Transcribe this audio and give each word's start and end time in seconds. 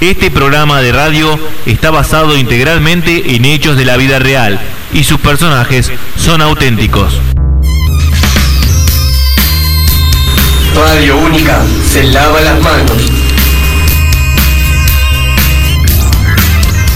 Este 0.00 0.30
programa 0.30 0.80
de 0.80 0.92
radio 0.92 1.38
está 1.66 1.90
basado 1.90 2.38
integralmente 2.38 3.36
en 3.36 3.44
hechos 3.44 3.76
de 3.76 3.84
la 3.84 3.98
vida 3.98 4.18
real 4.18 4.58
y 4.94 5.04
sus 5.04 5.20
personajes 5.20 5.92
son 6.16 6.40
auténticos. 6.40 7.20
Radio 10.74 11.18
Única 11.18 11.60
se 11.86 12.04
lava 12.04 12.40
las 12.40 12.62
manos. 12.62 12.96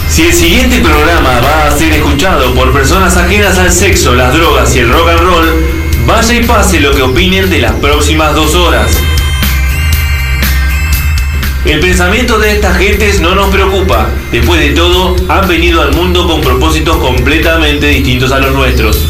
Si 0.09 0.23
el 0.23 0.33
siguiente 0.33 0.79
programa 0.79 1.41
va 1.41 1.67
a 1.67 1.77
ser 1.77 1.93
escuchado 1.93 2.55
por 2.55 2.73
personas 2.73 3.15
ajenas 3.17 3.59
al 3.59 3.71
sexo, 3.71 4.15
las 4.15 4.33
drogas 4.33 4.75
y 4.75 4.79
el 4.79 4.89
rock 4.89 5.09
and 5.09 5.19
roll, 5.19 5.65
vaya 6.07 6.33
y 6.33 6.43
pase 6.43 6.79
lo 6.79 6.91
que 6.91 7.03
opinen 7.03 7.51
de 7.51 7.59
las 7.59 7.73
próximas 7.73 8.33
dos 8.33 8.55
horas. 8.55 8.97
El 11.65 11.79
pensamiento 11.79 12.37
de 12.37 12.53
estas 12.53 12.77
gentes 12.77 13.19
no 13.21 13.33
nos 13.33 13.49
preocupa. 13.49 14.07
Después 14.31 14.61
de 14.61 14.69
todo, 14.69 15.15
han 15.27 15.47
venido 15.47 15.81
al 15.81 15.93
mundo 15.93 16.27
con 16.27 16.41
propósitos 16.41 16.97
completamente 16.97 17.87
distintos 17.87 18.31
a 18.31 18.37
los 18.37 18.53
nuestros. 18.53 19.03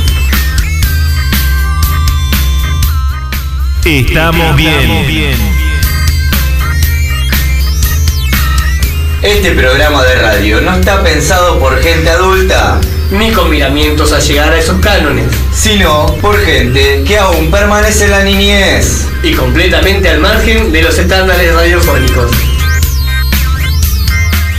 Estamos 3.83 4.55
bien. 4.55 5.35
Este 9.21 9.51
programa 9.51 10.03
de 10.03 10.15
radio 10.15 10.61
no 10.61 10.75
está 10.75 11.03
pensado 11.03 11.59
por 11.59 11.81
gente 11.81 12.09
adulta, 12.09 12.79
ni 13.11 13.31
con 13.31 13.49
miramientos 13.49 14.11
a 14.11 14.19
llegar 14.19 14.53
a 14.53 14.57
esos 14.57 14.79
cánones, 14.79 15.25
sino 15.53 16.05
por 16.21 16.39
gente 16.39 17.03
que 17.07 17.17
aún 17.17 17.51
permanece 17.51 18.05
en 18.05 18.11
la 18.11 18.23
niñez 18.23 19.07
y 19.23 19.33
completamente 19.33 20.09
al 20.09 20.19
margen 20.19 20.71
de 20.71 20.81
los 20.81 20.97
estándares 20.97 21.53
radiofónicos. 21.53 22.31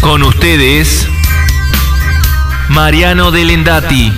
Con 0.00 0.22
ustedes, 0.22 1.08
Mariano 2.68 3.30
Delendati. 3.30 4.12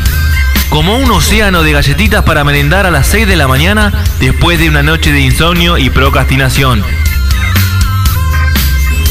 Como 0.71 0.99
un 0.99 1.11
océano 1.11 1.63
de 1.63 1.73
galletitas 1.73 2.25
para 2.25 2.45
merendar 2.45 2.85
a 2.85 2.91
las 2.91 3.07
6 3.07 3.27
de 3.27 3.37
la 3.37 3.49
mañana 3.49 4.05
después 4.21 4.59
de 4.59 4.69
una 4.69 4.83
noche 4.83 5.13
de 5.13 5.21
insomnio 5.21 5.79
y 5.79 5.89
procrastinación. 5.89 6.85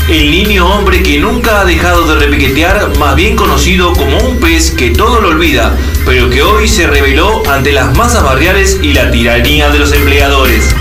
El 0.08 0.32
niño 0.32 0.66
hombre 0.66 1.04
que 1.04 1.18
nunca 1.18 1.60
ha 1.60 1.66
dejado 1.66 2.08
de 2.08 2.16
repiquetear, 2.16 2.98
más 2.98 3.14
bien 3.18 3.36
conocido 3.36 3.92
como 3.92 4.18
un 4.20 4.40
pez 4.40 4.72
que 4.72 4.92
todo 4.92 5.20
lo 5.20 5.28
olvida, 5.28 5.76
pero 6.06 6.30
que 6.30 6.42
hoy 6.42 6.70
se 6.70 6.88
reveló 6.88 7.44
ante 7.52 7.74
las 7.74 7.94
masas 7.98 8.24
barriales 8.24 8.80
y 8.82 8.94
la 8.94 9.12
tiranía 9.12 9.70
de 9.70 9.80
los 9.80 9.92
empleadores. 9.92 10.74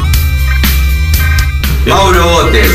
Mauro 1.86 2.24
Botes, 2.24 2.70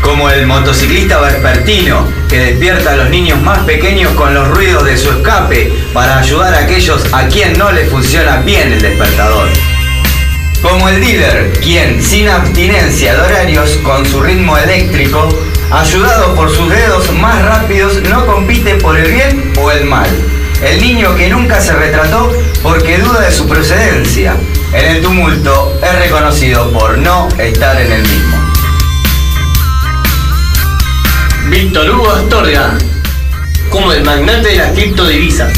como 0.00 0.30
el 0.30 0.46
motociclista 0.46 1.20
vespertino 1.20 2.06
que 2.28 2.38
despierta 2.38 2.92
a 2.92 2.96
los 2.96 3.10
niños 3.10 3.42
más 3.42 3.58
pequeños 3.64 4.12
con 4.12 4.34
los 4.34 4.46
ruidos 4.46 4.84
de 4.84 4.96
su 4.96 5.10
escape 5.10 5.72
para 5.92 6.20
ayudar 6.20 6.54
a 6.54 6.60
aquellos 6.60 7.04
a 7.12 7.26
quien 7.26 7.58
no 7.58 7.72
le 7.72 7.86
funciona 7.86 8.36
bien 8.42 8.72
el 8.72 8.80
despertador. 8.80 9.48
Como 10.62 10.88
el 10.88 11.00
dealer, 11.00 11.52
quien 11.60 12.00
sin 12.00 12.28
abstinencia 12.28 13.14
de 13.14 13.20
horarios 13.20 13.78
con 13.82 14.06
su 14.06 14.22
ritmo 14.22 14.56
eléctrico, 14.56 15.28
ayudado 15.72 16.36
por 16.36 16.54
sus 16.54 16.70
dedos 16.70 17.12
más 17.14 17.44
rápidos, 17.44 18.00
no 18.08 18.24
compite 18.26 18.76
por 18.76 18.96
el 18.96 19.10
bien 19.10 19.52
o 19.58 19.72
el 19.72 19.84
mal. 19.84 20.08
El 20.64 20.80
niño 20.80 21.16
que 21.16 21.28
nunca 21.28 21.60
se 21.60 21.72
retrató 21.72 22.32
porque 22.62 22.98
duda 22.98 23.22
de 23.22 23.32
su 23.32 23.48
procedencia. 23.48 24.36
En 24.72 24.96
el 24.96 25.02
tumulto 25.02 25.76
es 25.82 25.98
reconocido 25.98 26.70
por 26.70 26.96
no 26.96 27.28
estar 27.38 27.80
en 27.80 27.90
el 27.90 28.02
mismo. 28.02 28.36
Víctor 31.50 31.90
Hugo 31.90 32.12
Astorga, 32.12 32.78
como 33.68 33.92
el 33.92 34.04
magnate 34.04 34.50
de 34.50 34.56
las 34.56 34.70
criptodivisas. 34.70 35.52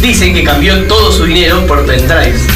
Dicen 0.00 0.32
que 0.32 0.44
cambió 0.44 0.86
todo 0.86 1.10
su 1.10 1.24
dinero 1.24 1.66
por 1.66 1.84
pendrives. 1.84 2.46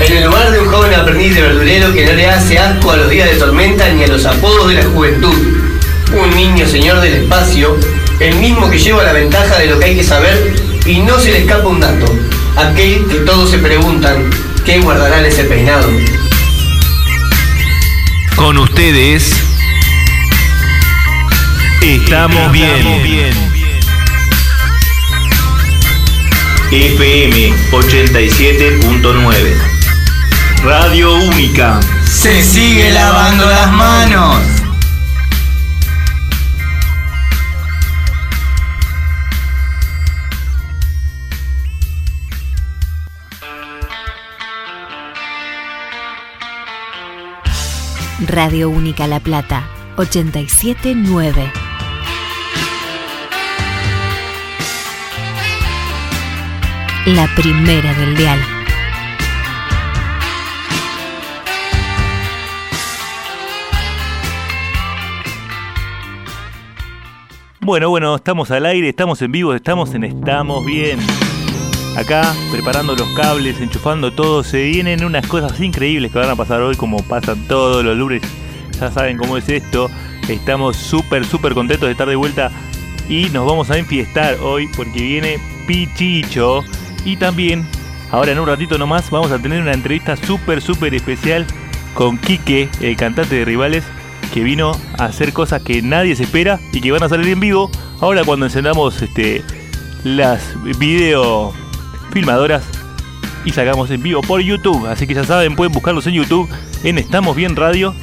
En 0.00 0.16
el 0.16 0.24
lugar 0.24 0.50
de 0.50 0.60
un 0.60 0.68
joven 0.68 0.94
aprendiz 0.94 1.34
de 1.34 1.42
verdurero 1.42 1.92
que 1.92 2.06
no 2.06 2.12
le 2.14 2.26
hace 2.26 2.58
asco 2.58 2.90
a 2.90 2.96
los 2.96 3.10
días 3.10 3.30
de 3.30 3.36
tormenta 3.36 3.88
ni 3.90 4.04
a 4.04 4.08
los 4.08 4.24
apodos 4.24 4.68
de 4.68 4.74
la 4.74 4.84
juventud. 4.84 5.34
Un 6.12 6.34
niño 6.34 6.66
señor 6.66 7.00
del 7.00 7.22
espacio, 7.22 7.76
el 8.18 8.34
mismo 8.36 8.70
que 8.70 8.78
lleva 8.78 9.04
la 9.04 9.12
ventaja 9.12 9.58
de 9.58 9.66
lo 9.66 9.78
que 9.78 9.84
hay 9.84 9.96
que 9.96 10.02
saber 10.02 10.54
y 10.86 10.98
no 11.00 11.18
se 11.18 11.32
le 11.32 11.40
escapa 11.40 11.68
un 11.68 11.80
dato. 11.80 12.06
Aquel 12.56 13.06
que 13.08 13.16
todos 13.16 13.50
se 13.50 13.58
preguntan, 13.58 14.30
¿qué 14.64 14.80
guardará 14.80 15.20
en 15.20 15.26
ese 15.26 15.44
peinado? 15.44 15.88
Con 18.36 18.56
ustedes, 18.56 19.34
estamos 21.82 22.50
bien. 22.52 23.50
FM 26.72 27.52
87.9 27.72 29.69
Radio 30.62 31.14
Única. 31.14 31.80
Se 32.06 32.42
sigue 32.42 32.90
lavando 32.90 33.46
las 33.46 33.72
manos. 33.72 34.36
Radio 48.28 48.68
Única 48.68 49.06
La 49.06 49.20
Plata, 49.20 49.66
879. 49.96 51.50
La 57.06 57.34
primera 57.34 57.94
del 57.94 58.14
dial. 58.14 58.59
Bueno, 67.70 67.88
bueno, 67.88 68.16
estamos 68.16 68.50
al 68.50 68.66
aire, 68.66 68.88
estamos 68.88 69.22
en 69.22 69.30
vivo, 69.30 69.54
estamos 69.54 69.94
en 69.94 70.02
Estamos 70.02 70.66
Bien. 70.66 70.98
Acá, 71.96 72.34
preparando 72.50 72.96
los 72.96 73.06
cables, 73.10 73.60
enchufando 73.60 74.12
todo, 74.12 74.42
se 74.42 74.64
vienen 74.64 75.04
unas 75.04 75.24
cosas 75.28 75.60
increíbles 75.60 76.10
que 76.10 76.18
van 76.18 76.30
a 76.30 76.34
pasar 76.34 76.62
hoy, 76.62 76.74
como 76.74 77.00
pasan 77.04 77.46
todos 77.46 77.84
los 77.84 77.96
lunes. 77.96 78.22
Ya 78.80 78.90
saben 78.90 79.16
cómo 79.16 79.36
es 79.36 79.48
esto. 79.48 79.88
Estamos 80.28 80.78
súper, 80.78 81.24
súper 81.24 81.54
contentos 81.54 81.86
de 81.86 81.92
estar 81.92 82.08
de 82.08 82.16
vuelta 82.16 82.50
y 83.08 83.28
nos 83.28 83.46
vamos 83.46 83.70
a 83.70 83.78
enfiestar 83.78 84.34
hoy 84.42 84.68
porque 84.76 85.00
viene 85.00 85.38
Pichicho. 85.68 86.64
Y 87.04 87.18
también, 87.18 87.64
ahora 88.10 88.32
en 88.32 88.40
un 88.40 88.48
ratito 88.48 88.78
nomás, 88.78 89.08
vamos 89.12 89.30
a 89.30 89.38
tener 89.38 89.62
una 89.62 89.74
entrevista 89.74 90.16
súper, 90.16 90.60
súper 90.60 90.92
especial 90.92 91.46
con 91.94 92.18
Quique, 92.18 92.68
el 92.80 92.96
cantante 92.96 93.36
de 93.36 93.44
Rivales, 93.44 93.84
que 94.30 94.42
vino 94.42 94.72
a 94.98 95.06
hacer 95.06 95.32
cosas 95.32 95.62
que 95.62 95.82
nadie 95.82 96.16
se 96.16 96.24
espera 96.24 96.60
y 96.72 96.80
que 96.80 96.92
van 96.92 97.02
a 97.02 97.08
salir 97.08 97.28
en 97.28 97.40
vivo. 97.40 97.70
Ahora 98.00 98.24
cuando 98.24 98.46
encendamos 98.46 99.02
este, 99.02 99.42
las 100.04 100.54
video 100.78 101.52
filmadoras 102.12 102.62
y 103.44 103.50
sacamos 103.52 103.90
en 103.90 104.02
vivo 104.02 104.22
por 104.22 104.40
YouTube. 104.40 104.86
Así 104.86 105.06
que 105.06 105.14
ya 105.14 105.24
saben, 105.24 105.56
pueden 105.56 105.72
buscarlos 105.72 106.06
en 106.06 106.14
YouTube 106.14 106.48
en 106.84 106.98
Estamos 106.98 107.36
Bien 107.36 107.56
Radio 107.56 107.94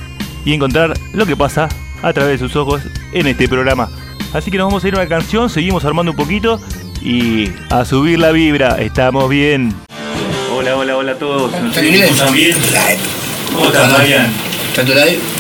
y 0.46 0.54
encontrar 0.54 0.94
lo 1.14 1.26
que 1.26 1.36
pasa 1.36 1.70
a 2.02 2.14
través 2.14 2.40
de 2.40 2.48
sus 2.48 2.56
ojos 2.56 2.82
en 3.12 3.28
este 3.28 3.48
programa. 3.48 3.90
Así 4.34 4.52
que 4.52 4.58
nos 4.58 4.68
vamos 4.68 4.84
a 4.84 4.88
ir 4.88 4.96
a 4.96 5.00
una 5.00 5.10
canción, 5.10 5.50
seguimos 5.50 5.86
armando 5.86 6.12
un 6.12 6.18
poquito 6.18 6.60
y 7.02 7.50
a 7.70 7.86
subir 7.86 8.20
la 8.20 8.32
vibra. 8.32 8.78
Estamos 8.80 9.30
bien. 9.30 9.74
Hola, 10.54 10.76
hola, 10.76 10.98
hola 10.98 11.12
a 11.14 11.16
todos. 11.16 11.52
¿Nos 11.62 11.82
bien? 11.82 12.56
¿Cómo 13.54 13.66
estás, 13.68 13.92
Marian? 13.92 14.32
¿Tanto 14.76 14.94
live? 14.94 15.37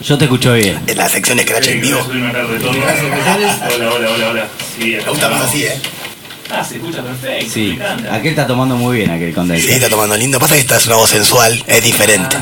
Yo 0.00 0.16
te 0.16 0.24
escucho 0.26 0.54
bien. 0.54 0.78
En 0.86 0.96
la 0.96 1.08
sección 1.08 1.38
Scratch 1.40 1.68
en 1.68 1.80
vivo. 1.80 2.00
Hola, 2.08 2.42
hola, 3.94 4.10
hola, 4.10 4.28
hola. 4.30 4.48
Sí, 4.78 4.90
Me 4.96 5.02
gusta 5.10 5.28
más 5.28 5.42
así, 5.42 5.64
¿eh? 5.64 5.72
Ah, 6.50 6.64
se 6.64 6.76
escucha 6.76 7.02
perfecto. 7.02 7.50
Sí, 7.52 7.70
encanta. 7.72 8.14
aquel 8.14 8.30
está 8.30 8.46
tomando 8.46 8.76
muy 8.76 8.98
bien, 8.98 9.10
aquel 9.10 9.28
Sí, 9.30 9.34
condensador. 9.34 9.74
está 9.74 9.88
tomando 9.90 10.16
lindo. 10.16 10.38
Pasa 10.38 10.54
que 10.54 10.60
esta 10.60 10.76
es 10.78 10.86
una 10.86 10.96
voz 10.96 11.10
sensual, 11.10 11.62
es 11.66 11.84
diferente. 11.84 12.36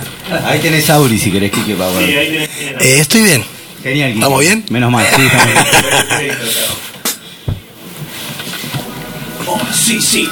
Ahí 0.45 0.61
tenés 0.61 0.89
Auri 0.91 1.19
si 1.19 1.33
querés, 1.33 1.51
Kike, 1.51 1.75
para 1.75 1.91
Sí, 1.99 2.05
ver. 2.07 2.19
ahí 2.19 2.27
tenés. 2.31 2.49
Eh, 2.83 3.01
estoy 3.01 3.23
bien. 3.23 3.45
Genial, 3.83 4.09
Kike. 4.11 4.19
¿Estamos 4.21 4.41
bien? 4.41 4.65
Menos 4.71 4.93
mal, 4.93 5.07
sí, 5.17 5.23
estamos 5.23 5.47
bien. 5.47 5.65
Perfecto, 5.83 6.45
Oh, 9.49 9.61
sí, 9.73 10.01
sí. 10.03 10.29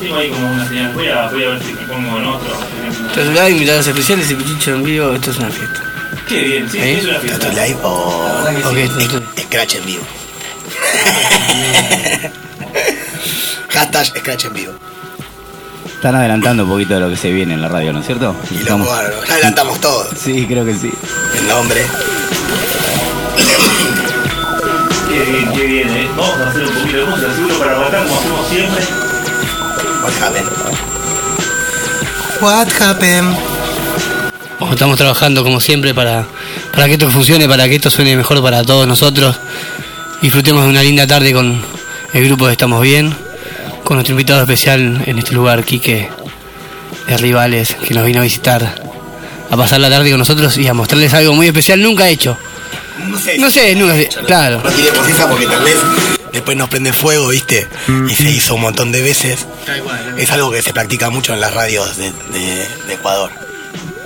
Tengo 0.00 0.16
ahí 0.16 0.30
como 0.30 0.52
una 0.52 0.68
señal. 0.68 0.92
Voy 0.92 1.08
a, 1.08 1.28
voy 1.28 1.44
a 1.44 1.48
ver 1.50 1.62
si 1.62 1.72
me 1.72 1.80
pongo 1.82 2.18
en 2.18 2.26
otro. 2.26 2.50
Tras 3.14 3.26
live, 3.26 3.50
invitados 3.50 3.86
especiales 3.86 4.30
y 4.30 4.34
Pichicho 4.34 4.74
en 4.74 4.82
vivo, 4.84 5.12
esto 5.14 5.30
es 5.30 5.38
una 5.38 5.50
fiesta. 5.50 5.82
Qué 6.28 6.42
bien, 6.42 6.70
sí, 6.70 6.78
¿Eh? 6.78 6.98
es 6.98 7.04
una 7.04 7.20
¿Tanto 7.20 7.38
fiesta. 7.38 7.66
live 7.66 7.78
o 7.82 7.88
Ok, 8.66 8.76
entonces, 8.76 9.22
Scratch 9.44 9.74
en 9.76 9.86
vivo? 9.86 10.02
Hashtag 13.70 14.06
Scratch 14.06 14.44
en 14.46 14.52
vivo. 14.54 14.72
Están 15.86 16.14
adelantando 16.14 16.64
un 16.64 16.70
poquito 16.70 16.94
de 16.94 17.00
lo 17.00 17.10
que 17.10 17.16
se 17.16 17.30
viene 17.32 17.54
en 17.54 17.62
la 17.62 17.68
radio, 17.68 17.92
¿no 17.92 18.00
es 18.00 18.06
cierto? 18.06 18.34
Y 18.50 18.54
lo 18.54 18.60
Estamos- 18.60 18.88
bueno, 18.88 19.10
ya 19.26 19.34
adelantamos 19.34 19.80
todo. 19.80 20.06
Sí, 20.16 20.46
creo 20.46 20.64
que 20.64 20.74
sí. 20.74 20.92
El 21.38 21.48
nombre. 21.48 21.84
Qué 25.54 25.66
bien, 25.66 25.88
¿eh? 25.88 26.08
Vamos 26.16 26.36
a 26.38 26.50
hacer 26.50 26.62
un 26.64 26.72
poquito 26.74 26.96
de 26.98 27.04
música, 27.06 27.34
seguro, 27.34 27.58
para 27.58 27.72
arrancar 27.72 28.06
como 28.06 28.20
hacemos 28.20 28.48
siempre. 28.48 28.84
What 30.08 30.22
happened? 30.22 30.48
What 32.40 32.68
happened? 32.80 33.36
Bueno, 34.58 34.72
estamos 34.72 34.96
trabajando 34.96 35.44
como 35.44 35.60
siempre 35.60 35.92
para, 35.92 36.24
para 36.72 36.86
que 36.86 36.94
esto 36.94 37.10
funcione, 37.10 37.46
para 37.46 37.68
que 37.68 37.74
esto 37.74 37.90
suene 37.90 38.16
mejor 38.16 38.42
para 38.42 38.64
todos 38.64 38.88
nosotros. 38.88 39.36
Disfrutemos 40.22 40.64
de 40.64 40.70
una 40.70 40.82
linda 40.82 41.06
tarde 41.06 41.34
con 41.34 41.60
el 42.14 42.24
grupo 42.24 42.46
de 42.46 42.52
Estamos 42.52 42.80
Bien, 42.80 43.14
con 43.84 43.96
nuestro 43.98 44.14
invitado 44.14 44.40
especial 44.40 45.02
en 45.04 45.18
este 45.18 45.34
lugar, 45.34 45.62
Quique 45.62 46.08
de 47.06 47.16
Rivales, 47.18 47.74
que 47.74 47.92
nos 47.92 48.06
vino 48.06 48.20
a 48.20 48.22
visitar, 48.22 48.82
a 49.50 49.56
pasar 49.58 49.78
la 49.80 49.90
tarde 49.90 50.08
con 50.08 50.20
nosotros 50.20 50.56
y 50.56 50.66
a 50.68 50.72
mostrarles 50.72 51.12
algo 51.12 51.34
muy 51.34 51.48
especial, 51.48 51.82
nunca 51.82 52.08
hecho. 52.08 52.34
No 53.06 53.18
sé. 53.18 53.36
No 53.36 53.50
sé, 53.50 53.74
nunca, 53.74 53.94
claro. 54.26 54.62
No 54.64 54.70
tiremos 54.70 55.06
esa 55.06 55.28
porque 55.28 55.46
tal 55.46 55.62
vez 55.62 55.76
después 56.32 56.56
nos 56.56 56.68
prende 56.68 56.92
fuego, 56.92 57.28
¿viste? 57.28 57.66
Y 58.08 58.14
se 58.14 58.30
hizo 58.30 58.54
un 58.56 58.62
montón 58.62 58.92
de 58.92 59.02
veces. 59.02 59.46
Es 60.16 60.30
algo 60.30 60.50
que 60.50 60.62
se 60.62 60.72
practica 60.72 61.10
mucho 61.10 61.32
en 61.34 61.40
las 61.40 61.54
radios 61.54 61.96
de, 61.96 62.12
de- 62.32 62.68
de 62.86 62.94
Ecuador. 62.94 63.30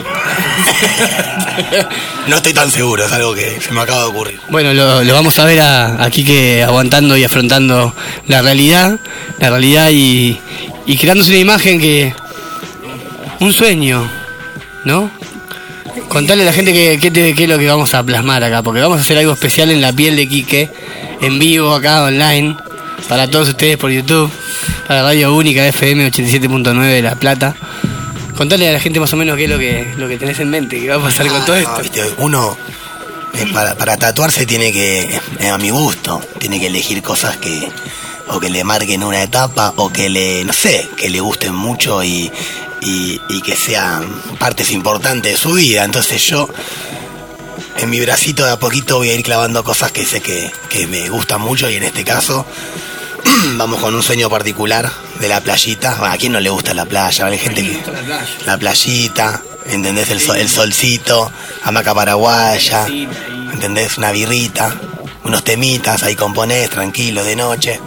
no 2.26 2.36
estoy 2.36 2.52
tan 2.52 2.70
seguro, 2.70 3.04
es 3.06 3.12
algo 3.12 3.34
que 3.34 3.60
se 3.60 3.72
me 3.72 3.80
acaba 3.80 4.00
de 4.02 4.06
ocurrir. 4.06 4.40
Bueno, 4.48 4.72
lo, 4.74 5.02
lo 5.04 5.14
vamos 5.14 5.38
a 5.38 5.44
ver 5.44 5.60
a, 5.60 6.02
a 6.02 6.10
Quique 6.10 6.62
aguantando 6.62 7.16
y 7.16 7.24
afrontando 7.24 7.94
la 8.26 8.42
realidad, 8.42 8.98
la 9.38 9.50
realidad 9.50 9.90
y, 9.90 10.40
y 10.86 10.96
creándose 10.96 11.30
una 11.30 11.38
imagen 11.40 11.80
que... 11.80 12.14
Un 13.40 13.52
sueño, 13.52 14.08
¿no? 14.84 15.10
Contarle 16.08 16.42
a 16.42 16.46
la 16.46 16.52
gente 16.52 16.72
qué, 17.00 17.10
te- 17.10 17.34
qué 17.34 17.42
es 17.44 17.48
lo 17.48 17.58
que 17.58 17.66
vamos 17.66 17.92
a 17.94 18.02
plasmar 18.02 18.42
acá, 18.44 18.62
porque 18.62 18.80
vamos 18.80 18.98
a 18.98 19.00
hacer 19.02 19.18
algo 19.18 19.32
especial 19.32 19.70
en 19.70 19.80
la 19.80 19.92
piel 19.92 20.16
de 20.16 20.26
Quique, 20.28 20.70
en 21.20 21.38
vivo 21.38 21.74
acá 21.74 22.02
online, 22.04 22.56
para 23.08 23.28
todos 23.28 23.48
ustedes 23.50 23.76
por 23.76 23.90
YouTube, 23.90 24.30
para 24.88 25.02
Radio 25.02 25.34
Única 25.34 25.66
FM 25.66 26.10
87.9 26.10 26.80
de 26.86 27.02
La 27.02 27.14
Plata. 27.16 27.54
Contarle 28.36 28.68
a 28.68 28.72
la 28.72 28.80
gente 28.80 29.00
más 29.00 29.12
o 29.12 29.16
menos 29.16 29.36
qué 29.36 29.44
es 29.44 29.50
lo 29.50 29.58
que, 29.58 29.92
lo 29.96 30.08
que 30.08 30.16
tenés 30.18 30.40
en 30.40 30.50
mente, 30.50 30.80
qué 30.80 30.88
va 30.88 30.96
a 30.96 31.00
pasar 31.02 31.26
con 31.28 31.44
todo 31.44 31.56
Ah, 31.56 31.60
esto. 31.60 31.82
¿viste? 31.82 32.02
Uno, 32.18 32.56
eh, 33.34 33.46
para, 33.52 33.74
para 33.74 33.96
tatuarse 33.98 34.46
tiene 34.46 34.72
que, 34.72 35.20
eh, 35.40 35.48
a 35.50 35.58
mi 35.58 35.70
gusto, 35.70 36.20
tiene 36.38 36.58
que 36.58 36.66
elegir 36.68 37.02
cosas 37.02 37.36
que 37.36 37.68
o 38.28 38.40
que 38.40 38.48
le 38.48 38.64
marquen 38.64 39.02
una 39.04 39.22
etapa 39.22 39.74
o 39.76 39.92
que 39.92 40.08
le, 40.08 40.44
no 40.44 40.52
sé, 40.54 40.88
que 40.96 41.10
le 41.10 41.20
gusten 41.20 41.54
mucho 41.54 42.02
y, 42.02 42.30
y, 42.84 43.20
y 43.28 43.40
que 43.42 43.56
sean 43.56 44.04
partes 44.38 44.70
importantes 44.72 45.32
de 45.32 45.38
su 45.38 45.52
vida. 45.54 45.84
Entonces 45.84 46.20
yo, 46.26 46.48
en 47.78 47.90
mi 47.90 48.00
bracito 48.00 48.44
de 48.44 48.52
a 48.52 48.58
poquito 48.58 48.98
voy 48.98 49.10
a 49.10 49.14
ir 49.14 49.22
clavando 49.22 49.62
cosas 49.64 49.92
que 49.92 50.04
sé 50.04 50.20
que, 50.20 50.50
que 50.68 50.86
me 50.86 51.08
gustan 51.08 51.40
mucho 51.40 51.70
y 51.70 51.76
en 51.76 51.84
este 51.84 52.04
caso 52.04 52.44
vamos 53.56 53.80
con 53.80 53.94
un 53.94 54.02
sueño 54.02 54.28
particular 54.28 54.90
de 55.20 55.28
la 55.28 55.40
playita. 55.40 55.96
Bueno, 55.98 56.14
¿A 56.14 56.16
quién 56.18 56.32
no 56.32 56.40
le 56.40 56.50
gusta 56.50 56.74
la 56.74 56.84
playa? 56.84 57.26
Hay 57.26 57.38
gente 57.38 57.62
que 57.62 57.82
la 58.46 58.58
playita, 58.58 59.42
¿entendés? 59.66 60.10
El, 60.10 60.20
sol- 60.20 60.36
el 60.36 60.48
solcito, 60.48 61.30
hamaca 61.64 61.94
paraguaya, 61.94 62.86
¿entendés? 63.52 63.96
Una 63.98 64.10
birrita, 64.10 64.74
unos 65.24 65.44
temitas, 65.44 66.02
ahí 66.02 66.16
componés, 66.16 66.68
tranquilo, 66.70 67.22
de 67.24 67.36
noche. 67.36 67.80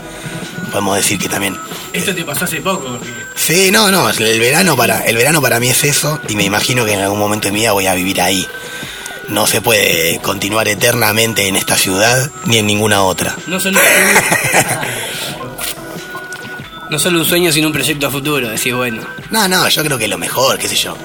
Podemos 0.72 0.96
decir 0.98 1.20
que 1.20 1.30
también... 1.30 1.58
Esto 1.96 2.14
te 2.14 2.26
pasó 2.26 2.46
hace 2.46 2.62
poco, 2.62 2.98
porque... 2.98 3.14
Sí, 3.36 3.72
no, 3.72 3.90
no, 3.92 4.10
el 4.10 4.40
verano 4.40 4.76
para, 4.76 5.00
el 5.06 5.16
verano 5.16 5.42
para 5.42 5.60
mí 5.60 5.70
es 5.70 5.84
eso 5.84 6.20
y 6.28 6.36
me 6.36 6.44
imagino 6.44 6.86
que 6.86 6.94
en 6.94 7.00
algún 7.02 7.20
momento 7.20 7.48
de 7.48 7.54
mi 7.54 7.62
vida 7.62 7.72
voy 7.72 7.88
a 7.88 7.94
vivir 7.96 8.22
ahí. 8.22 8.48
No 9.30 9.48
se 9.48 9.62
puede 9.62 10.20
continuar 10.22 10.68
eternamente 10.68 11.48
en 11.48 11.56
esta 11.56 11.76
ciudad 11.78 12.30
ni 12.46 12.58
en 12.58 12.68
ninguna 12.68 13.04
otra. 13.04 13.36
No 13.48 13.60
solo, 13.60 13.80
no 16.90 17.00
solo 17.00 17.20
un 17.20 17.26
sueño, 17.26 17.52
sino 17.52 17.68
un 17.68 17.74
proyecto 17.74 18.08
a 18.08 18.12
futuro. 18.12 18.50
Decir, 18.50 18.76
bueno, 18.76 19.04
No, 19.32 19.48
no, 19.48 19.68
yo 19.68 19.84
creo 19.84 19.98
que 19.98 20.08
lo 20.08 20.18
mejor, 20.18 20.58
qué 20.60 20.68
sé 20.68 20.76
yo. 20.76 20.96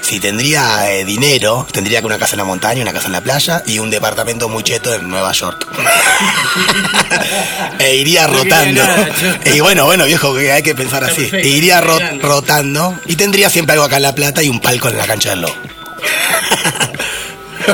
Si 0.00 0.18
tendría 0.18 0.90
eh, 0.92 1.04
dinero, 1.04 1.66
tendría 1.70 2.00
que 2.00 2.06
una 2.06 2.18
casa 2.18 2.34
en 2.34 2.38
la 2.38 2.44
montaña, 2.44 2.82
una 2.82 2.92
casa 2.92 3.06
en 3.06 3.12
la 3.12 3.20
playa 3.20 3.62
y 3.66 3.78
un 3.78 3.90
departamento 3.90 4.48
muy 4.48 4.62
cheto 4.64 4.92
en 4.94 5.08
Nueva 5.08 5.32
York. 5.32 5.66
e 7.78 7.96
iría 7.96 8.26
No 8.26 8.34
rotando. 8.42 8.82
nada, 8.82 9.08
y 9.54 9.60
bueno, 9.60 9.84
bueno, 9.84 10.04
viejo, 10.06 10.34
que 10.34 10.50
hay 10.52 10.62
que 10.62 10.74
pensar 10.74 11.02
Está 11.02 11.12
así. 11.12 11.22
perfecto, 11.22 11.46
E 11.46 11.50
iría 11.50 11.80
ro- 11.80 11.98
grande. 11.98 12.22
rotando 12.24 12.98
y 13.06 13.16
tendría 13.16 13.50
siempre 13.50 13.74
algo 13.74 13.84
acá 13.84 13.96
en 13.96 14.02
La 14.02 14.14
Plata 14.14 14.42
y 14.42 14.48
un 14.48 14.60
palco 14.60 14.88
en 14.88 14.96
la 14.98 15.06
cancha 15.06 15.30
del 15.30 15.42
lobo. 15.42 15.54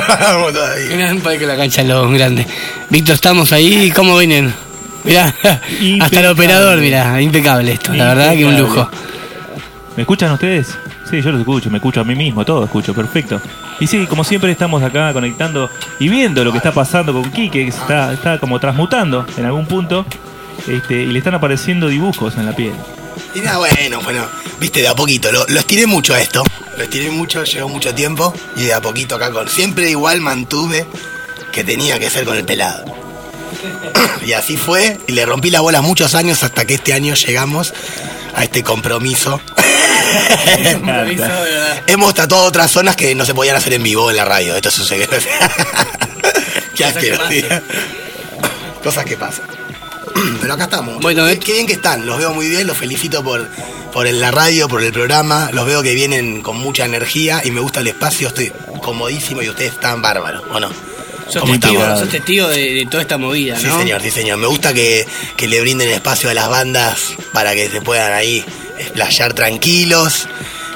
Vamos 0.07 0.53
todavía. 0.53 1.11
un 1.13 1.21
parque 1.21 1.45
la 1.47 1.55
cancha 1.55 1.81
lo 1.83 2.09
grande. 2.11 2.45
Víctor, 2.89 3.15
estamos 3.15 3.51
ahí. 3.51 3.89
¿Cómo 3.91 4.17
vienen? 4.17 4.53
Mirá, 5.03 5.33
hasta 6.01 6.19
el 6.19 6.27
operador, 6.27 6.79
mirá, 6.79 7.19
impecable 7.21 7.71
esto. 7.73 7.93
La 7.93 8.13
verdad 8.13 8.35
que 8.35 8.45
un 8.45 8.57
lujo. 8.59 8.89
¿Me 9.97 10.03
escuchan 10.03 10.31
ustedes? 10.31 10.77
Sí, 11.09 11.23
yo 11.23 11.31
los 11.31 11.39
escucho, 11.39 11.71
me 11.71 11.79
escucho 11.79 12.01
a 12.01 12.03
mí 12.03 12.13
mismo, 12.13 12.45
todo 12.45 12.63
escucho, 12.63 12.93
perfecto. 12.93 13.41
Y 13.79 13.87
sí, 13.87 14.05
como 14.05 14.23
siempre 14.23 14.51
estamos 14.51 14.83
acá 14.83 15.11
conectando 15.11 15.71
y 15.99 16.07
viendo 16.07 16.43
lo 16.43 16.51
que 16.51 16.59
está 16.59 16.71
pasando 16.71 17.13
con 17.13 17.31
Quique, 17.31 17.65
que 17.65 17.71
se 17.71 17.79
está, 17.79 18.13
está 18.13 18.37
como 18.37 18.59
transmutando 18.59 19.25
en 19.35 19.45
algún 19.45 19.65
punto, 19.65 20.05
este, 20.67 21.01
y 21.01 21.07
le 21.07 21.17
están 21.17 21.33
apareciendo 21.33 21.87
dibujos 21.87 22.35
en 22.37 22.45
la 22.45 22.55
piel. 22.55 22.75
Y 23.33 23.39
nada, 23.39 23.57
bueno, 23.57 23.99
bueno, 24.03 24.23
viste, 24.59 24.81
de 24.81 24.87
a 24.87 24.93
poquito, 24.93 25.31
lo, 25.31 25.47
lo 25.47 25.59
estiré 25.59 25.87
mucho 25.87 26.13
a 26.13 26.21
esto, 26.21 26.43
lo 26.77 26.83
estiré 26.83 27.09
mucho, 27.09 27.43
llevó 27.43 27.67
mucho 27.67 27.95
tiempo 27.95 28.31
y 28.55 28.65
de 28.65 28.75
a 28.75 28.81
poquito 28.81 29.15
acá 29.15 29.31
con, 29.31 29.49
siempre 29.49 29.89
igual 29.89 30.21
mantuve 30.21 30.85
que 31.51 31.63
tenía 31.63 31.97
que 31.97 32.11
ser 32.11 32.23
con 32.23 32.37
el 32.37 32.45
pelado. 32.45 32.85
y 34.27 34.33
así 34.33 34.57
fue, 34.57 34.99
y 35.07 35.13
le 35.13 35.25
rompí 35.25 35.49
la 35.49 35.61
bola 35.61 35.81
muchos 35.81 36.13
años 36.13 36.43
hasta 36.43 36.65
que 36.65 36.75
este 36.75 36.93
año 36.93 37.15
llegamos 37.15 37.73
a 38.35 38.43
este 38.43 38.63
compromiso. 38.63 39.41
Hemos 41.87 42.13
tratado 42.13 42.43
otras 42.43 42.71
zonas 42.71 42.95
que 42.95 43.15
no 43.15 43.25
se 43.25 43.33
podían 43.33 43.55
hacer 43.55 43.73
en 43.73 43.83
vivo 43.83 44.09
en 44.09 44.17
la 44.17 44.25
radio, 44.25 44.55
esto 44.55 44.71
sucede. 44.71 45.07
Qué 46.75 46.85
asqueroso. 46.85 47.29
Cosas 48.83 49.05
que 49.05 49.17
pasan. 49.17 49.45
Pero 50.41 50.53
acá 50.53 50.65
estamos. 50.65 51.01
Bueno, 51.01 51.25
qué, 51.25 51.33
eh. 51.33 51.39
qué 51.39 51.53
bien 51.53 51.67
que 51.67 51.73
están, 51.73 52.05
los 52.05 52.17
veo 52.17 52.33
muy 52.33 52.49
bien, 52.49 52.65
los 52.67 52.77
felicito 52.77 53.23
por, 53.23 53.47
por 53.91 54.07
la 54.07 54.31
radio, 54.31 54.67
por 54.67 54.83
el 54.83 54.91
programa, 54.91 55.49
los 55.51 55.65
veo 55.65 55.83
que 55.83 55.93
vienen 55.93 56.41
con 56.41 56.57
mucha 56.57 56.85
energía 56.85 57.41
y 57.43 57.51
me 57.51 57.59
gusta 57.59 57.81
el 57.81 57.87
espacio, 57.87 58.29
estoy 58.29 58.51
comodísimo 58.81 59.41
y 59.41 59.49
ustedes 59.49 59.73
están 59.73 60.01
bárbaros, 60.01 60.43
¿o 60.51 60.59
no? 60.59 60.69
Sos 61.27 61.41
¿Cómo 61.41 61.53
testigo, 61.53 61.81
estamos? 61.81 61.99
sos 61.99 62.09
testigo 62.09 62.47
de, 62.47 62.73
de 62.73 62.85
toda 62.85 63.01
esta 63.01 63.17
movida, 63.17 63.59
Sí, 63.59 63.67
señor, 63.69 64.01
sí, 64.01 64.11
señor. 64.11 64.37
Me 64.37 64.47
gusta 64.47 64.73
que, 64.73 65.05
que 65.35 65.47
le 65.47 65.59
brinden 65.59 65.89
espacio 65.89 66.29
a 66.29 66.33
las 66.33 66.47
bandas 66.47 67.13
para 67.33 67.53
que 67.53 67.69
se 67.69 67.81
puedan 67.81 68.13
ahí 68.13 68.45
explayar 68.77 69.33
tranquilos, 69.33 70.27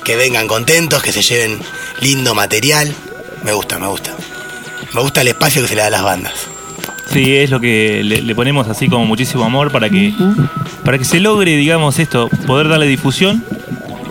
que 0.03 0.15
vengan 0.15 0.47
contentos, 0.47 1.01
que 1.01 1.11
se 1.11 1.21
lleven 1.21 1.59
lindo 1.99 2.35
material. 2.35 2.93
Me 3.43 3.53
gusta, 3.53 3.79
me 3.79 3.87
gusta. 3.87 4.15
Me 4.93 5.01
gusta 5.01 5.21
el 5.21 5.29
espacio 5.29 5.61
que 5.61 5.67
se 5.67 5.75
le 5.75 5.81
da 5.81 5.87
a 5.87 5.91
las 5.91 6.03
bandas. 6.03 6.33
Sí, 7.11 7.35
es 7.35 7.49
lo 7.49 7.59
que 7.59 8.01
le, 8.03 8.21
le 8.21 8.35
ponemos 8.35 8.67
así 8.67 8.87
como 8.87 9.05
muchísimo 9.05 9.43
amor 9.43 9.71
para 9.71 9.89
que, 9.89 10.13
para 10.83 10.97
que 10.97 11.05
se 11.05 11.19
logre, 11.19 11.57
digamos, 11.57 11.99
esto, 11.99 12.29
poder 12.47 12.69
darle 12.69 12.87
difusión 12.87 13.43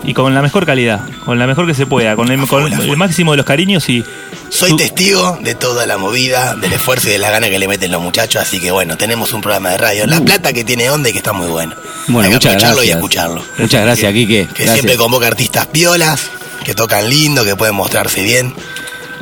y 0.03 0.13
con 0.13 0.33
la 0.33 0.41
mejor 0.41 0.65
calidad, 0.65 1.01
con 1.25 1.37
la 1.39 1.47
mejor 1.47 1.67
que 1.67 1.73
se 1.73 1.85
pueda, 1.85 2.15
con 2.15 2.31
el, 2.31 2.47
con 2.47 2.97
máximo 2.97 3.31
de 3.31 3.37
los 3.37 3.45
cariños 3.45 3.87
y 3.89 4.03
Soy 4.49 4.75
testigo 4.75 5.37
de 5.41 5.55
toda 5.55 5.85
la 5.85 5.97
movida, 5.97 6.55
del 6.55 6.73
esfuerzo 6.73 7.07
y 7.07 7.11
de 7.13 7.17
la 7.19 7.29
gana 7.29 7.49
que 7.49 7.57
le 7.59 7.67
meten 7.67 7.91
los 7.91 8.01
muchachos, 8.01 8.41
así 8.41 8.59
que 8.59 8.71
bueno, 8.71 8.97
tenemos 8.97 9.31
un 9.33 9.41
programa 9.41 9.69
de 9.69 9.77
radio. 9.77 10.07
La 10.07 10.19
plata 10.21 10.51
que 10.51 10.63
tiene 10.63 10.89
onda 10.89 11.09
y 11.09 11.11
que 11.13 11.19
está 11.19 11.31
muy 11.33 11.47
bueno. 11.47 11.73
Bueno, 12.07 12.21
Hay 12.21 12.29
que 12.29 12.35
muchas 12.35 12.51
aprovecharlo 12.55 12.83
y 12.83 12.87
gracias. 12.87 12.97
escucharlo. 12.97 13.45
Muchas 13.57 13.81
gracias, 13.83 14.13
Quique. 14.13 14.47
Que 14.47 14.53
Gracias. 14.63 14.73
siempre 14.73 14.97
convoca 14.97 15.27
artistas 15.27 15.67
piolas, 15.67 16.29
que 16.65 16.73
tocan 16.75 17.09
lindo, 17.09 17.45
que 17.45 17.55
pueden 17.55 17.75
mostrarse 17.75 18.21
bien. 18.23 18.53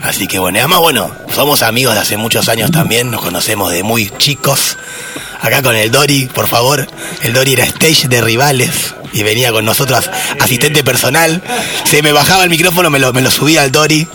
Así 0.01 0.27
que 0.27 0.39
bueno, 0.39 0.59
además 0.59 0.79
bueno, 0.79 1.11
somos 1.33 1.61
amigos 1.61 1.93
de 1.93 2.01
hace 2.01 2.17
muchos 2.17 2.49
años 2.49 2.71
también, 2.71 3.11
nos 3.11 3.21
conocemos 3.21 3.71
de 3.71 3.83
muy 3.83 4.09
chicos. 4.17 4.77
Acá 5.41 5.61
con 5.61 5.75
el 5.75 5.91
Dori, 5.91 6.25
por 6.27 6.47
favor. 6.47 6.87
El 7.21 7.33
Dori 7.33 7.53
era 7.53 7.63
stage 7.63 8.07
de 8.07 8.21
rivales 8.21 8.95
y 9.13 9.23
venía 9.23 9.51
con 9.51 9.65
nosotros 9.65 10.09
asistente 10.39 10.83
personal. 10.83 11.41
Se 11.85 12.01
me 12.01 12.11
bajaba 12.11 12.43
el 12.43 12.49
micrófono, 12.49 12.89
me 12.89 12.99
lo, 12.99 13.13
me 13.13 13.21
lo 13.21 13.31
subía 13.31 13.63
al 13.63 13.71
Dori. 13.71 14.07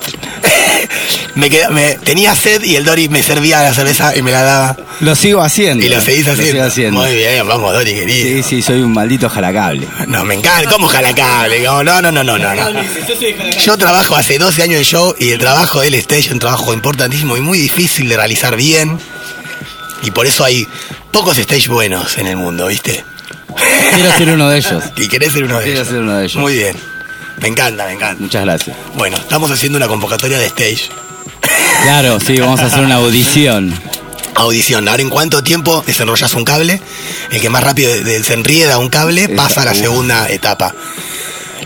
me, 1.35 1.51
queda- 1.51 1.71
me 1.71 1.95
tenía 2.05 2.35
sed 2.35 2.63
y 2.63 2.77
el 2.77 2.85
Dori 2.85 3.09
me 3.09 3.23
servía 3.23 3.63
la 3.63 3.73
cerveza 3.75 4.17
y 4.17 4.23
me 4.23 4.31
la 4.33 4.43
daba. 4.43 4.77
Lo 5.01 5.15
sigo 5.15 5.43
haciendo. 5.43 5.85
Y 5.85 5.89
lo 5.89 6.01
seguís 6.01 6.27
haciendo. 6.29 6.53
sigo 6.53 6.65
haciendo. 6.65 7.01
Muy 7.01 7.15
bien, 7.15 7.47
vamos 7.47 7.73
Dori, 7.73 7.95
querido. 7.95 8.27
Sí, 8.29 8.43
sí, 8.43 8.63
soy 8.63 8.83
un 8.83 8.93
maldito 8.93 9.29
jalacable. 9.29 9.87
No, 10.07 10.25
me 10.25 10.35
encanta, 10.35 10.71
¿cómo 10.71 10.87
jalacable? 10.87 11.61
No, 11.63 11.83
no, 11.83 12.01
no, 12.03 12.13
no, 12.13 12.23
no, 12.23 12.39
no. 12.39 12.55
Yo 13.65 13.77
trabajo 13.77 14.17
hace 14.17 14.39
12 14.39 14.63
años 14.63 14.79
en 14.79 14.85
show 14.85 15.15
y 15.19 15.31
el 15.31 15.39
trabajo 15.39 15.81
del 15.81 15.95
stage 15.95 16.21
es 16.27 16.33
un 16.33 16.39
trabajo 16.39 16.73
importantísimo 16.75 17.37
y 17.37 17.41
muy 17.41 17.59
difícil 17.59 18.09
de 18.09 18.17
realizar 18.17 18.57
bien. 18.57 18.99
Y 20.03 20.11
por 20.11 20.27
eso 20.27 20.45
hay 20.45 20.67
pocos 21.11 21.39
stage 21.39 21.69
buenos 21.69 22.19
en 22.19 22.27
el 22.27 22.37
mundo, 22.37 22.67
¿viste? 22.67 23.05
Quiero 23.95 24.13
ser 24.17 24.31
uno 24.31 24.49
de 24.51 24.59
ellos. 24.59 24.85
Y 24.97 25.09
querés 25.09 25.33
ser 25.33 25.45
uno 25.45 25.59
de 25.59 25.65
Quiero 25.65 25.79
ellos. 25.81 25.89
ser 25.89 26.01
uno 26.01 26.17
de 26.17 26.25
ellos. 26.25 26.37
Muy 26.37 26.55
bien. 26.55 26.77
Me 27.41 27.49
encanta, 27.49 27.85
me 27.87 27.93
encanta. 27.93 28.21
Muchas 28.23 28.45
gracias. 28.45 28.77
Bueno, 28.95 29.17
estamos 29.17 29.51
haciendo 29.51 29.77
una 29.79 29.89
convocatoria 29.89 30.39
de 30.39 30.47
stage. 30.47 30.89
Claro, 31.83 32.19
sí, 32.21 32.39
vamos 32.39 32.61
a 32.61 32.67
hacer 32.67 32.85
una 32.85 32.97
audición. 32.97 33.75
audición. 34.35 34.89
Ahora, 34.89 35.03
¿en 35.03 35.11
cuánto 35.11 35.43
tiempo 35.43 35.83
desenrollas 35.87 36.33
un 36.35 36.45
cable? 36.45 36.81
El 37.31 37.41
que 37.41 37.51
más 37.51 37.63
rápido 37.63 37.93
de- 37.93 38.03
desenrieda 38.03 38.79
un 38.79 38.89
cable 38.89 39.29
pasa 39.29 39.63
a 39.63 39.65
la 39.67 39.75
segunda 39.75 40.29
etapa. 40.29 40.75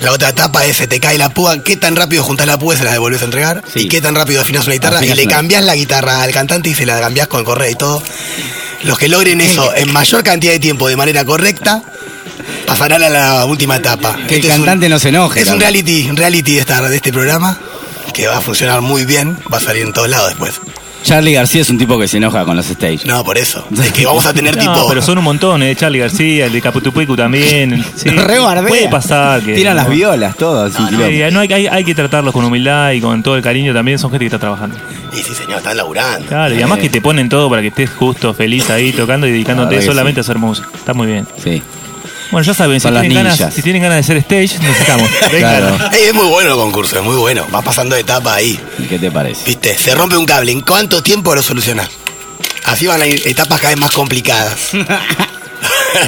La 0.00 0.12
otra 0.12 0.28
etapa 0.28 0.64
es 0.64 0.76
se 0.76 0.86
te 0.86 1.00
cae 1.00 1.18
la 1.18 1.28
púa, 1.30 1.62
qué 1.62 1.76
tan 1.76 1.96
rápido 1.96 2.22
juntás 2.22 2.46
la 2.46 2.58
púa 2.58 2.74
y 2.74 2.78
se 2.78 2.84
la 2.84 2.92
devolvés 2.92 3.22
a 3.22 3.24
entregar, 3.24 3.62
Sí. 3.72 3.80
y 3.80 3.88
qué 3.88 4.00
tan 4.00 4.14
rápido 4.14 4.40
afinas 4.40 4.64
una 4.66 4.74
guitarra 4.74 4.98
Afinas 4.98 5.14
y 5.16 5.20
le 5.20 5.26
una- 5.26 5.34
cambias 5.36 5.64
la 5.64 5.74
guitarra 5.74 6.22
al 6.22 6.30
cantante 6.30 6.68
y 6.68 6.74
se 6.74 6.86
la 6.86 7.00
cambias 7.00 7.26
con 7.26 7.40
el 7.40 7.46
correo 7.46 7.70
y 7.70 7.74
todo. 7.74 8.02
Los 8.84 8.96
que 8.98 9.08
logren 9.08 9.40
eso 9.40 9.74
en 9.74 9.92
mayor 9.92 10.22
cantidad 10.22 10.52
de 10.52 10.60
tiempo 10.60 10.86
de 10.88 10.96
manera 10.96 11.24
correcta 11.24 11.82
pasarán 12.66 13.02
a 13.02 13.08
la 13.08 13.44
última 13.46 13.76
etapa. 13.76 14.16
Que 14.28 14.36
el 14.36 14.40
Este 14.40 14.48
un- 14.48 14.56
cantante 14.58 14.88
no 14.88 14.98
se 14.98 15.08
enoje. 15.10 15.40
es 15.42 15.48
un 15.48 15.60
reality, 15.60 16.08
un 16.10 16.16
reality 16.16 16.54
de, 16.54 16.60
esta, 16.60 16.88
de 16.88 16.96
este 16.96 17.12
programa 17.12 17.58
que 18.14 18.26
va 18.26 18.38
a 18.38 18.40
funcionar 18.40 18.80
muy 18.80 19.04
bien, 19.04 19.36
va 19.52 19.58
a 19.58 19.60
salir 19.60 19.82
en 19.84 19.92
todos 19.92 20.08
lados 20.08 20.28
después. 20.30 20.60
Charlie 21.04 21.32
García 21.32 21.62
es 21.62 21.70
un 21.70 21.78
tipo 21.78 21.96
que 21.98 22.08
se 22.08 22.16
enoja 22.16 22.44
con 22.44 22.56
los 22.56 22.68
stage. 22.68 23.00
No, 23.06 23.22
por 23.24 23.38
eso. 23.38 23.64
Es 23.80 23.92
que 23.92 24.04
vamos 24.04 24.26
a 24.26 24.34
tener 24.34 24.56
No, 24.62 24.62
tipo. 24.74 24.88
pero 24.88 25.00
son 25.00 25.16
un 25.18 25.24
montón, 25.24 25.62
¿eh? 25.62 25.74
Charlie 25.76 26.00
García, 26.00 26.46
el 26.46 26.52
de 26.52 26.60
Caputupecu 26.60 27.16
también. 27.16 27.84
Sí, 27.96 28.10
puede 28.10 28.88
pasar 28.88 29.40
que. 29.42 29.54
Tiran 29.54 29.76
las 29.76 29.88
violas, 29.88 30.32
Sí, 30.36 30.38
quilombo. 30.88 31.30
no 31.32 31.40
hay, 31.40 31.52
hay, 31.52 31.66
hay 31.68 31.84
que 31.84 31.94
tratarlos 31.94 32.32
con 32.34 32.44
humildad 32.44 32.90
y 32.92 33.00
con 33.00 33.22
todo 33.22 33.36
el 33.36 33.42
cariño 33.42 33.72
también. 33.72 33.98
Son 34.00 34.10
gente 34.10 34.24
que 34.24 34.26
está 34.26 34.40
trabajando. 34.40 34.76
Y 35.12 35.22
sí, 35.22 35.34
señor, 35.34 35.58
están 35.58 35.76
laburando. 35.76 36.26
Claro, 36.26 36.52
y 36.54 36.58
además 36.58 36.80
que 36.80 36.90
te 36.90 37.00
ponen 37.00 37.28
todo 37.28 37.48
para 37.48 37.62
que 37.62 37.68
estés 37.68 37.90
justo, 37.90 38.34
feliz 38.34 38.68
ahí 38.68 38.92
tocando 38.92 39.26
y 39.28 39.30
dedicándote 39.30 39.80
solamente 39.80 40.20
a 40.20 40.22
hacer 40.22 40.36
música. 40.38 40.68
Está 40.74 40.94
muy 40.94 41.06
bien. 41.06 41.26
Sí. 41.42 41.62
Bueno, 42.30 42.44
ya 42.46 42.54
saben, 42.54 42.78
si 42.78 42.84
Son 42.84 42.94
las 42.94 43.02
tienen, 43.02 43.18
ganas, 43.24 43.38
ninjas. 43.38 43.54
si 43.54 43.62
tienen 43.62 43.82
ganas 43.82 43.96
de 43.96 44.00
hacer 44.00 44.16
stage, 44.18 44.58
necesitamos. 44.62 45.08
Claro. 45.30 45.76
Ey, 45.92 46.04
es 46.08 46.14
muy 46.14 46.26
bueno 46.26 46.50
el 46.50 46.56
concurso, 46.56 46.98
es 46.98 47.04
muy 47.04 47.16
bueno. 47.16 47.46
Va 47.54 47.62
pasando 47.62 47.94
de 47.94 48.02
etapa 48.02 48.34
ahí. 48.34 48.58
¿Y 48.78 48.82
¿Qué 48.84 48.98
te 48.98 49.10
parece? 49.10 49.44
Viste, 49.46 49.76
se 49.78 49.94
rompe 49.94 50.16
un 50.16 50.26
cable. 50.26 50.52
¿En 50.52 50.60
cuánto 50.60 51.02
tiempo 51.02 51.34
lo 51.34 51.42
solucionás? 51.42 51.88
Así 52.64 52.86
van 52.86 53.00
a 53.00 53.06
ir 53.06 53.22
etapas 53.26 53.58
cada 53.60 53.70
vez 53.70 53.78
más 53.80 53.92
complicadas. 53.92 54.58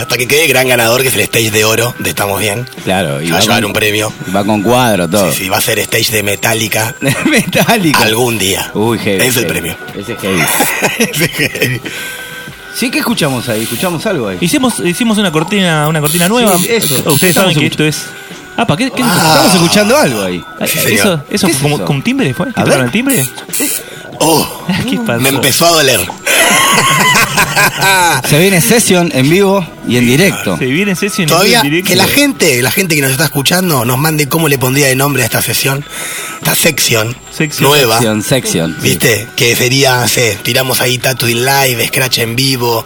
Hasta 0.01 0.17
que 0.17 0.29
quede 0.29 0.43
el 0.45 0.49
gran 0.49 0.69
ganador, 0.69 1.03
que 1.03 1.09
es 1.09 1.15
el 1.15 1.21
stage 1.23 1.51
de 1.51 1.65
oro 1.65 1.95
de 1.99 2.11
Estamos 2.11 2.39
Bien. 2.39 2.69
Claro. 2.85 3.15
va 3.33 3.39
a 3.39 3.41
llevar 3.41 3.65
un 3.65 3.73
premio. 3.73 4.13
Va 4.35 4.45
con 4.45 4.63
cuadro, 4.63 5.09
todo. 5.09 5.33
Sí, 5.33 5.45
sí, 5.45 5.49
va 5.49 5.57
a 5.57 5.61
ser 5.61 5.79
stage 5.81 6.13
de 6.13 6.23
Metallica 6.23 6.95
Metálico. 7.25 8.01
algún 8.03 8.39
día. 8.39 8.71
Uy, 8.75 8.99
heavy. 8.99 9.25
Es 9.27 9.37
el 9.37 9.45
heavy. 9.45 9.49
premio. 9.49 9.77
Ese 9.97 10.13
es 10.13 10.19
heavy. 10.21 10.43
Sí. 11.15 11.81
Sí, 12.75 12.91
¿qué 12.91 13.01
escuchamos 13.01 13.49
ahí? 13.49 13.63
¿Escuchamos 13.63 14.05
algo 14.07 14.29
ahí? 14.29 14.39
Hicimos, 14.41 14.81
hicimos 14.81 15.19
una 15.19 15.31
cortina, 15.33 15.89
una 15.89 16.01
cortina 16.01 16.29
nueva. 16.29 16.57
Sí, 16.57 16.67
eso. 16.71 17.13
Ustedes 17.13 17.35
saben 17.35 17.59
que 17.59 17.67
esto 17.67 17.85
es. 17.85 18.07
Ah, 18.57 18.67
¿para 18.67 18.79
qué? 18.79 18.91
qué 18.91 19.03
Estamos 19.03 19.55
escuchando 19.55 19.97
algo 19.97 20.23
ahí. 20.23 20.45
Ah, 20.61 20.67
Sí, 20.67 20.79
¿Eso, 20.95 21.23
eso 21.31 21.47
¿Qué 21.47 21.53
es 21.53 21.59
como, 21.59 21.77
eso? 21.77 21.85
con 21.85 22.03
timbre 22.03 22.33
fue? 22.35 22.49
¿Que 22.49 22.63
tocaron 22.63 22.87
el 22.87 22.93
timbre? 22.93 23.27
Oh, 24.21 24.65
¿Qué 24.89 24.97
pasó? 24.99 25.21
me 25.21 25.31
empezó 25.31 25.67
a 25.67 25.71
doler. 25.71 26.01
Se 28.29 28.39
viene 28.39 28.61
session 28.61 29.11
en 29.15 29.29
vivo 29.31 29.67
y 29.89 29.97
en 29.97 30.07
directo. 30.07 30.57
Se 30.59 30.67
viene 30.67 30.95
sesión 30.95 31.29
en 31.31 31.63
directo. 31.63 31.89
que 31.89 31.97
la 31.97 32.07
gente, 32.07 32.61
la 32.63 32.71
gente 32.71 32.95
que 32.95 33.03
nos 33.03 33.11
está 33.13 33.25
escuchando, 33.25 33.85
nos 33.85 33.99
mande 33.99 34.29
cómo 34.29 34.49
le 34.49 34.59
pondría 34.59 34.87
de 34.89 34.97
nombre 34.97 35.23
a 35.23 35.27
esta 35.27 35.43
sesión, 35.43 35.85
esta 36.39 36.55
sección 36.55 37.17
Sección. 37.33 37.69
nueva. 37.71 37.95
Sección, 37.97 38.23
sección. 38.23 38.77
sí. 38.81 38.89
¿Viste? 38.91 39.29
Que 39.37 39.57
sería, 39.57 40.01
no 40.01 40.09
sé, 40.09 40.39
tiramos 40.43 40.81
ahí 40.81 40.99
Tattoo 40.99 41.29
in 41.29 41.45
Live, 41.45 41.87
Scratch 41.89 42.19
en 42.19 42.37
vivo. 42.37 42.85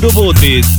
Budobotis. 0.00 0.69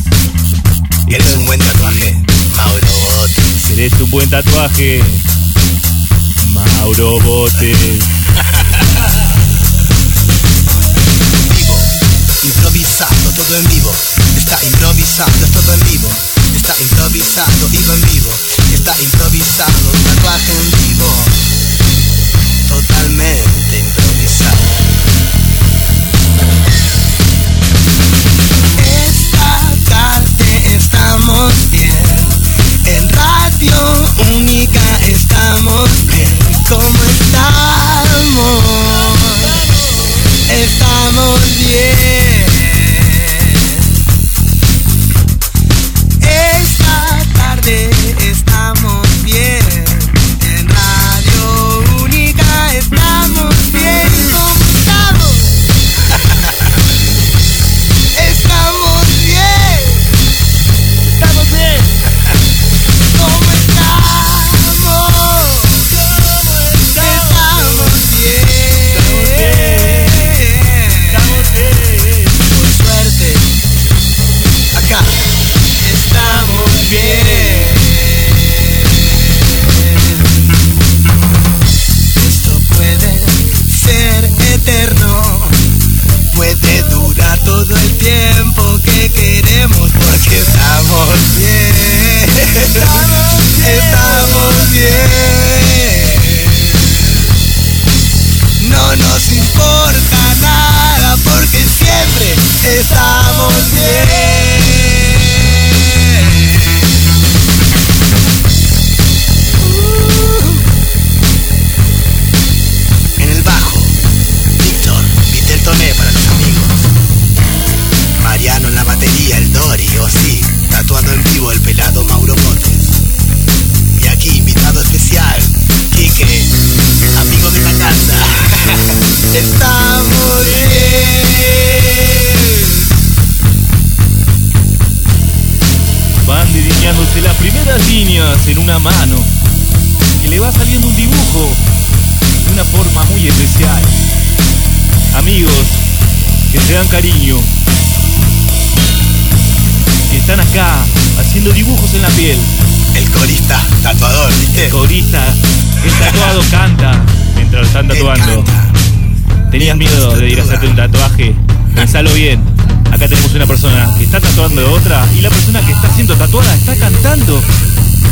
Tenías 159.52 159.76
miedo 159.76 160.16
de 160.16 160.30
ir 160.30 160.40
a 160.40 160.44
hacerte 160.44 160.66
un 160.66 160.78
tatuaje. 160.78 161.36
Pensalo 161.76 162.14
bien. 162.14 162.42
Acá 162.90 163.06
tenemos 163.10 163.34
una 163.34 163.46
persona 163.46 163.94
que 163.98 164.06
está 164.06 164.22
tatuando 164.22 164.62
de 164.62 164.68
otra 164.68 165.06
y 165.14 165.20
la 165.20 165.30
persona 165.30 165.60
que 165.60 165.74
está 165.74 165.94
siendo 165.94 166.16
tatuada 166.16 166.56
está 166.56 166.74
cantando. 166.78 167.42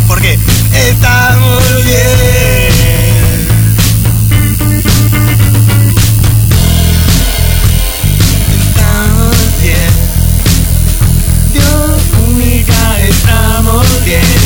Porque 0.05 0.37
estamos 0.73 1.63
bien. 1.85 2.69
Estamos 8.59 9.61
bien. 9.63 9.91
Dios 11.53 12.01
única, 12.27 12.99
estamos 13.07 14.05
bien. 14.05 14.38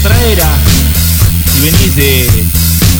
Otra 0.00 0.16
era, 0.24 0.48
y 1.58 1.60
venís 1.60 1.94
de 1.94 2.48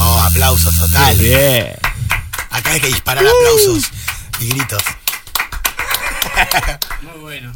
Oh, 0.00 0.20
aplausos 0.20 0.76
total. 0.78 1.16
Bien. 1.16 1.72
Acá 2.50 2.72
hay 2.72 2.80
que 2.80 2.86
disparar 2.88 3.24
aplausos 3.24 3.90
y 4.40 4.48
gritos. 4.48 4.82
Muy 7.02 7.20
bueno. 7.20 7.52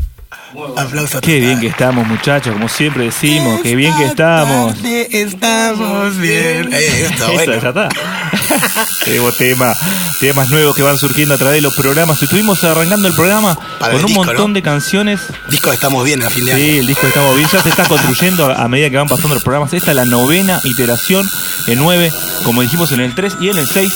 Aplausos 0.77 1.21
Qué 1.21 1.41
bien 1.41 1.61
que 1.61 1.67
estamos, 1.67 2.07
muchachos, 2.07 2.55
como 2.55 2.69
siempre 2.69 3.05
decimos, 3.05 3.61
qué 3.63 3.77
bien 3.77 3.95
que 3.97 4.07
estamos. 4.07 4.77
Estamos 4.85 6.17
bien. 6.17 6.73
Eh, 6.73 7.07
esto, 7.11 7.25
Eso, 7.25 7.33
bueno. 7.33 7.53
ya 7.61 7.69
está. 7.69 7.89
Tenemos 9.05 9.37
tema, 9.37 9.75
temas 10.21 10.51
nuevos 10.51 10.75
que 10.75 10.83
van 10.83 10.99
surgiendo 10.99 11.35
a 11.35 11.39
través 11.39 11.57
de 11.57 11.63
los 11.63 11.75
programas. 11.75 12.23
Estuvimos 12.23 12.63
arrancando 12.65 13.09
el 13.09 13.15
programa 13.15 13.55
Para 13.79 13.93
con 13.93 14.01
el 14.01 14.01
un 14.01 14.07
disco, 14.07 14.25
montón 14.25 14.51
¿no? 14.51 14.55
de 14.55 14.63
canciones. 14.63 15.21
Disco 15.51 15.73
Estamos 15.73 16.05
bien 16.05 16.23
a 16.25 16.31
fin 16.31 16.45
de 16.45 16.53
año. 16.53 16.65
Sí, 16.65 16.79
el 16.79 16.87
disco 16.87 17.07
estamos 17.07 17.37
bien, 17.37 17.49
ya 17.53 17.63
se 17.63 17.69
está 17.69 17.85
construyendo 17.85 18.51
a 18.51 18.69
medida 18.69 18.91
que 18.91 18.97
van 18.97 19.09
pasando 19.09 19.35
los 19.35 19.43
programas. 19.43 19.73
Esta 19.73 19.91
es 19.91 19.97
la 19.97 20.05
novena 20.05 20.61
iteración, 20.65 21.29
el 21.67 21.79
9, 21.79 22.13
como 22.45 22.63
dijimos 22.63 22.93
en 22.93 23.01
el 23.01 23.15
3 23.15 23.37
y 23.41 23.51
en 23.51 23.59
el 23.59 23.67
6. 23.67 23.93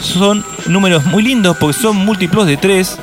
Son 0.00 0.44
números 0.66 1.04
muy 1.04 1.22
lindos 1.22 1.56
porque 1.58 1.78
son 1.78 1.96
múltiplos 1.96 2.46
de 2.46 2.56
3. 2.56 2.98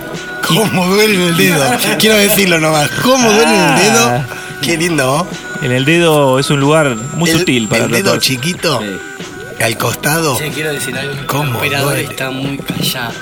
¿Cómo 0.48 0.88
duele 0.88 1.16
en 1.16 1.22
el 1.22 1.38
dedo? 1.38 1.64
Quiero 2.00 2.18
decirlo 2.18 2.60
nomás. 2.60 2.90
¿Cómo 3.02 3.32
duele 3.32 3.56
el 3.56 3.76
dedo? 3.76 4.08
Ah. 4.08 4.26
Qué 4.62 4.78
lindo. 4.78 5.28
En 5.62 5.72
el 5.72 5.86
dedo 5.86 6.40
es 6.40 6.50
un 6.50 6.60
lugar 6.60 6.96
muy 7.16 7.30
el, 7.30 7.40
sutil 7.40 7.68
para 7.68 7.86
el 7.86 7.92
dedo 7.92 8.18
chiquito 8.18 8.82
al 9.64 9.78
costado 9.78 10.38
Che, 10.38 10.50
quiero 10.50 10.72
decir 10.74 10.98
algo. 10.98 11.14
¿Cómo 11.28 11.50
El 11.52 11.56
operador 11.58 11.94
duele? 11.94 12.04
está 12.10 12.30
muy 12.32 12.58
callado. 12.58 13.14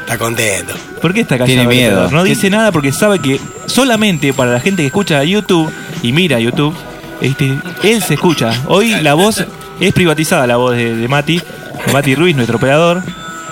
está 0.00 0.18
contento. 0.18 0.74
¿Por 1.00 1.12
qué 1.14 1.20
está 1.20 1.38
callado? 1.38 1.46
Tiene 1.46 1.66
miedo. 1.66 2.10
No 2.10 2.22
¿Qué- 2.24 2.30
dice 2.30 2.50
nada 2.50 2.72
porque 2.72 2.92
sabe 2.92 3.18
que 3.20 3.40
solamente 3.66 4.32
para 4.32 4.52
la 4.52 4.60
gente 4.60 4.82
que 4.82 4.86
escucha 4.86 5.22
YouTube 5.24 5.70
y 6.02 6.12
mira 6.12 6.38
YouTube, 6.40 6.74
este, 7.20 7.58
él 7.82 8.02
se 8.02 8.14
escucha. 8.14 8.52
Hoy 8.66 8.90
la 9.02 9.14
voz 9.14 9.44
es 9.80 9.92
privatizada, 9.92 10.46
la 10.46 10.56
voz 10.56 10.76
de, 10.76 10.94
de 10.96 11.08
Mati, 11.08 11.38
de 11.86 11.92
Mati 11.92 12.14
Ruiz, 12.14 12.34
nuestro 12.36 12.56
operador, 12.58 13.02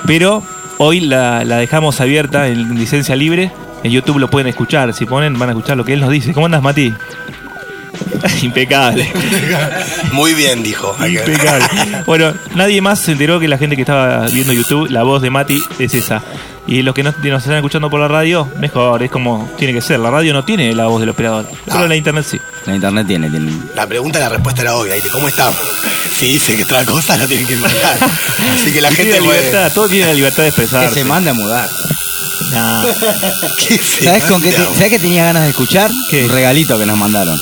pero 0.06 0.42
hoy 0.78 1.00
la, 1.00 1.44
la 1.44 1.56
dejamos 1.58 2.00
abierta 2.00 2.48
en 2.48 2.74
licencia 2.78 3.14
libre. 3.16 3.50
En 3.84 3.92
YouTube 3.92 4.18
lo 4.18 4.28
pueden 4.28 4.48
escuchar. 4.48 4.92
Si 4.92 5.04
ponen, 5.06 5.38
van 5.38 5.50
a 5.50 5.52
escuchar 5.52 5.76
lo 5.76 5.84
que 5.84 5.92
él 5.92 6.00
nos 6.00 6.10
dice. 6.10 6.32
¿Cómo 6.32 6.46
andas, 6.46 6.62
Mati? 6.62 6.92
Impecable. 8.42 9.10
Muy 10.12 10.34
bien, 10.34 10.62
dijo. 10.62 10.96
Impecable. 11.06 11.64
Bueno, 12.06 12.32
nadie 12.54 12.80
más 12.80 12.98
se 13.00 13.12
enteró 13.12 13.38
que 13.40 13.48
la 13.48 13.58
gente 13.58 13.76
que 13.76 13.82
estaba 13.82 14.26
viendo 14.26 14.52
YouTube, 14.52 14.88
la 14.90 15.02
voz 15.02 15.22
de 15.22 15.30
Mati 15.30 15.62
es 15.78 15.94
esa. 15.94 16.22
Y 16.66 16.82
los 16.82 16.94
que 16.94 17.02
no, 17.02 17.14
nos 17.22 17.42
están 17.42 17.56
escuchando 17.56 17.88
por 17.88 17.98
la 17.98 18.08
radio, 18.08 18.46
mejor, 18.58 19.02
es 19.02 19.10
como 19.10 19.50
tiene 19.56 19.72
que 19.72 19.80
ser. 19.80 20.00
La 20.00 20.10
radio 20.10 20.34
no 20.34 20.44
tiene 20.44 20.74
la 20.74 20.86
voz 20.86 21.00
del 21.00 21.08
operador, 21.08 21.46
pero 21.64 21.86
la 21.88 21.96
internet 21.96 22.26
sí. 22.28 22.38
La 22.66 22.74
internet 22.74 23.06
tiene, 23.06 23.30
tiene. 23.30 23.50
La 23.74 23.86
pregunta 23.86 24.18
y 24.18 24.22
la 24.22 24.28
respuesta 24.28 24.60
era 24.62 24.74
obvia. 24.76 24.94
¿Cómo 25.10 25.28
estamos? 25.28 25.56
Si 26.14 26.26
dice 26.26 26.56
que 26.56 26.64
otra 26.64 26.84
cosa, 26.84 27.16
lo 27.16 27.26
tienen 27.26 27.46
que 27.46 27.56
mandar. 27.56 27.96
Así 28.54 28.70
que 28.70 28.82
la 28.82 28.90
Y 28.90 28.96
gente 28.96 29.12
tiene 29.12 29.18
la 29.20 29.24
puede- 29.24 29.40
libertad, 29.40 29.72
todo 29.72 29.88
tiene 29.88 30.06
la 30.08 30.12
libertad 30.14 30.42
de 30.42 30.50
Que 30.52 30.62
expresarse. 30.62 30.94
se 30.94 31.04
manda 31.04 31.30
a 31.30 31.34
mudar. 31.34 31.68
Nah. 32.52 32.84
¿Qué 33.68 33.78
¿Sabes 34.04 34.24
con 34.24 34.42
qué 34.42 34.50
te- 34.50 34.58
manda? 34.58 34.74
¿sabes 34.74 34.90
qué 34.90 34.98
tenía 34.98 35.24
ganas 35.24 35.44
de 35.44 35.50
escuchar? 35.50 35.90
¿Qué? 36.10 36.24
Un 36.24 36.30
regalito 36.30 36.78
que 36.78 36.84
nos 36.86 36.98
mandaron. 36.98 37.40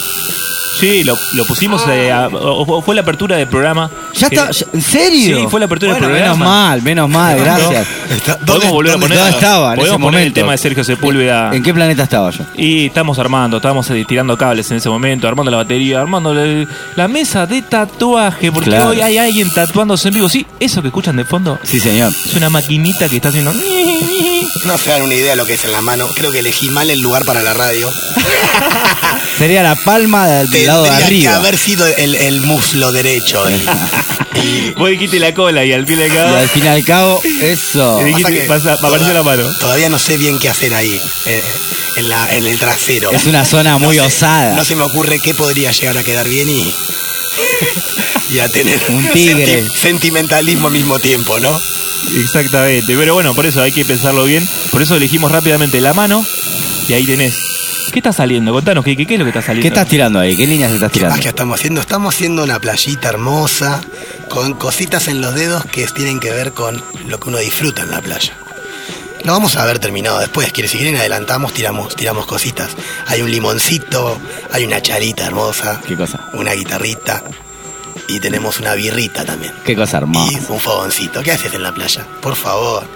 Sí, 0.78 1.04
lo, 1.04 1.18
lo 1.32 1.44
pusimos, 1.46 1.82
eh, 1.88 2.12
a- 2.12 2.28
o- 2.28 2.76
o 2.78 2.82
fue 2.82 2.94
la 2.94 3.00
apertura 3.02 3.36
del 3.36 3.48
programa. 3.48 3.90
¿Ya 4.14 4.28
Que- 4.28 4.36
está? 4.36 4.50
ya- 4.50 4.66
¿En 4.72 4.82
serio? 4.82 5.38
Sí, 5.40 5.46
fue 5.50 5.60
la 5.60 5.66
apertura 5.66 5.92
del 5.92 6.00
Bueno, 6.02 6.14
programa. 6.14 6.34
Menos 6.36 6.48
mal, 6.48 6.82
menos 6.82 7.08
mal, 7.08 7.38
gracias. 7.38 7.86
Está- 8.10 8.34
¿dónde- 8.36 8.46
Podemos 8.52 8.72
volver 8.72 8.90
a 8.90 8.92
dónde 8.94 9.06
poner, 9.06 9.18
¿Dónde 9.18 9.34
estaba 9.36 9.72
en 9.72 9.78
podemos 9.78 9.96
ese 9.96 10.02
poner 10.04 10.20
el 10.20 10.24
momento? 10.26 10.40
tema 10.40 10.52
de 10.52 10.58
Sergio 10.58 10.84
Sepúlveda. 10.84 11.50
¿En 11.54 11.62
qué 11.62 11.72
planeta 11.74 12.02
estaba 12.02 12.30
yo? 12.30 12.44
Y 12.56 12.86
estamos 12.86 13.18
armando, 13.18 13.56
estábamos 13.58 13.88
eh, 13.90 14.04
tirando 14.06 14.36
cables 14.36 14.70
en 14.70 14.76
ese 14.78 14.88
momento, 14.88 15.26
armando 15.28 15.50
la 15.50 15.58
batería, 15.58 16.00
armando 16.00 16.34
la, 16.34 16.66
la 16.96 17.08
mesa 17.08 17.46
de 17.46 17.62
tatuaje, 17.62 18.52
porque 18.52 18.70
Claro. 18.70 18.88
hoy 18.90 19.00
hay 19.00 19.18
alguien 19.18 19.50
tatuándose 19.50 20.08
en 20.08 20.14
vivo. 20.14 20.28
Sí, 20.28 20.46
eso 20.60 20.82
que 20.82 20.88
escuchan 20.88 21.16
de 21.16 21.24
fondo 21.24 21.58
Sí, 21.62 21.80
señor. 21.80 22.12
es 22.24 22.34
una 22.34 22.50
maquinita 22.50 23.08
que 23.08 23.16
está 23.16 23.28
haciendo. 23.30 23.52
No 24.64 24.78
se 24.78 24.90
dan 24.90 25.02
una 25.02 25.14
idea 25.14 25.30
de 25.30 25.36
lo 25.36 25.44
que 25.46 25.54
es 25.54 25.64
en 25.64 25.72
la 25.72 25.80
mano. 25.80 26.08
Creo 26.14 26.32
que 26.32 26.40
elegí 26.40 26.68
mal 26.70 26.90
el 26.90 27.00
lugar 27.00 27.24
para 27.24 27.42
la 27.42 27.54
radio. 27.54 27.88
Sería 29.38 29.62
la 29.62 29.74
palma 29.76 30.26
del 30.26 30.50
lado 30.66 30.84
de 30.84 30.90
Tendría 30.90 31.08
que 31.08 31.14
arriba. 31.28 31.36
haber 31.36 31.58
sido 31.58 31.86
el, 31.86 32.14
el 32.14 32.40
muslo 32.42 32.92
derecho. 32.92 33.44
Y, 33.50 33.54
y- 33.54 34.70
Vos 34.76 34.90
dijiste 34.90 35.18
la 35.18 35.32
cola 35.34 35.64
y 35.64 35.72
al 35.72 35.86
fin 35.86 35.98
y 35.98 36.02
al 36.02 36.08
Y 36.08 36.14
cabo. 36.14 36.36
al 36.36 36.48
fin 36.48 36.64
y 36.64 36.68
al 36.68 36.84
cabo, 36.84 37.22
eso. 37.40 37.98
Dijiste, 38.04 38.40
Pasa 38.46 38.72
pasa- 38.76 38.86
apareció 38.86 39.12
la 39.14 39.22
mano. 39.22 39.44
Todavía 39.58 39.88
no 39.88 39.98
sé 39.98 40.16
bien 40.18 40.38
qué 40.38 40.48
hacer 40.48 40.74
ahí, 40.74 41.00
eh, 41.26 41.42
en, 41.96 42.08
la, 42.08 42.34
en 42.34 42.46
el 42.46 42.58
trasero. 42.58 43.10
Es 43.12 43.26
una 43.26 43.44
zona 43.44 43.78
muy 43.78 43.96
No 43.96 44.02
sé, 44.04 44.08
osada. 44.16 44.54
No 44.54 44.64
se 44.64 44.76
me 44.76 44.82
ocurre 44.82 45.18
qué 45.20 45.34
podría 45.34 45.70
llegar 45.72 45.96
a 45.96 46.04
quedar 46.04 46.28
bien 46.28 46.48
y, 46.48 46.74
y 48.30 48.38
a 48.40 48.48
tener 48.48 48.80
Un 48.88 49.06
tigre. 49.10 49.46
senti- 49.64 49.74
sentimentalismo 49.76 50.66
al 50.68 50.72
mismo 50.72 50.98
tiempo, 50.98 51.38
¿no? 51.40 51.58
Exactamente, 52.22 52.94
pero 52.96 53.14
bueno, 53.14 53.34
por 53.34 53.46
eso 53.46 53.62
hay 53.62 53.72
que 53.72 53.84
pensarlo 53.84 54.24
bien. 54.24 54.46
Por 54.70 54.82
eso 54.82 54.94
elegimos 54.96 55.32
rápidamente 55.32 55.80
la 55.80 55.92
mano 55.94 56.24
y 56.88 56.92
ahí 56.92 57.04
tenés. 57.04 57.34
¿Qué 57.92 57.98
está 58.00 58.12
saliendo? 58.12 58.52
Contanos, 58.52 58.84
¿qué, 58.84 58.96
qué, 58.96 59.06
qué 59.06 59.14
es 59.14 59.18
lo 59.18 59.24
que 59.24 59.30
está 59.30 59.42
saliendo? 59.42 59.62
¿Qué 59.62 59.68
estás 59.68 59.88
tirando 59.88 60.18
ahí? 60.18 60.36
¿Qué 60.36 60.46
líneas 60.46 60.72
estás 60.72 60.90
¿Qué 60.92 60.98
tirando? 61.00 61.20
que 61.22 61.28
estamos 61.28 61.58
haciendo? 61.58 61.80
Estamos 61.80 62.14
haciendo 62.14 62.42
una 62.44 62.58
playita 62.58 63.08
hermosa 63.08 63.80
con 64.28 64.54
cositas 64.54 65.08
en 65.08 65.20
los 65.20 65.34
dedos 65.34 65.64
que 65.66 65.86
tienen 65.88 66.20
que 66.20 66.30
ver 66.30 66.52
con 66.52 66.82
lo 67.06 67.18
que 67.20 67.28
uno 67.28 67.38
disfruta 67.38 67.82
en 67.82 67.90
la 67.90 68.00
playa. 68.00 68.32
Lo 69.24 69.32
vamos 69.32 69.56
a 69.56 69.64
ver 69.64 69.78
terminado 69.78 70.18
después. 70.20 70.52
Quiere, 70.52 70.68
si 70.68 70.76
quieren 70.78 70.96
adelantamos, 70.96 71.52
tiramos, 71.52 71.96
tiramos 71.96 72.26
cositas. 72.26 72.70
Hay 73.06 73.22
un 73.22 73.30
limoncito, 73.30 74.18
hay 74.52 74.64
una 74.64 74.80
charita 74.80 75.26
hermosa, 75.26 75.80
¿Qué 75.86 75.96
cosa? 75.96 76.28
una 76.34 76.52
guitarrita 76.52 77.24
y 78.08 78.20
tenemos 78.20 78.60
una 78.60 78.74
birrita 78.74 79.24
también. 79.24 79.52
Qué 79.64 79.74
cosa 79.74 79.96
Y 79.96 79.98
hermosa. 80.02 80.38
un 80.52 80.60
fogoncito. 80.60 81.22
¿Qué 81.22 81.32
haces 81.32 81.52
en 81.54 81.62
la 81.62 81.72
playa? 81.74 82.06
Por 82.20 82.36
favor. 82.36 82.86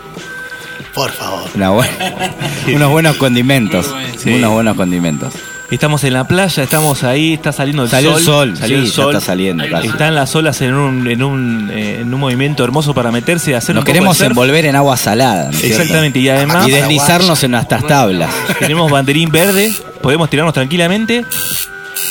Por 0.95 1.11
favor. 1.13 1.49
Una 1.55 1.71
buena- 1.71 1.93
unos 2.75 2.91
buenos 2.91 3.17
condimentos. 3.17 3.87
Sí. 4.19 4.31
Unos 4.35 4.53
buenos 4.53 4.77
condimentos. 4.77 5.33
Estamos 5.71 6.03
en 6.03 6.15
la 6.15 6.27
playa, 6.27 6.65
estamos 6.65 7.05
ahí, 7.05 7.35
está 7.35 7.53
saliendo 7.53 7.85
el 7.85 7.89
Salió 7.91 8.11
sol. 8.19 8.19
el 8.19 8.25
sol, 8.25 8.57
salió 8.59 8.77
sí, 8.79 8.83
el 8.83 8.91
ya 8.91 8.93
sol. 8.97 9.15
está 9.15 9.25
saliendo 9.25 9.65
casi. 9.71 9.87
Están 9.87 10.17
las 10.17 10.35
olas 10.35 10.61
en 10.63 10.75
un, 10.75 11.07
en 11.07 11.23
un, 11.23 11.71
eh, 11.73 12.01
en 12.01 12.13
un 12.13 12.19
movimiento 12.19 12.65
hermoso 12.65 12.93
para 12.93 13.13
meterse 13.13 13.53
y 13.53 13.55
hacer 13.55 13.77
Nos 13.77 13.83
un 13.83 13.85
poco 13.85 13.93
queremos 13.93 14.19
de 14.19 14.25
surf. 14.25 14.31
envolver 14.33 14.67
en 14.67 14.75
agua 14.75 14.97
salada. 14.97 15.45
¿no 15.45 15.51
es 15.51 15.59
cierto? 15.59 15.77
Exactamente, 15.83 16.19
y 16.19 16.29
además 16.29 16.67
Y 16.67 16.73
deslizarnos 16.73 17.45
en 17.45 17.53
nuestras 17.53 17.87
tablas. 17.87 18.31
tenemos 18.59 18.91
banderín 18.91 19.31
verde, 19.31 19.73
podemos 20.03 20.29
tirarnos 20.29 20.55
tranquilamente 20.55 21.25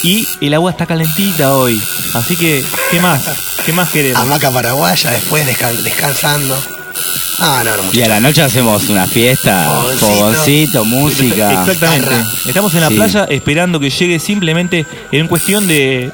y 0.03 0.25
el 0.39 0.53
agua 0.53 0.71
está 0.71 0.85
calentita 0.85 1.53
hoy. 1.53 1.81
Así 2.13 2.37
que, 2.37 2.63
¿qué 2.91 3.01
más? 3.01 3.25
¿Qué 3.65 3.73
más 3.73 3.89
queremos? 3.89 4.21
Hamaca 4.21 4.51
paraguaya, 4.51 5.11
después 5.11 5.45
descan- 5.45 5.75
descansando. 5.83 6.55
Ah, 7.41 7.61
no, 7.63 7.77
no, 7.77 7.83
Y 7.93 8.01
a 8.01 8.07
la 8.09 8.19
noche 8.19 8.41
hacemos 8.41 8.89
una 8.89 9.07
fiesta, 9.07 9.65
Fogoncito. 9.97 10.83
música. 10.83 11.51
Exactamente. 11.61 12.09
Estamos 12.45 12.73
en 12.75 12.81
la 12.81 12.89
Sí. 12.89 12.95
playa 12.95 13.25
esperando 13.29 13.79
que 13.79 13.89
llegue 13.89 14.19
simplemente 14.19 14.85
en 15.11 15.27
cuestión 15.27 15.65
de 15.67 16.11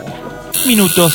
minutos. 0.68 1.14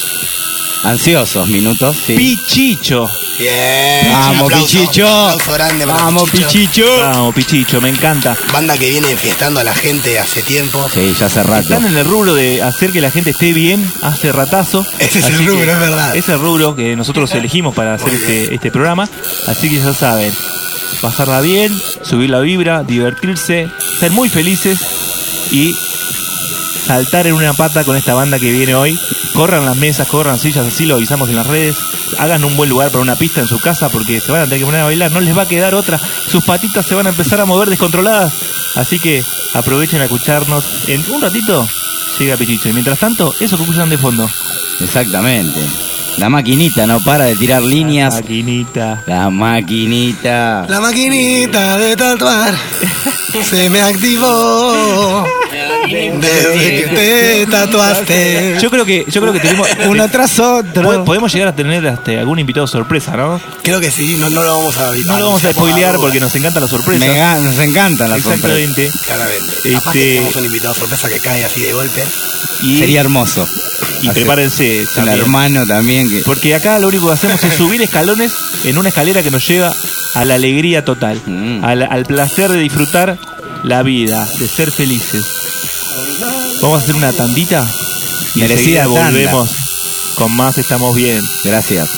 Ansiosos 0.83 1.47
minutos, 1.49 1.97
sí. 2.07 2.15
Pichicho. 2.17 3.07
Bien. 3.39 4.11
Vamos, 4.13 4.43
Aplauso, 4.45 4.67
Pichicho. 4.79 5.07
aplauso 5.09 5.53
grande 5.53 5.87
para 5.87 6.05
Vamos, 6.05 6.31
Pichicho. 6.31 6.85
Vamos, 7.01 7.35
Pichicho, 7.35 7.81
me 7.81 7.91
encanta. 7.91 8.37
Banda 8.53 8.79
que 8.79 8.89
viene 8.89 9.11
enfiestando 9.11 9.61
a 9.61 9.65
la 9.65 9.75
gente 9.75 10.19
hace 10.19 10.43
tiempo. 10.43 10.89
Sí, 10.93 11.15
ya 11.19 11.27
hace 11.27 11.43
rato. 11.43 11.63
Están 11.75 11.87
en 11.87 11.97
el 11.97 12.05
rubro 12.07 12.35
de 12.35 12.63
hacer 12.63 12.93
que 12.93 13.01
la 13.03 13.11
gente 13.11 13.31
esté 13.31 13.53
bien 13.53 13.87
hace 14.03 14.33
ratazo. 14.33 14.87
Ese 14.99 15.19
es 15.19 15.27
el 15.29 15.47
rubro, 15.47 15.67
que 15.67 15.73
es 15.73 15.81
verdad. 15.81 16.17
Es 16.17 16.29
el 16.31 16.39
rubro 16.41 16.75
que 16.75 16.97
nosotros 16.97 17.31
elegimos 17.35 17.75
para 17.75 17.95
hacer 17.95 18.15
este, 18.15 18.55
este 18.55 18.71
programa. 18.71 19.09
Así 19.47 19.69
que 19.69 19.77
ya 19.77 19.93
saben. 19.93 20.33
pasarla 21.03 21.41
bien, 21.43 21.73
subir 22.03 22.31
la 22.31 22.41
vibra, 22.41 22.83
divertirse, 22.85 23.69
ser 23.99 24.11
muy 24.13 24.29
felices 24.31 24.79
y 25.51 25.75
saltar 26.87 27.27
en 27.27 27.35
una 27.35 27.53
pata 27.53 27.85
con 27.85 27.97
esta 27.97 28.15
banda 28.15 28.39
que 28.39 28.51
viene 28.51 28.75
hoy. 28.75 28.99
Corran 29.41 29.65
las 29.65 29.79
mesas, 29.79 30.07
corran 30.07 30.39
sillas, 30.39 30.67
así 30.67 30.85
lo 30.85 30.97
avisamos 30.97 31.31
en 31.31 31.37
las 31.37 31.47
redes. 31.47 31.75
Hagan 32.19 32.45
un 32.45 32.59
buen 32.59 32.69
lugar 32.69 32.91
para 32.91 33.01
una 33.01 33.17
pista 33.17 33.41
en 33.41 33.47
su 33.47 33.59
casa 33.59 33.89
porque 33.89 34.21
se 34.21 34.31
van 34.31 34.43
a 34.43 34.45
tener 34.45 34.59
que 34.59 34.67
poner 34.67 34.83
a 34.83 34.85
bailar. 34.85 35.13
No 35.13 35.21
les 35.21 35.35
va 35.35 35.45
a 35.45 35.49
quedar 35.49 35.75
otra. 35.75 35.99
Sus 35.99 36.45
patitas 36.45 36.85
se 36.85 36.95
van 36.95 37.07
a 37.07 37.09
empezar 37.09 37.41
a 37.41 37.47
mover 37.47 37.71
descontroladas. 37.71 38.35
Así 38.77 38.99
que 38.99 39.25
aprovechen 39.55 40.03
a 40.03 40.05
escucharnos. 40.05 40.91
En 40.91 41.03
un 41.11 41.23
ratito 41.23 41.67
llega 42.19 42.37
Pichicho. 42.37 42.69
Y 42.69 42.75
mientras 42.75 42.99
tanto, 42.99 43.35
eso 43.41 43.57
que 43.57 43.63
escuchan 43.63 43.89
de 43.89 43.97
fondo. 43.97 44.29
Exactamente. 44.79 45.59
La 46.19 46.29
maquinita 46.29 46.87
no 46.87 47.01
para 47.01 47.25
de 47.25 47.35
tirar 47.35 47.63
líneas. 47.63 48.17
Maquinita. 48.17 49.03
La 49.07 49.31
maquinita. 49.31 50.67
La 50.69 50.81
maquinita 50.81 51.79
de 51.79 51.97
tatuar 51.97 52.55
se 53.43 53.71
me 53.71 53.81
activó 53.81 55.25
desde 55.89 56.83
que 56.83 56.89
te 57.45 57.47
tatuaste. 57.51 58.57
Yo 58.61 58.71
creo 58.71 58.85
que, 58.85 59.05
yo 59.09 59.21
creo 59.21 59.33
que 59.33 59.41
tenemos. 59.41 59.69
Uno 59.89 60.09
tras 60.09 60.39
otro. 60.39 60.83
po- 60.83 61.05
Podemos 61.05 61.33
llegar 61.33 61.49
a 61.49 61.55
tener 61.57 61.85
este, 61.85 62.19
algún 62.19 62.39
invitado 62.39 62.67
sorpresa, 62.67 63.17
¿no? 63.17 63.41
Creo 63.63 63.81
que 63.81 63.91
sí, 63.91 64.17
no, 64.19 64.31
no 64.31 64.43
lo 64.43 64.59
vamos 64.59 64.79
a 64.79 64.93
No 65.07 65.19
lo 65.19 65.27
vamos 65.27 65.45
a 65.45 65.53
spoilear 65.53 65.97
porque 65.97 66.21
nos 66.21 66.35
encantan 66.35 66.63
las 66.63 66.71
sorpresas. 66.71 67.07
Me 67.09 67.15
ga- 67.15 67.41
nos 67.41 67.59
encantan 67.59 68.11
las 68.11 68.23
sorpresas. 68.23 68.59
Exactamente. 68.59 68.91
Claramente. 69.07 69.73
Capaz 69.73 69.93
que 69.93 69.99
Este- 70.01 70.15
tenemos 70.17 70.37
un 70.37 70.45
invitado 70.45 70.75
sorpresa 70.75 71.09
que 71.09 71.19
cae 71.21 71.45
así 71.45 71.61
de 71.63 71.73
golpe. 71.73 72.05
Y, 72.63 72.79
Sería 72.79 73.01
hermoso. 73.01 73.47
y 74.03 74.11
prepárense. 74.11 74.87
También. 74.95 75.19
hermano 75.19 75.67
también 75.67 76.09
que. 76.11 76.21
Porque 76.25 76.55
acá 76.55 76.79
lo 76.79 76.89
único 76.89 77.07
que 77.09 77.15
hacemos 77.15 77.43
es 77.43 77.55
subir 77.55 77.81
escalones 77.83 78.33
en 78.65 78.77
una 78.79 78.91
escalera 78.91 79.23
que 79.23 79.31
nos 79.31 79.47
lleva 79.47 79.75
a 80.15 80.25
la 80.25 80.35
alegría 80.35 80.85
total, 80.85 81.21
Mm. 81.25 81.65
al, 81.65 81.83
al 81.83 82.05
placer 82.05 82.51
de 82.51 82.59
disfrutar 82.59 83.17
la 83.63 83.83
vida, 83.83 84.27
de 84.39 84.47
ser 84.49 84.71
felices. 84.73 85.25
Vamos 86.63 86.81
a 86.81 86.85
hacer 86.85 86.95
una 86.95 87.11
tandita 87.11 87.67
y 88.35 88.41
Merecida 88.41 88.85
tanda. 88.85 89.11
volvemos 89.11 89.51
con 90.15 90.37
más 90.37 90.59
Estamos 90.59 90.95
Bien. 90.95 91.23
Gracias. 91.43 91.89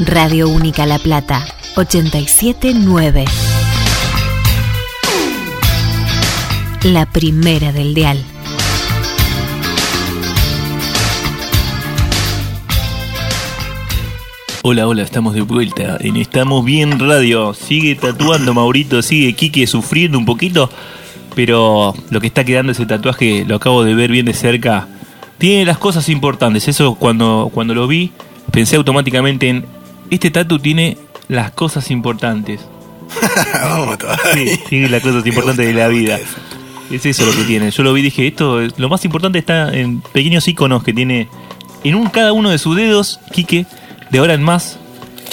Radio 0.00 0.48
Única 0.48 0.84
La 0.84 0.98
Plata, 0.98 1.46
879. 1.76 3.24
La 6.82 7.06
primera 7.06 7.70
del 7.70 7.94
dial. 7.94 8.24
Hola, 14.62 14.88
hola, 14.88 15.02
estamos 15.02 15.34
de 15.34 15.42
vuelta 15.42 15.96
en 16.00 16.16
Estamos 16.16 16.64
Bien 16.64 16.98
Radio. 16.98 17.54
Sigue 17.54 17.94
tatuando 17.94 18.52
Maurito, 18.54 19.02
sigue 19.02 19.34
Quique 19.34 19.68
sufriendo 19.68 20.18
un 20.18 20.26
poquito, 20.26 20.68
pero 21.38 21.94
lo 22.10 22.20
que 22.20 22.26
está 22.26 22.42
quedando 22.42 22.72
ese 22.72 22.84
tatuaje, 22.84 23.44
lo 23.46 23.54
acabo 23.54 23.84
de 23.84 23.94
ver 23.94 24.10
bien 24.10 24.26
de 24.26 24.34
cerca, 24.34 24.88
tiene 25.38 25.64
las 25.64 25.78
cosas 25.78 26.08
importantes. 26.08 26.66
Eso 26.66 26.96
cuando, 26.96 27.48
cuando 27.54 27.76
lo 27.76 27.86
vi, 27.86 28.10
pensé 28.50 28.74
automáticamente 28.74 29.48
en, 29.48 29.64
este 30.10 30.32
tatu 30.32 30.58
tiene 30.58 30.98
las 31.28 31.52
cosas 31.52 31.92
importantes. 31.92 32.62
vamos. 33.54 33.98
Sí, 34.34 34.58
tiene 34.68 34.88
las 34.88 35.00
cosas 35.00 35.24
importantes 35.24 35.64
de 35.64 35.74
la 35.74 35.86
vida. 35.86 36.18
Es 36.90 37.06
eso 37.06 37.24
lo 37.24 37.30
que 37.30 37.44
tiene. 37.44 37.70
Yo 37.70 37.84
lo 37.84 37.92
vi 37.92 38.00
y 38.00 38.02
dije, 38.02 38.26
esto, 38.26 38.60
es- 38.60 38.76
lo 38.76 38.88
más 38.88 39.04
importante 39.04 39.38
está 39.38 39.72
en 39.72 40.00
pequeños 40.00 40.48
iconos 40.48 40.82
que 40.82 40.92
tiene 40.92 41.28
en 41.84 41.94
un 41.94 42.08
cada 42.08 42.32
uno 42.32 42.50
de 42.50 42.58
sus 42.58 42.74
dedos, 42.74 43.20
Quique, 43.30 43.64
de 44.10 44.18
ahora 44.18 44.34
en 44.34 44.42
más. 44.42 44.80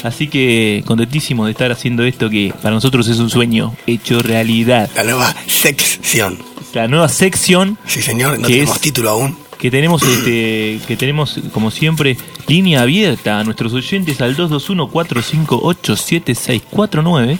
Así 0.05 0.27
que 0.27 0.83
contentísimo 0.85 1.45
de 1.45 1.51
estar 1.51 1.71
haciendo 1.71 2.03
esto 2.03 2.29
que 2.29 2.53
para 2.61 2.75
nosotros 2.75 3.07
es 3.07 3.17
un 3.19 3.29
sueño 3.29 3.73
hecho 3.87 4.21
realidad. 4.21 4.89
La 4.95 5.03
nueva 5.03 5.35
sección. 5.47 6.37
La 6.73 6.87
nueva 6.87 7.09
sección 7.09 7.77
Sí, 7.87 8.01
señor, 8.01 8.39
no 8.39 8.47
¿Qué 8.47 8.53
tenemos 8.53 8.75
es? 8.75 8.81
título 8.81 9.09
aún. 9.09 9.37
que 9.57 9.71
tenemos 9.71 10.03
este, 10.03 10.79
que 10.87 10.95
tenemos 10.97 11.39
como 11.53 11.71
siempre 11.71 12.17
línea 12.47 12.81
abierta 12.83 13.39
a 13.39 13.43
nuestros 13.43 13.73
oyentes 13.73 14.21
al 14.21 14.35
221-458-7649 14.37 17.37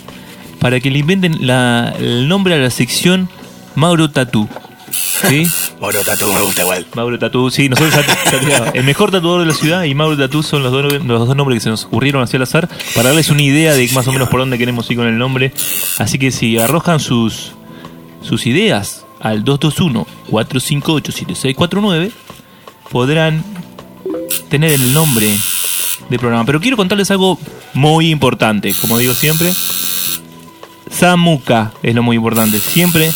para 0.60 0.80
que 0.80 0.90
le 0.90 1.00
inventen 1.00 1.46
la- 1.46 1.94
el 2.00 2.28
nombre 2.28 2.56
a 2.56 2.58
la 2.58 2.72
sección 2.72 3.30
Mauro 3.76 4.10
Tatú. 4.10 4.48
¿Sí? 4.92 5.48
Bueno, 5.80 6.00
Tatu 6.06 6.32
me 6.32 6.42
gusta 6.42 6.62
igual. 6.62 6.86
Mauro 6.96 7.18
Tatú, 7.20 7.50
sí, 7.50 7.68
nosotros 7.70 7.96
ya, 7.96 8.06
ya 8.32 8.40
teníamos. 8.40 8.70
El 8.74 8.84
mejor 8.84 9.12
tatuador 9.12 9.40
de 9.42 9.48
la 9.48 9.54
ciudad 9.54 9.84
y 9.84 9.96
Mauro 9.96 10.18
Tatú 10.18 10.44
son 10.44 10.64
los 10.64 10.72
dos, 10.72 11.04
los 11.04 11.28
dos 11.28 11.36
nombres 11.36 11.58
que 11.58 11.64
se 11.64 11.70
nos 11.70 11.84
ocurrieron 11.86 12.22
hacia 12.22 12.38
el 12.38 12.44
azar 12.44 12.70
para 12.94 13.10
darles 13.10 13.30
una 13.30 13.42
idea 13.42 13.74
de 13.74 13.90
más 13.94 14.08
o 14.08 14.14
menos 14.14 14.30
por 14.30 14.40
dónde 14.40 14.58
queremos 14.58 14.90
ir 14.92 14.98
con 14.98 15.08
el 15.08 15.18
nombre. 15.18 15.52
Así 15.98 16.20
que 16.20 16.32
si 16.32 16.60
arrojan 16.60 17.00
sus, 17.00 17.54
sus 18.22 18.46
ideas 18.46 19.06
al 19.20 19.44
221-458-7649, 19.46 22.12
podrán 22.92 23.44
tener 24.50 24.72
el 24.72 24.94
nombre 24.94 25.36
del 26.10 26.20
programa. 26.20 26.46
Pero 26.46 26.62
quiero 26.62 26.78
contarles 26.78 27.12
algo 27.12 27.38
muy 27.74 28.12
importante, 28.12 28.74
como 28.80 28.98
digo 28.98 29.14
siempre. 29.14 29.52
Samuca 30.90 31.74
es 31.84 31.94
lo 31.96 32.04
muy 32.04 32.18
importante. 32.18 32.60
Siempre, 32.60 33.12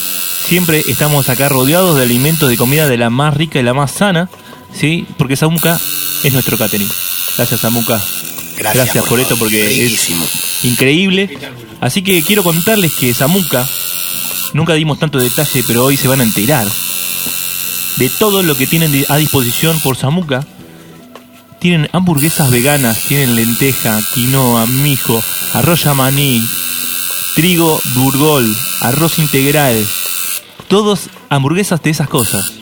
siempre 0.50 0.84
estamos 0.88 1.30
acá 1.30 1.48
rodeados 1.48 1.96
de 1.96 2.02
alimentos 2.02 2.50
de 2.50 2.58
comida 2.58 2.88
de 2.88 2.98
la 2.98 3.12
más 3.12 3.36
rica 3.38 3.60
y 3.60 3.64
la 3.64 3.76
más 3.76 3.92
sana, 3.92 4.32
¿sí? 4.74 5.06
Porque 5.16 5.36
Samuca 5.36 5.80
es 6.24 6.34
nuestro 6.34 6.58
catering. 6.58 6.90
Gracias, 7.38 7.60
Samuca. 7.60 8.02
Gracias, 8.58 8.98
por, 8.98 9.10
por 9.10 9.20
esto, 9.20 9.38
porque 9.38 9.68
Riquísimo. 9.68 10.26
es 10.26 10.66
increíble. 10.66 11.38
Así 11.82 12.02
que 12.02 12.24
quiero 12.24 12.42
contarles 12.42 12.94
que 12.94 13.14
Samuca, 13.14 13.70
nunca 14.54 14.74
dimos 14.74 14.98
tanto 14.98 15.20
detalle, 15.20 15.64
pero 15.68 15.86
hoy 15.86 15.98
se 15.98 16.08
van 16.08 16.20
a 16.20 16.24
enterar 16.24 16.68
de 17.98 18.10
todo 18.10 18.42
lo 18.42 18.56
que 18.56 18.66
tienen 18.66 19.06
a 19.08 19.18
disposición 19.18 19.80
por 19.82 19.98
Samuca. 19.98 20.48
Tienen 21.60 21.90
hamburguesas 21.92 22.50
veganas, 22.50 22.98
tienen 23.08 23.36
lenteja, 23.36 24.02
quinoa, 24.16 24.66
mijo, 24.66 25.24
arroz 25.54 25.86
maní, 25.96 26.44
trigo 27.36 27.80
burgol, 27.94 28.52
arroz 28.82 29.20
integral. 29.20 29.86
Todos 30.70 31.10
hamburguesas 31.30 31.82
de 31.82 31.90
esas 31.90 32.08
cosas. 32.08 32.54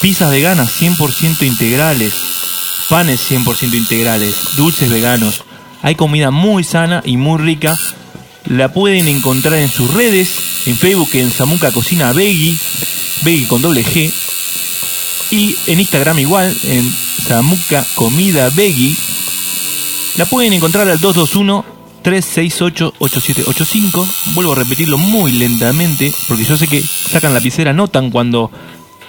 Pizzas 0.00 0.32
veganas 0.32 0.82
100% 0.82 1.46
integrales. 1.46 2.12
Panes 2.88 3.30
100% 3.30 3.72
integrales. 3.74 4.56
Dulces 4.56 4.90
veganos. 4.90 5.44
Hay 5.80 5.94
comida 5.94 6.32
muy 6.32 6.64
sana 6.64 7.02
y 7.04 7.16
muy 7.16 7.40
rica. 7.40 7.78
La 8.46 8.72
pueden 8.72 9.06
encontrar 9.06 9.60
en 9.60 9.70
sus 9.70 9.94
redes. 9.94 10.66
En 10.66 10.76
Facebook 10.76 11.10
en 11.12 11.30
Samuca 11.30 11.70
Cocina 11.70 12.12
Veggie. 12.12 12.58
Veggie 13.22 13.46
con 13.46 13.62
doble 13.62 13.84
G. 13.84 14.12
Y 15.30 15.54
en 15.68 15.78
Instagram 15.78 16.18
igual. 16.18 16.52
En 16.64 16.92
Samuca 16.92 17.86
Comida 17.94 18.50
Veggie. 18.50 18.96
La 20.16 20.26
pueden 20.26 20.52
encontrar 20.52 20.88
al 20.88 20.98
221 20.98 21.73
368-8785. 22.04 24.34
Vuelvo 24.34 24.52
a 24.52 24.56
repetirlo 24.56 24.98
muy 24.98 25.32
lentamente, 25.32 26.12
porque 26.28 26.44
yo 26.44 26.56
sé 26.56 26.68
que 26.68 26.80
sacan 26.82 27.32
la 27.32 27.40
lapicera, 27.40 27.72
notan 27.72 28.10
cuando 28.10 28.52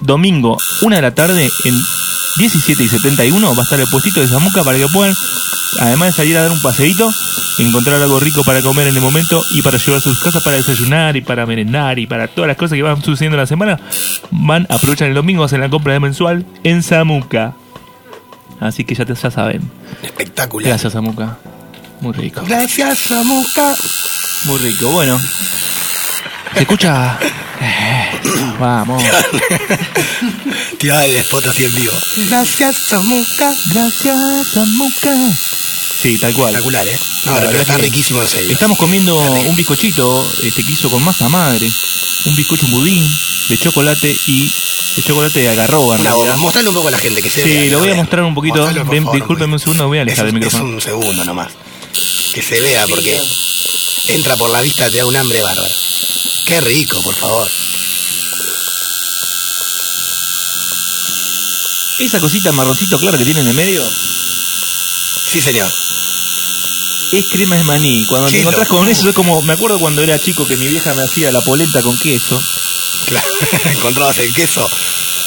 domingo, 0.00 0.58
una 0.82 0.96
de 0.96 1.02
la 1.02 1.14
tarde, 1.14 1.50
en 1.64 1.74
17 2.38 2.82
y 2.82 2.88
71, 2.88 3.54
va 3.54 3.60
a 3.60 3.64
estar 3.64 3.80
el 3.80 3.86
puestito 3.86 4.20
de 4.20 4.28
Samuca 4.28 4.62
para 4.62 4.78
que 4.78 4.86
puedan, 4.88 5.14
además 5.80 6.08
de 6.08 6.12
salir 6.12 6.36
a 6.36 6.42
dar 6.42 6.52
un 6.52 6.60
paseíto, 6.60 7.10
encontrar 7.58 8.00
algo 8.02 8.20
rico 8.20 8.44
para 8.44 8.60
comer 8.62 8.88
en 8.88 8.94
el 8.94 9.00
momento 9.00 9.42
y 9.50 9.62
para 9.62 9.78
llevar 9.78 9.98
a 9.98 10.02
sus 10.02 10.18
casas 10.20 10.42
para 10.42 10.56
desayunar 10.56 11.16
y 11.16 11.22
para 11.22 11.46
merendar 11.46 11.98
y 11.98 12.06
para 12.06 12.28
todas 12.28 12.48
las 12.48 12.56
cosas 12.56 12.76
que 12.76 12.82
van 12.82 13.02
sucediendo 13.02 13.36
en 13.36 13.40
la 13.40 13.46
semana, 13.46 13.80
van, 14.30 14.66
aprovechan 14.68 15.08
el 15.08 15.14
domingo, 15.14 15.44
hacen 15.44 15.60
la 15.60 15.70
compra 15.70 15.94
de 15.94 16.00
mensual 16.00 16.44
en 16.62 16.82
Samuca. 16.82 17.54
Así 18.60 18.84
que 18.84 18.94
ya, 18.94 19.04
te, 19.04 19.14
ya 19.14 19.30
saben. 19.30 19.70
Espectacular. 20.02 20.68
Gracias, 20.68 20.92
Samuca. 20.92 21.38
Muy 22.00 22.12
rico. 22.12 22.42
Gracias, 22.46 22.98
Samuca. 22.98 23.74
Muy 24.44 24.58
rico. 24.58 24.90
Bueno. 24.90 25.18
Se 26.54 26.60
escucha. 26.60 27.18
Vamos. 28.58 29.02
Tiraba 30.78 31.04
el 31.04 31.16
spot 31.16 31.46
así 31.46 31.64
en 31.64 31.74
vivo. 31.74 31.92
Gracias, 32.28 32.76
Samuca. 32.88 33.52
Gracias, 33.72 34.16
Samuca. 34.52 35.12
Sí, 36.00 36.18
tal 36.18 36.32
cual. 36.34 36.50
Espectacular, 36.54 36.86
¿eh? 36.86 36.98
La 37.24 37.30
No, 37.32 37.36
pero 37.38 37.46
verdad 37.48 37.62
está 37.62 37.76
que 37.76 37.82
riquísimo 37.82 38.22
el 38.22 38.28
sello. 38.28 38.52
Estamos 38.52 38.78
comiendo 38.78 39.16
un 39.18 39.56
bizcochito 39.56 40.30
este, 40.42 40.62
que 40.62 40.72
hizo 40.72 40.90
con 40.90 41.02
masa 41.02 41.28
madre. 41.28 41.70
Un 42.26 42.36
bizcocho, 42.36 42.66
un 42.66 42.72
budín 42.72 43.10
de 43.48 43.58
chocolate 43.58 44.16
y 44.26 44.52
de 44.96 45.02
chocolate 45.02 45.40
de 45.40 45.48
agarroba 45.48 45.94
en 45.96 46.02
Una 46.02 46.14
bomba. 46.14 46.36
Mostrarle 46.36 46.68
un 46.70 46.74
poco 46.74 46.88
a 46.88 46.92
la 46.92 46.98
gente 46.98 47.22
que 47.22 47.30
se 47.30 47.42
Sí, 47.42 47.48
vea. 47.54 47.70
lo 47.72 47.78
voy 47.78 47.88
a 47.88 47.92
vea. 47.92 48.00
mostrar 48.02 48.24
un 48.24 48.34
poquito. 48.34 48.56
Mostralo, 48.56 48.84
por 48.84 48.94
Ven, 48.94 49.04
favor, 49.04 49.16
discúlpeme 49.18 49.52
un 49.54 49.58
segundo, 49.60 49.88
voy 49.88 49.98
a 49.98 50.02
alejar 50.02 50.26
es, 50.26 50.28
el 50.28 50.34
micrófono. 50.34 50.68
Es 50.68 50.74
un 50.74 50.80
segundo 50.80 51.24
nomás. 51.24 51.52
Que 52.34 52.42
se 52.42 52.60
vea 52.60 52.86
porque 52.86 53.18
entra 54.08 54.36
por 54.36 54.50
la 54.50 54.60
vista, 54.60 54.90
te 54.90 54.98
da 54.98 55.06
un 55.06 55.16
hambre 55.16 55.40
bárbaro. 55.42 55.72
Qué 56.44 56.60
rico, 56.60 57.00
por 57.02 57.14
favor. 57.14 57.48
Esa 61.98 62.20
cosita 62.20 62.52
marroncito 62.52 62.98
claro 62.98 63.16
que 63.18 63.24
tiene 63.24 63.40
en 63.40 63.48
el 63.48 63.54
medio 63.54 63.82
Sí, 65.32 65.40
señor. 65.40 65.70
es 67.12 67.26
crema 67.30 67.56
de 67.56 67.64
maní. 67.64 68.04
Cuando 68.06 68.28
te 68.28 68.34
Qué 68.34 68.40
encontrás 68.40 68.68
con 68.68 68.88
eso 68.88 69.08
es 69.08 69.14
como, 69.14 69.42
me 69.42 69.52
acuerdo 69.54 69.78
cuando 69.78 70.02
era 70.02 70.18
chico 70.18 70.46
que 70.46 70.56
mi 70.56 70.66
vieja 70.68 70.94
me 70.94 71.02
hacía 71.02 71.30
la 71.32 71.40
polenta 71.40 71.82
con 71.82 71.98
queso. 71.98 72.40
Claro. 73.06 73.26
Encontrabas 73.72 74.18
el 74.18 74.32
queso. 74.32 74.68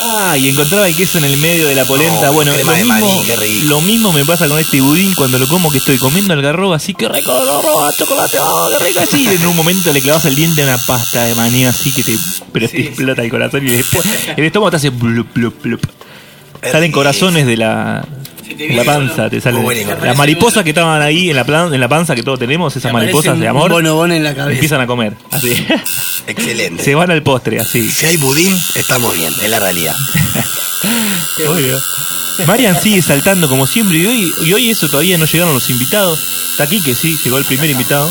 Ah, 0.02 0.38
y 0.38 0.48
encontraba 0.48 0.88
el 0.88 0.96
queso 0.96 1.18
en 1.18 1.26
el 1.26 1.38
medio 1.38 1.68
de 1.68 1.76
la 1.76 1.84
polenta. 1.86 2.28
No, 2.28 2.34
bueno, 2.34 2.52
lo 2.56 2.66
mismo, 2.74 2.88
maní, 2.88 3.62
lo 3.64 3.82
mismo 3.82 4.14
me 4.14 4.24
pasa 4.26 4.48
con 4.48 4.58
este 4.58 4.80
budín 4.80 5.14
cuando 5.14 5.38
lo 5.38 5.48
como 5.48 5.70
que 5.70 5.80
estoy 5.80 5.98
comiendo 5.98 6.34
algarroba, 6.34 6.78
así 6.78 6.94
que 6.94 7.10
rico 7.10 7.32
algarroba, 7.34 7.94
chocolate, 7.98 8.38
oh, 8.40 8.70
qué 8.78 8.86
rico 8.86 9.00
así. 9.02 9.26
Y 9.26 9.36
en 9.36 9.46
un 9.46 9.56
momento 9.58 9.92
le 9.92 10.02
clavas 10.02 10.24
el 10.26 10.36
diente 10.36 10.62
a 10.62 10.66
una 10.66 10.78
pasta 10.78 11.26
de 11.26 11.36
maní 11.36 11.66
así 11.66 11.92
que 11.92 12.04
te, 12.04 12.18
pero 12.54 12.70
te 12.70 12.82
explota 12.88 13.24
el 13.24 13.30
corazón 13.30 13.68
y 13.68 13.72
después 13.72 14.06
el 14.38 14.44
estómago 14.44 14.72
te 14.72 14.78
hace 14.78 14.90
blup, 14.90 15.34
blup, 15.34 15.62
blup. 15.62 15.86
Salen 16.62 16.92
corazones 16.92 17.46
de 17.46 17.58
la, 17.58 18.06
de 18.56 18.70
la 18.70 18.84
panza, 18.84 19.30
te 19.30 19.40
salen. 19.42 19.64
Bueno. 19.64 19.96
Las 20.04 20.18
mariposas 20.18 20.64
que 20.64 20.70
estaban 20.72 21.02
ahí 21.02 21.30
en 21.30 21.36
la, 21.36 21.44
plan- 21.46 21.74
en 21.74 21.80
la 21.80 21.88
panza 21.88 22.16
que 22.16 22.24
todos 22.24 22.40
tenemos, 22.40 22.76
esas 22.76 22.92
mariposas 22.94 23.40
de 23.40 23.48
amor, 23.48 23.72
bonobón 23.72 24.12
en 24.12 24.24
la 24.24 24.34
cabeza. 24.36 24.54
empiezan 24.54 24.82
a 24.82 24.88
comer. 24.88 25.14
Así. 25.32 25.66
Excelente. 26.28 26.84
Se 26.84 26.94
van 26.96 27.10
al 27.12 27.24
postre, 27.24 27.60
así. 27.60 27.90
Si 27.90 28.06
hay 28.06 28.18
budín, 28.18 28.56
estamos 28.76 29.16
bien, 29.16 29.32
es 29.42 29.50
la 29.50 29.60
realidad. 29.60 29.96
Obvio. 31.48 31.80
Marian 32.48 32.80
sigue 32.82 33.02
saltando 33.02 33.50
como 33.50 33.68
siempre 33.68 33.98
y 33.98 34.06
hoy, 34.06 34.34
y 34.46 34.54
hoy 34.54 34.70
eso 34.70 34.88
todavía 34.88 35.18
no 35.18 35.26
llegaron 35.26 35.54
los 35.54 35.70
invitados. 35.70 36.20
Está 36.52 36.64
aquí 36.66 36.82
que 36.82 36.94
sí, 36.96 37.18
llegó 37.24 37.38
el 37.38 37.46
primer 37.46 37.70
invitado. 37.70 38.10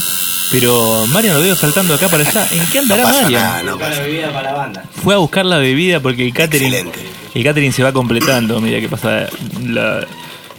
Pero 0.50 1.04
Marian 1.08 1.34
lo 1.34 1.42
veo 1.42 1.54
saltando 1.54 1.92
acá 1.94 2.08
para 2.08 2.26
allá. 2.28 2.46
¿En 2.52 2.64
qué 2.68 2.78
No 2.78 2.82
andará 2.94 3.02
pasa 3.04 3.22
Marian? 3.22 3.42
nada, 3.42 3.62
no 3.64 3.78
pasa 3.78 4.02
banda. 4.54 4.84
Fue 5.02 5.14
a 5.14 5.18
buscar 5.18 5.44
la 5.44 5.58
bebida 5.58 6.00
porque 6.00 6.24
el 6.26 6.32
catering, 6.32 6.72
Excelente. 6.72 6.98
El 7.34 7.44
catering 7.44 7.72
se 7.72 7.82
va 7.82 7.92
completando 7.92 8.56
a 8.56 8.60
medida 8.60 8.80
que 8.80 8.88
pasa 8.88 9.26
la- 9.64 10.06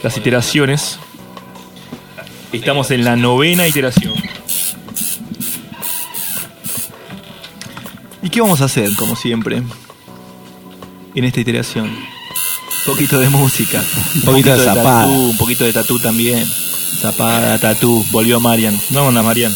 las 0.03 0.17
iteraciones. 0.17 0.97
Estamos 2.51 2.89
en 2.91 3.03
la 3.05 3.15
novena 3.15 3.67
iteración. 3.67 4.13
¿Y 8.21 8.29
qué 8.29 8.41
vamos 8.41 8.61
a 8.61 8.65
hacer, 8.65 8.89
como 8.97 9.15
siempre, 9.15 9.61
en 11.15 11.23
esta 11.23 11.39
iteración? 11.39 11.85
Un 11.87 12.93
poquito 12.93 13.19
de 13.19 13.29
música, 13.29 13.83
un 14.15 14.21
poquito 14.21 14.57
de 14.57 14.63
zapada. 14.65 15.01
tatú, 15.03 15.13
un 15.29 15.37
poquito 15.37 15.63
de 15.63 15.73
tatú 15.73 15.99
también. 15.99 16.45
Zapada, 17.01 17.57
tatú, 17.59 18.05
volvió 18.11 18.39
Marian. 18.39 18.77
¿No 18.89 19.07
onda, 19.07 19.21
Marian? 19.21 19.55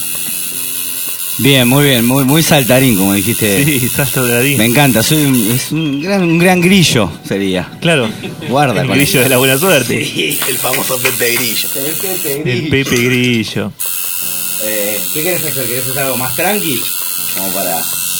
Bien, 1.39 1.67
muy 1.67 1.85
bien, 1.85 2.05
muy, 2.05 2.23
muy 2.25 2.43
saltarín, 2.43 2.95
como 2.95 3.13
dijiste. 3.13 3.63
Sí, 3.65 3.89
salto 3.89 4.23
de. 4.23 4.55
Me 4.55 4.65
encanta, 4.65 5.01
soy 5.01 5.25
un, 5.25 5.51
es 5.51 5.71
un 5.71 5.99
gran, 6.01 6.21
un 6.23 6.37
gran 6.37 6.61
grillo, 6.61 7.09
sería. 7.27 7.69
Claro, 7.81 8.07
Guarda 8.49 8.81
el 8.81 8.87
con 8.87 8.95
grillo 8.97 9.19
eso. 9.19 9.23
de 9.23 9.29
la 9.29 9.37
buena 9.37 9.57
suerte. 9.57 9.99
el 10.47 10.57
famoso 10.57 10.97
Pepe 10.99 11.33
Grillo. 11.35 11.69
El 12.45 12.69
Pepe 12.69 12.95
Grillo. 12.97 13.71
Eh, 14.65 14.99
¿Qué 15.13 15.23
querés 15.23 15.43
hacer? 15.43 15.65
¿Querés 15.65 15.87
hacer 15.89 15.99
algo 16.03 16.17
más 16.17 16.35
tranqui? 16.35 16.79
Como 17.35 17.49
para... 17.51 17.75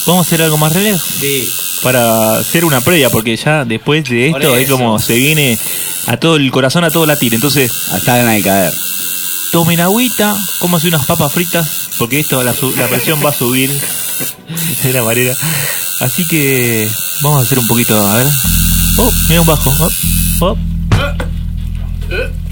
Vamos 0.06 0.26
a 0.26 0.28
hacer 0.28 0.42
algo 0.42 0.58
más 0.58 0.72
relax 0.74 1.00
Sí. 1.20 1.48
para 1.82 2.38
hacer 2.40 2.64
una 2.66 2.80
previa, 2.82 3.08
porque 3.10 3.36
ya 3.36 3.64
después 3.64 4.04
de 4.04 4.28
esto 4.28 4.56
es 4.56 4.68
como 4.68 4.98
se 4.98 5.14
viene 5.14 5.56
a 6.06 6.16
todo 6.18 6.36
el 6.36 6.50
corazón, 6.50 6.84
a 6.84 6.90
todo 6.90 7.06
latir. 7.06 7.32
Entonces, 7.34 7.70
Hasta 7.92 8.16
ganas 8.18 8.34
de 8.34 8.42
caer. 8.42 8.72
Tomen 9.54 9.80
agüita, 9.80 10.36
cómanse 10.58 10.88
unas 10.88 11.06
papas 11.06 11.32
fritas, 11.32 11.88
porque 11.96 12.18
esto 12.18 12.42
la, 12.42 12.52
la 12.76 12.88
presión 12.88 13.24
va 13.24 13.30
a 13.30 13.32
subir 13.32 13.70
de 14.82 14.92
la 14.92 15.04
manera. 15.04 15.32
Así 16.00 16.26
que 16.26 16.90
vamos 17.22 17.38
a 17.38 17.42
hacer 17.44 17.60
un 17.60 17.66
poquito, 17.68 17.96
a 17.96 18.16
ver. 18.16 18.26
Oh, 18.98 19.12
mira 19.28 19.42
un 19.42 19.46
bajo. 19.46 19.70
Oh, 20.40 20.56
oh. 22.10 22.43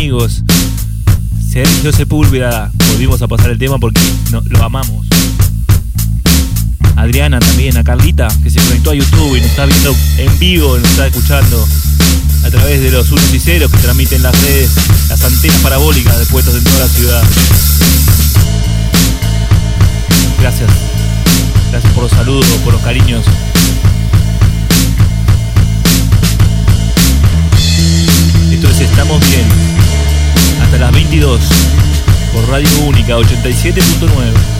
Amigos. 0.00 0.42
Sergio 1.52 1.92
Sepúlveda, 1.92 2.72
volvimos 2.88 3.20
a 3.20 3.28
pasar 3.28 3.50
el 3.50 3.58
tema 3.58 3.76
porque 3.78 4.00
lo 4.30 4.64
amamos. 4.64 5.06
Adriana 6.96 7.38
también, 7.38 7.76
a 7.76 7.84
Carlita, 7.84 8.28
que 8.42 8.48
se 8.48 8.60
conectó 8.60 8.92
a 8.92 8.94
YouTube 8.94 9.36
y 9.36 9.42
nos 9.42 9.50
está 9.50 9.66
viendo 9.66 9.94
en 10.16 10.38
vivo, 10.38 10.78
nos 10.78 10.88
está 10.88 11.06
escuchando 11.06 11.68
a 12.46 12.48
través 12.48 12.80
de 12.80 12.90
los 12.92 13.12
unos 13.12 13.34
y 13.34 13.38
ceros 13.38 13.70
que 13.70 13.76
transmiten 13.76 14.22
las 14.22 14.40
redes, 14.40 14.70
las 15.10 15.22
antenas 15.22 15.58
parabólicas 15.58 16.18
de 16.18 16.24
puestos 16.24 16.54
en 16.54 16.64
toda 16.64 16.78
la 16.78 16.88
ciudad. 16.88 17.22
Gracias. 20.40 20.70
Gracias 21.72 21.92
por 21.92 22.04
los 22.04 22.12
saludos, 22.12 22.46
por 22.64 22.72
los 22.72 22.80
cariños. 22.80 23.26
Entonces 28.50 28.88
estamos 28.88 29.20
bien. 29.28 29.89
Hasta 30.70 30.84
las 30.84 30.92
22 30.92 31.40
por 32.32 32.48
Radio 32.48 32.68
Única 32.86 33.16
87.9. 33.16 34.59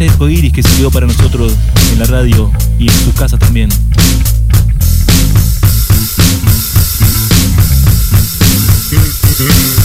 este 0.00 0.12
disco 0.12 0.30
iris 0.30 0.52
que 0.54 0.62
sirvió 0.62 0.90
para 0.90 1.06
nosotros 1.06 1.54
en 1.92 1.98
la 1.98 2.06
radio 2.06 2.50
y 2.78 2.88
en 2.88 2.94
sus 3.04 3.12
casas 3.12 3.38
también. 3.38 3.68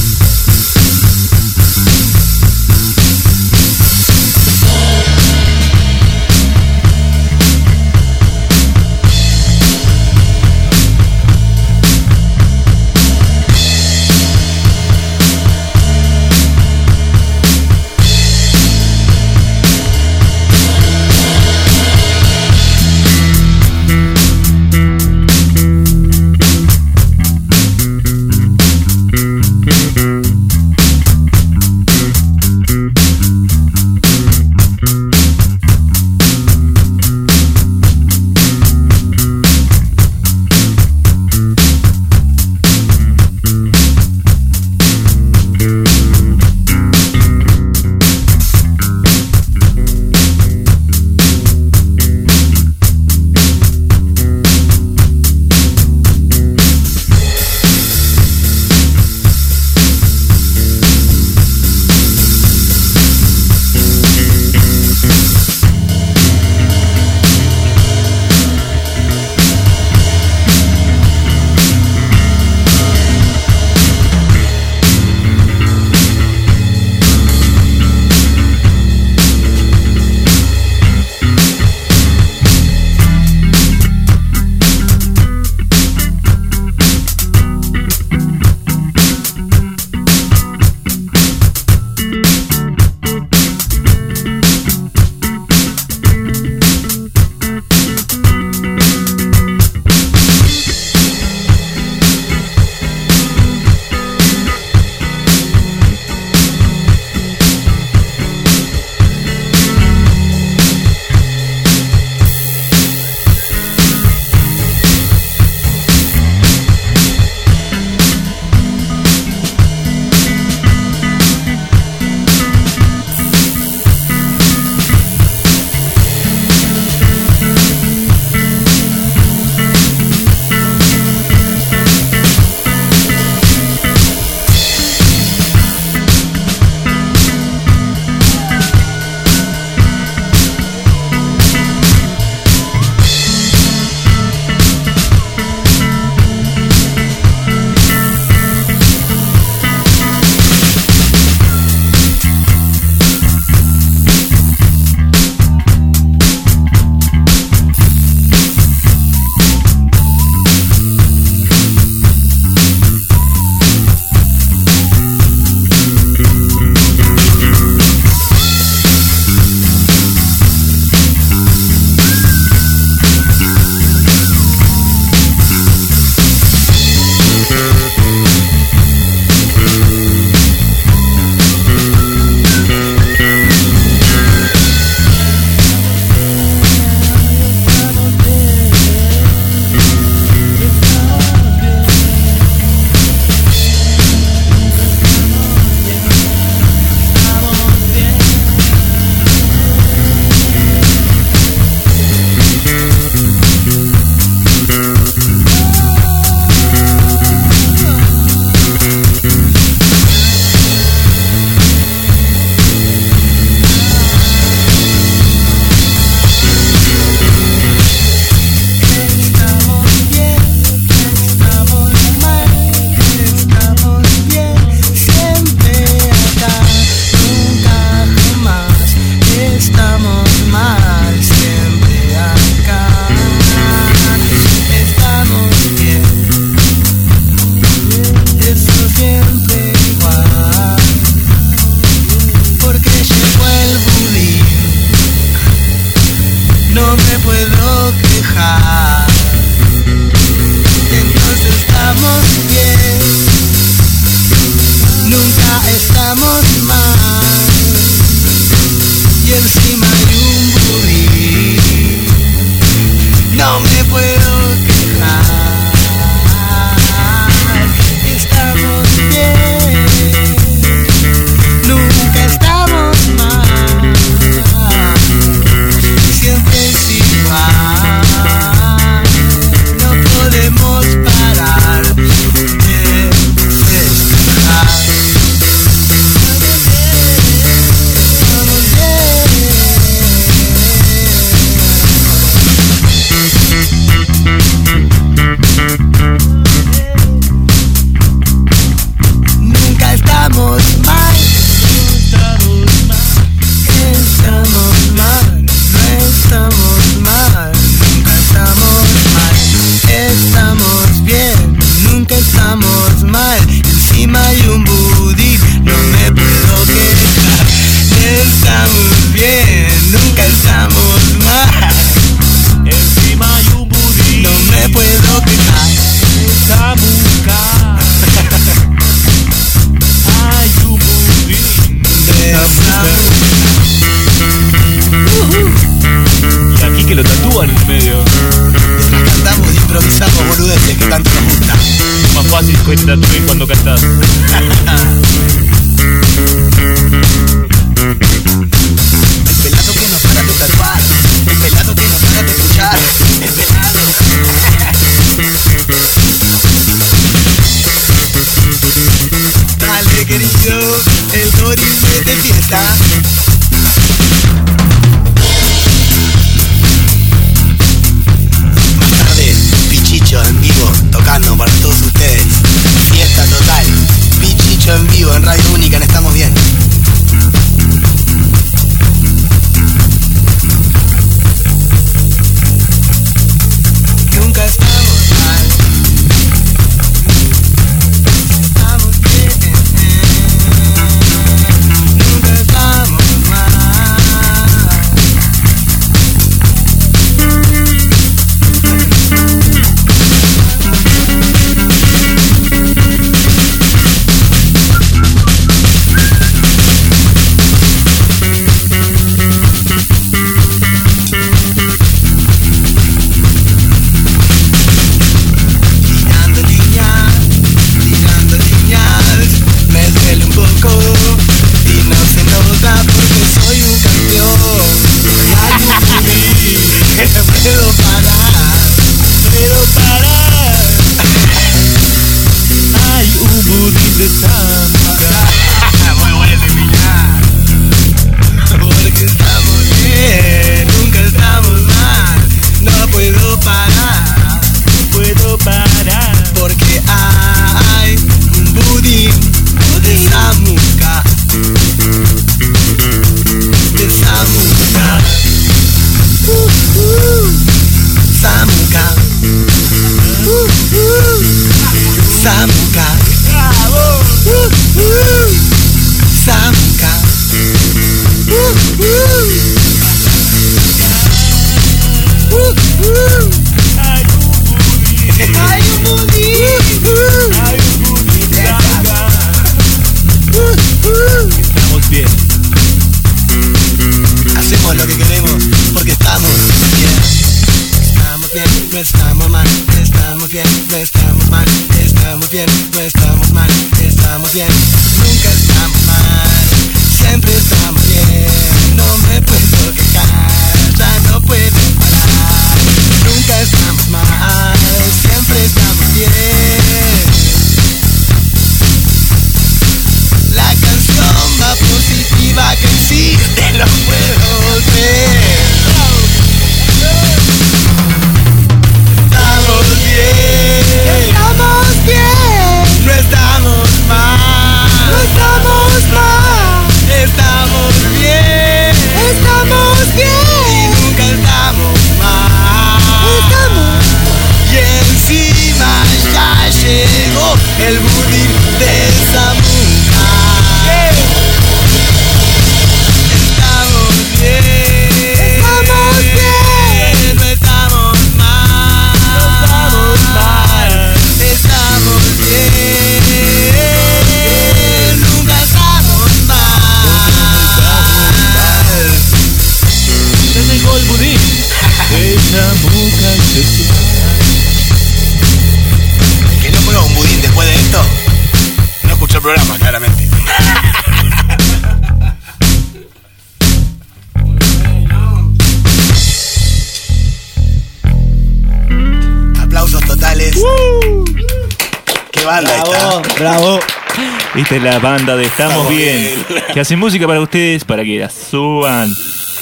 Esta 584.36 584.56
es 584.58 584.64
la 584.64 584.80
banda 584.80 585.16
de 585.16 585.26
Estamos 585.26 585.70
Bien, 585.70 586.26
que 586.54 586.60
hacen 586.60 586.78
música 586.78 587.08
para 587.08 587.22
ustedes, 587.22 587.64
para 587.64 587.86
que 587.86 587.98
la 588.00 588.10
suban, 588.10 588.94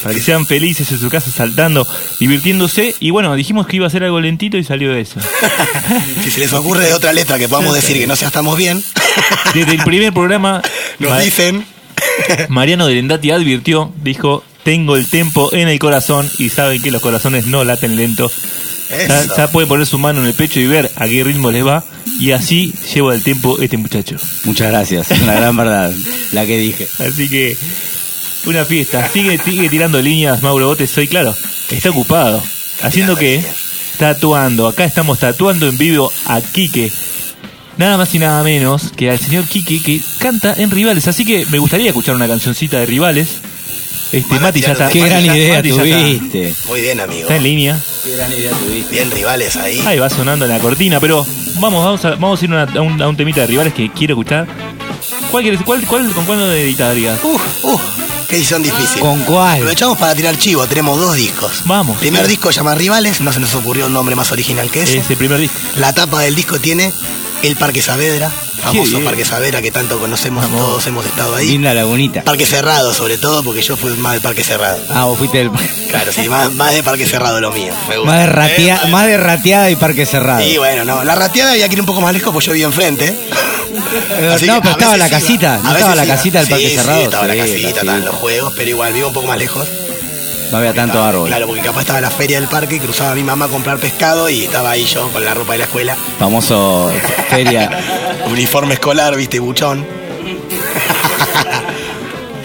para 0.03 0.13
que 0.13 0.21
sean 0.21 0.45
felices 0.45 0.91
en 0.91 0.99
su 0.99 1.09
casa 1.09 1.31
saltando, 1.31 1.87
divirtiéndose. 2.19 2.95
Y 2.99 3.09
bueno, 3.09 3.35
dijimos 3.35 3.65
que 3.65 3.77
iba 3.77 3.87
a 3.87 3.89
ser 3.89 4.03
algo 4.03 4.21
lentito 4.21 4.55
y 4.57 4.63
salió 4.63 4.93
eso. 4.95 5.19
si 6.23 6.29
se 6.29 6.41
les 6.41 6.53
ocurre 6.53 6.85
de 6.85 6.93
otra 6.93 7.11
letra 7.11 7.39
que 7.39 7.49
podamos 7.49 7.73
decir 7.73 7.97
que 7.97 8.05
no 8.05 8.15
sea 8.15 8.27
Estamos 8.27 8.55
Bien. 8.55 8.83
Desde 9.55 9.71
el 9.71 9.83
primer 9.83 10.13
programa 10.13 10.61
nos 10.99 11.23
dicen... 11.23 11.65
Mariano 12.49 12.85
Delendati 12.85 13.31
advirtió, 13.31 13.91
dijo, 14.03 14.43
tengo 14.63 14.95
el 14.95 15.09
tempo 15.09 15.53
en 15.53 15.69
el 15.69 15.79
corazón 15.79 16.29
y 16.37 16.49
saben 16.49 16.81
que 16.81 16.91
los 16.91 17.01
corazones 17.01 17.47
no 17.47 17.63
laten 17.63 17.95
lento. 17.95 18.31
Ya, 18.89 19.25
ya, 19.35 19.47
pueden 19.51 19.67
poner 19.67 19.87
su 19.87 19.97
mano 19.97 20.21
en 20.21 20.27
el 20.27 20.33
pecho 20.33 20.59
y 20.59 20.67
ver 20.67 20.91
a 20.95 21.07
qué 21.07 21.23
ritmo 21.23 21.49
les 21.49 21.65
va. 21.65 21.83
Y 22.19 22.31
así 22.31 22.73
lleva 22.93 23.15
el 23.15 23.23
tiempo 23.23 23.59
este 23.59 23.77
muchacho. 23.77 24.15
Muchas 24.45 24.69
gracias, 24.69 25.11
es 25.11 25.21
una 25.21 25.33
gran 25.33 25.55
verdad, 25.55 25.91
la 26.31 26.45
que 26.45 26.57
dije. 26.57 26.87
Así 26.99 27.29
que, 27.29 27.57
una 28.45 28.65
fiesta. 28.65 29.07
Sigue, 29.09 29.37
sigue 29.37 29.69
tirando 29.69 30.01
líneas, 30.01 30.41
Mauro 30.41 30.67
Botes, 30.67 30.89
soy 30.89 31.07
claro. 31.07 31.35
Está 31.69 31.89
ocupado. 31.89 32.41
Haciendo 32.81 33.15
que, 33.15 33.43
tatuando. 33.97 34.67
Acá 34.67 34.85
estamos 34.85 35.19
tatuando 35.19 35.67
en 35.67 35.77
vivo 35.77 36.11
a 36.25 36.41
Quique. 36.41 36.91
Nada 37.77 37.97
más 37.97 38.13
y 38.13 38.19
nada 38.19 38.43
menos 38.43 38.91
que 38.95 39.09
al 39.09 39.19
señor 39.19 39.45
Quique 39.45 39.81
que 39.81 40.01
canta 40.19 40.53
en 40.55 40.69
Rivales. 40.69 41.07
Así 41.07 41.25
que 41.25 41.45
me 41.47 41.57
gustaría 41.57 41.87
escuchar 41.87 42.15
una 42.15 42.27
cancioncita 42.27 42.79
de 42.79 42.85
Rivales. 42.85 43.39
Este, 44.13 44.39
Mati 44.39 44.61
ya 44.61 44.71
está. 44.73 44.89
Qué 44.89 44.99
gran 45.01 45.23
ya- 45.23 45.35
idea 45.35 45.55
Mati 45.55 45.69
ya 45.69 45.83
está- 45.83 45.97
tuviste. 45.97 46.55
Muy 46.67 46.81
bien, 46.81 46.99
amigo. 47.01 47.21
Está 47.23 47.35
en 47.35 47.43
línea. 47.43 47.79
Qué 48.03 48.11
gran 48.15 48.31
idea 48.31 48.51
tuviste. 48.51 48.91
Bien 48.91 49.11
rivales 49.11 49.55
ahí. 49.57 49.81
Ahí 49.85 49.97
va 49.99 50.09
sonando 50.09 50.45
la 50.47 50.59
cortina, 50.59 50.99
pero 50.99 51.25
vamos, 51.59 51.83
vamos 51.83 52.05
a, 52.05 52.09
vamos 52.11 52.41
a 52.41 52.45
ir 52.45 52.51
una- 52.51 52.63
a, 52.63 52.81
un, 52.81 53.01
a 53.01 53.09
un 53.09 53.17
temita 53.17 53.41
de 53.41 53.47
rivales 53.47 53.73
que 53.73 53.91
quiero 53.91 54.13
escuchar. 54.13 54.47
¿Cuál, 55.31 55.43
quieres- 55.43 55.61
cuál, 55.65 55.85
cuál, 55.87 56.09
¿Con 56.11 56.25
cuál 56.25 56.39
lo 56.39 56.51
editarías? 56.53 57.19
Uf, 57.23 57.41
uf, 57.63 57.81
qué 58.29 58.35
edición 58.37 58.61
difícil. 58.61 58.99
¿Con 59.01 59.19
cuál? 59.23 59.55
Aprovechamos 59.55 59.97
para 59.97 60.13
tirar 60.13 60.37
chivo, 60.37 60.67
tenemos 60.67 60.99
dos 60.99 61.15
discos. 61.15 61.63
Vamos. 61.65 61.97
Primer 61.97 62.27
disco 62.27 62.51
se 62.51 62.57
llama 62.57 62.75
Rivales, 62.75 63.19
no 63.19 63.33
se 63.33 63.39
nos 63.39 63.55
ocurrió 63.55 63.87
un 63.87 63.93
nombre 63.93 64.15
más 64.15 64.31
original 64.31 64.69
que 64.69 64.83
ese. 64.83 64.99
Es 64.99 65.09
el 65.09 65.17
primer 65.17 65.39
disco. 65.39 65.57
La 65.77 65.91
tapa 65.93 66.21
del 66.21 66.35
disco 66.35 66.59
tiene 66.59 66.93
el 67.41 67.55
Parque 67.55 67.81
Saavedra, 67.81 68.31
famoso 68.63 68.91
bien. 68.91 69.05
Parque 69.05 69.25
Saavedra 69.25 69.61
que 69.61 69.71
tanto 69.71 69.99
conocemos, 69.99 70.43
Vamos. 70.43 70.59
todos 70.59 70.87
hemos 70.87 71.05
estado 71.05 71.35
ahí. 71.35 71.47
Linda 71.49 71.73
lagunita. 71.73 72.23
Parque 72.23 72.45
Cerrado, 72.45 72.93
sobre 72.93 73.17
todo, 73.17 73.43
porque 73.43 73.61
yo 73.61 73.77
fui 73.77 73.91
más 73.97 74.13
del 74.13 74.21
Parque 74.21 74.43
Cerrado. 74.43 74.79
Ah, 74.89 75.05
vos 75.05 75.17
fuiste 75.17 75.37
del. 75.39 75.51
Claro, 75.93 76.11
sí, 76.11 76.27
más, 76.27 76.51
más 76.55 76.73
de 76.73 76.81
Parque 76.81 77.05
Cerrado 77.05 77.39
lo 77.39 77.51
mío. 77.51 77.71
me 77.87 77.97
gusta. 77.97 78.11
Más 78.11 78.19
de, 78.21 78.33
ratea- 78.33 78.79
Eh, 78.85 78.87
más 78.89 79.05
de 79.05 79.17
rateada 79.17 79.69
y 79.69 79.75
parque 79.75 80.07
cerrado. 80.07 80.41
Sí, 80.43 80.57
bueno, 80.57 80.83
no. 80.85 81.03
La 81.03 81.13
rateada 81.13 81.51
había 81.51 81.67
que 81.69 81.73
ir 81.75 81.79
un 81.81 81.85
poco 81.85 82.01
más 82.01 82.13
lejos 82.13 82.33
porque 82.33 82.47
yo 82.47 82.53
vivía 82.53 82.65
enfrente. 82.65 83.05
Eh, 83.09 84.31
Así 84.33 84.45
no, 84.47 84.59
pero 84.61 84.71
estaba 84.71 84.97
la 84.97 85.09
casita, 85.09 85.55
A 85.55 85.57
¿no 85.57 85.63
veces 85.69 85.77
estaba 85.79 85.95
la 85.95 86.05
casita 86.07 86.39
del 86.39 86.47
Sí, 86.47 86.51
Parque 86.51 86.69
sí, 86.69 86.75
Cerrado? 86.77 87.01
estaba 87.03 87.27
la 87.27 87.33
Sí, 87.33 87.39
casita, 87.39 87.67
estaban 87.69 88.05
los 88.05 88.15
juegos, 88.15 88.53
pero 88.55 88.69
igual 88.69 88.93
vivo 88.93 89.07
un 89.09 89.13
poco 89.13 89.27
más 89.27 89.37
lejos. 89.37 89.67
No 90.53 90.59
había 90.59 90.71
tanto 90.71 91.03
árbol. 91.03 91.27
Claro, 91.29 91.47
porque 91.47 91.63
capaz 91.63 91.79
estaba 91.81 91.99
la 91.99 92.11
feria 92.11 92.39
del 92.39 92.47
parque, 92.47 92.79
cruzaba 92.79 93.15
mi 93.15 93.23
mamá 93.23 93.45
a 93.45 93.47
comprar 93.47 93.79
pescado 93.79 94.29
y 94.29 94.43
estaba 94.43 94.69
ahí 94.69 94.85
yo 94.85 95.09
con 95.09 95.25
la 95.25 95.33
ropa 95.33 95.53
de 95.53 95.57
la 95.57 95.63
escuela. 95.65 95.97
Famoso 96.19 96.91
feria. 97.27 97.71
Uniforme 98.27 98.75
escolar, 98.75 99.15
viste, 99.17 99.39
buchón. 99.39 99.83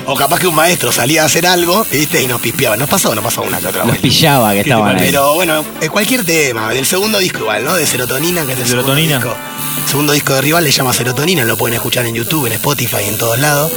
o 0.07 0.15
capaz 0.15 0.39
que 0.41 0.47
un 0.47 0.55
maestro 0.55 0.91
salía 0.91 1.23
a 1.23 1.27
hacer 1.27 1.47
algo, 1.47 1.87
viste, 1.91 2.23
y 2.23 2.27
nos 2.27 2.41
pispeaba. 2.41 2.79
Nos 2.79 2.89
pasó, 2.89 3.15
nos 3.15 3.23
pasó 3.23 3.43
una 3.43 3.59
que 3.59 3.67
otra 3.67 3.85
vez. 3.85 3.99
pillaba 3.99 4.53
que 4.53 4.57
¿Qué 4.59 4.65
te 4.65 4.71
estaban 4.71 4.97
ahí. 4.97 5.05
Pero 5.05 5.35
bueno, 5.35 5.63
es 5.79 5.91
cualquier 5.91 6.25
tema. 6.25 6.73
Del 6.73 6.87
segundo 6.87 7.19
disco 7.19 7.41
igual, 7.41 7.63
¿no? 7.63 7.75
De 7.75 7.87
Serotonina, 7.87 8.47
que 8.47 8.55
es 8.55 8.59
el 8.61 8.67
Serotonina. 8.69 9.21
segundo 9.21 9.37
disco. 9.37 9.83
El 9.83 9.89
segundo 9.91 10.13
disco 10.15 10.33
de 10.35 10.41
Rival 10.41 10.65
le 10.65 10.71
llama 10.71 10.95
Serotonina, 10.95 11.45
lo 11.45 11.59
pueden 11.59 11.75
escuchar 11.75 12.07
en 12.07 12.15
YouTube, 12.15 12.47
en 12.47 12.55
Spotify, 12.55 13.05
en 13.07 13.19
todos 13.19 13.39
lados. 13.39 13.71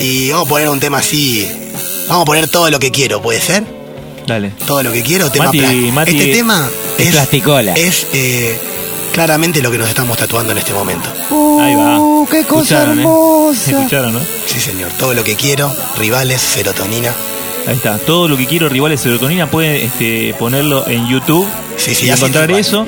Y 0.00 0.32
vamos 0.32 0.46
a 0.46 0.48
poner 0.48 0.68
un 0.68 0.80
tema 0.80 0.98
así. 0.98 1.48
Vamos 2.08 2.22
a 2.22 2.24
poner 2.24 2.48
todo 2.48 2.70
lo 2.70 2.78
que 2.78 2.90
quiero, 2.90 3.20
¿puede 3.22 3.40
ser? 3.40 3.64
Dale. 4.26 4.50
Todo 4.66 4.82
lo 4.82 4.92
que 4.92 5.02
quiero, 5.02 5.30
tema 5.30 5.50
Mati- 5.52 6.08
Este 6.08 6.32
tema 6.32 6.68
Es 6.98 7.10
plasticola. 7.12 7.74
Es 7.74 8.06
eh, 8.12 8.58
claramente 9.12 9.60
lo 9.62 9.70
que 9.70 9.78
nos 9.78 9.88
estamos 9.88 10.16
tatuando 10.16 10.52
en 10.52 10.58
este 10.58 10.72
momento. 10.72 11.08
Ahí 11.60 11.74
va. 11.74 11.98
Uh, 12.00 12.26
qué 12.30 12.44
cosa 12.44 12.62
Escucharon, 12.84 12.98
¿eh? 12.98 13.02
hermosa. 13.02 13.70
Escucharon, 13.70 14.12
¿no? 14.14 14.20
Sí, 14.46 14.60
señor. 14.60 14.90
Todo 14.98 15.14
lo 15.14 15.24
que 15.24 15.34
quiero, 15.36 15.74
rivales, 15.98 16.40
serotonina. 16.40 17.12
Ahí 17.66 17.76
está. 17.76 17.98
Todo 17.98 18.28
lo 18.28 18.36
que 18.36 18.46
quiero, 18.46 18.68
rivales 18.68 19.00
serotonina, 19.00 19.50
pueden 19.50 19.76
este, 19.76 20.34
ponerlo 20.38 20.86
en 20.86 21.06
YouTube 21.08 21.46
Sí, 21.76 21.94
sí, 21.94 22.06
y 22.06 22.10
encontrar 22.10 22.50
eso 22.50 22.86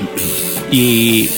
y 0.70 1.28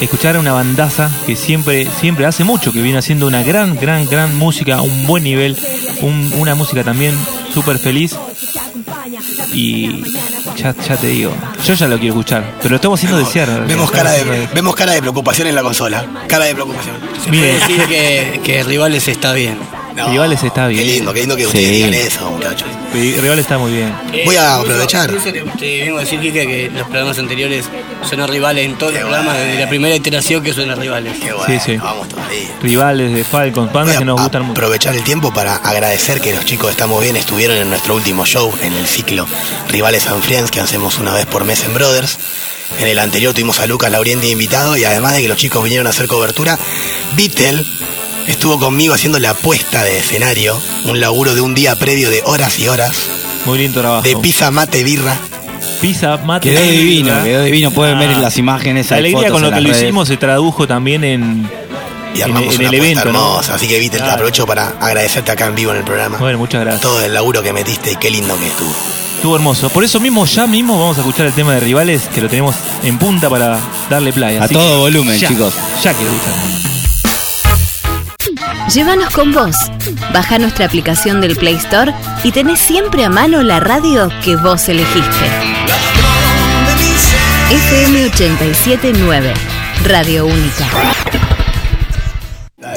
escuchar 0.00 0.36
a 0.36 0.40
una 0.40 0.52
bandaza 0.52 1.10
que 1.26 1.36
siempre, 1.36 1.88
siempre 2.00 2.26
hace 2.26 2.44
mucho 2.44 2.72
que 2.72 2.82
viene 2.82 2.98
haciendo 2.98 3.26
una 3.26 3.42
gran, 3.42 3.76
gran, 3.76 4.06
gran 4.06 4.36
música, 4.36 4.80
un 4.82 5.06
buen 5.06 5.24
nivel, 5.24 5.56
un- 6.02 6.32
una 6.36 6.54
música 6.54 6.82
también 6.84 7.14
súper 7.52 7.78
feliz. 7.78 8.14
Y 9.52 10.02
ya, 10.56 10.74
ya 10.86 10.96
te 10.96 11.06
digo, 11.08 11.32
yo 11.64 11.74
ya 11.74 11.86
lo 11.88 11.98
quiero 11.98 12.14
escuchar, 12.14 12.54
pero 12.58 12.70
lo 12.70 12.76
estamos 12.76 12.98
haciendo 12.98 13.18
desear. 13.18 13.66
Vemos 13.66 13.90
cara, 13.90 14.10
de, 14.12 14.48
vemos 14.54 14.74
cara 14.74 14.92
de 14.92 15.00
preocupación 15.00 15.48
en 15.48 15.54
la 15.54 15.62
consola. 15.62 16.04
Cara 16.28 16.44
de 16.46 16.54
preocupación. 16.54 16.96
Miren, 17.30 17.58
decir 17.60 17.82
que, 17.88 18.40
que 18.44 18.62
Rivales 18.64 19.06
está 19.08 19.32
bien. 19.32 19.58
Rivales 20.10 20.42
está 20.42 20.66
bien. 20.66 20.82
Qué 20.84 20.92
lindo, 20.94 21.12
qué 21.14 21.20
lindo 21.20 21.36
que 21.36 21.42
Sí. 21.42 21.46
ustedes 21.48 21.70
digan 21.70 21.94
eso, 21.94 22.30
muchachos. 22.30 22.68
Rival 22.96 23.38
está 23.38 23.58
muy 23.58 23.72
bien. 23.72 23.94
Voy 24.24 24.36
a 24.36 24.56
aprovechar. 24.56 25.10
Te, 25.10 25.32
te 25.32 25.80
vengo 25.84 25.98
a 25.98 26.00
decir, 26.00 26.20
Kike, 26.20 26.46
que 26.46 26.70
los 26.72 26.82
programas 26.88 27.18
anteriores 27.18 27.66
suenan 28.08 28.28
rivales 28.28 28.64
en 28.64 28.76
todos 28.78 28.92
Qué 28.92 29.00
los 29.00 29.08
programas, 29.08 29.36
desde 29.38 29.60
la 29.60 29.68
primera 29.68 29.94
iteración 29.94 30.42
que 30.42 30.52
suenan 30.52 30.80
rivales. 30.80 31.14
Qué 31.18 31.32
bueno, 31.32 31.46
Sí, 31.46 31.72
sí. 31.72 31.76
vamos 31.76 32.08
todavía. 32.08 32.48
Rivales 32.62 33.12
de 33.14 33.24
Falcons, 33.24 33.72
bandas 33.72 33.96
a 33.96 33.98
que 34.00 34.04
nos 34.04 34.20
gustan 34.20 34.42
mucho. 34.42 34.52
aprovechar 34.52 34.94
el 34.96 35.02
tiempo 35.04 35.32
para 35.32 35.56
agradecer 35.56 36.20
que 36.20 36.34
los 36.34 36.44
chicos 36.44 36.66
de 36.66 36.72
Estamos 36.72 37.02
Bien 37.02 37.16
estuvieron 37.16 37.56
en 37.56 37.68
nuestro 37.70 37.94
último 37.94 38.24
show 38.26 38.52
en 38.62 38.72
el 38.74 38.86
ciclo 38.86 39.26
Rivales 39.68 40.06
and 40.06 40.22
Friends 40.22 40.50
que 40.50 40.60
hacemos 40.60 40.98
una 40.98 41.12
vez 41.12 41.26
por 41.26 41.44
mes 41.44 41.64
en 41.64 41.74
Brothers. 41.74 42.18
En 42.78 42.88
el 42.88 42.98
anterior 42.98 43.32
tuvimos 43.32 43.60
a 43.60 43.66
Lucas 43.66 43.90
Lauriente 43.90 44.28
invitado 44.28 44.76
y 44.76 44.84
además 44.84 45.14
de 45.14 45.22
que 45.22 45.28
los 45.28 45.38
chicos 45.38 45.62
vinieron 45.62 45.86
a 45.86 45.90
hacer 45.90 46.06
cobertura, 46.08 46.58
Beatle 47.16 47.64
estuvo 48.26 48.58
conmigo 48.58 48.94
haciendo 48.94 49.18
la 49.18 49.34
puesta 49.34 49.82
de 49.84 49.98
escenario, 49.98 50.60
un 50.84 51.00
laburo 51.00 51.34
de 51.34 51.40
un 51.40 51.54
día 51.54 51.76
previo 51.76 52.10
de 52.10 52.22
horas 52.24 52.58
y 52.58 52.68
horas, 52.68 52.96
Muy 53.44 53.58
lindo 53.58 53.80
trabajo. 53.80 54.02
de 54.02 54.16
pizza, 54.16 54.50
mate, 54.50 54.82
birra. 54.84 55.16
Pizza, 55.80 56.16
mate. 56.18 56.48
Quedó 56.50 56.60
birra. 56.62 56.72
divino, 56.72 57.22
quedó 57.24 57.42
divino. 57.44 57.70
Pueden 57.70 57.98
ver 57.98 58.16
las 58.16 58.38
imágenes. 58.38 58.90
La 58.90 58.96
alegría 58.96 59.18
fotos 59.28 59.32
con 59.32 59.42
lo 59.42 59.48
en 59.48 59.54
que 59.54 59.60
lo 59.60 59.68
redes. 59.70 59.82
hicimos 59.82 60.08
se 60.08 60.16
tradujo 60.16 60.66
también 60.66 61.04
en, 61.04 61.48
Y 62.14 62.18
en, 62.18 62.24
armamos 62.24 62.54
en 62.54 62.60
una 62.60 62.68
el 62.68 62.74
evento, 62.74 63.04
¿no? 63.04 63.10
hermosa, 63.10 63.54
así 63.54 63.68
que 63.68 63.78
Beatle, 63.78 63.98
Claro. 63.98 64.12
aprovecho 64.14 64.46
para 64.46 64.68
agradecerte 64.80 65.30
acá 65.32 65.46
en 65.46 65.54
vivo 65.54 65.72
en 65.72 65.78
el 65.78 65.84
programa. 65.84 66.16
Bueno, 66.18 66.38
muchas 66.38 66.62
gracias. 66.62 66.80
Todo 66.82 67.00
el 67.04 67.12
laburo 67.12 67.42
que 67.42 67.52
metiste 67.52 67.92
y 67.92 67.96
qué 67.96 68.10
lindo 68.10 68.38
que 68.38 68.46
estuvo. 68.46 68.74
Estuvo 69.16 69.36
hermoso. 69.36 69.68
Por 69.70 69.84
eso 69.84 70.00
mismo, 70.00 70.24
ya 70.26 70.46
mismo 70.46 70.78
vamos 70.78 70.96
a 70.98 71.00
escuchar 71.00 71.26
el 71.26 71.32
tema 71.32 71.54
de 71.54 71.60
rivales 71.60 72.02
que 72.14 72.20
lo 72.20 72.28
tenemos 72.28 72.54
en 72.82 72.98
punta 72.98 73.28
para 73.28 73.58
darle 73.90 74.12
playa. 74.12 74.40
A 74.42 74.44
Así 74.44 74.54
todo 74.54 74.74
que 74.74 74.78
volumen, 74.78 75.18
ya, 75.18 75.28
chicos. 75.28 75.54
Ya 75.82 75.92
quiero 75.94 76.10
escuchar. 76.12 76.65
Llévanos 78.72 79.10
con 79.10 79.32
vos. 79.32 79.54
Baja 80.12 80.38
nuestra 80.38 80.66
aplicación 80.66 81.20
del 81.20 81.36
Play 81.36 81.54
Store 81.54 81.94
y 82.24 82.32
tenés 82.32 82.58
siempre 82.58 83.04
a 83.04 83.08
mano 83.08 83.42
la 83.42 83.60
radio 83.60 84.10
que 84.24 84.34
vos 84.36 84.68
elegiste. 84.68 85.26
FM 87.50 88.06
879, 88.06 89.32
Radio 89.84 90.26
Única. 90.26 90.66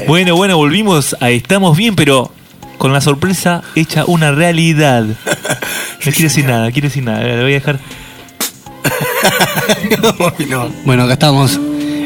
Bueno, 0.07 0.35
bueno, 0.35 0.57
volvimos 0.57 1.15
a 1.19 1.31
Estamos 1.31 1.75
Bien, 1.75 1.95
pero 1.95 2.31
con 2.77 2.93
la 2.93 3.01
sorpresa 3.01 3.63
hecha 3.75 4.05
una 4.05 4.31
realidad. 4.31 5.05
No 6.05 6.13
quiere 6.13 6.29
decir 6.29 6.45
nada, 6.45 6.71
quiere 6.71 6.87
decir 6.87 7.03
nada. 7.03 7.19
Le 7.19 7.41
voy 7.41 7.51
a 7.51 7.55
dejar. 7.55 7.77
no. 10.49 10.69
Bueno, 10.85 11.03
acá 11.03 11.13
estamos. 11.13 11.59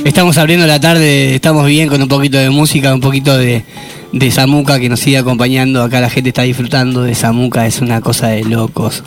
Estamos 0.06 0.38
abriendo 0.38 0.68
la 0.68 0.82
tarde, 0.82 1.36
estamos 1.36 1.66
bien 1.66 1.88
con 1.88 2.02
un 2.02 2.10
poquito 2.10 2.38
de 2.38 2.50
música, 2.50 2.94
un 2.94 3.00
poquito 3.00 3.38
de, 3.38 3.64
de 4.12 4.32
Samuca 4.32 4.78
que 4.80 4.90
nos 4.90 5.00
sigue 5.00 5.18
acompañando. 5.18 5.82
Acá 5.82 6.02
la 6.02 6.10
gente 6.10 6.30
está 6.30 6.42
disfrutando 6.42 7.04
de 7.04 7.16
Samuca, 7.16 7.66
es 7.66 7.80
una 7.80 8.02
cosa 8.02 8.28
de 8.28 8.44
locos. 8.44 9.04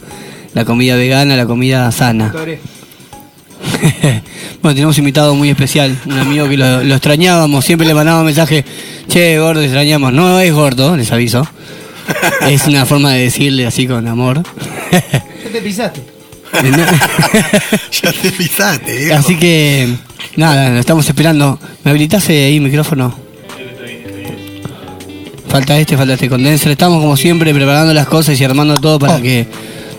La 0.55 0.65
comida 0.65 0.97
vegana, 0.97 1.37
la 1.37 1.45
comida 1.45 1.93
sana. 1.93 2.33
bueno, 4.63 4.75
tenemos 4.75 4.97
un 4.97 5.03
invitado 5.03 5.35
muy 5.35 5.51
especial, 5.51 5.95
un 6.07 6.19
amigo 6.19 6.49
que 6.49 6.57
lo, 6.57 6.83
lo 6.83 6.95
extrañábamos, 6.95 7.65
siempre 7.65 7.87
le 7.87 7.93
mandábamos 7.93 8.25
mensaje, 8.25 8.65
che, 9.07 9.39
gordo, 9.39 9.61
te 9.61 9.67
extrañamos. 9.67 10.15
No 10.15 10.41
es 10.41 10.53
gordo, 10.53 10.97
les 10.97 11.13
aviso. 11.13 11.47
Es 12.49 12.67
una 12.67 12.87
forma 12.87 13.13
de 13.13 13.25
decirle 13.25 13.67
así 13.67 13.87
con 13.87 14.09
amor. 14.09 14.43
¿Qué 14.91 15.51
te 15.53 15.61
pisaste? 15.61 16.16
ya 18.03 18.13
te 18.13 18.31
pisaste, 18.33 18.97
viejo. 18.97 19.17
Así 19.17 19.37
que, 19.37 19.95
nada, 20.37 20.71
lo 20.71 20.81
estamos 20.81 21.07
esperando. 21.09 21.59
¿Me 21.85 21.91
habilitaste 21.91 22.47
ahí 22.47 22.57
el 22.57 22.63
micrófono? 22.63 23.15
Falta 25.49 25.79
este, 25.79 25.97
falta 25.97 26.15
este 26.15 26.29
condenser. 26.29 26.73
Estamos 26.73 27.01
como 27.01 27.17
siempre 27.17 27.55
preparando 27.55 27.95
las 27.95 28.07
cosas 28.07 28.41
y 28.41 28.45
armando 28.45 28.75
todo 28.77 28.99
para 28.99 29.21
que 29.21 29.47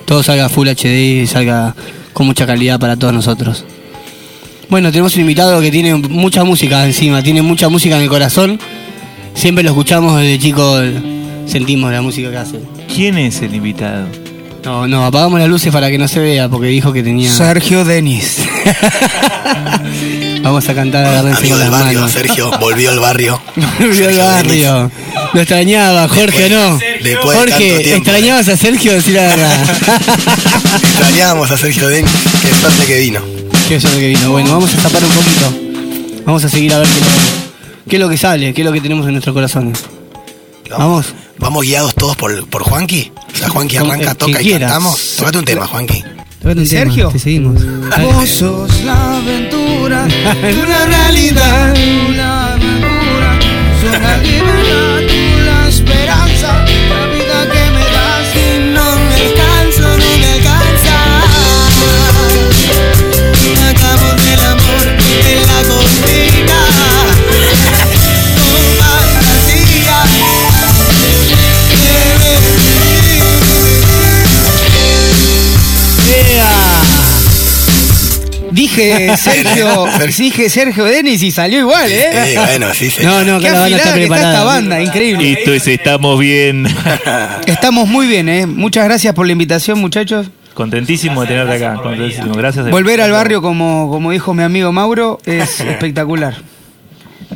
todo 0.06 0.22
salga 0.24 0.50
Full 0.50 0.68
HD 0.68 1.22
y 1.22 1.28
salga 1.28 1.76
con 2.14 2.28
mucha 2.28 2.46
calidad 2.46 2.80
para 2.80 2.96
todos 2.96 3.14
nosotros. 3.14 3.66
Bueno, 4.70 4.92
tenemos 4.92 5.16
un 5.16 5.22
invitado 5.22 5.62
que 5.62 5.72
tiene 5.72 5.96
mucha 5.96 6.44
música 6.44 6.86
encima, 6.86 7.24
tiene 7.24 7.42
mucha 7.42 7.70
música 7.70 7.96
en 7.96 8.04
el 8.04 8.10
corazón. 8.10 8.60
Siempre 9.34 9.64
lo 9.64 9.70
escuchamos 9.70 10.20
desde 10.20 10.40
chico, 10.40 10.80
sentimos 11.46 11.92
la 11.92 12.02
música 12.02 12.30
que 12.30 12.38
hace. 12.38 12.60
¿Quién 12.94 13.18
es 13.18 13.42
el 13.42 13.56
invitado? 13.56 14.08
No, 14.64 14.88
no, 14.88 15.06
apagamos 15.06 15.40
las 15.40 15.48
luces 15.48 15.72
para 15.72 15.90
que 15.90 15.98
no 15.98 16.08
se 16.10 16.20
vea 16.20 16.50
porque 16.50 16.68
dijo 16.68 16.92
que 16.92 17.02
tenía... 17.02 17.32
Sergio 17.32 17.86
Denis. 17.86 18.38
Vamos 20.42 20.68
a 20.68 20.74
cantar 20.76 21.06
agárrense 21.06 21.40
Amigo 21.40 21.58
del 21.58 21.70
barrio, 21.70 22.00
manos. 22.00 22.12
Sergio, 22.12 22.52
volvió 22.60 22.90
al 22.92 23.00
barrio. 23.00 23.42
Volvió 23.80 24.10
al 24.10 24.18
barrio. 24.18 24.92
Lo 25.34 25.40
extrañaba, 25.42 26.08
Jorge, 26.08 26.50
¿no? 26.50 26.78
después 26.78 27.04
de 27.04 27.14
tanto 27.16 27.28
Jorge, 27.34 27.80
tiempo. 27.84 27.96
¿extrañabas 27.98 28.48
a 28.50 28.58
Sergio? 28.58 28.94
Decir 28.94 29.16
la 29.16 29.22
verdad. 29.24 29.70
Extrañábamos 30.84 31.52
a 31.52 31.58
Sergio 31.58 31.88
Denis, 31.88 32.12
qué 32.42 32.50
suerte 32.60 32.86
que 32.86 33.00
vino. 33.00 33.22
Qué 33.68 33.80
suerte 33.80 34.00
que 34.00 34.08
vino. 34.10 34.32
Bueno, 34.32 34.52
vamos 34.54 34.74
a 34.74 34.78
tapar 34.78 35.04
un 35.04 35.12
poquito. 35.12 36.22
Vamos 36.26 36.44
a 36.44 36.50
seguir 36.50 36.74
a 36.74 36.80
ver 36.80 36.88
qué, 36.88 37.00
lo- 37.00 37.90
qué 37.90 37.96
es 37.96 38.02
lo 38.02 38.10
que 38.10 38.18
sale, 38.18 38.54
qué 38.54 38.62
es 38.62 38.66
lo 38.66 38.72
que 38.74 38.82
tenemos 38.82 39.06
en 39.06 39.14
nuestros 39.14 39.34
corazones. 39.34 39.80
Vamos. 40.70 40.80
Vamos 40.80 41.06
guiados 41.62 41.96
todos 41.96 42.16
por, 42.16 42.48
por 42.48 42.64
Juanqui. 42.64 43.12
O 43.34 43.38
sea, 43.38 43.50
Juanqui 43.50 43.78
arranca, 43.78 44.16
toca 44.16 44.42
y 44.42 44.46
quieras. 44.46 44.72
cantamos. 44.72 45.16
Tocate 45.18 45.38
un 45.40 45.46
tema, 45.46 45.68
Juanqui. 45.68 46.02
Tócate 46.02 46.48
un 46.48 46.56
tema, 46.56 46.66
Sergio? 46.66 47.10
Te 47.10 47.20
seguimos. 47.20 47.62
Vos 48.02 48.30
sos 48.30 48.82
la 48.84 49.18
aventura 49.18 50.06
de 50.42 50.54
una 50.64 50.86
realidad. 50.86 51.76
La 52.16 52.54
aventura, 52.54 53.40
Dije 78.68 79.16
Sergio, 79.18 79.86
dije 80.18 80.50
Sergio 80.50 80.84
Denis 80.84 81.24
y 81.24 81.32
salió 81.32 81.60
igual, 81.60 81.90
¿eh? 81.90 82.26
Sí, 82.26 82.38
bueno, 82.38 82.74
sí, 82.74 82.90
sí. 82.92 83.04
No, 83.04 83.24
no, 83.24 83.40
Qué 83.40 83.46
que 83.46 83.52
la 83.52 83.60
banda 83.62 83.78
está 83.78 83.90
afilada 83.92 83.96
que 83.96 84.04
está 84.04 84.14
preparada. 84.14 84.32
esta 84.34 84.44
banda, 84.44 84.82
increíble. 84.82 85.32
Esto 85.32 85.54
es 85.54 85.68
Estamos 85.68 86.20
Bien. 86.20 86.68
Estamos 87.48 87.88
muy 87.88 88.08
bien, 88.08 88.28
¿eh? 88.28 88.46
Muchas 88.46 88.84
gracias 88.84 89.14
por 89.14 89.26
la 89.26 89.32
invitación, 89.32 89.80
muchachos. 89.80 90.28
Contentísimo 90.54 91.22
de 91.22 91.28
tenerte 91.28 91.66
acá. 91.66 91.82
Contentísimo. 91.82 92.34
Gracias. 92.34 92.70
Volver 92.70 93.00
al 93.00 93.12
barrio, 93.12 93.42
como, 93.42 93.90
como 93.90 94.12
dijo 94.12 94.34
mi 94.34 94.44
amigo 94.44 94.74
Mauro, 94.74 95.20
es 95.26 95.62
espectacular. 95.62 96.36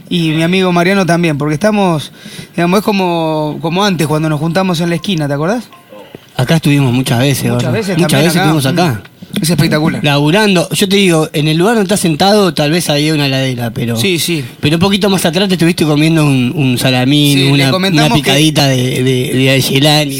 Y 0.09 0.31
mi 0.31 0.43
amigo 0.43 0.71
Mariano 0.73 1.05
también, 1.05 1.37
porque 1.37 1.53
estamos, 1.53 2.11
digamos, 2.55 2.79
es 2.79 2.83
como, 2.83 3.57
como 3.61 3.85
antes 3.85 4.05
cuando 4.07 4.27
nos 4.27 4.39
juntamos 4.39 4.81
en 4.81 4.89
la 4.89 4.95
esquina, 4.95 5.27
¿te 5.29 5.33
acordás? 5.33 5.69
Acá 6.41 6.55
estuvimos 6.55 6.91
muchas 6.93 7.19
veces, 7.19 7.51
Muchas 7.51 7.71
veces 7.73 7.97
Muchas 7.97 8.11
también 8.11 8.25
veces 8.29 8.37
acá. 8.41 8.49
estuvimos 8.57 8.65
acá. 8.65 9.01
Es 9.41 9.49
espectacular. 9.49 10.03
Laburando. 10.03 10.67
Yo 10.71 10.89
te 10.89 10.97
digo, 10.97 11.29
en 11.31 11.47
el 11.47 11.55
lugar 11.55 11.75
donde 11.75 11.85
estás 11.87 12.01
sentado, 12.01 12.53
tal 12.53 12.69
vez 12.71 12.89
había 12.89 13.13
una 13.13 13.27
heladera, 13.27 13.71
pero. 13.71 13.95
Sí, 13.95 14.19
sí. 14.19 14.43
Pero 14.59 14.75
un 14.75 14.81
poquito 14.81 15.09
más 15.09 15.25
atrás 15.25 15.47
te 15.47 15.53
estuviste 15.53 15.85
comiendo 15.85 16.25
un, 16.25 16.51
un 16.53 16.77
salamín, 16.77 17.37
Sí, 17.37 17.45
le 17.45 17.51
una, 17.53 17.71
comentamos 17.71 18.11
una 18.11 18.15
picadita 18.15 18.67
de, 18.67 19.01
de, 19.03 19.61
Sí. 19.61 19.77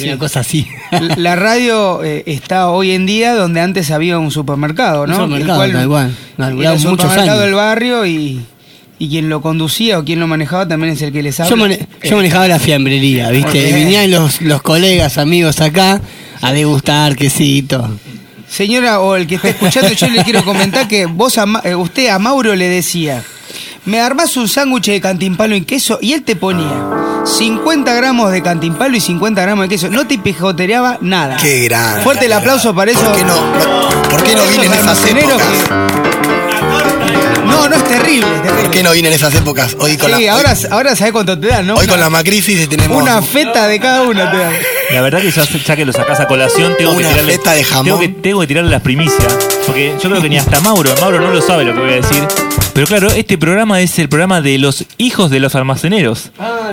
una 0.07 0.17
cosa 0.17 0.39
así. 0.39 0.65
La- 0.91 1.15
La 1.17 1.35
radio 1.35 2.03
eh, 2.05 2.23
está 2.25 2.69
hoy 2.69 2.91
en 2.91 3.05
día 3.05 3.33
donde 3.35 3.59
antes 3.59 3.91
había 3.91 4.17
un 4.17 4.31
supermercado, 4.31 5.05
¿no? 5.05 5.17
Un 5.17 5.23
supermercado, 5.25 5.59
tal 5.71 5.87
cual. 5.89 6.15
era 6.37 6.47
el 6.47 6.55
muchos 6.55 6.81
supermercado 6.81 7.21
años. 7.31 7.39
del 7.41 7.53
barrio 7.53 8.05
y, 8.05 8.39
y 9.03 9.09
quien 9.09 9.29
lo 9.29 9.41
conducía 9.41 9.97
o 9.97 10.03
quien 10.05 10.19
lo 10.19 10.27
manejaba 10.27 10.67
también 10.67 10.93
es 10.93 11.01
el 11.01 11.11
que 11.11 11.23
les 11.23 11.39
habla. 11.39 11.49
Yo, 11.49 11.57
mane- 11.57 11.87
yo 12.03 12.15
manejaba 12.17 12.47
la 12.47 12.59
fiambrería, 12.59 13.29
¿viste? 13.31 13.49
Ok. 13.49 13.69
Y 13.69 13.73
venían 13.73 14.11
los, 14.11 14.41
los 14.41 14.61
colegas, 14.61 15.17
amigos 15.17 15.59
acá 15.59 15.99
a 16.41 16.51
degustar 16.53 17.15
quesito. 17.15 17.89
Señora, 18.47 18.99
o 18.99 19.15
el 19.15 19.25
que 19.25 19.35
está 19.35 19.49
escuchando, 19.49 19.91
yo 19.93 20.07
le 20.07 20.23
quiero 20.23 20.43
comentar 20.43 20.87
que 20.87 21.05
vos 21.07 21.37
a 21.37 21.45
Ma- 21.45 21.61
eh, 21.63 21.73
usted 21.73 22.09
a 22.09 22.19
Mauro 22.19 22.55
le 22.55 22.67
decía, 22.67 23.23
me 23.85 23.99
armás 23.99 24.37
un 24.37 24.47
sándwich 24.47 24.85
de 24.87 25.01
cantimpalo 25.01 25.55
en 25.55 25.65
queso 25.65 25.97
y 26.01 26.13
él 26.13 26.21
te 26.23 26.35
ponía 26.35 26.71
50 27.25 27.93
gramos 27.95 28.31
de 28.31 28.41
cantimpalo 28.43 28.95
y 28.95 28.99
50 29.01 29.41
gramos 29.41 29.63
de 29.65 29.69
queso. 29.69 29.89
No 29.89 30.05
te 30.05 30.17
pijotereaba 30.19 30.97
nada. 31.01 31.37
Qué 31.37 31.63
grande. 31.63 32.01
Fuerte 32.03 32.25
el 32.27 32.33
aplauso 32.33 32.75
para 32.75 32.91
eso. 32.91 33.01
¿Por 33.03 33.15
qué 33.15 33.23
no, 33.23 33.35
no- 33.35 34.09
¿por 34.09 34.23
qué 34.23 34.35
no 34.35 34.45
vine 34.45 34.65
en 34.65 34.73
Esos 34.73 34.85
esas 34.99 35.09
épocas? 35.09 35.41
que- 35.41 36.10
No, 37.51 37.69
no 37.69 37.75
es 37.75 37.83
terrible. 37.83 38.27
es 38.27 38.41
terrible. 38.41 38.61
¿Por 38.63 38.71
qué 38.71 38.83
no 38.83 38.91
vine 38.93 39.07
en 39.09 39.13
esas 39.13 39.33
épocas? 39.35 39.75
Hoy 39.79 39.97
con 39.97 40.11
Sí, 40.15 40.25
la, 40.25 40.33
ahora, 40.33 40.53
hoy, 40.53 40.67
ahora 40.71 40.95
sabés 40.95 41.13
cuánto 41.13 41.37
te 41.39 41.47
dan, 41.47 41.67
¿no? 41.67 41.75
hoy 41.75 41.83
Una- 41.83 41.93
con 41.93 41.99
la 41.99 42.09
Macrisis 42.09 42.67
tenemos 42.69 43.01
Una 43.01 43.21
feta 43.21 43.67
de 43.67 43.79
cada 43.79 44.01
uno 44.03 44.29
te 44.31 44.37
dan. 44.37 44.53
La 44.91 45.01
verdad 45.01 45.21
que 45.21 45.31
ya, 45.31 45.43
ya 45.43 45.75
que 45.75 45.85
lo 45.85 45.93
sacás 45.93 46.19
a 46.19 46.27
colación, 46.27 46.75
tengo 46.77 46.91
que 46.91 46.97
Una 46.99 47.09
tirarle. 47.09 47.33
feta 47.33 47.51
de 47.53 47.63
jamón. 47.63 47.85
Tengo 47.85 47.99
que, 47.99 48.07
tengo 48.09 48.41
que 48.41 48.47
tirarle 48.47 48.71
las 48.71 48.81
primicias. 48.81 49.37
Porque 49.65 49.95
yo 50.01 50.09
creo 50.09 50.21
que 50.21 50.29
ni 50.29 50.37
hasta 50.37 50.59
Mauro, 50.59 50.93
Mauro 50.99 51.21
no 51.21 51.29
lo 51.31 51.41
sabe 51.41 51.63
lo 51.63 51.73
que 51.73 51.79
voy 51.79 51.91
a 51.91 51.95
decir. 51.95 52.23
Pero 52.73 52.87
claro, 52.87 53.09
este 53.11 53.37
programa 53.37 53.81
es 53.81 53.97
el 53.99 54.09
programa 54.09 54.41
de 54.41 54.57
los 54.57 54.85
hijos 54.97 55.29
de 55.29 55.39
los 55.39 55.55
almaceneros. 55.55 56.31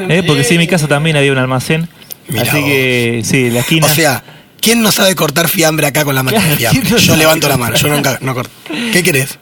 ¿Eh? 0.09 0.23
Porque 0.27 0.43
sí, 0.45 0.55
en 0.55 0.61
mi 0.61 0.67
casa 0.67 0.89
también 0.89 1.17
había 1.17 1.33
un 1.33 1.39
almacén. 1.39 1.89
Mirá 2.29 2.43
así 2.43 2.63
que, 2.65 3.23
sí, 3.25 3.51
la 3.51 3.61
esquina. 3.61 3.87
O 3.87 3.91
sea, 3.91 4.23
¿quién 4.61 4.83
no 4.83 4.91
sabe 4.93 5.15
cortar 5.15 5.49
fiambre 5.49 5.87
acá 5.87 6.05
con 6.05 6.15
la 6.15 6.23
máquina 6.25 6.43
de 6.43 6.57
Claro, 6.57 6.59
fiambre? 6.59 6.81
¿quién 6.83 6.93
no 6.93 6.99
Yo 6.99 7.07
sabe? 7.07 7.19
levanto 7.19 7.49
la 7.49 7.57
mano, 7.57 7.77
yo 7.77 7.89
nunca 7.89 8.19
no 8.21 8.35
corto. 8.35 8.51
¿Qué 8.93 9.03
querés? 9.03 9.39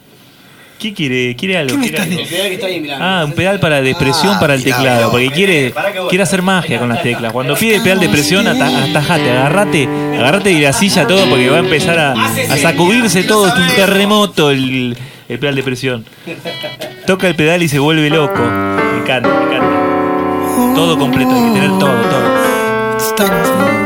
¿Qué 0.78 0.92
quiere? 0.92 1.34
¿Quiere 1.36 1.56
algo? 1.56 1.72
¿Qué 1.80 1.90
me 1.90 1.90
¿Quiere 1.90 2.66
algo? 2.90 2.94
Ah, 3.00 3.22
un 3.24 3.32
pedal 3.32 3.58
para 3.60 3.80
depresión 3.80 4.34
Ah, 4.36 4.40
para 4.40 4.54
el 4.54 4.60
mirá, 4.62 4.76
teclado, 4.76 5.10
porque 5.10 5.30
quiere, 5.30 5.72
quiere 6.10 6.22
hacer 6.22 6.42
magia 6.42 6.78
con 6.78 6.88
las 6.90 7.02
teclas. 7.02 7.32
Cuando 7.32 7.54
pide 7.56 7.80
pedal 7.80 7.98
de 7.98 8.08
presión, 8.10 8.46
ata- 8.46 8.84
atajate, 8.84 9.30
agarrate, 9.30 9.88
agarrate 10.18 10.50
de 10.54 10.60
la 10.60 10.72
silla 10.74 11.06
todo, 11.06 11.26
porque 11.30 11.48
va 11.48 11.56
a 11.56 11.60
empezar 11.60 11.98
a, 11.98 12.12
a 12.12 12.56
sacudirse 12.58 13.22
todo, 13.24 13.48
es 13.48 13.54
un 13.54 13.68
terremoto 13.74 14.50
el, 14.50 14.96
el 15.28 15.38
pedal 15.38 15.54
de 15.54 15.62
presión. 15.62 16.04
Toca 17.06 17.26
el 17.26 17.36
pedal 17.36 17.62
y 17.62 17.68
se 17.68 17.78
vuelve 17.78 18.10
loco. 18.10 18.38
Me 18.42 18.98
encanta, 19.00 19.28
me 19.28 19.56
encanta. 19.56 20.74
Todo 20.74 20.98
completo, 20.98 21.30
hay 21.34 21.42
que 21.54 21.60
tener 21.60 21.70
todo, 21.78 22.02
todo. 22.02 23.85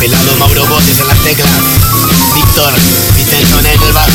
Pelado 0.00 0.34
Mauro 0.36 0.64
Botes 0.64 0.98
en 0.98 1.08
las 1.08 1.18
teclas. 1.18 1.50
Víctor 2.34 2.72
Vitelson 3.14 3.66
en 3.66 3.82
el 3.82 3.92
bajo. 3.92 4.10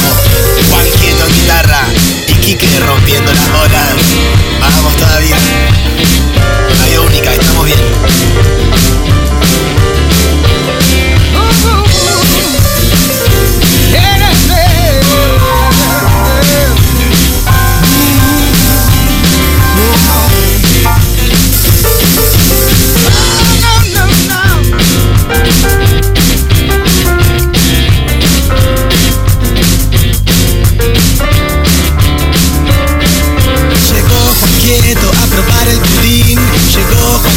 Juan 0.71 0.85
Quieto 0.99 1.27
en 1.27 1.33
guitarra. 1.35 1.81
Y 2.27 2.33
Quique 2.33 2.67
rompiendo 2.79 3.31
las 3.31 3.51
bolas. 3.51 3.93
Vamos 4.59 4.95
todavía. 4.95 5.37
Radio 6.79 7.03
única, 7.03 7.31
estamos 7.33 7.65
bien. 7.65 9.24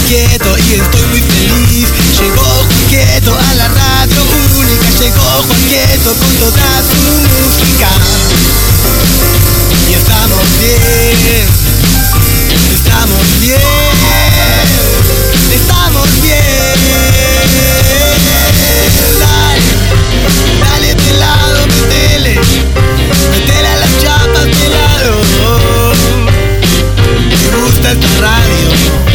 Quieto 0.08 0.56
y 0.56 0.72
estoy 0.80 1.02
muy 1.10 1.20
feliz. 1.20 1.88
Llegó 2.18 2.42
Juan 2.42 2.84
Quieto 2.88 3.36
a 3.36 3.54
la 3.56 3.68
radio 3.68 4.22
única. 4.58 4.88
Llegó 4.98 5.44
Juan 5.46 5.60
Quieto 5.68 6.14
con 6.14 6.34
toda 6.36 6.82
su 6.82 6.96
música. 7.28 7.90
Y 9.86 9.92
estamos 9.92 10.40
bien. 10.60 11.46
Estamos 12.72 13.40
bien. 13.42 13.60
Estamos 15.52 16.08
bien. 16.22 16.38
Dale, 19.20 19.60
dale 20.64 20.94
de 20.94 21.12
lado, 21.18 21.66
metele. 21.66 22.40
Metele 23.30 23.68
a 23.68 23.76
las 23.76 23.92
chapas 24.00 24.46
de 24.46 24.68
lado. 24.70 25.12
Me 27.52 27.56
gusta 27.66 27.92
esta 27.92 28.08
radio. 28.22 29.07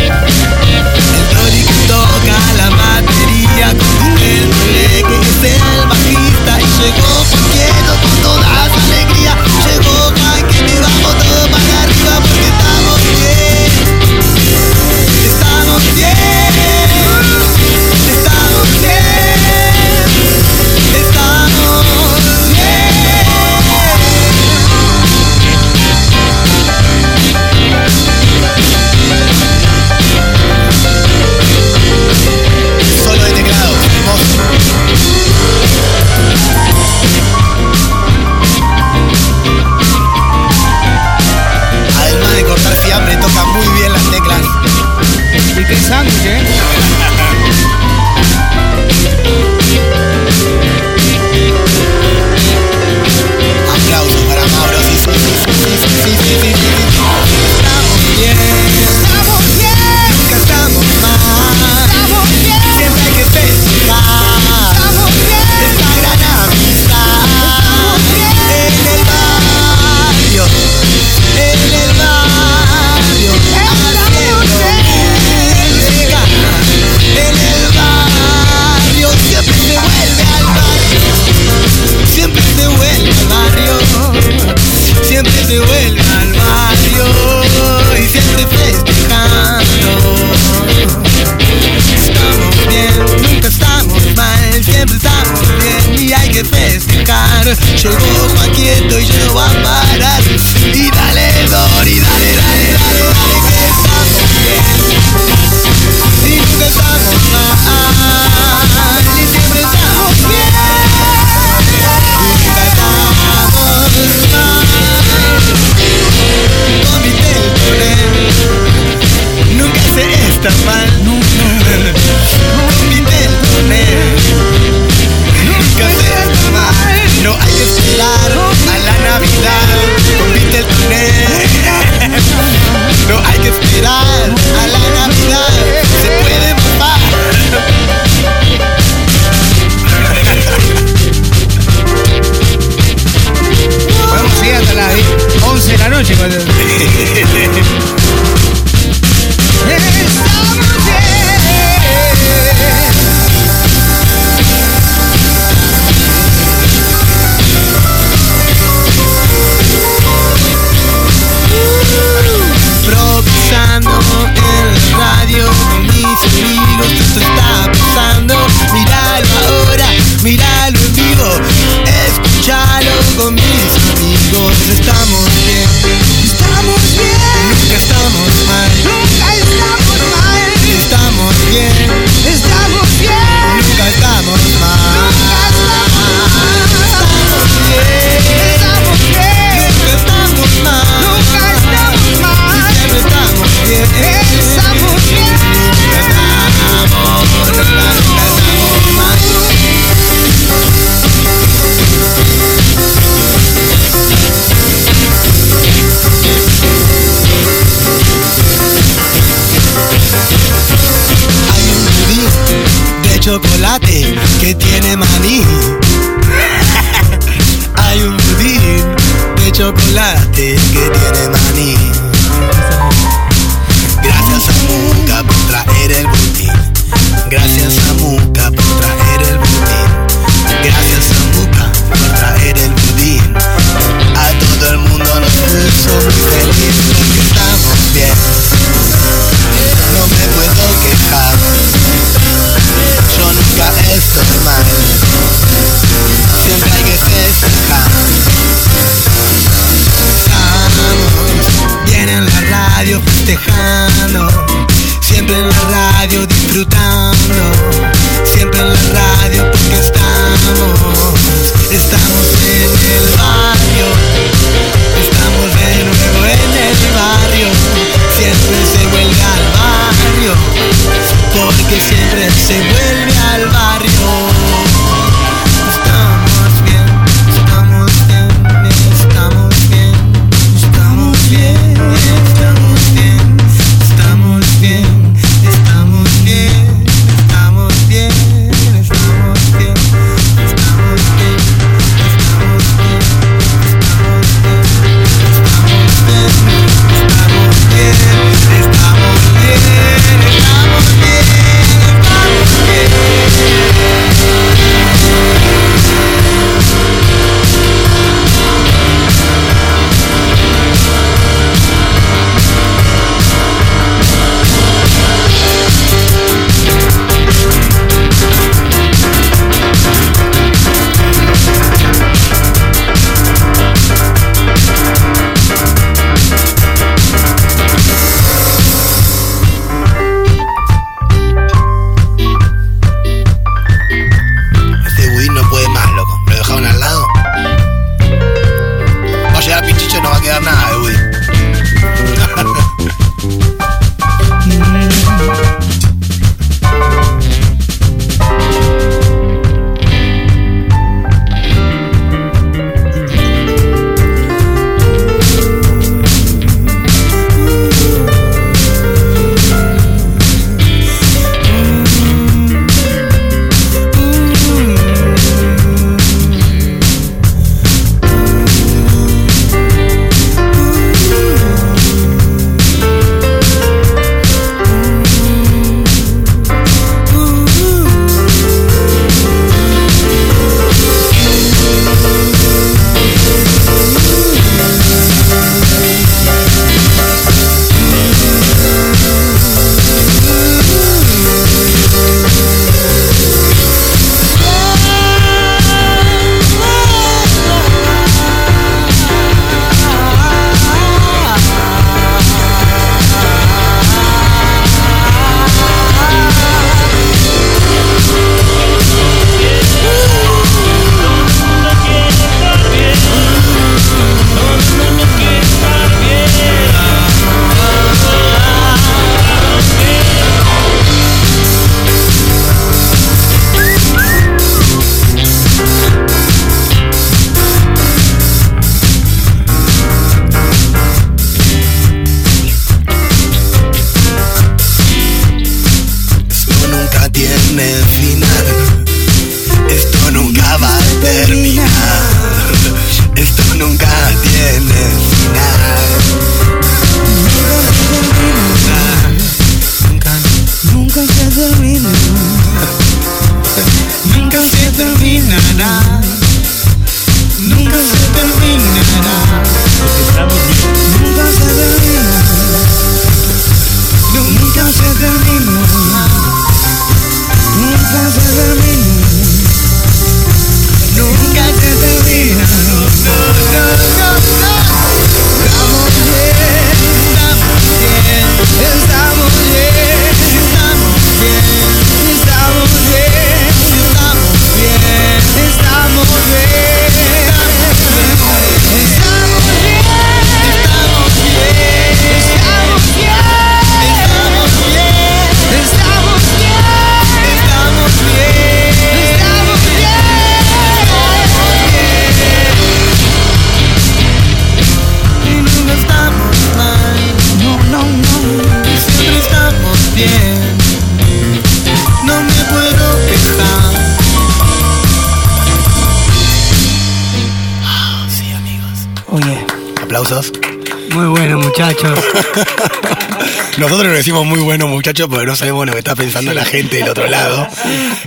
Decimos 524.03 524.25
muy 524.25 524.41
buenos 524.41 524.69
muchachos 524.69 525.07
porque 525.09 525.25
no 525.25 525.33
sabemos 525.33 525.65
lo 525.65 525.71
que 525.71 525.77
está 525.77 525.95
pensando 525.95 526.33
la 526.33 526.43
gente 526.43 526.75
del 526.75 526.89
otro 526.89 527.07
lado. 527.07 527.47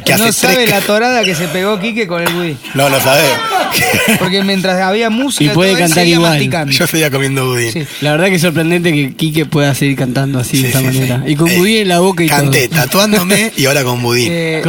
Que 0.05 0.15
no 0.19 0.25
hace 0.25 0.33
sabe 0.35 0.55
tres... 0.57 0.69
la 0.69 0.83
torada 0.83 1.25
que 1.25 1.35
se 1.35 1.49
pegó 1.49 1.81
Quique 1.81 2.07
con 2.07 2.21
el 2.23 2.35
Woody. 2.35 2.59
No, 2.75 2.91
no 2.91 3.01
sabe. 3.01 3.23
Porque 4.19 4.43
mientras 4.45 4.81
había 4.81 5.11
música 5.11 5.51
Y 5.53 5.55
puede 5.55 5.71
todo, 5.73 5.81
cantar 5.81 5.99
seguía 5.99 6.15
igual. 6.17 6.31
masticando. 6.33 6.73
Yo 6.73 6.87
seguía 6.87 7.11
comiendo 7.11 7.47
budín. 7.47 7.87
La 8.01 8.13
verdad 8.13 8.27
que 8.27 8.35
es 8.37 8.43
sorprendente 8.43 8.93
que 8.93 9.15
Quique 9.15 9.47
pueda 9.47 9.75
seguir 9.75 9.97
cantando 9.97 10.39
así 10.39 10.61
de 10.63 10.69
esta 10.69 10.81
manera. 10.81 11.23
Y 11.27 11.35
con 11.37 11.49
Eh, 11.51 11.59
budín 11.59 11.77
en 11.83 11.89
la 11.89 12.01
boca 12.01 12.23
y 12.25 12.29
Canté 12.29 12.69
todo. 12.69 12.81
tatuándome 12.81 13.53
y 13.57 13.67
ahora 13.67 13.85
con 13.85 14.03
budín. 14.03 14.29
Eh, 14.33 14.63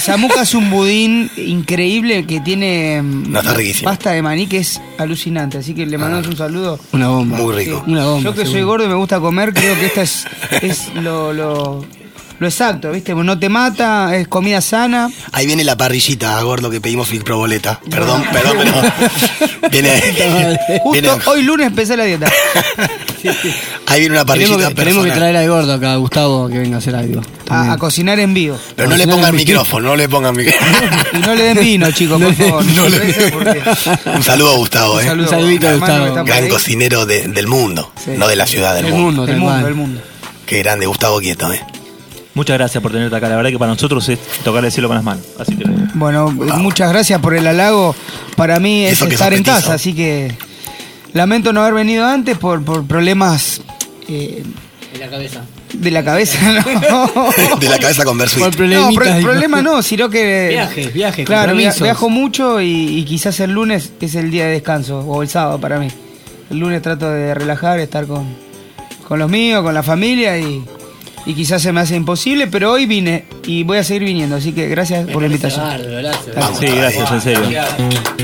Samuca, 0.00 0.42
es 0.42 0.54
un 0.54 0.70
budín 0.70 1.30
increíble 1.36 2.24
que 2.26 2.40
tiene 2.40 3.02
mm, 3.02 3.30
No, 3.32 3.40
está 3.40 3.54
riquísimo. 3.54 3.90
pasta 3.90 4.10
de 4.12 4.22
maní 4.22 4.46
que 4.46 4.58
es 4.58 4.80
alucinante. 4.98 5.58
Así 5.58 5.74
que 5.74 5.86
le 5.86 5.98
mandamos 5.98 6.26
un 6.28 6.36
saludo. 6.36 6.78
Una 6.92 7.08
bomba. 7.08 7.36
Muy 7.38 7.54
rico. 7.54 7.82
Una 7.86 8.04
bomba. 8.06 8.30
Yo 8.30 8.34
que 8.34 8.46
soy 8.46 8.62
gordo 8.62 8.84
y 8.84 8.88
me 8.88 8.94
gusta 8.94 9.20
comer, 9.20 9.52
creo 9.52 9.74
que 9.78 9.86
esta 9.86 10.02
es, 10.02 10.24
es 10.62 10.94
lo, 10.94 11.32
lo, 11.32 11.84
lo 12.40 12.48
exacto, 12.48 12.90
¿viste? 12.90 13.14
No 13.14 13.38
te 13.38 13.48
mata, 13.48 14.16
es 14.16 14.26
comida 14.26 14.60
sana. 14.60 15.08
Ahí 15.30 15.46
viene 15.46 15.62
la 15.62 15.76
parrillita, 15.76 16.40
gordo, 16.42 16.70
que 16.70 16.80
pedimos 16.80 17.06
Filtro 17.08 17.36
Boleta. 17.36 17.78
Perdón, 17.90 18.24
perdón, 18.32 18.56
pero. 18.58 19.70
Viene. 19.70 19.90
Justo 20.80 20.90
viene 20.92 21.10
hoy 21.26 21.42
lunes 21.42 21.66
empecé 21.68 21.96
la 21.96 22.04
dieta. 22.04 22.26
ahí 23.86 24.00
viene 24.00 24.14
una 24.16 24.24
Tenemos 24.24 24.26
parrillita 24.56 24.68
que, 24.68 24.74
tenemos 24.74 25.04
que 25.04 25.10
traer 25.12 25.36
al 25.36 25.48
gordo 25.48 25.72
acá, 25.74 25.92
a 25.92 25.96
Gustavo, 25.96 26.48
que 26.48 26.58
venga 26.58 26.76
a 26.76 26.78
hacer 26.78 26.94
algo. 26.96 27.20
A, 27.48 27.72
a 27.72 27.76
cocinar 27.78 28.18
en 28.18 28.32
vivo. 28.34 28.58
Pero 28.74 28.88
no 28.88 28.96
le 28.96 29.06
pongan 29.06 29.34
micrófono, 29.36 29.88
no 29.90 29.96
le 29.96 30.08
pongan 30.08 30.34
micrófono. 30.34 30.70
Y 31.12 31.18
no 31.18 31.34
le 31.34 31.42
den 31.42 31.58
vino, 31.60 31.90
chicos, 31.92 32.20
por 32.22 32.34
favor. 32.34 32.64
no 32.64 32.88
le- 32.88 34.14
Un 34.16 34.22
saludo 34.22 34.52
a 34.52 34.56
Gustavo, 34.56 35.00
¿eh? 35.00 35.04
saludo 35.04 35.24
Un 35.24 35.30
saludito 35.30 35.68
a 35.68 35.72
Gustavo. 35.74 36.24
Gran 36.24 36.48
cocinero 36.48 37.04
de- 37.06 37.28
del 37.28 37.46
mundo, 37.46 37.92
Sí. 38.02 38.12
no 38.16 38.26
de 38.28 38.36
la 38.36 38.46
ciudad, 38.46 38.74
del, 38.74 38.84
Del 38.86 38.94
mundo. 38.94 39.06
mundo, 39.06 39.26
Del 39.26 39.36
mundo, 39.36 39.64
del 39.66 39.74
mundo. 39.74 40.00
Qué 40.46 40.58
grande, 40.58 40.86
Gustavo 40.86 41.20
Quieto, 41.20 41.52
¿eh? 41.52 41.60
Muchas 42.40 42.56
gracias 42.56 42.80
por 42.82 42.90
tenerte 42.90 43.14
acá. 43.14 43.28
La 43.28 43.36
verdad 43.36 43.50
que 43.50 43.58
para 43.58 43.72
nosotros 43.72 44.08
es 44.08 44.18
tocar 44.42 44.64
el 44.64 44.72
cielo 44.72 44.88
con 44.88 44.94
las 44.94 45.04
manos. 45.04 45.22
Así 45.38 45.56
que 45.56 45.64
Bueno, 45.92 46.30
muchas 46.30 46.90
gracias 46.90 47.20
por 47.20 47.34
el 47.34 47.46
halago. 47.46 47.94
Para 48.34 48.58
mí 48.58 48.86
es 48.86 49.02
estar 49.02 49.34
en 49.34 49.42
casa, 49.42 49.74
así 49.74 49.92
que 49.92 50.34
lamento 51.12 51.52
no 51.52 51.60
haber 51.60 51.74
venido 51.74 52.06
antes 52.06 52.38
por, 52.38 52.64
por 52.64 52.86
problemas 52.86 53.60
eh, 54.08 54.42
En 54.94 55.00
la 55.00 55.08
cabeza. 55.10 55.42
de 55.74 55.90
la 55.90 56.02
cabeza. 56.02 56.38
No, 56.90 57.56
De 57.58 57.68
la 57.68 57.78
cabeza 57.78 58.04
con 58.04 58.16
Versuit. 58.16 58.42
Por 58.56 58.66
no 58.68 58.88
pro- 58.94 59.20
problema 59.20 59.60
no, 59.60 59.82
sino 59.82 60.08
que... 60.08 60.48
Viajes, 60.48 60.94
viajes, 60.94 61.26
Claro, 61.26 61.54
viajo 61.54 62.08
mucho 62.08 62.58
y, 62.62 63.00
y 63.00 63.04
quizás 63.04 63.38
el 63.40 63.50
lunes 63.52 63.92
es 64.00 64.14
el 64.14 64.30
día 64.30 64.46
de 64.46 64.52
descanso, 64.52 65.00
o 65.00 65.22
el 65.22 65.28
sábado 65.28 65.60
para 65.60 65.78
mí. 65.78 65.88
El 66.50 66.56
lunes 66.58 66.80
trato 66.80 67.10
de 67.10 67.34
relajar, 67.34 67.78
estar 67.80 68.06
con, 68.06 68.24
con 69.06 69.18
los 69.18 69.30
míos, 69.30 69.62
con 69.62 69.74
la 69.74 69.82
familia 69.82 70.38
y, 70.38 70.64
y 71.26 71.34
quizás 71.34 71.60
se 71.62 71.72
me 71.72 71.80
hace 71.80 71.96
imposible, 71.96 72.46
pero 72.46 72.72
hoy 72.72 72.86
vine 72.86 73.24
y 73.46 73.62
voy 73.62 73.78
a 73.78 73.84
seguir 73.84 74.04
viniendo, 74.04 74.36
así 74.36 74.52
que 74.52 74.68
gracias 74.68 75.06
por 75.10 75.22
la 75.22 75.26
invitación. 75.26 75.64
Vamos 76.36 76.58
sí, 76.58 76.66
gracias, 76.66 77.10
en 77.12 77.20
serio. 77.20 77.42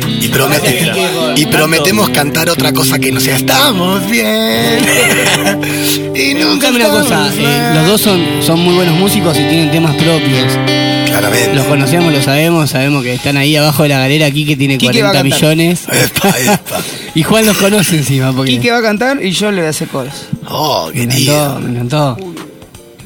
Y, 0.09 0.29
promete- 0.29 1.33
y 1.37 1.47
prometemos 1.47 2.09
cantar 2.11 2.49
otra 2.51 2.73
cosa 2.73 2.99
que 2.99 3.13
no 3.13 3.21
sea 3.21 3.37
estamos 3.37 4.09
bien. 4.11 4.79
y 6.15 6.35
nunca 6.35 6.69
una 6.71 6.89
cosa, 6.89 7.31
eh, 7.37 7.71
los 7.75 7.87
dos 7.87 8.01
son, 8.01 8.25
son 8.43 8.61
muy 8.61 8.75
buenos 8.75 8.95
músicos 8.99 9.37
y 9.37 9.41
tienen 9.49 9.71
temas 9.71 9.95
propios. 9.97 10.59
Claramente. 11.07 11.55
Los 11.55 11.65
conocemos, 11.67 12.13
lo 12.13 12.21
sabemos, 12.23 12.69
sabemos 12.71 13.03
que 13.03 13.15
están 13.15 13.37
ahí 13.39 13.57
abajo 13.57 13.85
de 13.85 13.89
la 13.91 13.99
galera 14.01 14.27
aquí 14.27 14.45
que 14.45 14.55
tiene 14.57 14.77
Quique 14.77 15.03
va 15.03 15.11
a 15.11 15.13
40 15.13 15.31
cantar. 15.31 15.57
millones. 15.57 15.85
Epa, 15.93 16.29
epa. 16.41 16.83
Y 17.15 17.23
Juan 17.23 17.47
los 17.47 17.57
conoce 17.57 17.97
encima 17.97 18.33
porque 18.35 18.51
Quique 18.53 18.71
va 18.71 18.79
a 18.79 18.83
cantar 18.83 19.25
y 19.25 19.31
yo 19.31 19.51
le 19.51 19.59
voy 19.63 19.67
a 19.67 19.71
hacer 19.71 19.89
coros. 19.89 20.13
Oh, 20.49 20.91
me 20.95 21.07
querido. 21.09 21.35
encantó, 21.35 21.61
me 21.61 21.71
encantó. 21.71 22.19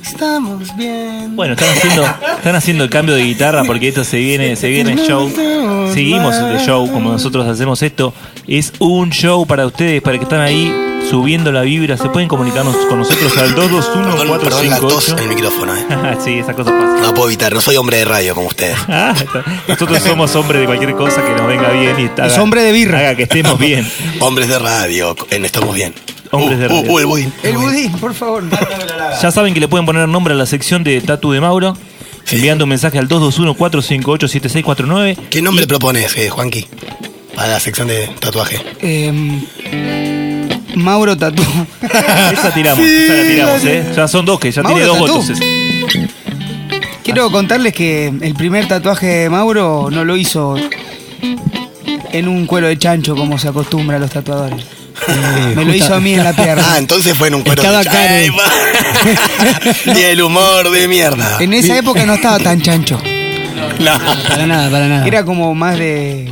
Estamos 0.02 0.76
bien. 0.76 1.34
Bueno, 1.36 1.54
están 1.54 1.68
haciendo, 1.70 2.04
están 2.36 2.54
haciendo 2.56 2.84
el 2.84 2.90
cambio 2.90 3.14
de 3.14 3.22
guitarra 3.24 3.64
porque 3.64 3.88
esto 3.88 4.04
se 4.04 4.18
viene, 4.18 4.56
se 4.56 4.68
viene 4.68 4.96
show. 4.96 5.30
Seguimos 5.92 6.34
el 6.36 6.58
show 6.60 6.90
como 6.90 7.12
nosotros 7.12 7.46
hacemos 7.46 7.82
esto. 7.82 8.12
Es 8.46 8.72
un 8.78 9.10
show 9.10 9.46
para 9.46 9.66
ustedes, 9.66 10.02
para 10.02 10.18
que 10.18 10.24
están 10.24 10.40
ahí 10.40 10.72
subiendo 11.08 11.52
la 11.52 11.62
vibra. 11.62 11.96
Se 11.96 12.08
pueden 12.08 12.28
comunicarnos 12.28 12.76
con 12.88 12.98
nosotros 12.98 13.36
al 13.38 13.54
Perdón, 13.54 14.40
perdón 14.40 14.70
la 14.70 14.78
tos 14.78 14.92
221 15.06 15.18
en 15.18 15.28
el 15.28 15.34
micrófono, 15.34 15.76
¿eh? 15.76 16.16
sí, 16.24 16.38
esa 16.38 16.54
cosa 16.54 16.70
pasa. 16.70 17.00
No 17.02 17.14
puedo 17.14 17.28
evitar, 17.28 17.52
no 17.52 17.60
soy 17.60 17.76
hombre 17.76 17.98
de 17.98 18.04
radio 18.04 18.34
como 18.34 18.48
ustedes. 18.48 18.76
Ah, 18.88 19.14
está. 19.16 19.44
Nosotros 19.68 19.98
somos 20.02 20.34
hombres 20.36 20.60
de 20.60 20.66
cualquier 20.66 20.94
cosa 20.94 21.24
que 21.24 21.32
nos 21.32 21.46
venga 21.46 21.70
bien 21.70 21.98
y 21.98 22.04
Es 22.04 22.10
haga- 22.18 22.42
hombre 22.42 22.62
de 22.62 22.72
birra. 22.72 22.98
Haga 22.98 23.14
que 23.14 23.22
estemos 23.24 23.58
bien. 23.58 23.86
Hombres 24.20 24.48
de 24.48 24.58
radio, 24.58 25.16
en 25.30 25.44
Estamos 25.44 25.74
Bien. 25.74 25.94
Hombres 26.32 26.58
Uh, 26.58 26.60
de 26.60 26.68
radio. 26.68 26.82
Uh, 26.82 26.92
uh, 26.94 26.98
el 27.00 27.06
budín. 27.06 27.32
El 27.42 27.56
budín, 27.58 27.92
por 27.92 28.14
favor. 28.14 28.44
Ya 29.20 29.30
saben 29.30 29.52
que 29.54 29.60
le 29.60 29.68
pueden 29.68 29.86
poner 29.86 30.08
nombre 30.08 30.34
a 30.34 30.36
la 30.36 30.46
sección 30.46 30.82
de 30.84 31.00
Tatu 31.00 31.32
de 31.32 31.40
Mauro. 31.40 31.76
Enviando 32.30 32.64
un 32.64 32.70
mensaje 32.70 32.98
al 32.98 33.08
221-458-7649. 33.08 35.16
¿Qué 35.30 35.42
nombre 35.42 35.66
propones, 35.66 36.16
eh, 36.16 36.28
Juanqui? 36.30 36.66
Para 37.34 37.48
la 37.48 37.58
sección 37.60 37.88
de 37.88 38.06
tatuaje. 38.20 38.60
Em, 38.80 39.40
Mauro 40.76 41.16
Tatú. 41.16 41.42
Esa 42.32 42.52
tiramos, 42.54 42.84
esa 42.84 43.14
la 43.14 43.22
tiramos, 43.24 43.64
¿eh? 43.64 43.84
Ya 43.96 44.06
son 44.06 44.24
dos 44.26 44.38
que 44.38 44.52
ya 44.52 44.62
Mauro 44.62 44.76
tiene 44.78 44.88
dos 44.88 44.98
Tatú. 45.00 45.12
votos. 45.12 45.30
ese. 45.30 45.42
Quiero 47.02 47.30
contarles 47.32 47.72
que 47.74 48.06
el 48.06 48.34
primer 48.34 48.68
tatuaje 48.68 49.06
de 49.06 49.28
Mauro 49.30 49.88
no 49.90 50.04
lo 50.04 50.16
hizo 50.16 50.54
en 52.12 52.28
un 52.28 52.46
cuero 52.46 52.68
de 52.68 52.78
chancho 52.78 53.16
como 53.16 53.36
se 53.38 53.48
acostumbra 53.48 53.96
a 53.96 54.00
los 54.00 54.10
tatuadores. 54.10 54.64
Me 55.56 55.64
lo 55.64 55.74
hizo 55.74 55.94
a 55.94 56.00
mí 56.00 56.14
en 56.14 56.24
la 56.24 56.32
pierna. 56.34 56.64
Ah, 56.66 56.78
entonces 56.78 57.16
fue 57.16 57.28
en 57.28 57.34
un 57.36 57.42
cuero 57.42 57.62
Estaba 57.62 57.78
de 57.82 57.84
Karen. 57.90 58.32
Y 59.96 60.00
el 60.02 60.22
humor 60.22 60.70
de 60.70 60.88
mierda. 60.88 61.38
En 61.40 61.52
esa 61.52 61.78
época 61.78 62.04
no 62.06 62.14
estaba 62.14 62.38
tan 62.38 62.60
chancho. 62.60 63.00
No. 63.78 63.98
Para 64.28 64.46
nada, 64.46 64.70
para 64.70 64.88
nada. 64.88 65.06
Era 65.06 65.24
como 65.24 65.54
más 65.54 65.78
de. 65.78 66.30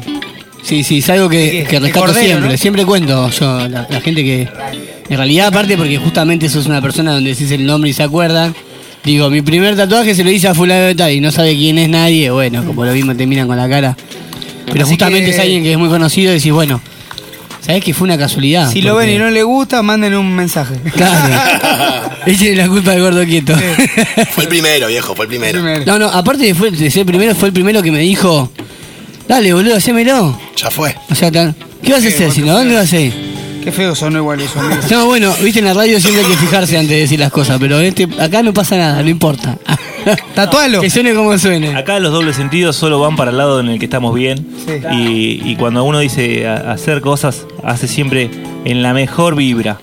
Sí, 0.63 0.85
sí, 0.85 0.99
es 0.99 1.09
algo 1.09 1.29
¿De 1.29 1.51
que, 1.51 1.65
que 1.65 1.81
rescato 1.81 2.07
cordero, 2.07 2.27
siempre. 2.27 2.51
¿no? 2.51 2.57
Siempre 2.59 2.85
cuento 2.85 3.31
yo, 3.31 3.69
la, 3.69 3.87
la 3.89 4.01
gente 4.01 4.23
que. 4.23 4.49
En 5.09 5.17
realidad, 5.17 5.47
aparte, 5.49 5.77
porque 5.79 5.97
justamente 5.97 6.49
sos 6.51 6.67
una 6.67 6.83
persona 6.83 7.13
donde 7.13 7.31
decís 7.31 7.51
el 7.53 7.65
nombre 7.65 7.89
y 7.91 7.93
se 7.95 8.03
acuerdan. 8.03 8.55
Digo, 9.05 9.31
mi 9.31 9.41
primer 9.41 9.77
tatuaje 9.77 10.15
se 10.15 10.23
lo 10.25 10.31
hice 10.31 10.49
a 10.49 10.55
fulano 10.55 10.87
de 10.87 10.95
tal 10.95 11.11
y 11.13 11.21
no 11.21 11.31
sabe 11.33 11.55
quién 11.55 11.79
es 11.79 11.89
nadie. 11.89 12.31
Bueno, 12.31 12.65
como 12.67 12.85
lo 12.85 12.93
mismo 12.93 13.15
te 13.17 13.27
miran 13.27 13.47
con 13.47 13.57
la 13.57 13.69
cara. 13.69 13.97
Pero 14.67 14.83
Así 14.83 14.91
justamente 14.93 15.31
que- 15.31 15.37
es 15.37 15.39
alguien 15.39 15.63
que 15.63 15.73
es 15.73 15.79
muy 15.79 15.89
conocido 15.89 16.31
y 16.33 16.35
decís, 16.35 16.53
bueno, 16.53 16.83
¿Sabés 17.69 17.85
que 17.85 17.93
fue 17.93 18.07
una 18.07 18.17
casualidad? 18.17 18.73
Si 18.73 18.81
lo 18.81 18.97
ven 18.97 19.11
y 19.11 19.19
no 19.19 19.29
le 19.29 19.43
gusta, 19.43 19.83
manden 19.83 20.15
un 20.15 20.35
mensaje. 20.35 20.77
Claro. 20.95 22.11
Él 22.27 22.39
tiene 22.39 22.57
la 22.57 22.67
culpa 22.67 22.93
del 22.93 23.03
gordo 23.03 23.23
quieto. 23.27 23.55
Fue 24.31 24.45
el 24.45 24.49
primero, 24.49 24.87
viejo, 24.87 25.15
fue 25.15 25.27
el 25.27 25.29
primero. 25.29 25.61
Primero. 25.61 25.85
No, 25.85 25.99
no, 25.99 26.07
aparte 26.07 26.45
de, 26.47 26.55
fue, 26.55 26.71
de 26.71 26.91
ser 26.91 27.05
primero, 27.05 27.35
fue 27.35 27.49
el 27.49 27.53
primero 27.53 27.83
que 27.83 27.93
me 27.93 27.99
dijo, 27.99 28.51
dale, 29.29 29.53
boludo, 29.53 29.77
hacémelo. 29.77 30.41
Ya 30.57 30.71
fue. 30.71 30.97
O 31.11 31.15
sea, 31.15 31.31
tan- 31.31 31.55
¿qué 31.83 31.93
vas 31.93 32.03
a 32.03 32.09
hacer? 32.09 32.33
Si 32.33 32.41
no, 32.41 32.55
¿dónde 32.55 32.75
vas 32.75 32.91
a 32.91 33.01
ir? 33.01 33.13
Qué 33.63 33.71
feo 33.71 33.95
sonó 33.95 34.17
igual 34.21 34.41
eso, 34.41 34.59
amigo. 34.61 34.81
No, 34.91 35.05
bueno, 35.05 35.35
viste 35.43 35.59
en 35.59 35.67
la 35.67 35.75
radio 35.75 36.01
siempre 36.01 36.23
hay 36.25 36.31
que 36.31 36.37
fijarse 36.39 36.75
antes 36.79 36.89
de 36.91 37.01
decir 37.01 37.21
las 37.21 37.31
cosas, 37.31 37.59
pero 37.61 37.79
este, 37.81 38.09
acá 38.19 38.43
no 38.43 38.55
pasa 38.55 38.79
nada, 38.79 39.03
no 39.03 39.11
importa. 39.11 39.59
Tatualo. 40.35 40.81
Que 40.81 40.91
suene 40.91 41.15
como 41.15 41.37
suene. 41.39 41.77
Acá 41.77 41.99
los 42.01 42.13
dobles 42.13 42.37
sentidos 42.37 42.77
solo 42.77 43.01
van 43.01 43.17
para 43.17 43.31
el 43.31 43.39
lado 43.39 43.61
en 43.61 43.69
el 43.69 43.79
que 43.79 43.87
estamos 43.87 44.15
bien. 44.15 44.47
Sí. 44.67 44.81
Y, 44.93 45.51
y 45.51 45.57
cuando 45.57 45.85
uno 45.85 45.99
dice 45.99 46.47
hacer 46.49 47.01
cosas, 47.01 47.47
hace 47.65 47.89
siempre 47.89 48.31
en 48.65 48.83
la 48.83 48.93
mejor 48.93 49.35
vibra. 49.37 49.79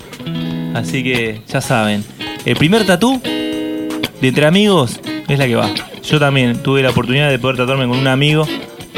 Así 0.74 1.04
que 1.04 1.42
ya 1.48 1.62
saben. 1.62 2.04
El 2.46 2.56
primer 2.58 2.86
tatú 2.86 3.22
de 3.22 4.28
entre 4.28 4.46
amigos 4.46 5.00
es 5.28 5.40
la 5.40 5.48
que 5.48 5.56
va. 5.56 5.70
Yo 6.04 6.20
también 6.20 6.62
tuve 6.62 6.84
la 6.84 6.92
oportunidad 6.92 7.30
de 7.30 7.40
poder 7.40 7.58
tatuarme 7.58 7.88
con 7.88 7.98
un 7.98 8.08
amigo, 8.08 8.48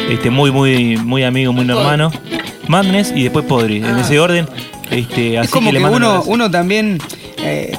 este 0.10 0.30
muy, 0.30 0.52
muy, 0.52 0.98
muy 0.98 1.24
amigo, 1.24 1.54
muy 1.54 1.70
hermano. 1.70 2.12
Madness 2.68 3.14
y 3.16 3.24
después 3.24 3.46
Podri. 3.46 3.78
En 3.78 3.98
ese 3.98 4.20
orden. 4.20 4.48
Este, 4.92 5.38
así 5.38 5.48
Es 5.48 5.52
como 5.52 5.70
que, 5.70 5.74
que, 5.78 5.80
le 5.80 5.80
mando 5.80 5.98
un 5.98 6.04
uno, 6.04 6.24
uno 6.26 6.52
también 6.52 6.98
eh, 7.38 7.78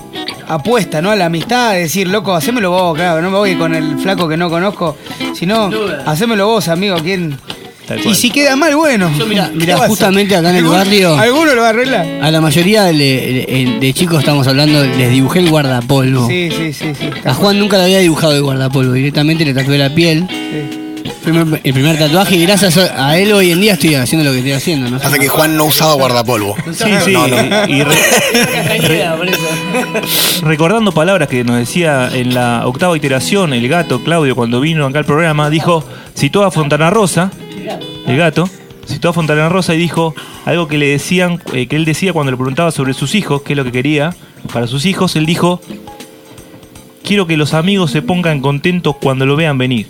apuesta, 0.49 1.01
¿no? 1.03 1.11
A 1.11 1.17
la 1.17 1.27
amistad, 1.27 1.73
de 1.75 1.81
decir, 1.81 2.09
loco, 2.09 2.35
hacémelo 2.35 2.71
vos, 2.71 2.97
claro, 2.97 3.21
no 3.23 3.31
me 3.31 3.37
voy 3.39 3.55
con 3.57 3.75
el 3.75 3.99
flaco 3.99 4.29
que 4.29 4.37
no 4.37 4.49
conozco, 4.51 4.97
sino 5.35 5.71
hacémelo 6.07 6.47
vos, 6.49 6.69
amigo, 6.69 6.97
¿quién? 7.03 7.39
Y 8.05 8.15
si 8.15 8.31
queda 8.31 8.55
mal, 8.55 8.77
bueno. 8.77 9.11
Yo, 9.19 9.27
mira, 9.27 9.49
¿Qué 9.51 9.57
mira, 9.57 9.75
va 9.77 9.81
a 9.81 9.85
hacer? 9.85 9.89
justamente 9.89 10.37
acá 10.37 10.51
en 10.51 10.57
el 10.57 10.65
¿Alguno- 10.65 10.79
barrio- 10.79 11.19
¿Alguno 11.19 11.55
lo 11.55 11.63
va 11.63 11.69
a 11.69 11.71
arreglar? 11.71 12.07
A 12.21 12.31
la 12.31 12.41
mayoría 12.43 12.85
de, 12.85 12.93
de- 12.93 13.77
de 13.81 13.93
chicos 13.95 14.19
estamos 14.19 14.47
hablando, 14.47 14.85
les 14.85 15.11
dibujé 15.11 15.39
el 15.39 15.49
guardapolvo. 15.49 16.27
Sí, 16.29 16.51
sí, 16.55 16.73
sí, 16.75 16.93
sí. 16.95 17.09
A 17.25 17.33
Juan 17.33 17.59
nunca 17.59 17.79
le 17.79 17.85
había 17.85 18.01
dibujado 18.01 18.35
el 18.35 18.43
guardapolvo, 18.43 18.93
directamente 18.93 19.43
le 19.47 19.55
tatué 19.55 19.79
la 19.79 19.95
piel. 19.95 20.27
Sí. 20.29 20.78
Primer- 21.25 21.61
el 21.63 21.73
primer 21.73 21.99
tatuaje 21.99 22.37
y 22.37 22.43
gracias 22.47 22.77
a 22.79 23.17
él 23.19 23.33
hoy 23.33 23.51
en 23.51 23.61
día 23.61 23.75
estoy 23.75 23.95
haciendo 23.97 24.25
lo 24.25 24.33
que 24.33 24.39
estoy 24.39 24.53
haciendo. 24.53 24.91
¿no? 24.91 24.97
Hasta 24.97 25.19
que 25.19 25.29
Juan 25.29 25.57
no 25.57 25.65
usaba 25.67 25.95
guardapolvo. 25.95 26.57
Sí, 26.73 26.85
sí. 27.05 27.13
No, 27.13 27.27
no. 27.29 27.37
y- 27.37 27.73
y 27.75 27.83
re- 27.85 27.97
Recordando 30.43 30.93
palabras 30.93 31.29
que 31.29 31.45
nos 31.45 31.57
decía 31.59 32.09
en 32.13 32.35
la 32.35 32.67
octava 32.67 32.97
iteración 32.97 33.53
el 33.53 33.69
gato 33.69 34.03
Claudio 34.03 34.35
cuando 34.35 34.61
vino 34.61 34.87
acá 34.87 34.99
al 35.01 35.05
programa, 35.05 35.51
dijo, 35.51 35.85
citó 36.17 36.45
a 36.45 36.51
Fontana 36.51 36.91
Rosa, 36.91 37.31
el 38.07 38.17
gato, 38.17 38.49
citó 38.87 39.11
a 39.11 39.13
Fontana 39.13 39.49
Rosa 39.49 39.75
y 39.75 39.79
dijo 39.79 40.15
algo 40.45 40.69
que 40.69 40.79
le 40.79 40.87
decían, 40.89 41.43
eh, 41.53 41.67
que 41.67 41.77
él 41.77 41.85
decía 41.85 42.13
cuando 42.13 42.31
le 42.31 42.37
preguntaba 42.37 42.71
sobre 42.71 42.95
sus 42.95 43.15
hijos, 43.15 43.43
qué 43.43 43.53
es 43.53 43.57
lo 43.57 43.65
que 43.65 43.73
quería 43.73 44.15
para 44.53 44.67
sus 44.67 44.87
hijos, 44.87 45.17
él 45.17 45.27
dijo, 45.27 45.61
quiero 47.03 47.27
que 47.27 47.37
los 47.37 47.55
amigos 47.55 47.91
se 47.91 48.03
pongan 48.03 48.41
contentos 48.41 48.97
cuando 49.01 49.27
lo 49.27 49.37
vean 49.37 49.59
venir. 49.59 49.89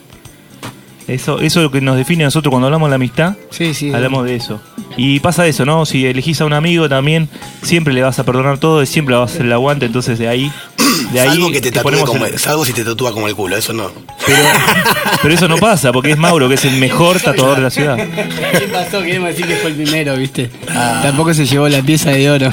Eso, 1.08 1.40
eso 1.40 1.60
es 1.60 1.64
lo 1.64 1.70
que 1.70 1.80
nos 1.80 1.96
define 1.96 2.24
a 2.24 2.26
nosotros 2.26 2.50
cuando 2.50 2.66
hablamos 2.66 2.88
de 2.88 2.90
la 2.90 2.96
amistad. 2.96 3.34
Sí, 3.50 3.72
sí. 3.72 3.92
Hablamos 3.92 4.26
de 4.26 4.36
eso. 4.36 4.60
Y 4.98 5.20
pasa 5.20 5.46
eso, 5.46 5.64
¿no? 5.64 5.86
Si 5.86 6.04
elegís 6.04 6.40
a 6.42 6.44
un 6.44 6.52
amigo 6.52 6.86
también, 6.88 7.30
siempre 7.62 7.94
le 7.94 8.02
vas 8.02 8.18
a 8.18 8.24
perdonar 8.24 8.58
todo, 8.58 8.82
y 8.82 8.86
siempre 8.86 9.14
le 9.14 9.20
vas 9.20 9.30
a 9.30 9.34
hacer 9.34 9.46
el 9.46 9.52
aguante, 9.52 9.86
entonces 9.86 10.18
de 10.18 10.28
ahí... 10.28 10.52
De 11.12 11.20
ahí 11.20 11.28
Salvo 11.28 11.50
que 11.50 11.60
te 11.60 11.70
tatúe 11.70 11.82
ponemos 11.84 12.10
como 12.10 12.26
salvo 12.36 12.64
si 12.64 12.72
te 12.72 12.84
tatúa 12.84 13.12
como 13.12 13.28
el 13.28 13.34
culo, 13.34 13.56
eso 13.56 13.72
no. 13.72 13.90
pero, 14.26 14.38
pero 15.22 15.34
eso 15.34 15.48
no 15.48 15.56
pasa, 15.56 15.92
porque 15.92 16.10
es 16.10 16.18
Mauro, 16.18 16.48
que 16.48 16.54
es 16.54 16.64
el 16.64 16.76
mejor 16.76 17.20
tatuador 17.22 17.56
de 17.56 17.62
la 17.62 17.70
ciudad. 17.70 17.96
¿Qué 18.58 18.68
pasó? 18.68 19.00
Queremos 19.02 19.28
decir 19.28 19.46
que 19.46 19.56
fue 19.56 19.70
el 19.70 19.76
primero, 19.76 20.16
¿viste? 20.16 20.50
Tampoco 20.66 21.32
se 21.32 21.46
llevó 21.46 21.68
la 21.68 21.82
pieza 21.82 22.10
de 22.10 22.30
oro. 22.30 22.50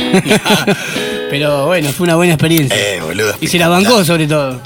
Pero 1.30 1.66
bueno, 1.66 1.90
fue 1.92 2.06
una 2.06 2.16
buena 2.16 2.34
experiencia. 2.34 2.78
Eh, 2.78 3.02
boludo. 3.02 3.34
y 3.42 3.48
se 3.48 3.58
la 3.58 3.68
bancó 3.68 4.06
sobre 4.06 4.28
todo. 4.28 4.62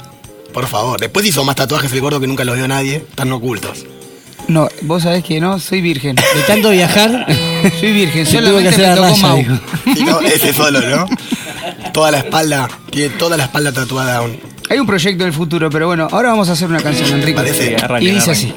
Por 0.52 0.66
favor. 0.66 1.00
Después 1.00 1.24
hizo 1.26 1.44
más 1.44 1.56
tatuajes 1.56 1.92
el 1.92 2.00
gordo 2.00 2.20
que 2.20 2.26
nunca 2.26 2.44
los 2.44 2.56
vio 2.56 2.66
nadie. 2.68 2.96
Están 2.96 3.30
ocultos. 3.32 3.84
No, 4.48 4.68
vos 4.82 5.04
sabés 5.04 5.22
que 5.22 5.40
no, 5.40 5.58
soy 5.60 5.80
virgen. 5.80 6.16
De 6.16 6.42
tanto 6.46 6.70
viajar, 6.70 7.26
Soy 7.80 7.92
virgen, 7.92 8.26
se 8.26 8.38
tuvo 8.38 8.58
que 8.58 8.72
solamente 8.72 8.74
hacer 8.74 8.80
me 8.80 8.88
la 8.88 8.94
tocó 8.96 9.08
raya, 9.08 9.22
Mau. 9.28 9.36
dijo. 9.38 9.54
Y 10.00 10.04
no, 10.04 10.20
ese 10.26 10.52
solo, 10.52 10.80
¿no? 10.80 11.06
Toda 11.92 12.10
la 12.10 12.18
espalda. 12.18 12.68
Tiene 12.90 13.10
toda 13.10 13.36
la 13.36 13.44
espalda 13.44 13.72
tatuada 13.72 14.16
aún. 14.16 14.40
Hay 14.68 14.78
un 14.78 14.86
proyecto 14.86 15.24
en 15.24 15.28
el 15.28 15.34
futuro, 15.34 15.68
pero 15.70 15.86
bueno, 15.86 16.08
ahora 16.10 16.30
vamos 16.30 16.48
a 16.48 16.52
hacer 16.52 16.68
una 16.68 16.80
canción, 16.80 17.10
Enrique. 17.10 17.34
Parece. 17.34 17.76
Y 18.00 18.10
dice 18.10 18.30
así. 18.30 18.52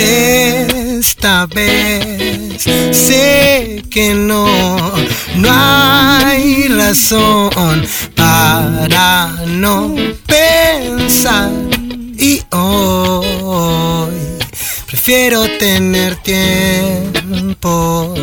Esta 0.00 1.46
vez. 1.46 2.62
Sé 2.92 3.82
que 3.90 4.14
no, 4.14 4.46
no 5.36 5.48
hay 5.50 6.68
razón 6.68 7.84
para 8.14 9.34
no 9.46 9.94
pensar. 10.26 11.50
Y 12.18 12.42
hoy 12.50 14.14
prefiero 14.86 15.46
tener 15.58 16.16
tiempo, 16.16 18.14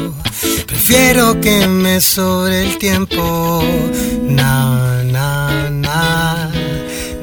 prefiero 0.66 1.40
que 1.42 1.68
me 1.68 2.00
sobre 2.00 2.64
el 2.64 2.78
tiempo, 2.78 3.64
na 4.22 5.04
na 5.04 5.70
na 5.70 6.52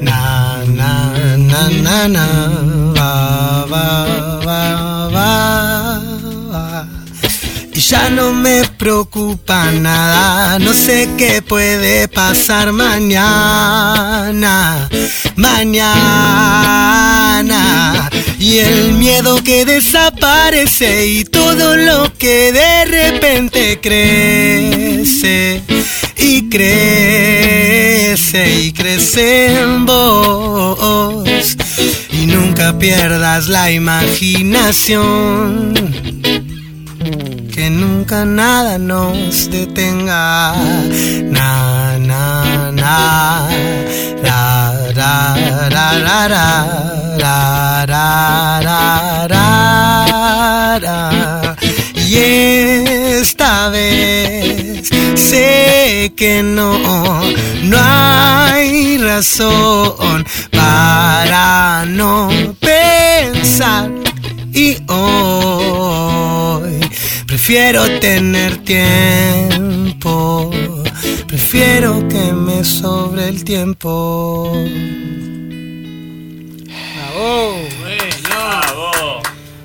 na 0.01 0.65
na 0.65 1.37
na 1.37 1.69
na 1.69 2.07
na 2.09 2.27
va 2.97 3.65
va 3.71 4.05
va 4.05 4.14
y 7.75 7.81
ya 7.81 8.09
no 8.09 8.31
me 8.31 8.63
preocupa 8.77 9.69
nada, 9.69 10.57
no 10.59 10.73
sé 10.73 11.09
qué 11.17 11.41
puede 11.41 12.07
pasar 12.07 12.71
mañana, 12.71 14.31
mañana. 15.35 15.89
Y 18.39 18.59
el 18.59 18.93
miedo 18.93 19.43
que 19.43 19.65
desaparece 19.65 21.07
y 21.07 21.25
todo 21.25 21.75
lo 21.75 22.13
que 22.17 22.53
de 22.53 22.85
repente 22.85 23.81
crece 23.81 25.61
y 26.15 26.47
crece 26.47 28.61
y 28.61 28.71
crece 28.71 29.59
en 29.59 29.85
vos. 29.85 31.57
Y 32.13 32.25
nunca 32.27 32.79
pierdas 32.79 33.49
la 33.49 33.69
imaginación 33.69 35.73
que 37.55 37.69
nunca 37.69 38.25
nada 38.25 38.77
nos 38.77 39.49
detenga. 39.49 40.53
Na, 41.23 41.97
na, 41.97 42.69
na, 42.73 43.47
ra, 44.21 44.73
ra, 44.93 45.35
ra, 45.69 45.87
ra, 46.05 46.27
ra, 46.27 47.85
ra, 47.85 49.27
ra, 49.29 50.79
ra. 50.79 51.55
Y 51.95 52.15
esta 53.21 53.69
vez 53.69 54.89
sé 55.15 56.11
que 56.17 56.43
no, 56.43 56.77
no 57.63 57.77
hay 57.79 58.97
razón 58.97 60.25
para 60.51 61.85
no 61.87 62.29
pensar 62.59 63.89
y 64.53 64.77
hoy 64.87 66.84
prefiero 67.35 67.83
tener 67.99 68.59
tiempo, 68.59 70.49
prefiero 71.27 72.07
que 72.07 72.31
me 72.31 72.63
sobre 72.63 73.27
el 73.27 73.43
tiempo. 73.43 74.53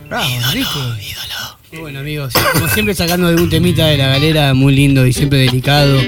Bravo, 0.08 0.26
Enrique. 0.48 0.66
Bueno 1.78 2.00
amigos, 2.00 2.34
como 2.54 2.66
siempre 2.70 2.92
sacando 2.92 3.28
algún 3.28 3.48
temita 3.48 3.86
de 3.86 3.98
la 3.98 4.08
galera, 4.08 4.52
muy 4.52 4.74
lindo 4.74 5.06
y 5.06 5.12
siempre 5.12 5.38
delicado, 5.38 6.00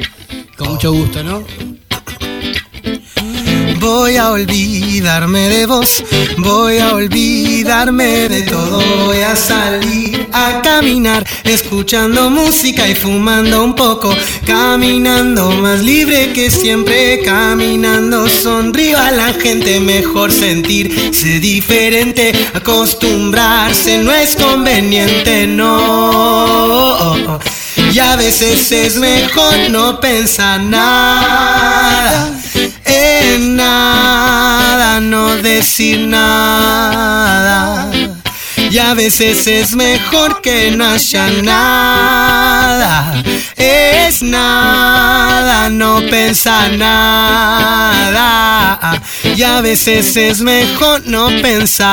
con 0.56 0.70
mucho 0.70 0.92
gusto, 0.92 1.22
¿no? 1.22 1.44
Voy 3.82 4.16
a 4.16 4.30
olvidarme 4.30 5.48
de 5.48 5.66
vos, 5.66 6.04
voy 6.38 6.78
a 6.78 6.94
olvidarme 6.94 8.28
de 8.28 8.42
todo, 8.42 8.80
voy 9.06 9.18
a 9.22 9.34
salir 9.34 10.28
a 10.32 10.62
caminar, 10.62 11.26
escuchando 11.42 12.30
música 12.30 12.88
y 12.88 12.94
fumando 12.94 13.64
un 13.64 13.74
poco, 13.74 14.14
caminando 14.46 15.50
más 15.50 15.80
libre 15.80 16.32
que 16.32 16.48
siempre, 16.48 17.22
caminando 17.24 18.28
sonrío 18.28 18.96
a 18.96 19.10
la 19.10 19.32
gente, 19.32 19.80
mejor 19.80 20.30
sentirse 20.30 21.40
diferente, 21.40 22.32
acostumbrarse 22.54 23.98
no 23.98 24.12
es 24.12 24.36
conveniente, 24.36 25.48
no. 25.48 27.40
Y 27.92 27.98
a 27.98 28.14
veces 28.14 28.70
es 28.70 28.94
mejor 28.94 29.70
no 29.70 29.98
pensar 29.98 30.60
nada 30.60 32.32
en 32.92 33.56
nada, 33.56 35.00
no 35.00 35.36
decir 35.36 36.06
nada. 36.06 37.90
Y 38.56 38.78
a 38.78 38.94
veces 38.94 39.46
es 39.46 39.74
mejor 39.74 40.40
que 40.40 40.70
no 40.70 40.86
haya 40.86 41.28
nada. 41.42 43.22
Es 43.56 44.22
nada, 44.22 45.68
no 45.68 46.00
pensar 46.08 46.72
nada. 46.72 48.22
Y 49.24 49.42
a 49.42 49.60
veces 49.60 50.16
es 50.16 50.40
mejor 50.40 51.02
no 51.06 51.28
pensar. 51.42 51.92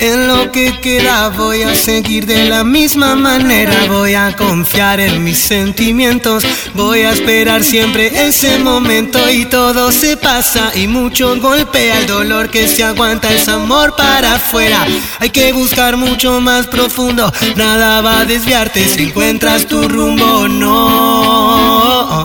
En 0.00 0.26
lo 0.26 0.50
que 0.50 0.80
queda, 0.80 1.28
voy 1.28 1.62
a 1.62 1.74
seguir 1.74 2.26
de 2.26 2.48
la 2.48 2.64
misma 2.64 3.14
manera, 3.14 3.86
voy 3.88 4.14
a 4.14 4.34
confiar 4.34 4.98
en 4.98 5.22
mis 5.22 5.38
sentimientos, 5.38 6.44
voy 6.74 7.02
a 7.02 7.12
esperar 7.12 7.62
siempre 7.62 8.26
ese 8.26 8.58
momento. 8.58 9.30
Y 9.30 9.44
todo 9.44 9.92
se 9.92 10.16
pasa 10.16 10.72
y 10.74 10.88
mucho 10.88 11.36
golpea. 11.40 12.00
El 12.00 12.06
dolor 12.06 12.50
que 12.50 12.66
se 12.66 12.82
aguanta, 12.82 13.32
es 13.32 13.48
amor 13.48 13.94
para 13.94 14.34
afuera, 14.34 14.84
hay 15.20 15.30
que 15.30 15.52
buscar 15.52 15.96
mucho 15.96 16.40
más 16.40 16.66
profundo, 16.66 17.32
nada 17.54 18.00
va 18.00 18.20
a 18.20 18.24
desviarte 18.24 18.88
si 18.88 19.04
encuentras 19.04 19.66
tu 19.66 19.88
rumbo. 19.88 20.48
No. 20.48 22.24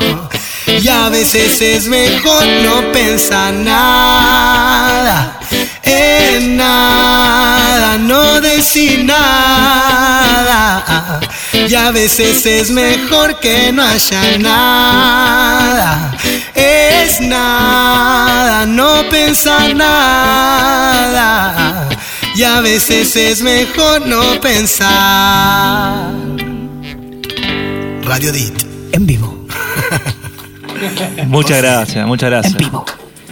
Y 0.68 0.88
a 0.88 1.10
veces 1.10 1.62
es 1.62 1.88
mejor 1.88 2.44
no 2.64 2.92
pensar 2.92 3.54
nada, 3.54 5.40
en 5.84 6.58
nada, 6.58 7.98
no 7.98 8.42
decir 8.42 9.06
nada. 9.06 10.82
Y 11.54 11.74
a 11.76 11.92
veces 11.92 12.46
es 12.46 12.72
mejor 12.72 13.40
que 13.40 13.72
no 13.72 13.84
haya 13.84 14.38
nada, 14.38 16.18
es 16.56 17.22
nada, 17.22 18.66
no 18.66 19.08
pensar 19.10 19.74
nada. 19.76 21.88
Y 22.36 22.44
a 22.44 22.60
veces 22.62 23.16
es 23.16 23.42
mejor 23.42 24.06
no 24.08 24.42
pensar. 24.42 26.12
Radio 28.04 28.32
Dit, 28.32 28.64
en 28.94 29.06
vivo. 29.06 29.46
Muchas 31.28 31.62
gracias, 31.62 32.08
muchas 32.08 32.30
gracias. 32.30 32.58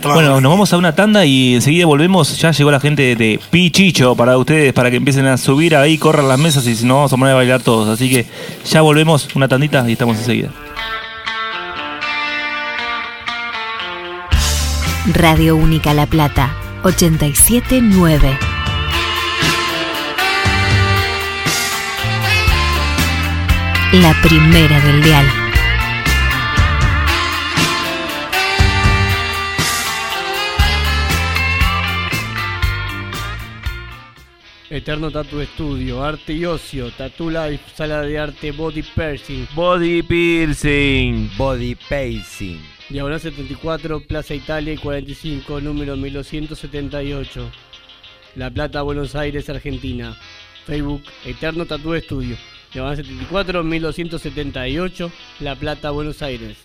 Bueno, 0.03 0.39
nos 0.39 0.51
vamos 0.51 0.71
a 0.71 0.77
una 0.77 0.95
tanda 0.95 1.25
y 1.25 1.55
enseguida 1.55 1.85
volvemos. 1.85 2.37
Ya 2.39 2.51
llegó 2.51 2.71
la 2.71 2.79
gente 2.79 3.15
de 3.15 3.39
Pichicho 3.49 4.15
para 4.15 4.37
ustedes, 4.37 4.73
para 4.73 4.89
que 4.89 4.97
empiecen 4.97 5.25
a 5.27 5.37
subir 5.37 5.75
ahí, 5.75 5.97
corran 5.97 6.27
las 6.27 6.39
mesas 6.39 6.65
y 6.67 6.75
si 6.75 6.85
no 6.85 6.95
vamos 6.95 7.13
a 7.13 7.17
poner 7.17 7.33
a 7.33 7.37
bailar 7.37 7.61
todos. 7.61 7.89
Así 7.89 8.09
que 8.09 8.25
ya 8.65 8.81
volvemos, 8.81 9.27
una 9.35 9.47
tandita 9.47 9.87
y 9.87 9.93
estamos 9.93 10.17
enseguida. 10.17 10.49
Radio 15.13 15.55
Única 15.55 15.93
La 15.93 16.05
Plata, 16.05 16.53
879. 16.83 18.37
La 23.93 24.13
primera 24.21 24.79
del 24.81 25.01
dial. 25.01 25.38
Eterno 34.71 35.09
Tattoo 35.09 35.43
Studio, 35.45 36.03
Arte 36.03 36.31
y 36.31 36.45
Ocio, 36.45 36.91
Tattoo 36.91 37.31
Life, 37.31 37.71
Sala 37.73 38.03
de 38.03 38.19
Arte, 38.19 38.51
Body 38.51 38.83
Piercing. 38.83 39.47
Body 39.55 40.03
Piercing. 40.03 41.31
Body 41.35 41.73
Pacing. 41.73 42.61
Diagonal 42.87 43.19
74, 43.19 44.01
Plaza 44.01 44.35
Italia 44.35 44.73
y 44.73 44.77
45, 44.77 45.59
número 45.59 45.97
1278. 45.97 47.49
La 48.35 48.51
Plata, 48.51 48.83
Buenos 48.83 49.15
Aires, 49.15 49.49
Argentina. 49.49 50.15
Facebook, 50.67 51.01
Eterno 51.25 51.65
Tattoo 51.65 51.99
Studio. 51.99 52.37
Diagonal 52.71 52.97
74, 52.97 53.63
1278, 53.63 55.11
La 55.39 55.55
Plata, 55.55 55.89
Buenos 55.89 56.21
Aires. 56.21 56.57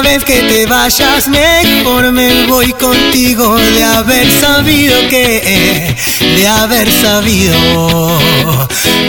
Vez 0.00 0.24
que 0.24 0.40
te 0.42 0.66
vayas 0.66 1.28
mejor 1.28 2.10
me 2.12 2.46
voy 2.46 2.72
contigo. 2.72 3.56
De 3.56 3.84
haber 3.84 4.30
sabido 4.40 4.96
que 5.08 5.94
de 6.36 6.48
haber 6.48 6.90
sabido. 6.90 8.18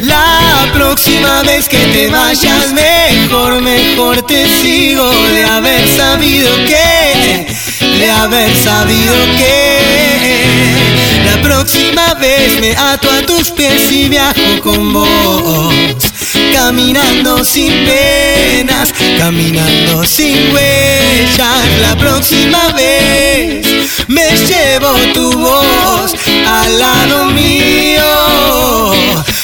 La 0.01 0.69
próxima 0.73 1.43
vez 1.43 1.69
que 1.69 1.77
te 1.77 2.09
vayas 2.09 2.73
mejor 2.73 3.61
mejor 3.61 4.21
te 4.23 4.45
sigo. 4.61 5.09
De 5.29 5.45
haber 5.45 5.87
sabido 5.87 6.49
que 6.65 7.47
de 7.99 8.11
haber 8.11 8.55
sabido 8.57 9.13
que. 9.37 9.63
La 11.25 11.41
próxima 11.41 12.13
vez 12.15 12.59
me 12.59 12.71
ato 12.71 13.09
a 13.09 13.21
tus 13.25 13.51
pies 13.51 13.91
y 13.91 14.09
viajo 14.09 14.61
con 14.61 14.91
vos 14.91 16.12
Caminando 16.53 17.43
sin 17.43 17.73
penas, 17.83 18.93
caminando 19.17 20.03
sin 20.05 20.53
huellas. 20.53 21.65
La 21.81 21.95
próxima 21.97 22.69
vez 22.69 23.65
me 24.07 24.29
llevo 24.37 24.95
tu 25.13 25.31
voz 25.33 26.13
al 26.47 26.79
lado 26.79 27.25
mío 27.25 28.03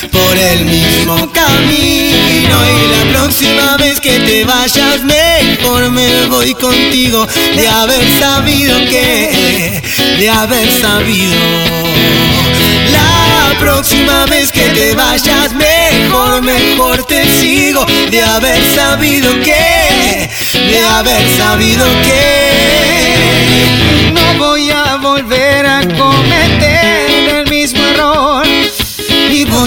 por 0.08 0.38
el 0.38 0.66
mismo 0.66 1.32
camino. 1.32 2.56
Y 2.70 2.88
la 2.96 3.12
próxima 3.12 3.78
vez 3.78 4.00
que 4.00 4.20
te 4.20 4.46
vayas, 4.46 5.04
mejor 5.04 5.90
me 5.92 6.26
voy 6.28 6.54
contigo 6.54 7.28
de 7.56 7.68
haber 7.68 8.20
sabido 8.20 8.78
que, 8.90 9.82
de 10.18 10.30
haber 10.30 10.70
sabido. 10.82 11.36
La 12.92 13.60
próxima 13.60 14.26
vez 14.26 14.52
que 14.52 14.62
te 14.70 14.96
vayas 14.96 15.54
mejor, 15.54 16.42
mejor 16.42 17.04
te 17.06 17.24
sigo 17.40 17.86
De 18.10 18.22
haber 18.22 18.58
sabido 18.74 19.32
que, 19.42 20.30
de 20.54 20.80
haber 20.80 21.28
sabido 21.38 21.86
que 22.04 23.62
No 24.14 24.34
voy 24.38 24.70
a 24.72 24.96
volver 24.96 25.66
a 25.66 25.82
cometer 25.82 26.69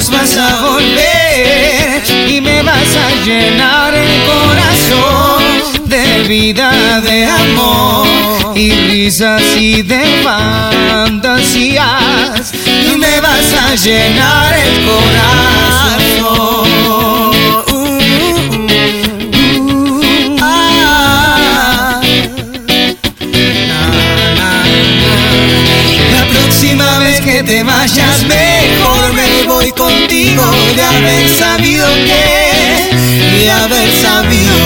vas 0.01 0.37
a 0.39 0.63
volver 0.63 2.03
y 2.27 2.41
me 2.41 2.63
vas 2.63 2.97
a 2.97 3.11
llenar 3.25 3.95
el 3.95 4.23
corazón 4.25 5.43
de 5.85 6.23
vida, 6.27 7.01
de 7.03 7.27
amor 7.27 8.07
y 8.55 8.71
risas 8.71 9.43
y 9.57 9.83
de 9.83 10.23
fantasías. 10.25 11.83
Y 12.67 12.97
me 12.97 13.21
vas 13.21 13.53
a 13.53 13.75
llenar 13.75 14.55
el 14.55 14.87
corazón. 14.87 16.62
De 30.25 30.83
haber 30.83 31.29
sabido 31.37 31.85
que, 32.07 33.39
de 33.39 33.51
haber 33.51 33.91
sabido. 34.01 34.57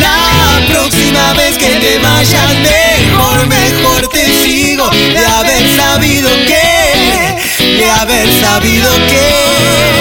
La 0.00 0.66
próxima 0.66 1.34
vez 1.34 1.58
que 1.58 1.68
te 1.74 1.98
vayas 1.98 2.54
mejor, 2.60 3.46
mejor 3.46 4.08
te 4.08 4.24
sigo 4.42 4.88
de 4.88 5.26
haber 5.26 5.76
sabido 5.76 6.30
que, 6.46 7.76
de 7.76 7.90
haber 7.90 8.28
sabido 8.40 8.90
que. 9.08 9.97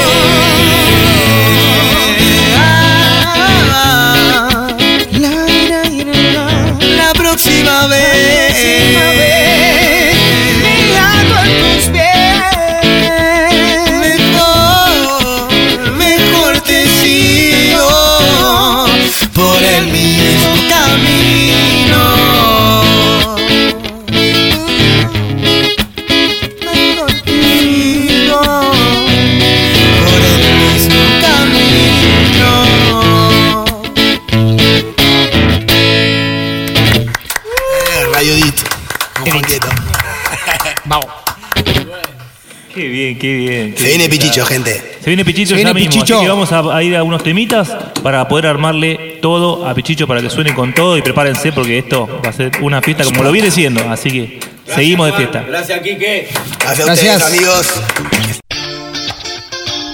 Viene. 44.10 44.26
Pichicho, 44.26 44.46
gente. 44.46 44.98
Se 45.02 45.10
viene 45.10 45.24
Pichicho 45.26 45.50
Se 45.50 45.56
viene 45.56 45.70
ya 45.70 45.74
mismo, 45.74 45.92
Pichicho. 45.92 46.16
así 46.16 46.24
que 46.26 46.30
vamos 46.30 46.52
a, 46.52 46.76
a 46.76 46.84
ir 46.84 46.96
a 46.96 47.04
unos 47.04 47.24
temitas 47.24 47.70
para 48.04 48.28
poder 48.28 48.48
armarle 48.48 49.20
todo 49.22 49.66
a 49.68 49.74
Pichicho 49.74 50.08
para 50.08 50.22
que 50.22 50.30
suene 50.30 50.54
con 50.54 50.74
todo 50.74 50.98
y 50.98 51.02
prepárense 51.02 51.52
porque 51.52 51.78
esto 51.80 52.08
va 52.24 52.30
a 52.30 52.34
ser 52.34 52.52
una 52.62 52.82
fiesta 52.82 53.04
como 53.04 53.24
lo 53.24 53.32
viene 53.32 53.52
siendo, 53.52 53.82
así 53.90 54.10
que 54.12 54.40
seguimos 54.66 55.08
de 55.08 55.14
fiesta. 55.14 55.44
Gracias, 55.48 55.80
Quique. 55.82 56.28
Gracias 56.60 56.90
a 56.90 56.94
ustedes, 56.94 57.24
amigos. 57.24 57.68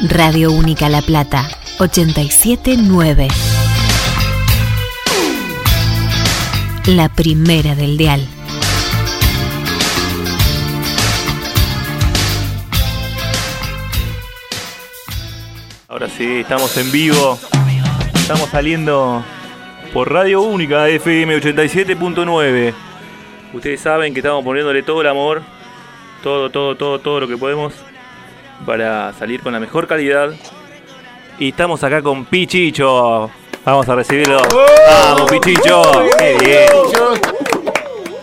Radio 0.10 0.52
Única 0.52 0.90
La 0.90 1.02
Plata, 1.02 1.48
879. 1.80 3.28
La 6.88 7.08
primera 7.10 7.76
del 7.76 7.98
dial. 7.98 8.28
Ahora 16.04 16.16
sí, 16.18 16.42
estamos 16.42 16.76
en 16.76 16.92
vivo. 16.92 17.40
Estamos 18.14 18.50
saliendo 18.50 19.24
por 19.94 20.12
Radio 20.12 20.42
Única 20.42 20.90
FM 20.90 21.40
87.9. 21.40 22.74
Ustedes 23.54 23.80
saben 23.80 24.14
que 24.14 24.20
estamos 24.20 24.44
poniéndole 24.44 24.84
todo 24.84 25.00
el 25.00 25.08
amor, 25.08 25.44
todo, 26.22 26.50
todo, 26.50 26.76
todo, 26.76 27.00
todo 27.00 27.22
lo 27.22 27.28
que 27.30 27.38
podemos 27.38 27.74
para 28.66 29.14
salir 29.14 29.40
con 29.40 29.54
la 29.54 29.62
mejor 29.62 29.88
calidad. 29.88 30.34
Y 31.40 31.52
estamos 31.52 31.82
acá 31.86 32.02
con 32.02 32.26
Pichicho. 32.26 33.32
Vamos 33.64 33.88
a 33.88 33.96
recibirlo. 33.96 34.42
¡Vamos, 34.90 35.32
Pichicho! 35.32 35.84
¡Qué 36.20 36.38
bien! 36.38 37.33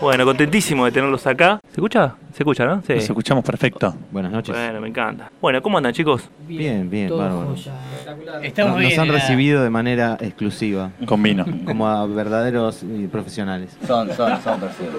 Bueno, 0.01 0.25
contentísimo 0.25 0.85
de 0.85 0.91
tenerlos 0.91 1.27
acá. 1.27 1.59
¿Se 1.67 1.75
escucha? 1.75 2.15
¿Se 2.33 2.41
escucha, 2.41 2.65
no? 2.65 2.81
Sí. 2.81 2.93
Nos 2.93 3.03
escuchamos 3.03 3.45
perfecto. 3.45 3.93
Buenas 4.11 4.31
noches. 4.31 4.55
Bueno, 4.55 4.81
me 4.81 4.87
encanta. 4.87 5.31
Bueno, 5.39 5.61
¿cómo 5.61 5.77
andan, 5.77 5.93
chicos? 5.93 6.27
Bien, 6.47 6.89
bien, 6.89 7.09
bárbaro. 7.15 7.53
Estamos 8.41 8.71
Nos 8.71 8.79
bien, 8.79 8.99
han 8.99 9.09
eh. 9.09 9.11
recibido 9.11 9.63
de 9.63 9.69
manera 9.69 10.17
exclusiva. 10.19 10.89
Con 11.05 11.21
vino. 11.21 11.45
Como 11.65 11.87
a 11.87 12.07
verdaderos 12.07 12.81
y 12.81 13.05
profesionales. 13.05 13.77
Son, 13.85 14.07
son, 14.13 14.41
son 14.41 14.59
personas. 14.59 14.89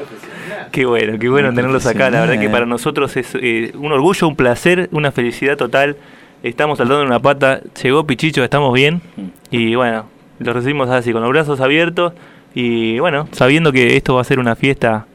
Qué 0.71 0.87
bueno, 0.87 1.19
qué 1.19 1.29
bueno 1.29 1.53
tenerlos 1.53 1.85
acá. 1.85 2.09
La 2.09 2.21
verdad 2.21 2.39
que 2.39 2.49
para 2.49 2.65
nosotros 2.65 3.17
es 3.17 3.35
eh, 3.35 3.73
un 3.75 3.91
orgullo, 3.91 4.29
un 4.29 4.37
placer, 4.37 4.89
una 4.93 5.11
felicidad 5.11 5.57
total. 5.57 5.97
Estamos 6.45 6.79
saltando 6.79 7.03
en 7.03 7.09
una 7.09 7.19
pata. 7.19 7.61
Llegó 7.83 8.07
Pichicho, 8.07 8.45
estamos 8.45 8.73
bien. 8.73 9.03
Y 9.51 9.75
bueno, 9.75 10.05
los 10.39 10.55
recibimos 10.55 10.89
así, 10.91 11.13
con 11.13 11.23
los 11.23 11.31
brazos 11.31 11.61
abiertos. 11.61 12.13
Y 12.55 12.99
bueno, 12.99 13.29
sabiendo 13.33 13.73
que 13.73 13.97
esto 13.97 14.15
va 14.15 14.21
a 14.21 14.25
ser 14.25 14.39
una 14.39 14.55
fiesta 14.57 15.07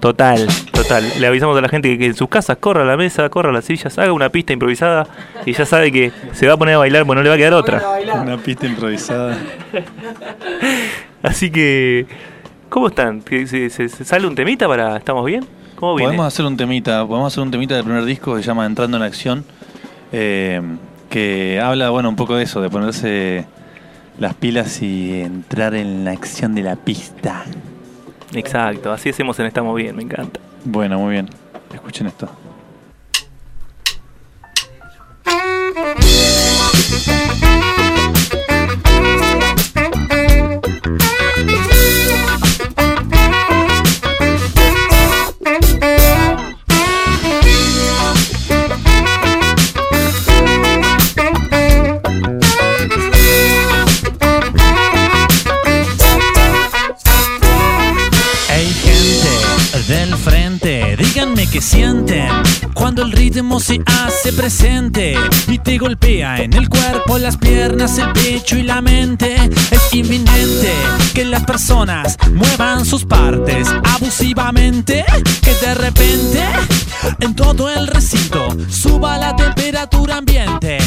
total, 0.00 0.48
total. 0.72 1.04
Le 1.20 1.26
avisamos 1.28 1.56
a 1.56 1.60
la 1.60 1.68
gente 1.68 1.88
que, 1.90 1.98
que 1.98 2.06
en 2.06 2.14
sus 2.14 2.28
casas 2.28 2.56
corra 2.58 2.84
la 2.84 2.96
mesa, 2.96 3.28
corra 3.28 3.52
las 3.52 3.64
sillas, 3.66 3.96
haga 3.98 4.12
una 4.12 4.30
pista 4.30 4.52
improvisada. 4.52 5.06
Y 5.46 5.52
ya 5.52 5.64
sabe 5.64 5.92
que 5.92 6.10
se 6.32 6.46
va 6.48 6.54
a 6.54 6.56
poner 6.56 6.74
a 6.74 6.78
bailar, 6.78 7.06
pues 7.06 7.16
no 7.16 7.22
le 7.22 7.28
va 7.28 7.36
a 7.36 7.38
quedar 7.38 7.54
otra. 7.54 7.82
Una 8.20 8.36
pista 8.36 8.66
improvisada. 8.66 9.38
Así 11.22 11.50
que, 11.50 12.06
¿cómo 12.68 12.88
están? 12.88 13.22
¿Que 13.22 13.46
¿Se, 13.46 13.70
se- 13.70 13.88
se 13.88 14.04
sale 14.04 14.26
un 14.26 14.34
temita 14.34 14.66
para... 14.66 14.96
¿Estamos 14.96 15.24
bien? 15.24 15.44
¿Cómo 15.76 15.94
viene? 15.94 16.08
Podemos 16.10 16.26
hacer 16.26 16.44
un 16.46 16.56
temita, 16.56 17.06
podemos 17.06 17.32
hacer 17.32 17.42
un 17.42 17.50
temita 17.50 17.74
del 17.74 17.84
primer 17.84 18.04
disco 18.04 18.34
que 18.34 18.42
se 18.42 18.46
llama 18.48 18.66
Entrando 18.66 18.96
en 18.96 19.02
Acción, 19.02 19.44
eh, 20.12 20.60
que 21.10 21.60
habla, 21.62 21.90
bueno, 21.90 22.08
un 22.08 22.16
poco 22.16 22.36
de 22.36 22.44
eso, 22.44 22.60
de 22.60 22.70
ponerse 22.70 23.44
las 24.22 24.34
pilas 24.34 24.80
y 24.82 25.20
entrar 25.20 25.74
en 25.74 26.04
la 26.04 26.12
acción 26.12 26.54
de 26.54 26.62
la 26.62 26.76
pista. 26.76 27.44
Exacto, 28.32 28.92
así 28.92 29.10
hacemos 29.10 29.36
en 29.40 29.46
Estamos 29.46 29.74
Bien, 29.74 29.96
me 29.96 30.04
encanta. 30.04 30.38
Bueno, 30.64 30.98
muy 31.00 31.10
bien. 31.10 31.28
Escuchen 31.74 32.06
esto. 32.06 32.30
Qué 61.52 61.60
sienten 61.60 62.30
cuando 62.72 63.02
el 63.02 63.12
ritmo 63.12 63.60
se 63.60 63.78
hace 63.84 64.32
presente 64.32 65.14
y 65.48 65.58
te 65.58 65.76
golpea 65.76 66.42
en 66.42 66.54
el 66.54 66.70
cuerpo, 66.70 67.18
las 67.18 67.36
piernas, 67.36 67.98
el 67.98 68.10
pecho 68.12 68.56
y 68.56 68.62
la 68.62 68.80
mente. 68.80 69.36
Es 69.70 69.92
inminente 69.92 70.72
que 71.12 71.26
las 71.26 71.44
personas 71.44 72.16
muevan 72.32 72.86
sus 72.86 73.04
partes 73.04 73.68
abusivamente, 73.84 75.04
que 75.42 75.54
de 75.66 75.74
repente 75.74 76.42
en 77.20 77.34
todo 77.34 77.68
el 77.68 77.86
recinto 77.86 78.48
suba 78.70 79.18
la 79.18 79.36
temperatura 79.36 80.16
ambiente. 80.16 80.78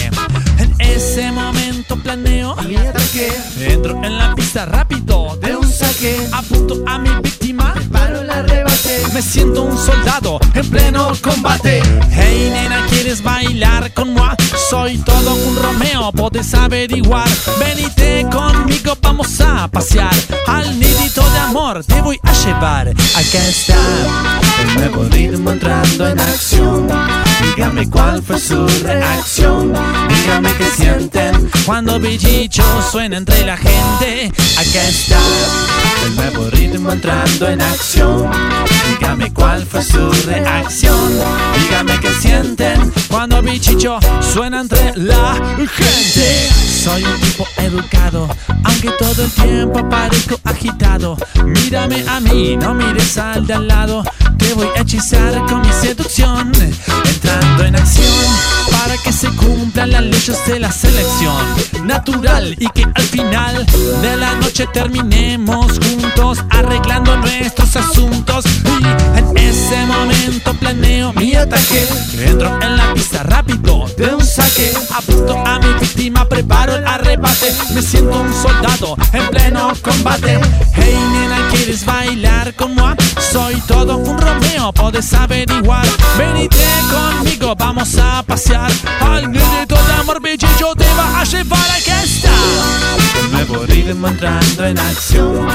En 0.58 0.74
ese 0.80 1.32
momento 1.32 1.96
planeo 1.98 2.56
mi 2.68 2.76
ataque. 2.76 3.32
Entro 3.60 4.04
en 4.04 4.18
la 4.18 4.34
pista 4.34 4.66
rápido 4.66 5.38
de 5.44 5.56
un 5.56 5.70
saque. 5.70 6.28
Apunto 6.32 6.84
a 6.88 6.98
mi 6.98 7.10
víctima. 7.22 7.76
Me 9.16 9.22
siento 9.22 9.64
un 9.64 9.78
soldado 9.78 10.42
en 10.54 10.70
pleno 10.70 11.14
combate. 11.22 11.82
Hey 12.12 12.50
nena, 12.52 12.86
¿quieres 12.90 13.24
bailar 13.24 13.94
con 13.94 14.14
moi? 14.14 14.36
Soy 14.70 14.98
todo 14.98 15.36
un 15.36 15.56
Romeo, 15.56 16.12
puedes 16.12 16.54
averiguar. 16.54 17.26
Venite 17.58 18.28
conmigo, 18.30 18.98
vamos 19.02 19.40
a 19.40 19.70
pasear. 19.70 20.14
Al 20.48 20.78
nidito 20.78 21.22
de 21.30 21.40
amor 21.40 21.86
te 21.86 22.02
voy 22.02 22.20
a 22.24 22.34
llevar. 22.34 22.90
Acá 22.90 23.48
está 23.48 23.78
el 24.60 24.76
nuevo 24.76 25.06
ritmo 25.06 25.52
entrando 25.52 26.10
en 26.10 26.20
acción. 26.20 26.90
Dígame 27.56 27.90
cuál 27.90 28.22
fue 28.22 28.38
su 28.38 28.68
reacción. 28.84 29.74
Dígame 30.10 30.54
qué 30.58 30.66
sienten 30.76 31.50
cuando 31.66 32.00
Bichicho 32.00 32.64
suena 32.92 33.18
entre 33.18 33.46
la 33.46 33.56
gente. 33.56 34.32
Acá 34.58 34.88
está 34.88 35.20
el 36.06 36.16
nuevo 36.16 36.50
ritmo 36.50 36.92
entrando 36.92 37.48
en 37.48 37.62
acción. 37.62 38.30
Dígame 38.90 39.34
cuál 39.34 39.66
fue 39.66 39.82
su 39.84 40.12
reacción. 40.26 41.14
Dígame 41.58 42.00
qué 42.00 42.12
sienten 42.14 42.94
cuando 43.10 43.42
bichicho 43.42 44.00
suena 44.22 44.62
entre 44.62 44.94
la 44.96 45.36
gente. 45.58 46.50
Soy 46.84 47.04
un 47.04 47.20
tipo 47.22 47.48
educado, 47.58 48.28
aunque 48.64 48.92
todo 49.00 49.24
el 49.24 49.32
tiempo 49.32 49.90
parezco 49.90 50.40
agitado. 50.44 51.18
Mírame 51.44 52.04
a 52.08 52.20
mí, 52.20 52.58
no 52.58 52.74
mires 52.74 53.18
al 53.18 53.48
de 53.48 53.54
al 53.54 53.68
lado. 53.68 54.04
Te 54.38 54.54
voy 54.54 54.68
a 54.78 54.82
hechizar 54.82 55.46
con 55.48 55.62
mi 55.62 55.72
seducción, 55.72 56.52
en 57.66 57.76
acción 57.76 58.06
para 58.72 58.98
que 58.98 59.12
se 59.12 59.30
cumplan 59.30 59.92
las 59.92 60.04
leyes 60.04 60.38
de 60.48 60.60
la 60.60 60.72
selección 60.72 61.44
natural 61.84 62.56
y 62.60 62.68
que 62.70 62.86
al 62.94 63.04
final 63.04 63.66
de 64.02 64.18
la 64.18 64.36
noche 64.36 64.68
terminemos 64.74 65.80
juntos 65.80 66.44
arreglando 66.50 67.16
nuestros 67.18 67.76
asuntos. 67.76 68.46
Y 68.46 69.18
en 69.18 69.38
ese 69.38 69.86
momento 69.86 70.54
planeo 70.56 71.14
mi 71.14 71.36
ataque. 71.36 71.88
Entro 72.20 72.60
en 72.62 72.78
la 72.78 72.94
pista 72.94 73.24
rápido 73.24 73.86
de 73.98 74.16
un 74.16 74.26
saque. 74.26 74.72
Apunto 74.96 75.38
a 75.46 75.60
mi 75.60 75.74
víctima, 75.80 76.28
preparo 76.28 76.76
el 76.76 76.88
arrebate. 76.88 77.54
Me 77.74 77.82
siento 77.82 78.20
un 78.20 78.34
soldado 78.34 78.98
en 79.14 79.28
pleno 79.28 79.72
combate. 79.82 80.40
Hey 80.74 80.98
nena, 81.12 81.48
¿quieres 81.52 81.86
bailar 81.86 82.54
como 82.56 82.88
a? 82.88 82.96
Soy 83.32 83.56
todo 83.68 83.98
un 83.98 84.18
Romeo, 84.18 84.72
puedes 84.74 85.14
averiguar. 85.14 85.86
Venite 86.18 86.66
conmigo, 86.90 87.35
vamos 87.58 87.98
a 87.98 88.24
pasear. 88.24 88.72
Al 89.02 89.28
grito 89.28 89.76
de 89.76 89.94
amor, 90.00 90.22
bichillo 90.22 90.74
te 90.76 90.86
va 90.98 91.20
a 91.20 91.24
llevar 91.24 91.72
a 91.72 91.76
que 91.76 92.04
está. 92.04 92.32
El 93.20 93.32
nuevo 93.32 93.66
ritmo 93.66 94.08
entrando 94.08 94.66
en 94.66 94.80
acción. 94.80 95.48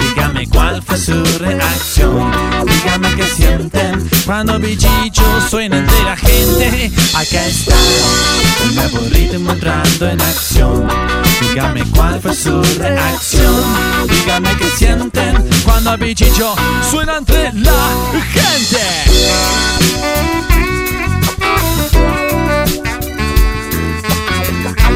Dígame 0.00 0.48
cuál 0.48 0.82
fue 0.82 0.96
su 0.96 1.22
reacción. 1.38 2.32
Dígame 2.66 3.14
qué 3.16 3.26
sienten 3.26 4.08
cuando 4.24 4.58
bichicho 4.58 5.22
suena 5.48 5.78
entre 5.78 6.02
la 6.04 6.16
gente. 6.16 6.90
Acá 7.14 7.46
está 7.46 7.76
el 8.64 8.74
nuevo 8.74 8.98
ritmo 9.10 9.52
entrando 9.52 10.08
en 10.08 10.20
acción. 10.20 10.88
Dígame 11.40 11.84
cuál 11.94 12.20
fue 12.20 12.34
su 12.34 12.62
reacción. 12.78 13.62
Dígame 14.08 14.56
qué 14.56 14.68
sienten 14.76 15.48
cuando 15.64 15.96
bichicho 15.98 16.54
suena 16.90 17.18
entre 17.18 17.52
la 17.52 17.90
gente. 18.32 20.53
Sí, 24.84 24.90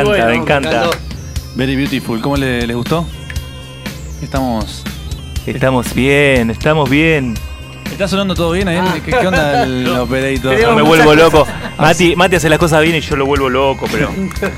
encanta, 0.00 0.10
bueno. 0.10 0.26
me 0.26 0.34
encanta. 0.36 0.90
Very 1.54 1.76
beautiful. 1.76 2.20
¿Cómo 2.20 2.36
le- 2.36 2.66
les 2.66 2.76
gustó? 2.76 3.06
Estamos. 4.22 4.84
Estamos 5.46 5.92
bien, 5.94 6.50
estamos 6.50 6.88
bien. 6.88 7.34
¿Está 7.90 8.08
sonando 8.08 8.34
todo 8.34 8.52
bien 8.52 8.68
ahí? 8.68 8.80
¿Qué, 9.04 9.10
qué 9.10 9.26
onda 9.26 9.64
el 9.64 9.86
operator? 9.98 10.58
No, 10.62 10.74
me 10.76 10.82
vuelvo 10.82 11.14
loco. 11.14 11.46
Mati, 11.78 12.16
Mati 12.16 12.36
hace 12.36 12.48
las 12.48 12.58
cosas 12.58 12.80
bien 12.82 12.94
y 12.96 13.00
yo 13.00 13.16
lo 13.16 13.26
vuelvo 13.26 13.50
loco, 13.50 13.86
pero 13.90 14.08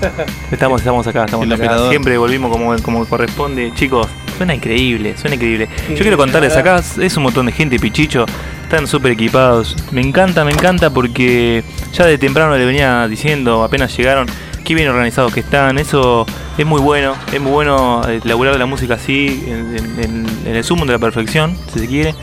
estamos, 0.52 0.80
estamos 0.82 1.06
acá, 1.06 1.24
estamos 1.24 1.46
El 1.46 1.52
acá. 1.52 1.62
operador. 1.64 1.90
Siempre 1.90 2.16
volvimos 2.18 2.50
como, 2.52 2.76
como 2.82 3.04
corresponde. 3.06 3.72
Chicos, 3.74 4.06
suena 4.36 4.54
increíble, 4.54 5.16
suena 5.16 5.34
increíble. 5.36 5.68
Yo 5.90 5.98
quiero 5.98 6.16
contarles 6.16 6.54
acá, 6.56 6.80
es 7.00 7.16
un 7.16 7.22
montón 7.24 7.46
de 7.46 7.52
gente, 7.52 7.78
pichicho, 7.80 8.24
están 8.62 8.86
súper 8.86 9.12
equipados. 9.12 9.74
Me 9.90 10.00
encanta, 10.02 10.44
me 10.44 10.52
encanta 10.52 10.90
porque 10.90 11.64
ya 11.92 12.04
de 12.06 12.18
temprano 12.18 12.56
le 12.56 12.64
venía 12.64 13.08
diciendo, 13.08 13.64
apenas 13.64 13.96
llegaron, 13.96 14.28
qué 14.64 14.74
bien 14.74 14.88
organizados 14.88 15.32
que 15.32 15.40
están. 15.40 15.78
Eso 15.78 16.26
es 16.58 16.66
muy 16.66 16.80
bueno, 16.80 17.14
es 17.32 17.40
muy 17.40 17.52
bueno 17.52 18.02
eh, 18.08 18.20
laburar 18.24 18.58
la 18.58 18.66
música 18.66 18.94
así, 18.94 19.44
en, 19.46 19.76
en- 19.76 20.04
en- 20.04 20.26
en 20.46 20.56
el 20.56 20.64
sumo 20.64 20.84
de 20.86 20.92
la 20.92 20.98
perfección, 20.98 21.56
si 21.72 21.78
se 21.80 21.86
quiere. 21.86 22.14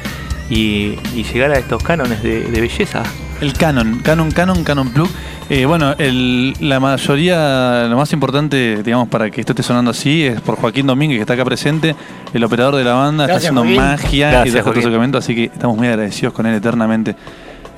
Y, 0.49 0.97
y 1.15 1.23
llegar 1.23 1.51
a 1.51 1.57
estos 1.57 1.81
cánones 1.81 2.21
de, 2.23 2.41
de 2.41 2.59
belleza. 2.61 3.03
El 3.39 3.53
Canon, 3.53 3.99
Canon, 4.03 4.31
Canon, 4.31 4.63
Canon 4.65 4.89
Plug. 4.89 5.07
Eh, 5.49 5.65
bueno, 5.65 5.95
el- 5.97 6.53
la 6.59 6.79
mayoría, 6.79 7.85
lo 7.89 7.95
más 7.97 8.11
importante, 8.13 8.83
digamos, 8.83 9.07
para 9.07 9.29
que 9.31 9.39
esto 9.41 9.53
esté 9.53 9.63
sonando 9.63 9.91
así, 9.91 10.25
es 10.25 10.41
por 10.41 10.55
Joaquín 10.57 10.87
Domínguez, 10.87 11.17
que 11.17 11.21
está 11.21 11.33
acá 11.33 11.45
presente, 11.45 11.95
el 12.33 12.43
operador 12.43 12.75
de 12.75 12.83
la 12.83 12.93
banda, 12.93 13.27
Gracias, 13.27 13.51
está 13.51 13.59
haciendo 13.59 13.61
Joaquín. 13.61 14.01
magia 14.03 14.45
y 14.45 14.49
dejó 14.49 14.71
todo 14.71 14.81
su 15.11 15.17
así 15.17 15.35
que 15.35 15.43
estamos 15.45 15.77
muy 15.77 15.87
agradecidos 15.87 16.33
con 16.33 16.45
él 16.45 16.55
eternamente, 16.55 17.15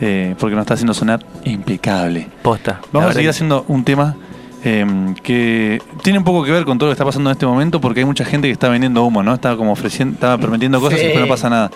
eh, 0.02 0.36
porque 0.40 0.56
nos 0.56 0.64
está 0.64 0.74
haciendo 0.74 0.94
sonar 0.96 1.24
impecable. 1.46 2.28
Posta. 2.42 2.80
Vamos 2.92 3.12
a 3.12 3.14
seguir 3.14 3.30
haciendo 3.30 3.66
un 3.68 3.84
tema 3.84 4.16
eh, 4.64 4.86
que 5.24 5.82
tiene 6.04 6.20
un 6.20 6.26
poco 6.26 6.44
que 6.44 6.52
ver 6.52 6.66
con 6.66 6.78
todo 6.78 6.88
lo 6.88 6.92
que 6.92 6.96
está 6.96 7.06
pasando 7.06 7.30
en 7.30 7.34
este 7.34 7.46
momento, 7.46 7.82
porque 7.82 8.00
hay 8.02 8.06
mucha 8.06 8.26
gente 8.26 8.48
que 8.48 8.54
está 8.54 8.70
vendiendo 8.70 9.04
humo, 9.04 9.24
¿no? 9.24 9.34
Está 9.34 9.56
como 9.56 9.72
ofreciendo, 9.72 10.14
está 10.16 10.38
prometiendo 10.38 10.80
cosas 10.80 11.00
Sí. 11.00 11.06
y 11.06 11.08
después 11.10 11.26
no 11.26 11.30
pasa 11.30 11.50
nada. 11.50 11.72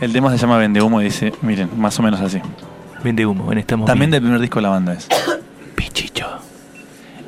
El 0.00 0.12
tema 0.12 0.30
se 0.30 0.38
llama 0.38 0.56
Vende 0.58 0.80
Humo 0.80 1.00
y 1.00 1.04
dice, 1.04 1.32
miren, 1.42 1.68
más 1.76 1.98
o 1.98 2.02
menos 2.02 2.20
así. 2.20 2.40
Vende 3.04 3.24
Humo, 3.26 3.50
en 3.52 3.58
estamos 3.58 3.86
También 3.86 4.10
bien. 4.10 4.12
del 4.12 4.22
primer 4.22 4.40
disco 4.40 4.58
de 4.58 4.62
la 4.62 4.68
banda 4.70 4.92
es. 4.94 5.06
Pichicho. 5.74 6.26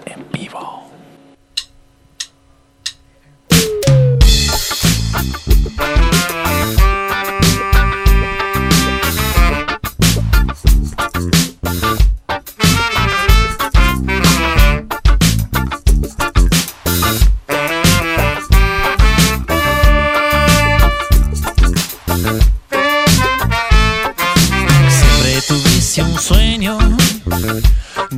En 0.06 0.24
vivo. 0.32 0.82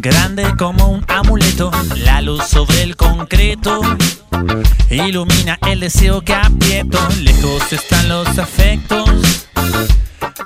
Grande 0.05 0.55
como 0.59 0.89
un 0.89 1.03
amuleto, 1.09 1.71
la 1.97 2.21
luz 2.21 2.45
sobre 2.45 2.83
el 2.83 2.95
concreto 2.95 3.81
ilumina 4.91 5.59
el 5.67 5.81
deseo 5.81 6.21
que 6.21 6.35
aprieto. 6.35 6.99
Lejos 7.23 7.73
están 7.73 8.11
los 8.11 8.37
afectos 8.37 9.09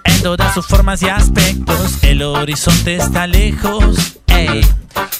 en 0.05 0.23
todas 0.23 0.55
sus 0.55 0.65
formas 0.65 1.03
y 1.03 1.09
aspectos. 1.09 1.99
El 2.03 2.23
horizonte 2.23 2.95
está 2.95 3.27
lejos, 3.27 4.21
ey, 4.29 4.61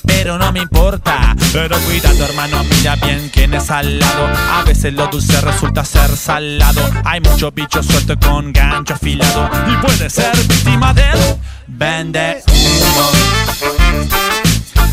pero 0.07 0.39
no 0.39 0.53
me 0.53 0.61
importa. 0.61 1.35
Pero 1.53 1.77
cuidado, 1.81 2.25
hermano, 2.25 2.63
mira 2.63 2.95
bien 2.95 3.31
quién 3.33 3.55
es 3.55 3.73
al 3.73 3.99
lado. 3.99 4.29
A 4.53 4.63
veces 4.63 4.95
lo 4.95 5.09
dulce 5.09 5.41
resulta 5.41 5.85
ser 5.85 6.17
salado. 6.17 6.89
Hay 7.05 7.21
mucho 7.21 7.51
bicho 7.51 7.83
suelto 7.83 8.17
con 8.21 8.53
gancho 8.53 8.95
afilado 8.95 9.51
y 9.67 9.77
puede 9.85 10.09
ser 10.09 10.37
víctima 10.47 10.95
del 10.95 11.19
vende 11.67 12.41
humo. 12.47 14.28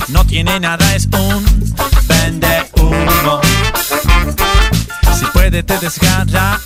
No 0.07 0.23
tiene 0.25 0.59
nada, 0.59 0.95
es 0.95 1.07
un 1.11 1.45
vende 2.07 2.69
humo. 2.77 3.41
Si 5.17 5.25
puede, 5.33 5.63
te 5.63 5.77
desgarra. 5.79 6.61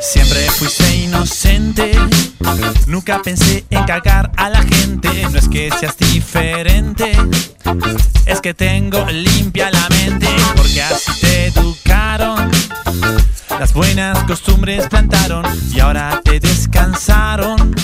Siempre 0.00 0.27
fuiste 0.46 0.96
inocente, 0.96 1.92
nunca 2.86 3.20
pensé 3.22 3.64
en 3.70 3.84
cagar 3.84 4.30
a 4.36 4.50
la 4.50 4.62
gente. 4.62 5.08
No 5.30 5.38
es 5.38 5.48
que 5.48 5.70
seas 5.78 5.96
diferente, 5.96 7.12
es 8.26 8.40
que 8.40 8.54
tengo 8.54 9.04
limpia 9.06 9.70
la 9.70 9.88
mente, 9.88 10.28
porque 10.56 10.82
así 10.82 11.12
te 11.20 11.46
educaron. 11.46 12.50
Las 13.58 13.72
buenas 13.72 14.22
costumbres 14.24 14.86
plantaron 14.88 15.44
y 15.72 15.80
ahora 15.80 16.20
te 16.24 16.38
descansaron. 16.38 17.74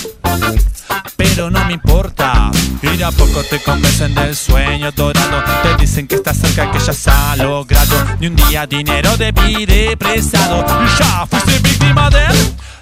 Pero 1.17 1.49
no 1.49 1.63
me 1.65 1.73
importa 1.73 2.51
ir 2.93 3.03
a 3.03 3.11
poco 3.11 3.43
te 3.43 3.59
convencen 3.61 4.13
del 4.15 4.35
sueño 4.35 4.91
dorado. 4.91 5.43
Te 5.63 5.75
dicen 5.81 6.07
que 6.07 6.15
estás 6.15 6.37
cerca, 6.37 6.71
que 6.71 6.79
ya 6.79 6.93
se 6.93 7.09
ha 7.09 7.35
logrado. 7.35 8.05
Ni 8.19 8.27
un 8.27 8.35
día 8.35 8.65
dinero 8.67 9.17
te 9.17 9.33
pide 9.33 9.97
prestado. 9.97 10.65
Y 10.83 10.99
ya 10.99 11.25
fuiste 11.25 11.59
víctima 11.59 12.09
de 12.09 12.25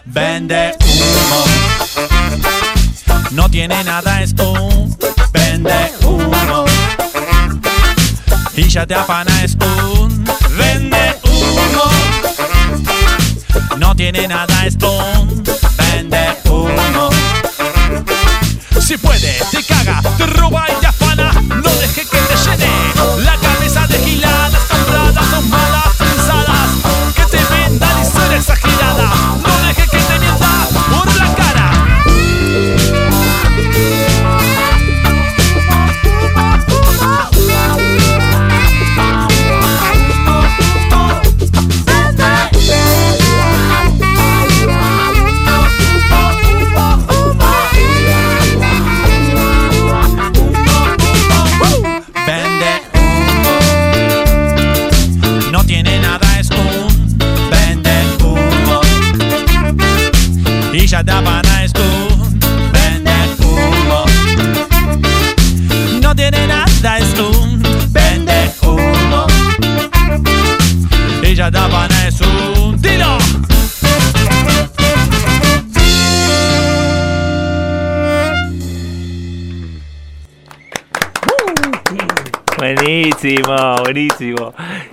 vende 0.05 0.75
humo. 0.79 1.43
No 3.31 3.49
tiene 3.49 3.83
nada, 3.83 4.21
es 4.21 4.33
un 4.39 4.97
vende 5.31 5.91
humo. 6.03 6.65
Y 8.55 8.69
ya 8.69 8.85
te 8.85 8.95
afana, 8.95 9.43
es 9.43 9.55
un 9.55 10.23
vende 10.57 11.15
humo. 11.23 11.83
No 13.77 13.95
tiene 13.95 14.27
nada, 14.27 14.65
es 14.65 14.75
un 14.75 15.43
vende 15.77 16.37
humo. 16.45 17.09
Si 18.79 18.97
puede, 18.97 19.37
te 19.51 19.63
caga, 19.63 20.01
te 20.17 20.25
roba 20.27 20.67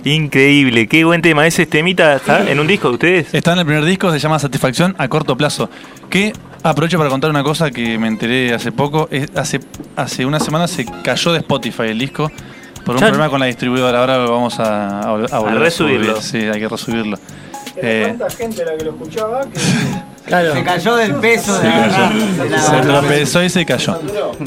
Increíble. 0.03 0.87
Qué 0.87 1.03
buen 1.03 1.21
tema. 1.21 1.45
¿Ese 1.45 1.65
temita 1.65 2.15
está 2.15 2.49
en 2.49 2.59
un 2.59 2.67
disco 2.67 2.87
de 2.89 2.93
ustedes? 2.95 3.33
Está 3.33 3.53
en 3.53 3.59
el 3.59 3.65
primer 3.65 3.85
disco, 3.85 4.11
se 4.11 4.19
llama 4.19 4.39
Satisfacción 4.39 4.95
a 4.97 5.07
corto 5.07 5.37
plazo. 5.37 5.69
Que 6.09 6.33
aprovecho 6.63 6.97
para 6.97 7.09
contar 7.09 7.29
una 7.29 7.43
cosa 7.43 7.69
que 7.71 7.97
me 7.97 8.07
enteré 8.07 8.53
hace 8.53 8.71
poco. 8.71 9.07
Es- 9.11 9.29
hace, 9.35 9.59
hace 9.95 10.25
una 10.25 10.39
semana 10.39 10.67
se 10.67 10.85
cayó 11.03 11.33
de 11.33 11.39
Spotify 11.39 11.83
el 11.89 11.99
disco 11.99 12.31
por 12.85 12.95
un 12.95 13.01
problema 13.01 13.29
con 13.29 13.39
la 13.39 13.45
distribuidora. 13.45 13.99
Ahora 13.99 14.17
lo 14.17 14.31
vamos 14.31 14.59
a, 14.59 15.01
a, 15.01 15.13
vol- 15.15 15.31
a 15.31 15.39
volver 15.39 15.59
resubirlo. 15.59 16.19
subir. 16.21 16.43
Sí, 16.43 16.49
hay 16.49 16.59
que 16.59 16.67
resubirlo. 16.67 17.17
Eh, 17.77 18.03
¿Cuánta 18.17 18.29
gente 18.35 18.65
la 18.65 18.75
que 18.77 18.83
lo 18.85 18.91
escuchaba? 18.91 19.41
Que... 19.41 19.59
Se 20.25 20.63
cayó 20.63 20.95
del 20.95 21.15
peso 21.15 21.53
de 21.55 21.61
Se 21.61 21.67
la, 21.67 21.87
cayó. 21.89 22.43
de 22.43 22.49
la- 22.49 22.61
Se 22.61 22.77
tropezó 22.81 23.43
y 23.43 23.49
se 23.49 23.65
cayó. 23.65 23.99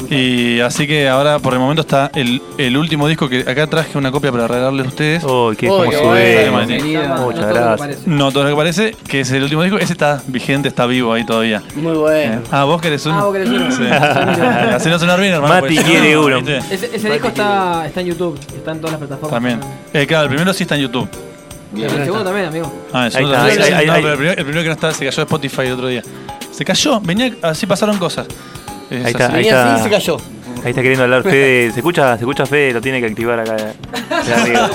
Y 0.09 0.59
así 0.61 0.87
que 0.87 1.07
ahora 1.09 1.39
por 1.39 1.53
el 1.53 1.59
momento 1.59 1.81
está 1.81 2.09
el, 2.15 2.41
el 2.57 2.77
último 2.77 3.07
disco 3.07 3.27
que 3.29 3.41
acá 3.41 3.67
traje 3.67 3.97
una 3.97 4.11
copia 4.11 4.31
para 4.31 4.47
regalarles 4.47 4.85
a 4.85 4.89
ustedes. 4.89 5.23
Oh, 5.25 5.51
qué 5.57 5.67
Como 5.67 5.83
sube. 5.91 6.49
bebé. 6.49 6.51
Muchas 6.51 7.47
No 7.47 7.53
gracias. 7.53 8.07
No 8.07 8.31
todo 8.31 8.43
lo 8.43 8.49
que 8.51 8.55
parece, 8.55 8.95
que 9.07 9.19
es 9.21 9.31
el 9.31 9.43
último 9.43 9.63
disco. 9.63 9.77
Ese 9.77 9.93
está 9.93 10.21
vigente, 10.27 10.69
está 10.69 10.85
vivo 10.85 11.13
ahí 11.13 11.25
todavía. 11.25 11.61
Muy 11.75 11.93
bueno. 11.95 12.41
Ah, 12.51 12.63
vos 12.63 12.81
querés 12.81 13.05
uno. 13.05 13.19
Ah, 13.19 13.23
vos 13.25 13.33
querés 13.33 13.49
uno. 13.49 13.71
Sí. 13.71 13.83
Así 14.73 14.89
no 14.89 14.97
sonar 14.99 15.19
bien, 15.19 15.33
hermano. 15.33 15.61
Mati 15.61 15.77
quiere 15.77 16.17
uno. 16.17 16.37
ese 16.39 17.09
disco 17.09 17.27
está, 17.27 17.85
está 17.85 18.01
en 18.01 18.07
YouTube, 18.07 18.39
está 18.55 18.71
en 18.71 18.77
todas 18.81 18.91
las 18.93 18.99
plataformas. 19.07 19.31
También. 19.31 19.59
Eh, 19.93 20.07
claro, 20.07 20.23
el 20.23 20.29
primero 20.29 20.53
sí 20.53 20.63
está 20.63 20.75
en 20.75 20.81
YouTube. 20.81 21.07
El 21.83 21.89
segundo 22.05 22.23
también, 22.23 22.47
amigo. 22.47 22.73
Ah, 22.93 22.99
el 22.99 23.03
Ahí 23.05 23.11
segundo 23.11 23.33
está, 23.35 23.47
también. 23.47 23.63
ahí- 23.63 23.73
ahí- 23.79 23.85
No, 23.87 23.93
ahí- 23.93 24.01
pero 24.01 24.11
el 24.13 24.17
primero, 24.17 24.37
el 24.39 24.45
primero 24.45 24.61
que 24.63 24.67
no 24.69 24.73
estaba 24.73 24.93
se 24.93 25.05
cayó 25.05 25.15
de 25.17 25.21
Spotify 25.23 25.61
el 25.61 25.71
otro 25.73 25.87
día. 25.87 26.03
Se 26.51 26.65
cayó, 26.65 26.99
venía, 27.01 27.35
así 27.41 27.65
pasaron 27.65 27.97
cosas. 27.97 28.27
Es 28.89 29.05
Ahí 29.05 29.11
está, 29.11 29.25
así. 29.27 29.35
ahí 29.35 29.47
está. 29.47 30.34
Ahí 30.65 30.71
está 30.71 30.81
queriendo 30.81 31.03
hablar 31.03 31.21
Fede. 31.23 31.71
¿Se 31.71 31.79
escucha? 31.79 32.17
¿Se 32.17 32.23
escucha 32.23 32.45
Fede? 32.45 32.73
Lo 32.73 32.81
tiene 32.81 32.99
que 32.99 33.05
activar 33.07 33.39
acá. 33.39 33.55
arriba. 34.41 34.69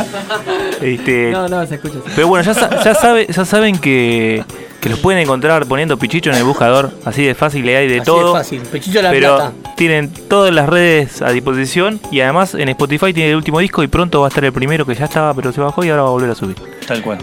Este, 0.81 1.31
No, 1.33 1.49
no, 1.49 1.67
se 1.67 1.75
escucha. 1.75 1.99
Pero 2.15 2.29
bueno, 2.29 2.45
ya, 2.45 2.55
sa- 2.55 2.83
ya, 2.83 2.95
sabe, 2.95 3.27
ya 3.29 3.45
saben 3.45 3.77
que, 3.79 4.45
que 4.81 4.89
los 4.89 4.99
pueden 5.01 5.21
encontrar 5.21 5.67
poniendo 5.67 5.97
Pichicho 5.99 6.31
en 6.31 6.37
el 6.37 6.45
buscador. 6.45 6.91
Así 7.05 7.25
de 7.25 7.35
fácil, 7.35 7.67
le 7.67 7.77
hay 7.77 7.89
de 7.89 7.97
Así 7.99 8.07
todo. 8.07 8.33
de 8.35 8.39
fácil, 8.39 8.61
Pichicho 8.63 8.99
de 8.99 9.03
la 9.03 9.11
pero 9.11 9.37
Plata. 9.37 9.53
tienen 9.77 10.11
todas 10.29 10.55
las 10.55 10.69
redes 10.69 11.23
a 11.23 11.31
disposición. 11.31 12.01
Y 12.13 12.21
además 12.21 12.55
en 12.55 12.69
Spotify 12.69 13.13
tiene 13.13 13.31
el 13.31 13.37
último 13.37 13.59
disco 13.59 13.83
y 13.83 13.89
pronto 13.89 14.21
va 14.21 14.27
a 14.27 14.29
estar 14.29 14.45
el 14.45 14.53
primero 14.53 14.87
que 14.87 14.95
ya 14.95 15.07
estaba, 15.07 15.35
pero 15.35 15.53
se 15.53 15.61
bajó 15.61 15.85
y 15.85 15.91
ahora 15.91 16.03
va 16.03 16.09
a 16.09 16.13
volver 16.13 16.31
a 16.31 16.35
subir. 16.35 16.57
Tal 16.87 17.03
cual. 17.03 17.19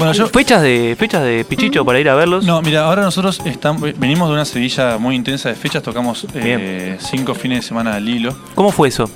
Bueno, 0.00 0.14
yo. 0.14 0.28
¿Fechas 0.28 0.62
de, 0.62 0.96
fechas 0.98 1.22
de 1.22 1.44
Pichicho 1.44 1.84
para 1.84 2.00
ir 2.00 2.08
a 2.08 2.14
verlos? 2.14 2.46
No, 2.46 2.62
mira, 2.62 2.86
ahora 2.86 3.02
nosotros 3.02 3.38
estamos, 3.44 3.82
venimos 3.98 4.28
de 4.28 4.34
una 4.34 4.46
sedilla 4.46 4.96
muy 4.96 5.14
intensa 5.14 5.50
de 5.50 5.54
fechas, 5.54 5.82
tocamos 5.82 6.26
eh, 6.32 6.96
cinco 6.98 7.34
fines 7.34 7.58
de 7.58 7.68
semana 7.68 7.96
al 7.96 8.08
hilo. 8.08 8.34
¿Cómo 8.54 8.72
fue 8.72 8.88
eso? 8.88 9.10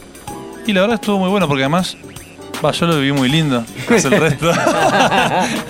Y 0.66 0.74
la 0.74 0.82
verdad 0.82 0.96
estuvo 0.96 1.18
muy 1.18 1.30
bueno 1.30 1.48
porque 1.48 1.62
además, 1.62 1.96
yo 2.78 2.86
lo 2.86 2.98
viví 2.98 3.12
muy 3.12 3.30
lindo. 3.30 3.64
El 3.88 4.10
resto. 4.10 4.52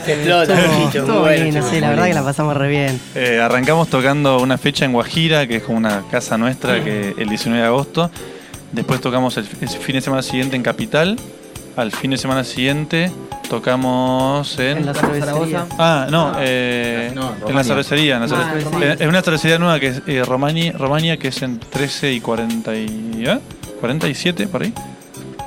Se 0.04 0.14
explota, 0.14 0.56
Pichicho. 0.56 0.98
Estuvo 0.98 1.20
muy 1.20 1.28
bueno. 1.28 1.44
lindo, 1.44 1.62
sí, 1.70 1.78
la 1.78 1.90
verdad 1.90 2.06
que 2.06 2.14
la 2.14 2.24
pasamos 2.24 2.56
re 2.56 2.68
bien. 2.68 3.00
Eh, 3.14 3.38
arrancamos 3.40 3.86
tocando 3.86 4.40
una 4.40 4.58
fecha 4.58 4.84
en 4.84 4.94
Guajira, 4.94 5.46
que 5.46 5.58
es 5.58 5.62
como 5.62 5.78
una 5.78 6.02
casa 6.10 6.36
nuestra, 6.36 6.82
que 6.82 7.14
el 7.16 7.28
19 7.28 7.60
de 7.60 7.68
agosto. 7.68 8.10
Después 8.72 9.00
tocamos 9.00 9.36
el, 9.36 9.46
el 9.60 9.68
fin 9.68 9.94
de 9.94 10.00
semana 10.00 10.22
siguiente 10.22 10.56
en 10.56 10.64
Capital. 10.64 11.16
Al 11.76 11.92
fin 11.92 12.10
de 12.10 12.16
semana 12.16 12.42
siguiente 12.42 13.12
tocamos 13.58 14.58
en... 14.58 14.78
En 14.78 14.86
la 14.86 14.94
cervecería. 14.94 15.66
Ah, 15.78 16.06
no, 16.10 16.32
eh, 16.40 17.12
No, 17.14 17.32
en 17.42 17.48
en 17.50 17.54
la 17.56 17.64
cervecería. 17.64 18.16
en 18.16 18.28
la 18.28 18.36
Ah, 18.36 18.54
eh, 18.82 18.96
es 18.98 19.06
una 19.06 19.22
cervecería 19.22 19.58
nueva 19.58 19.78
que 19.78 19.88
es 19.88 20.02
eh, 20.06 20.22
Romani- 20.24 20.72
Romania, 20.72 21.16
que 21.16 21.28
es 21.28 21.42
en 21.42 21.58
13 21.60 22.12
y 22.12 22.20
40 22.20 22.74
y, 22.76 23.24
¿eh? 23.26 23.38
47, 23.80 24.46
por 24.48 24.62
ahí. 24.62 24.72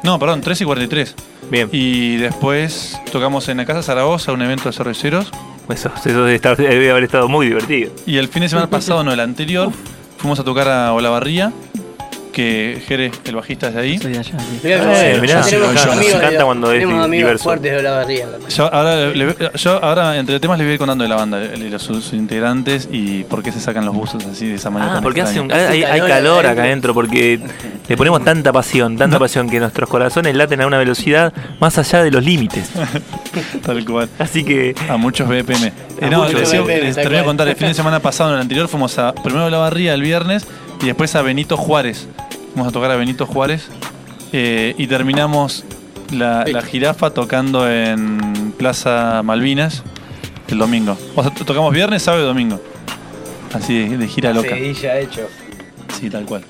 No, 0.03 0.17
perdón, 0.19 0.41
13 0.41 0.63
y 0.63 0.67
43. 0.67 1.15
Bien. 1.49 1.69
Y 1.71 2.17
después 2.17 2.99
tocamos 3.11 3.47
en 3.49 3.57
la 3.57 3.65
Casa 3.65 3.81
Zaragoza, 3.81 4.31
un 4.31 4.41
evento 4.41 4.69
de 4.69 4.73
cerveceros. 4.73 5.31
Eso, 5.69 5.91
eso 5.97 6.23
debe, 6.23 6.35
estar- 6.35 6.55
debe 6.55 6.91
haber 6.91 7.03
estado 7.03 7.27
muy 7.27 7.47
divertido. 7.47 7.91
Y 8.05 8.17
el 8.17 8.27
fin 8.29 8.41
de 8.43 8.49
semana 8.49 8.67
pasado, 8.69 9.03
no, 9.03 9.11
el 9.11 9.19
anterior, 9.19 9.69
fuimos 10.17 10.39
a 10.39 10.43
tocar 10.43 10.67
a 10.69 10.93
Olavarría, 10.93 11.51
que 12.37 12.79
Jere, 12.87 13.11
el 13.25 13.35
bajista, 13.35 13.69
es 13.69 13.73
de 13.73 13.81
ahí. 13.81 13.97
Soy 13.97 14.11
de 14.13 14.19
allá, 14.19 14.37
sí. 14.39 14.59
Mirá, 14.63 15.09
Eh, 15.09 15.17
mirá, 15.19 15.41
yo 15.41 15.59
me 15.59 16.05
encanta 16.07 16.45
cuando 16.45 16.71
es 16.71 16.83
amigos 16.83 17.09
diverso. 17.11 17.43
fuertes 17.45 17.71
de 17.71 17.81
la 17.81 17.91
barriga. 17.93 18.25
Yo 18.55 18.71
ahora, 18.71 18.95
le- 19.07 19.35
yo 19.55 19.83
ahora, 19.83 20.17
entre 20.19 20.39
temas, 20.39 20.59
les 20.59 20.67
voy 20.67 20.71
a 20.71 20.73
ir 20.75 20.77
contando 20.79 21.03
de 21.03 21.09
la 21.09 21.15
banda, 21.15 21.39
de 21.39 21.57
los, 21.71 21.81
sus 21.81 22.13
integrantes 22.13 22.87
y 22.91 23.23
por 23.23 23.41
qué 23.41 23.51
se 23.51 23.59
sacan 23.59 23.85
los 23.85 23.95
buzos 23.95 24.23
así 24.25 24.45
de 24.47 24.53
esa 24.55 24.69
manera. 24.69 24.91
Ah, 24.91 24.95
tan 24.95 25.03
porque 25.03 25.21
hace 25.21 25.39
un- 25.39 25.51
hay, 25.51 25.83
hay 25.83 25.99
calor 26.01 26.45
acá 26.45 26.61
adentro 26.61 26.93
porque 26.93 27.39
le 27.89 27.97
ponemos 27.97 28.23
tanta 28.23 28.53
pasión, 28.53 28.97
tanta 28.97 29.17
pasión 29.17 29.49
que 29.49 29.59
nuestros 29.59 29.89
corazones 29.89 30.35
laten 30.35 30.61
a 30.61 30.67
una 30.67 30.77
velocidad 30.77 31.33
más 31.59 31.75
allá 31.79 32.03
de 32.03 32.11
los 32.11 32.23
límites. 32.23 32.69
Tal 33.65 33.83
cual. 33.83 34.09
Así 34.19 34.43
que 34.43 34.75
A 34.87 34.97
muchos 34.97 35.27
BPM. 35.27 35.65
A 36.01 36.05
Eh, 36.05 36.09
no, 36.11 36.23
muchos 36.23 36.39
les, 36.39 36.51
BPM, 36.51 36.67
les 36.81 36.95
tal 36.95 37.03
termino 37.05 37.21
de 37.21 37.25
contar, 37.25 37.47
el 37.47 37.55
fin 37.55 37.67
de 37.69 37.73
semana 37.73 37.99
pasado, 37.99 38.29
en 38.29 38.35
el 38.35 38.41
anterior, 38.41 38.67
fuimos 38.67 38.97
a 38.99 39.13
primero 39.15 39.45
a 39.45 39.49
la 39.49 39.57
barría 39.57 39.95
el 39.95 40.01
viernes 40.01 40.45
y 40.81 40.85
después 40.85 41.15
a 41.15 41.23
Benito 41.23 41.57
Juárez. 41.57 42.07
Fuimos 42.57 42.71
a 42.71 42.73
tocar 42.73 42.89
a 42.89 42.95
Benito 42.95 43.27
Juárez 43.27 43.67
eh, 44.33 44.73
y 44.79 44.87
terminamos 44.87 45.63
la, 46.11 46.43
la 46.47 46.63
jirafa 46.63 47.11
tocando 47.11 47.69
en 47.71 48.51
Plaza 48.57 49.21
Malvinas 49.21 49.83
el 50.47 50.57
domingo. 50.57 50.97
O 51.15 51.21
sea, 51.21 51.31
to- 51.31 51.45
tocamos 51.45 51.71
viernes, 51.71 52.01
sábado 52.01 52.23
y 52.23 52.25
domingo. 52.25 52.59
Así 53.53 53.87
de, 53.89 53.97
de 53.99 54.07
gira 54.07 54.33
loca. 54.33 54.49
Seguilla 54.49 54.97
hecho. 54.97 55.27
Sí, 55.99 56.09
tal 56.09 56.25
cual. 56.25 56.45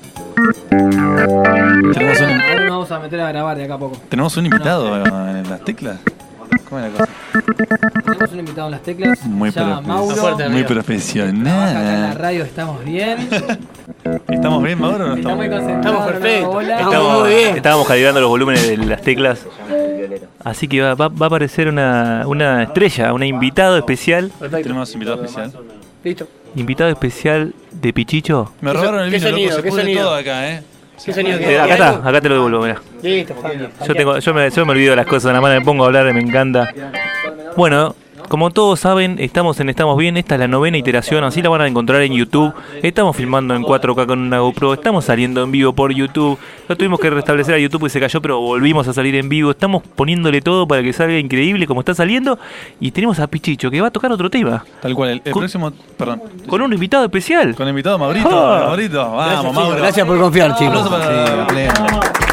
Tenemos 0.70 2.20
un, 2.20 2.30
Ahora 2.40 2.60
nos 2.60 2.70
vamos 2.70 2.90
a 2.90 2.98
meter 3.00 3.20
a 3.20 3.28
grabar 3.28 3.58
de 3.58 3.64
acá 3.64 3.74
a 3.74 3.78
poco. 3.78 4.00
tenemos 4.08 4.34
un 4.38 4.46
invitado 4.46 4.96
en 4.96 5.50
las 5.50 5.60
teclas. 5.62 5.98
¿Cómo 6.70 6.80
es 6.80 6.90
la 6.90 6.98
cosa? 7.00 7.12
Tenemos 8.02 8.32
un 8.32 8.38
invitado 8.38 8.68
en 8.68 8.70
las 8.72 8.82
teclas. 8.82 9.26
Muy, 9.26 9.52
se 9.52 9.60
llama 9.60 9.82
profe- 9.82 9.86
Mauro. 9.86 10.06
muy 10.06 10.14
Trabaja 10.16 10.34
acá 10.36 10.46
en 10.46 10.60
la 10.62 10.66
profesional. 10.66 12.14
radio, 12.14 12.44
estamos 12.44 12.82
bien. 12.82 13.28
¿Estamos 14.28 14.62
bien, 14.62 14.78
Mauro? 14.80 15.04
o 15.04 15.08
no 15.08 15.14
Está 15.16 15.34
muy 15.34 15.46
estamos? 15.46 15.64
concentrado. 15.66 15.96
Estamos 15.98 16.06
perfectos. 16.20 16.54
Hola. 16.54 16.80
estamos, 16.80 17.20
muy 17.20 17.28
bien. 17.34 17.56
estábamos 17.56 17.86
calibrando 17.88 18.20
los 18.20 18.28
volúmenes 18.30 18.68
de 18.68 18.76
las 18.78 19.02
teclas. 19.02 19.46
Así 20.44 20.68
que 20.68 20.80
va, 20.80 20.94
va- 20.94 21.08
va 21.08 21.26
a 21.26 21.28
aparecer 21.28 21.68
una, 21.68 22.22
una 22.26 22.62
estrella, 22.64 23.12
un 23.12 23.22
invitado 23.22 23.76
especial. 23.76 24.30
Tenemos 24.50 24.92
invitado 24.94 25.22
especial. 25.24 25.52
Listo. 26.04 26.28
Invitado 26.54 26.90
especial 26.90 27.54
de 27.72 27.92
Pichicho. 27.92 28.52
Me 28.60 28.72
robaron 28.72 29.00
el 29.02 29.10
¿Qué 29.10 29.16
vino, 29.18 29.28
sonido? 29.30 29.50
loco. 29.50 29.56
Se 29.56 29.62
¿Qué 29.62 29.68
pudre 29.70 29.82
sonido? 29.82 30.02
todo 30.04 30.14
acá, 30.14 30.48
¿eh? 30.50 30.62
¿Qué 31.04 31.12
sonido 31.12 31.38
Eh, 31.38 31.58
acá 31.60 31.72
está, 31.74 31.88
acá 32.08 32.20
te 32.20 32.28
lo 32.28 32.34
devuelvo, 32.36 32.60
mirá. 32.62 32.80
Listo, 33.02 33.34
Fabio. 33.34 33.68
Yo, 33.86 33.94
tengo, 33.94 34.18
yo, 34.18 34.34
me, 34.34 34.50
yo 34.50 34.66
me 34.66 34.72
olvido 34.72 34.90
de 34.90 34.96
las 34.96 35.06
cosas, 35.06 35.26
nada 35.26 35.40
más 35.40 35.52
me 35.58 35.60
pongo 35.64 35.84
a 35.84 35.86
hablar, 35.86 36.12
me 36.12 36.20
encanta. 36.20 36.68
Bueno, 37.56 37.94
como 38.28 38.50
todos 38.50 38.80
saben, 38.80 39.16
estamos 39.18 39.58
en 39.60 39.68
Estamos 39.68 39.96
Bien, 39.96 40.16
esta 40.16 40.34
es 40.34 40.40
la 40.40 40.48
novena 40.48 40.76
iteración, 40.78 41.24
así 41.24 41.42
la 41.42 41.48
van 41.48 41.60
a 41.62 41.66
encontrar 41.66 42.02
en 42.02 42.12
YouTube. 42.12 42.52
Estamos 42.82 43.16
filmando 43.16 43.54
en 43.54 43.62
4K 43.62 44.06
con 44.06 44.18
una 44.18 44.38
GoPro, 44.40 44.74
estamos 44.74 45.04
saliendo 45.04 45.42
en 45.42 45.50
vivo 45.50 45.72
por 45.72 45.92
YouTube. 45.92 46.38
Lo 46.68 46.76
tuvimos 46.76 47.00
que 47.00 47.10
restablecer 47.10 47.54
a 47.54 47.58
YouTube 47.58 47.86
y 47.86 47.90
se 47.90 48.00
cayó, 48.00 48.20
pero 48.20 48.40
volvimos 48.40 48.86
a 48.88 48.92
salir 48.92 49.14
en 49.14 49.28
vivo. 49.28 49.50
Estamos 49.50 49.82
poniéndole 49.94 50.40
todo 50.40 50.66
para 50.66 50.82
que 50.82 50.92
salga 50.92 51.18
increíble 51.18 51.66
como 51.66 51.80
está 51.80 51.94
saliendo. 51.94 52.38
Y 52.80 52.90
tenemos 52.90 53.18
a 53.20 53.26
Pichicho 53.26 53.70
que 53.70 53.80
va 53.80 53.88
a 53.88 53.90
tocar 53.90 54.10
otro 54.12 54.28
tema. 54.30 54.64
Tal 54.80 54.94
cual, 54.94 55.10
el, 55.10 55.22
el 55.24 55.32
Con- 55.32 55.40
próximo. 55.42 55.72
Perdón. 55.96 56.22
Con 56.46 56.60
un 56.62 56.72
invitado 56.72 57.04
especial. 57.04 57.54
Con 57.54 57.66
el 57.66 57.70
invitado 57.70 57.98
Maurito. 57.98 58.28
Ah. 58.30 58.64
Maurito, 58.68 58.98
vamos, 58.98 59.26
Gracias, 59.26 59.54
Mauro. 59.54 59.76
gracias 59.76 60.06
por 60.06 60.18
confiar, 60.20 60.56
chicos. 60.56 62.27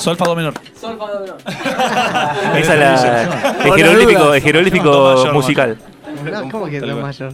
Aplauso 0.00 0.16
para 0.16 0.30
Sí, 0.30 0.32
a 0.32 0.34
pleno. 0.34 0.52
Sol 0.74 0.96
fa 0.98 1.06
do 1.06 1.20
menor. 1.20 1.38
Esa 2.58 2.74
es 2.74 2.78
la, 2.80 3.64
el 3.64 3.72
jeroglífico, 3.74 4.34
el 4.34 4.42
jeroglífico 4.42 4.90
Do 4.90 5.32
musical. 5.32 5.78
No, 6.24 6.50
¿Cómo 6.50 6.66
que 6.66 6.80
lo 6.80 6.96
mayor? 6.96 7.32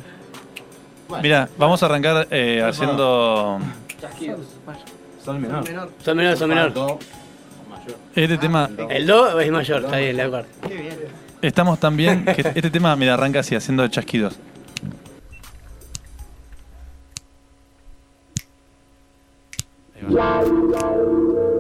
Mira, 1.22 1.48
vamos 1.56 1.82
a 1.82 1.86
arrancar 1.86 2.26
eh, 2.30 2.62
haciendo 2.62 3.59
Sol 5.24 5.38
menor. 5.38 5.64
Son 6.05 6.16
menor, 6.16 6.36
son 6.36 6.48
menor. 6.48 6.98
este 8.14 8.38
tema. 8.38 8.68
El 8.88 9.06
do 9.06 9.40
es 9.40 9.51
mayor, 9.51 9.84
está 9.84 9.97
bien, 9.98 10.16
de 10.16 10.22
acuerdo. 10.22 10.48
Estamos 11.43 11.78
tan 11.78 11.97
bien 11.97 12.24
que 12.36 12.40
este 12.40 12.70
tema, 12.70 12.97
mira, 12.97 13.14
arranca 13.14 13.40
así, 13.40 13.55
haciendo 13.55 13.86
chasquidos. 13.88 14.38
Ahí 19.94 20.14
va. 20.14 21.56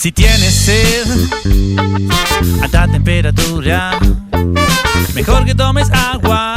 Si 0.00 0.12
tienes 0.12 0.54
sed, 0.54 1.06
alta 2.62 2.88
temperatura, 2.88 3.98
mejor 5.14 5.44
que 5.44 5.54
tomes 5.54 5.90
agua 5.90 6.54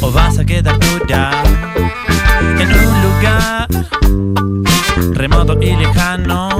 o 0.00 0.10
vas 0.10 0.38
a 0.38 0.44
quedar 0.46 0.78
dura 0.80 1.30
en 2.58 2.72
un 2.72 3.02
lugar 3.02 3.68
remoto 5.12 5.60
y 5.60 5.76
lejano 5.76 6.51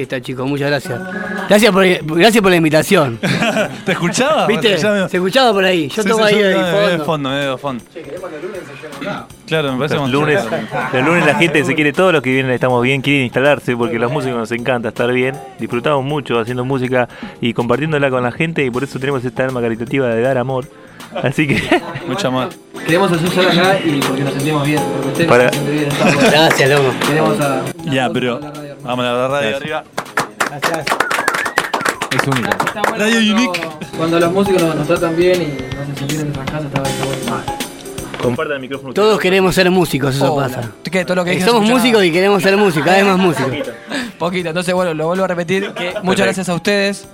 fiesta, 0.00 0.20
chicos. 0.20 0.48
Muchas 0.48 0.68
gracias. 0.70 1.00
Gracias 1.48 1.72
por, 1.72 1.84
gracias 2.16 2.42
por 2.42 2.50
la 2.50 2.56
invitación. 2.56 3.18
¿Te 3.84 3.92
escuchaba? 3.92 4.46
¿Viste? 4.46 4.68
Te 4.68 4.74
escuchaba. 4.74 5.08
Se 5.08 5.16
escuchaba 5.18 5.52
por 5.52 5.64
ahí. 5.64 5.88
Yo 5.88 6.02
Sí, 6.02 6.08
tomo 6.08 6.26
sí, 6.26 6.34
ahí 6.34 6.40
yo- 6.42 6.50
no, 6.60 6.66
de 6.66 6.98
fondo. 6.98 7.04
fondo, 7.04 7.30
de 7.30 7.58
fondo. 7.58 7.84
Claro, 9.46 9.72
me 9.72 9.78
parece 9.78 9.94
Los 9.96 10.02
como- 10.04 10.12
lunes, 10.12 10.40
los 10.92 11.04
lunes 11.04 11.26
la 11.26 11.34
gente 11.34 11.64
se 11.64 11.74
quiere, 11.74 11.92
todos 11.92 12.12
los 12.12 12.22
que 12.22 12.30
vienen 12.32 12.52
estamos 12.52 12.82
bien, 12.82 13.02
quieren 13.02 13.24
instalarse 13.24 13.76
porque 13.76 13.98
los 13.98 14.10
músicos 14.12 14.38
nos 14.38 14.52
encanta 14.52 14.88
estar 14.90 15.10
bien. 15.12 15.34
Disfrutamos 15.58 16.04
mucho 16.04 16.38
haciendo 16.38 16.64
música 16.64 17.08
y 17.40 17.52
compartiéndola 17.52 18.10
con 18.10 18.22
la 18.22 18.30
gente 18.32 18.64
y 18.64 18.70
por 18.70 18.84
eso 18.84 18.98
tenemos 18.98 19.24
esta 19.24 19.44
alma 19.44 19.60
caritativa 19.60 20.06
de 20.08 20.22
dar 20.22 20.38
amor. 20.38 20.66
Así 21.22 21.48
que 21.48 21.60
Mucho 22.06 22.28
amor. 22.28 22.48
Queremos 22.86 23.10
hacer 23.10 23.28
solo 23.30 23.48
acá 23.48 23.78
y 23.84 24.00
porque 24.00 24.22
nos 24.22 24.32
sentimos 24.34 24.64
bien. 24.66 24.80
Porque 24.92 25.08
ustedes 25.08 25.28
Para- 25.28 25.48
se 25.50 25.54
sienten 25.58 25.76
bien. 25.78 25.88
estamos- 25.90 26.30
Gracias, 26.30 26.70
loco. 26.70 26.94
Queremos 27.08 27.40
a. 27.40 27.62
Ya, 27.90 28.10
pero. 28.10 28.40
Vamos 28.82 29.04
a 29.04 29.12
la 29.12 29.28
radio 29.28 29.56
arriba. 29.56 29.84
Es 32.10 32.26
única. 32.26 32.50
Está 32.50 32.82
bueno 32.88 33.04
Radio 33.04 33.14
cuando- 33.14 33.34
Unique. 33.34 33.68
Cuando 33.96 34.20
los 34.20 34.32
músicos 34.32 34.62
nos, 34.62 34.74
nos 34.76 34.86
tratan 34.86 35.16
bien 35.16 35.42
y 35.42 35.46
nos 35.74 35.82
hacen 35.82 35.96
sentir 35.96 36.20
en 36.20 36.32
nuestras 36.32 36.50
casas, 36.50 36.66
está, 36.66 36.80
bueno. 36.80 37.42
compartan 38.22 38.54
el 38.56 38.60
micrófono. 38.60 38.92
Todos 38.94 39.20
queremos 39.20 39.54
ser 39.54 39.70
músicos, 39.70 40.16
eso 40.16 40.34
pasa. 40.36 40.70
¿Qué? 40.82 41.04
Todo 41.04 41.16
lo 41.16 41.24
que 41.24 41.32
Eh, 41.34 41.40
Somos 41.44 41.68
músicos 41.68 42.04
y 42.04 42.10
queremos 42.10 42.42
ser 42.42 42.56
músicos, 42.56 42.84
cada 42.86 42.96
vez 42.98 43.06
más 43.06 43.18
músicos. 43.18 43.52
Poquito, 44.18 44.48
entonces 44.48 44.74
bueno, 44.74 44.92
lo 44.94 45.06
vuelvo 45.06 45.24
a 45.24 45.28
repetir, 45.28 45.72
que 45.72 45.94
muchas 46.02 46.26
gracias 46.26 46.48
a 46.48 46.54
ustedes 46.54 47.06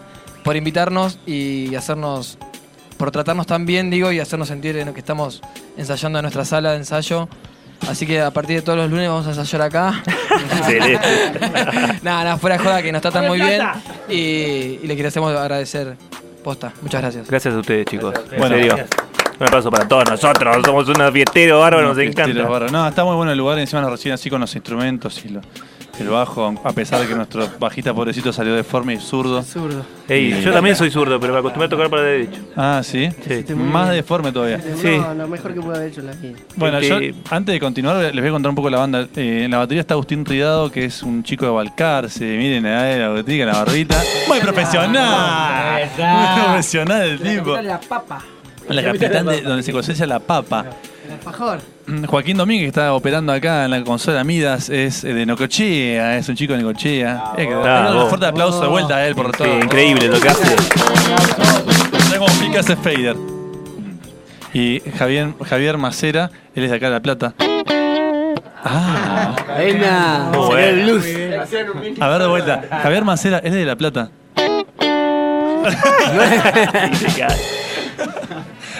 por 0.43 0.57
invitarnos 0.57 1.19
y 1.27 1.75
hacernos, 1.75 2.39
por 2.97 3.11
tratarnos 3.11 3.47
tan 3.47 3.67
bien, 3.67 3.91
digo, 3.91 4.11
y 4.13 4.19
hacernos 4.21 4.49
sentir 4.49 4.77
que 4.93 4.99
estamos 5.01 5.43
ensayando 5.77 6.19
en 6.19 6.23
nuestra 6.23 6.45
sala 6.45 6.73
de 6.73 6.79
ensayo. 6.79 7.29
Así 7.89 8.07
que 8.07 8.21
a 8.21 8.31
partir 8.31 8.57
de 8.57 8.63
todos 8.63 8.79
los 8.79 8.91
lunes 8.91 9.09
vamos 9.09 9.27
a 9.27 9.31
ensayar 9.31 9.63
acá. 9.63 10.03
Excelente. 10.59 10.99
nada, 12.03 12.25
nada, 12.25 12.37
fuera 12.37 12.57
de 12.59 12.65
joda, 12.65 12.83
que 12.83 12.93
nos 12.93 13.03
tratan 13.03 13.27
muy 13.27 13.41
bien 13.41 13.63
y, 14.09 14.15
y 14.15 14.81
le 14.87 14.97
queremos 14.97 15.35
agradecer 15.37 15.97
posta. 16.43 16.73
Muchas 16.83 17.01
gracias. 17.03 17.29
Gracias 17.29 17.55
a 17.55 17.59
ustedes, 17.59 17.87
chicos. 17.87 18.15
En 18.33 18.39
Bueno. 18.39 18.57
serio. 18.57 18.77
Un 19.39 19.47
abrazo 19.47 19.71
para 19.71 19.87
todos 19.87 20.09
nosotros. 20.09 20.57
Somos 20.65 20.89
unos 20.89 21.13
fiesteros 21.13 21.61
bárbaros, 21.61 21.97
nos 21.97 22.05
encanta. 22.07 22.43
bárbaros. 22.43 22.73
No, 22.73 22.89
está 22.89 23.05
muy 23.05 23.17
bueno 23.17 23.33
el 23.33 23.39
lugar. 23.39 23.59
Encima 23.59 23.83
nos 23.83 23.91
reciben 23.91 24.15
así 24.15 24.31
con 24.31 24.41
los 24.41 24.55
instrumentos 24.55 25.23
y 25.25 25.29
lo- 25.29 25.41
el 26.01 26.09
bajo. 26.09 26.55
A 26.65 26.73
pesar 26.73 27.01
de 27.01 27.07
que 27.09 27.15
nuestro 27.15 27.49
bajista 27.59 27.93
pobrecito 27.95 28.33
salió 28.33 28.55
deforme 28.55 28.95
y 28.95 28.99
zurdo. 28.99 29.43
Zurdo. 29.43 29.85
Ey, 30.09 30.41
yo 30.43 30.53
también 30.53 30.77
soy 30.77 30.91
zurdo, 30.91 31.19
pero 31.19 31.33
me 31.33 31.39
acostumbré 31.41 31.67
a 31.67 31.69
tocar 31.71 31.89
para 31.91 32.03
derecho. 32.03 32.41
Ah, 32.57 32.81
sí. 32.85 33.09
Más 33.55 33.91
deforme 33.91 34.31
todavía. 34.33 34.61
Sí. 34.81 34.99
No, 34.99 35.15
lo 35.15 35.29
mejor 35.29 35.55
que 35.55 35.61
pude 35.61 35.77
haber 35.77 35.89
hecho 35.91 36.03
la 36.03 36.13
vida. 36.13 36.39
Bueno, 36.57 36.79
Este- 36.79 37.13
yo 37.13 37.17
antes 37.31 37.53
de 37.55 37.61
continuar 37.61 37.97
les 37.97 38.15
voy 38.15 38.29
a 38.29 38.31
contar 38.33 38.51
un 38.51 38.57
poco 38.57 38.71
la 38.71 38.79
banda. 38.79 39.07
Eh, 39.17 39.43
en 39.45 39.51
la 39.51 39.59
batería 39.59 39.81
está 39.81 39.95
Agustín 39.95 40.25
Ridado, 40.25 40.71
que 40.71 40.85
es 40.85 41.03
un 41.03 41.23
chico 41.23 41.45
de 41.47 41.51
Balcarce. 41.53 42.25
Miren, 42.37 42.67
ahí 42.67 42.99
la 42.99 43.09
botica, 43.11 43.45
la 43.47 43.53
barbita. 43.55 44.03
Muy 44.29 44.39
profesional. 44.41 45.91
Muy 45.97 46.45
profesional 46.45 47.03
el 47.03 47.21
tipo. 47.21 47.57
La 47.61 47.81
papa. 47.81 48.23
La 48.69 48.83
capitán 48.83 49.27
de 49.27 49.43
donde 49.43 49.63
se 49.63 49.73
cosecha 49.73 50.07
la 50.07 50.19
papa. 50.19 50.67
El 51.07 51.13
alfajor. 51.13 51.61
Mm, 51.87 52.05
Joaquín 52.05 52.37
Domínguez, 52.37 52.65
que 52.65 52.69
está 52.69 52.93
operando 52.95 53.33
acá 53.33 53.65
en 53.65 53.71
la 53.71 53.85
consola 53.85 54.25
Midas, 54.25 54.69
es 54.71 55.05
eh, 55.05 55.15
de 55.15 55.25
Nocochea, 55.25 56.19
es 56.19 56.29
un 56.29 56.35
chico 56.35 56.53
de 56.55 56.63
Nocochea. 56.63 57.33
Eh, 57.37 57.47
que- 57.47 57.55
un 57.55 58.09
fuerte 58.09 58.27
aplauso 58.27 58.61
de 58.61 58.69
vuelta 58.69 58.97
a 58.97 59.07
él 59.07 59.15
por 59.15 59.27
Sí, 59.37 59.39
todo. 59.45 59.59
increíble 59.61 60.09
lo 60.09 60.21
que 60.21 60.29
hace. 60.29 60.57
Mira 62.07 62.19
cómo 62.19 62.33
pica 62.41 62.61
ese 62.61 62.75
fader. 62.77 63.17
Y 64.53 64.81
Javier, 64.99 65.35
Javier 65.49 65.79
Macera, 65.79 66.31
él 66.55 66.65
es 66.65 66.71
de 66.71 66.77
acá 66.77 66.87
de 66.87 66.93
La 66.93 67.01
Plata. 67.01 67.35
Ah. 68.65 69.37
Venga, 69.59 70.31
Muy 70.33 70.59
el 70.61 70.77
bueno. 70.87 71.01
blues. 71.03 72.01
A 72.01 72.09
ver, 72.09 72.19
de 72.23 72.27
vuelta. 72.27 72.63
Javier 72.83 73.05
Macera, 73.05 73.39
él 73.39 73.47
es 73.49 73.55
de 73.55 73.65
La 73.65 73.77
Plata. 73.77 74.11
Se. 76.95 77.27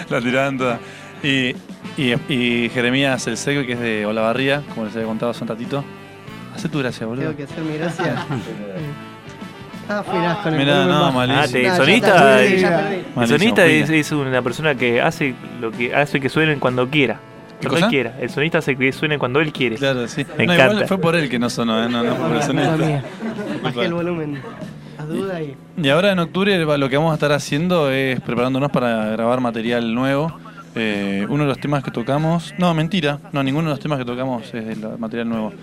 La 0.09 0.21
tiraban 0.21 0.57
toda. 0.57 0.79
Y, 1.23 1.55
y, 1.97 2.13
y 2.29 2.69
Jeremías 2.69 3.25
El 3.27 3.37
Seco, 3.37 3.65
que 3.65 3.73
es 3.73 3.79
de 3.79 4.05
Olavarría, 4.05 4.61
como 4.73 4.85
les 4.85 4.95
había 4.95 5.07
contado 5.07 5.31
hace 5.31 5.43
un 5.43 5.47
ratito. 5.49 5.83
Hace 6.55 6.69
tu 6.69 6.79
gracia, 6.79 7.05
boludo. 7.05 7.25
Tengo 7.25 7.37
que 7.37 7.43
hacer 7.43 7.63
mi 7.63 7.77
gracia. 7.77 8.25
Ah, 9.89 10.03
mirá, 10.13 10.39
con 10.43 10.53
el 10.53 10.59
Mirá, 10.59 10.79
volumen 10.79 10.97
no, 10.99 11.11
malísimo. 11.13 11.39
Ah, 11.41 11.47
te- 11.47 11.57
No, 11.59 11.63
ya 11.69 11.75
sonista, 11.77 12.41
el 12.43 13.27
sonista 13.27 13.65
es, 13.67 13.85
Pina. 13.85 13.97
es 13.99 14.11
una 14.11 14.41
persona 14.41 14.75
que 14.75 14.99
hace 15.01 15.33
lo 15.61 15.71
que 15.71 15.95
hace 15.95 16.19
que 16.19 16.27
suenen 16.27 16.59
cuando 16.59 16.89
quiera. 16.89 17.21
¿Qué 17.61 17.69
Cuando 17.69 17.85
él 17.85 17.91
quiera. 17.91 18.17
El 18.19 18.29
sonista 18.29 18.57
hace 18.57 18.75
que 18.75 18.91
suene 18.91 19.17
cuando 19.17 19.39
él 19.39 19.53
quiere. 19.53 19.77
Claro, 19.77 20.05
sí. 20.09 20.25
Me 20.37 20.45
no, 20.45 20.53
encanta. 20.55 20.73
igual 20.73 20.87
fue 20.89 20.97
por 20.97 21.15
él 21.15 21.29
que 21.29 21.39
no 21.39 21.49
sonó, 21.49 21.81
¿eh? 21.81 21.87
no, 21.87 22.03
no 22.03 22.15
por 22.15 22.35
el 22.35 22.43
sonista. 22.43 22.75
Bajé 23.63 23.85
el 23.85 23.93
volumen 23.93 24.41
a 24.99 25.05
duda 25.05 25.41
y. 25.41 25.55
Y 25.81 25.87
ahora 25.87 26.11
en 26.11 26.19
octubre 26.19 26.65
va- 26.65 26.77
lo 26.77 26.89
que 26.89 26.97
vamos 26.97 27.11
a 27.11 27.13
estar 27.13 27.31
haciendo 27.31 27.89
es 27.89 28.19
preparándonos 28.19 28.69
para 28.71 29.05
grabar 29.11 29.39
material 29.39 29.95
nuevo. 29.95 30.37
Eh, 30.79 31.25
uno 31.29 31.43
de 31.43 31.49
los 31.49 31.59
temas 31.59 31.83
que 31.83 31.91
tocamos. 31.91 32.53
No, 32.57 32.73
mentira. 32.73 33.19
No, 33.31 33.43
ninguno 33.43 33.69
de 33.69 33.75
los 33.75 33.79
temas 33.79 33.97
que 33.99 34.05
tocamos 34.05 34.53
es 34.53 34.65
del 34.65 34.97
material 34.97 35.29
nuevo. 35.29 35.53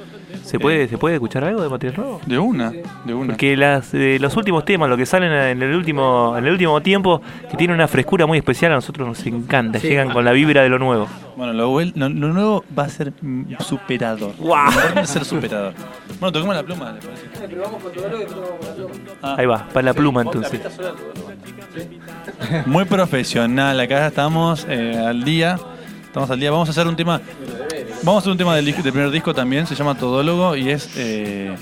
¿Se 0.42 0.58
puede, 0.58 0.88
¿Se 0.88 0.98
puede 0.98 1.14
escuchar 1.16 1.44
algo 1.44 1.62
de 1.62 1.68
material 1.68 1.96
nuevo? 2.00 2.20
De 2.26 2.38
una, 2.38 2.72
de 3.04 3.14
una. 3.14 3.28
Porque 3.34 3.56
las, 3.56 3.92
eh, 3.94 4.18
los 4.20 4.36
últimos 4.36 4.64
temas, 4.64 4.88
lo 4.88 4.96
que 4.96 5.06
salen 5.06 5.32
en 5.32 5.62
el 5.62 5.74
último 5.74 6.34
en 6.36 6.44
el 6.46 6.52
último 6.52 6.80
tiempo, 6.82 7.20
que 7.50 7.56
tiene 7.56 7.74
una 7.74 7.86
frescura 7.88 8.26
muy 8.26 8.38
especial, 8.38 8.72
a 8.72 8.76
nosotros 8.76 9.06
nos 9.06 9.26
encanta. 9.26 9.78
Sí. 9.78 9.88
Llegan 9.88 10.10
con 10.10 10.24
la 10.24 10.32
vibra 10.32 10.62
de 10.62 10.68
lo 10.68 10.78
nuevo. 10.78 11.06
Bueno, 11.36 11.52
lo, 11.52 11.80
lo- 11.80 12.08
lo 12.08 12.32
nuevo 12.32 12.64
va 12.78 12.84
a 12.84 12.88
ser 12.88 13.12
mm, 13.20 13.54
superador. 13.60 14.32
Guau. 14.38 14.70
Va 14.96 15.00
a 15.00 15.06
ser 15.06 15.24
superador. 15.24 15.74
Bueno, 16.20 16.32
toquemos 16.32 16.54
la 16.54 16.62
pluma, 16.62 16.92
¿le 16.92 17.00
parece? 17.00 17.26
Pero 17.48 17.62
vamos 17.62 17.82
con 17.82 17.92
todo 17.92 18.08
lo 18.08 18.18
que 18.18 18.24
vamos 18.26 18.44
con 18.60 18.68
la 18.68 18.74
pluma. 18.74 18.94
Ah. 19.22 19.34
Ahí 19.38 19.46
va, 19.46 19.66
para 19.72 19.84
la 19.86 19.94
pluma 19.94 20.22
entonces. 20.22 20.60
Muy 22.66 22.84
profesional, 22.84 23.78
acá 23.80 24.06
estamos 24.06 24.66
eh, 24.68 24.96
al 24.96 25.24
día. 25.24 25.58
Estamos 26.04 26.30
al 26.30 26.38
día. 26.38 26.50
Vamos 26.52 26.68
a 26.68 26.70
hacer 26.70 26.86
un 26.86 26.94
tema. 26.96 27.20
Vamos 28.04 28.16
a 28.16 28.18
hacer 28.20 28.32
un 28.32 28.38
tema 28.38 28.54
del, 28.54 28.66
disco- 28.66 28.82
del 28.82 28.92
primer 28.92 29.10
disco 29.10 29.32
también, 29.34 29.66
se 29.66 29.74
llama 29.74 29.94
Todólogo 29.96 30.56
y 30.56 30.70
es. 30.70 30.90
eh, 30.96 31.54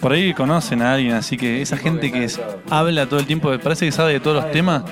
por 0.00 0.12
ahí 0.12 0.32
conocen 0.32 0.80
a 0.82 0.94
alguien, 0.94 1.14
así 1.14 1.36
que 1.36 1.60
esa 1.60 1.76
gente 1.76 2.10
que 2.10 2.24
es- 2.24 2.40
habla 2.70 3.06
todo 3.06 3.20
el 3.20 3.26
tiempo, 3.26 3.50
parece 3.58 3.84
que 3.86 3.92
sabe 3.92 4.14
de 4.14 4.20
todos 4.20 4.42
los 4.42 4.50
temas. 4.52 4.82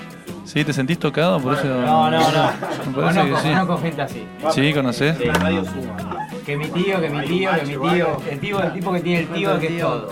¿Sí? 0.44 0.64
¿Te 0.64 0.72
sentís 0.72 0.98
tocado? 0.98 1.40
Por 1.40 1.54
eso, 1.54 1.64
No, 1.66 2.08
no, 2.10 2.18
no. 2.20 2.50
Me 2.96 3.02
parece 3.02 3.30
que 3.30 3.36
sí. 3.38 3.48
conozco 3.48 3.78
gente 3.78 4.02
así. 4.02 4.22
¿Sí? 4.52 4.72
¿Conoces? 4.72 5.18
De 5.18 5.32
Radio 5.32 5.64
Suma. 5.64 6.28
Que 6.44 6.56
mi 6.56 6.66
tío, 6.68 7.00
que 7.00 7.10
mi 7.10 7.26
tío, 7.26 7.50
que 7.52 7.62
mi 7.66 7.72
tío. 7.90 8.16
El 8.30 8.38
tío, 8.40 8.62
el 8.62 8.72
tipo 8.72 8.92
que 8.92 9.00
tiene 9.00 9.20
el 9.20 9.28
tío 9.28 9.58
que 9.58 9.66
es 9.76 9.80
todo. 9.80 10.08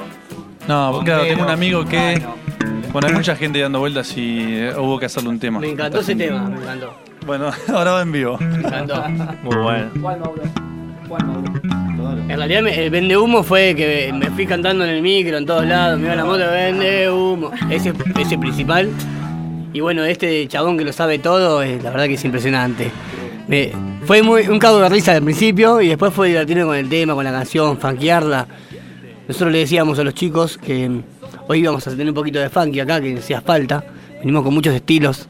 No, 0.67 1.03
claro, 1.05 1.23
tengo 1.25 1.45
un 1.45 1.51
amigo 1.51 1.85
que. 1.85 2.21
Bueno, 2.93 3.09
hay 3.09 3.15
mucha 3.15 3.37
gente 3.37 3.61
dando 3.61 3.79
vueltas 3.79 4.17
y 4.17 4.41
eh, 4.57 4.73
hubo 4.77 4.99
que 4.99 5.07
hacerle 5.07 5.29
un 5.29 5.39
tema. 5.39 5.61
Me 5.61 5.69
encantó 5.71 6.01
ese 6.01 6.17
tema, 6.17 6.49
me 6.49 6.57
encantó. 6.61 6.95
Bueno, 7.27 7.51
ahora 7.69 7.93
va 7.93 8.03
en 8.03 8.13
vivo. 8.13 8.39
Encantó. 8.41 9.03
Muy 9.43 9.57
bueno. 9.57 9.91
¿Cuál 10.01 10.21
Mauro? 10.21 10.43
¿Cuál 11.09 11.27
Mauro? 11.27 11.53
En 12.29 12.37
realidad 12.37 12.63
me- 12.63 12.85
el 12.85 12.91
vende 12.91 13.17
humo 13.17 13.43
fue 13.43 13.75
que 13.75 14.13
me 14.15 14.31
fui 14.31 14.47
cantando 14.47 14.85
en 14.85 14.91
el 14.91 15.03
micro, 15.03 15.37
en 15.39 15.47
todos 15.47 15.67
lados, 15.67 15.99
me 15.99 16.07
iba 16.07 16.17
la 16.17 16.25
moto, 16.25 16.39
vende 16.51 17.11
humo. 17.11 17.51
Ese, 17.71 17.93
ese 18.19 18.39
principal. 18.39 18.89
Y 19.73 19.81
bueno, 19.81 20.05
este 20.05 20.47
chabón 20.49 20.79
que 20.79 20.85
lo 20.85 20.93
sabe 20.93 21.19
todo, 21.19 21.63
eh, 21.63 21.79
la 21.83 21.91
verdad 21.91 22.07
que 22.07 22.15
es 22.15 22.25
impresionante. 22.25 22.91
Me- 23.49 23.73
fue 24.07 24.23
muy, 24.23 24.47
un 24.49 24.59
cago 24.59 24.79
de 24.81 24.89
risa 24.89 25.13
al 25.13 25.23
principio 25.23 25.81
y 25.81 25.89
después 25.89 26.13
fue 26.13 26.29
divertirme 26.29 26.65
con 26.65 26.77
el 26.77 26.89
tema, 26.89 27.15
con 27.15 27.25
la 27.25 27.33
canción, 27.33 27.79
funkearla. 27.79 28.47
Nosotros 29.27 29.53
le 29.53 29.59
decíamos 29.61 29.99
a 29.99 30.05
los 30.05 30.13
chicos 30.15 30.59
que 30.59 30.89
mm, 30.89 31.03
hoy 31.49 31.61
íbamos 31.61 31.87
a 31.87 31.91
tener 31.91 32.09
un 32.09 32.15
poquito 32.15 32.39
de 32.39 32.51
funky 32.51 32.81
acá, 32.81 33.01
que 33.01 33.17
hacía 33.19 33.41
falta. 33.41 33.83
Venimos 34.21 34.43
con 34.45 34.53
muchos 34.55 34.75
estilos. 34.75 35.29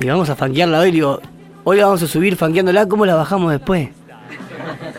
Y 0.00 0.06
vamos 0.06 0.30
a 0.30 0.34
funkearla 0.34 0.80
hoy, 0.80 0.92
digo, 0.92 1.20
hoy 1.62 1.76
la 1.76 1.84
vamos 1.84 2.02
a 2.02 2.06
subir 2.06 2.34
funkeándola, 2.34 2.86
¿cómo 2.86 3.04
la 3.04 3.14
bajamos 3.14 3.52
después? 3.52 3.90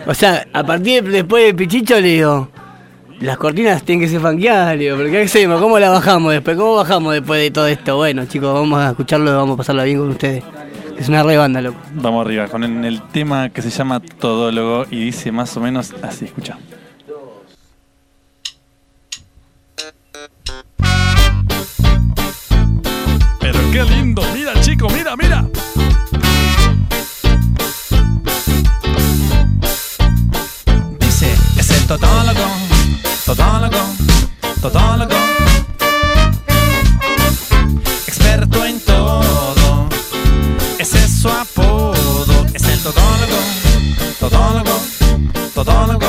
O 0.06 0.14
sea, 0.14 0.46
a 0.54 0.64
partir 0.64 1.04
de, 1.04 1.10
después 1.10 1.44
de 1.44 1.54
Pichicho 1.56 2.00
le 2.00 2.08
digo, 2.08 2.50
las 3.20 3.38
cortinas 3.38 3.82
tienen 3.82 4.06
que 4.06 4.12
ser 4.12 4.22
funkeadas, 4.22 4.78
le 4.78 4.84
digo, 4.84 4.98
pero 4.98 5.10
¿qué 5.10 5.24
hacemos? 5.24 5.60
¿Cómo 5.60 5.80
la 5.80 5.90
bajamos 5.90 6.34
después? 6.34 6.56
¿Cómo 6.56 6.76
bajamos 6.76 7.14
después 7.14 7.42
de 7.42 7.50
todo 7.50 7.66
esto? 7.66 7.96
Bueno, 7.96 8.26
chicos, 8.26 8.54
vamos 8.54 8.80
a 8.80 8.92
escucharlo, 8.92 9.36
vamos 9.36 9.56
a 9.56 9.58
pasarla 9.58 9.86
bien 9.86 9.98
con 9.98 10.10
ustedes. 10.10 10.44
Es 11.00 11.10
una 11.10 11.24
re 11.24 11.36
banda, 11.36 11.62
loco. 11.62 11.80
Vamos 11.96 12.24
arriba 12.24 12.48
con 12.48 12.64
el, 12.64 12.86
el 12.86 13.02
tema 13.08 13.50
que 13.50 13.64
se 13.64 13.72
llama 13.72 14.02
Todólogo 14.02 14.86
y 14.92 15.06
dice 15.06 15.32
más 15.32 15.58
o 15.58 15.62
menos 15.62 15.96
así, 16.04 16.26
escucha. 16.26 16.60
Pero 23.40 23.60
qué 23.72 23.84
lindo, 23.84 24.22
mira 24.36 24.61
mira, 24.90 25.16
mira. 25.16 25.48
Dice, 31.00 31.36
es 31.58 31.70
el 31.70 31.88
todólogo, 31.88 32.46
todólogo, 33.26 33.78
todólogo. 34.62 35.16
Experto 38.08 38.66
en 38.66 38.80
todo, 38.82 39.90
ese 40.80 41.04
es 41.04 41.22
su 41.22 41.30
apodo. 41.30 42.46
Es 42.54 42.64
el 42.64 42.80
todólogo, 42.80 43.38
todólogo, 44.20 44.82
todólogo. 45.54 46.08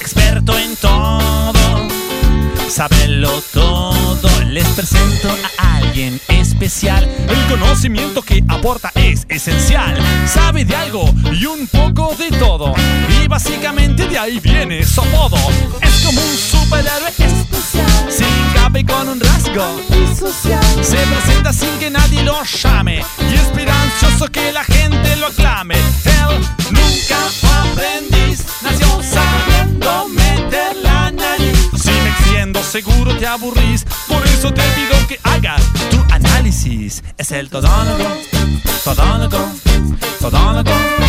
Experto 0.00 0.58
en 0.58 0.76
todo, 0.76 1.88
sabelo 2.68 3.40
todo. 3.52 4.27
Les 4.58 4.66
presento 4.70 5.28
a 5.58 5.76
alguien 5.76 6.20
especial. 6.26 7.08
El 7.28 7.46
conocimiento 7.46 8.22
que 8.22 8.42
aporta 8.48 8.90
es 8.96 9.24
esencial. 9.28 9.96
Sabe 10.26 10.64
de 10.64 10.74
algo 10.74 11.14
y 11.32 11.46
un 11.46 11.68
poco 11.68 12.12
de 12.16 12.36
todo. 12.36 12.74
Y 13.22 13.28
básicamente 13.28 14.08
de 14.08 14.18
ahí 14.18 14.40
viene 14.40 14.84
su 14.84 15.00
apodo. 15.00 15.36
Es 15.80 16.04
como 16.04 16.20
un 16.20 16.36
superhéroe 16.36 17.08
especial. 17.08 18.10
Sin 18.10 18.52
capa 18.52 18.80
y 18.80 18.84
con 18.84 19.08
un 19.08 19.20
rasgo. 19.20 19.80
Se 20.82 20.96
presenta 20.96 21.52
sin 21.52 21.78
que 21.78 21.90
nadie 21.90 22.24
lo 22.24 22.42
llame. 22.42 23.04
Y 23.30 23.34
esperanzioso 23.34 24.26
que 24.26 24.50
la 24.50 24.64
gente 24.64 25.14
lo 25.18 25.28
aclame. 25.28 25.76
Él 25.76 26.40
nunca 26.72 27.16
fue 27.40 27.70
aprendiz. 27.70 28.44
Nació 28.62 29.00
sabiendo 29.04 30.08
meter 30.08 30.74
la 30.82 31.12
nariz. 31.12 31.70
Si 31.80 31.90
me 31.90 32.08
extiendo, 32.08 32.60
seguro 32.60 33.16
te 33.16 33.24
aburrís. 33.24 33.67
En 37.18 37.24
cel 37.24 37.48
tot 37.48 37.64
aan 37.64 37.86
de 37.86 37.94
grond, 39.28 39.62
tot. 40.64 41.07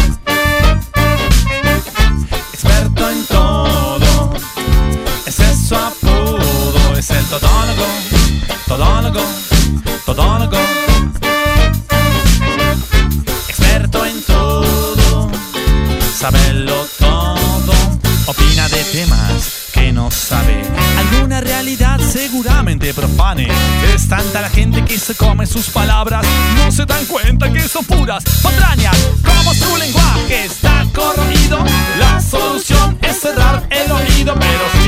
Profane. 22.80 23.48
Es 23.94 24.08
tanta 24.08 24.42
la 24.42 24.50
gente 24.50 24.84
que 24.86 24.98
se 24.98 25.14
come 25.16 25.46
sus 25.46 25.70
palabras. 25.70 26.26
No 26.58 26.72
se 26.72 26.86
dan 26.86 27.06
cuenta 27.06 27.52
que 27.52 27.62
son 27.68 27.86
puras 27.86 28.24
patrañas. 28.42 28.96
Como 29.24 29.54
su 29.54 29.78
lenguaje 29.78 30.46
está 30.46 30.86
corroído. 30.94 31.64
La 32.00 32.22
solución 32.22 32.98
es 33.02 33.20
cerrar 33.20 33.68
el 33.70 33.92
oído. 33.92 34.34
Pero 34.40 34.79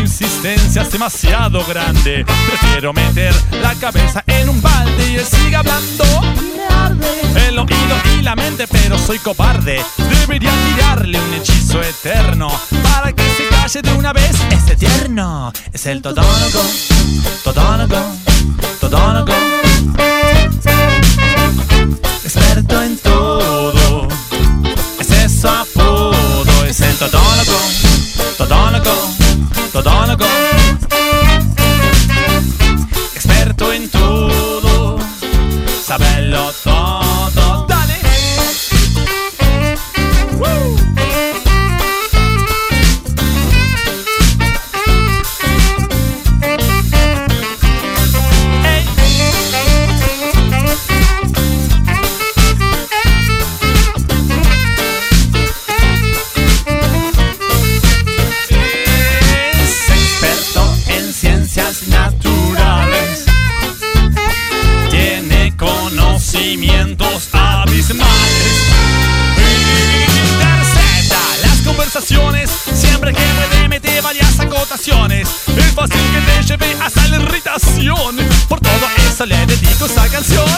es 0.43 0.91
demasiado 0.91 1.63
grande. 1.65 2.25
Prefiero 2.25 2.93
meter 2.93 3.33
la 3.61 3.75
cabeza 3.75 4.23
en 4.25 4.49
un 4.49 4.61
balde 4.61 5.11
y 5.11 5.15
él 5.15 5.25
sigue 5.25 5.55
hablando. 5.55 6.03
El 7.35 7.59
oído 7.59 7.95
y 8.17 8.21
la 8.23 8.35
mente, 8.35 8.67
pero 8.67 8.97
soy 8.97 9.19
cobarde. 9.19 9.83
Debería 9.97 10.51
tirarle 10.73 11.19
un 11.19 11.33
hechizo 11.35 11.81
eterno 11.81 12.49
para 12.81 13.13
que 13.13 13.23
se 13.35 13.47
calle 13.49 13.81
de 13.81 13.93
una 13.93 14.13
vez. 14.13 14.35
Es 14.49 14.67
eterno, 14.69 15.53
es 15.71 15.85
el 15.85 16.01
todólogo, 16.01 16.63
todólogo, 17.43 18.01
todólogo. 18.79 19.33
Experto 22.23 22.81
en 22.81 22.97
todo, 22.97 24.07
ese 24.99 25.25
es 25.25 25.41
su 25.41 25.47
apodo. 25.47 26.65
Es 26.65 26.79
el 26.79 26.95
todólogo, 26.95 27.59
experto 33.15 33.73
en 33.73 33.89
todo, 33.89 34.97
sabe 35.83 36.21
lo 36.23 36.51
todo. 36.53 36.60
Que 76.11 76.21
te 76.21 76.43
lleve 76.43 76.75
hasta 76.81 77.07
la 77.07 77.17
irritación. 77.17 78.17
Por 78.49 78.59
todo 78.59 78.87
eso 79.07 79.25
le 79.25 79.45
dedico 79.45 79.85
esta 79.85 80.07
canción. 80.09 80.50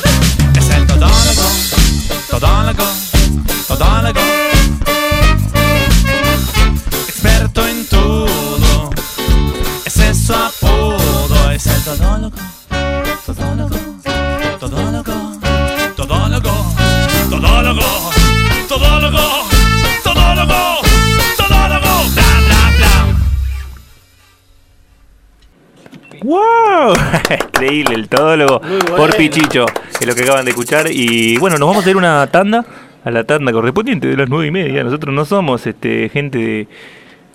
Por 29.03 29.17
Pichicho, 29.17 29.65
es 29.99 30.07
lo 30.07 30.15
que 30.15 30.23
acaban 30.23 30.45
de 30.45 30.51
escuchar. 30.51 30.85
Y 30.89 31.38
bueno, 31.38 31.57
nos 31.57 31.67
vamos 31.67 31.81
a 31.81 31.81
hacer 31.81 31.97
una 31.97 32.25
tanda, 32.27 32.63
a 33.03 33.11
la 33.11 33.25
tanda 33.25 33.51
correspondiente 33.51 34.07
de 34.07 34.15
las 34.15 34.30
nueve 34.30 34.47
y 34.47 34.51
media. 34.51 34.81
Nosotros 34.81 35.13
no 35.13 35.25
somos 35.25 35.67
este 35.67 36.07
gente 36.07 36.38
de, 36.38 36.67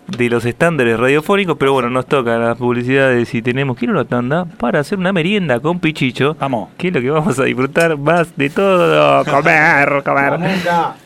de 0.07 0.31
los 0.31 0.47
estándares 0.47 0.99
radiofónicos, 0.99 1.59
pero 1.59 1.75
bueno, 1.75 1.91
nos 1.91 2.07
toca 2.07 2.39
las 2.39 2.57
publicidades 2.57 3.35
y 3.35 3.43
tenemos 3.43 3.77
que 3.77 3.85
ir 3.85 3.91
a 3.91 3.93
una 3.93 4.07
tanda 4.07 4.47
para 4.47 4.81
hacer 4.81 4.99
una 4.99 5.13
merienda 5.13 5.61
con 5.61 5.79
Pichicho. 5.79 6.39
Vamos. 6.41 6.71
Que 6.79 6.89
es 6.89 6.95
lo 6.95 7.03
que 7.03 7.11
vamos 7.11 7.39
a 7.39 7.45
disfrutar 7.45 7.99
más 7.99 8.35
de 8.35 8.49
todo. 8.49 9.23
Comer, 9.31 10.03
comer. 10.03 10.41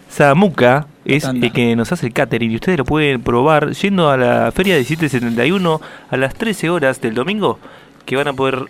Samuca 0.09 0.86
es 1.05 1.24
el 1.24 1.51
que 1.51 1.74
nos 1.74 1.90
hace 1.90 2.06
el 2.06 2.12
catering 2.12 2.52
y 2.52 2.55
ustedes 2.55 2.78
lo 2.78 2.84
pueden 2.84 3.20
probar 3.20 3.72
yendo 3.72 4.10
a 4.10 4.16
la 4.16 4.52
feria 4.52 4.76
de 4.76 4.84
771 4.84 5.80
a 6.09 6.16
las 6.16 6.34
13 6.34 6.70
horas 6.70 7.01
del 7.01 7.14
domingo 7.14 7.59
que 8.05 8.14
van 8.14 8.28
a 8.28 8.32
poder 8.32 8.66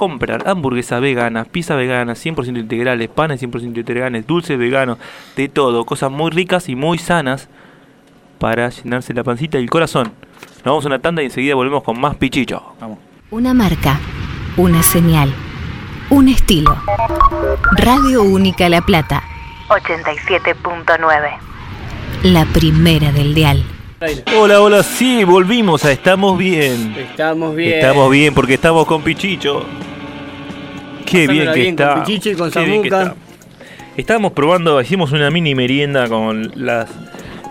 comprar 0.00 0.48
hamburguesas 0.48 0.98
veganas, 1.02 1.46
pizza 1.46 1.74
vegana, 1.74 2.14
100% 2.14 2.58
integrales, 2.58 3.10
panes 3.10 3.42
100% 3.42 3.76
integrales, 3.76 4.26
dulces 4.26 4.58
veganos, 4.58 4.96
de 5.36 5.50
todo, 5.50 5.84
cosas 5.84 6.10
muy 6.10 6.30
ricas 6.30 6.70
y 6.70 6.74
muy 6.74 6.96
sanas 6.96 7.50
para 8.38 8.70
llenarse 8.70 9.12
la 9.12 9.24
pancita 9.24 9.58
y 9.58 9.62
el 9.62 9.68
corazón. 9.68 10.14
Nos 10.40 10.64
vamos 10.64 10.84
a 10.86 10.88
una 10.88 11.00
tanda 11.00 11.20
y 11.20 11.26
enseguida 11.26 11.54
volvemos 11.54 11.82
con 11.82 12.00
más 12.00 12.16
pichicho. 12.16 12.62
Vamos. 12.80 12.98
Una 13.30 13.52
marca, 13.52 14.00
una 14.56 14.82
señal, 14.82 15.34
un 16.08 16.30
estilo. 16.30 16.74
Radio 17.76 18.22
Única 18.22 18.70
La 18.70 18.80
Plata, 18.80 19.22
87.9. 19.68 21.30
La 22.22 22.46
primera 22.46 23.12
del 23.12 23.34
dial. 23.34 23.62
Hola, 24.34 24.62
hola, 24.62 24.82
sí, 24.82 25.24
volvimos 25.24 25.84
a 25.84 25.92
Estamos 25.92 26.38
Bien. 26.38 26.94
Estamos 26.96 27.54
bien. 27.54 27.74
Estamos 27.74 28.10
bien 28.10 28.32
porque 28.32 28.54
estamos 28.54 28.86
con 28.86 29.02
Pichicho. 29.02 29.62
Qué 31.04 31.26
bien 31.26 31.52
que 31.52 31.64
con 31.64 31.86
está. 31.86 32.02
Pichicho 32.02 32.30
y 32.30 32.34
con 32.34 32.50
qué 32.50 32.64
bien 32.64 32.82
que 32.82 32.88
Samuca. 32.88 33.10
está. 33.12 33.96
Estábamos 33.98 34.32
probando, 34.32 34.80
hicimos 34.80 35.12
una 35.12 35.30
mini 35.30 35.54
merienda 35.54 36.08
con 36.08 36.50
las, 36.54 36.88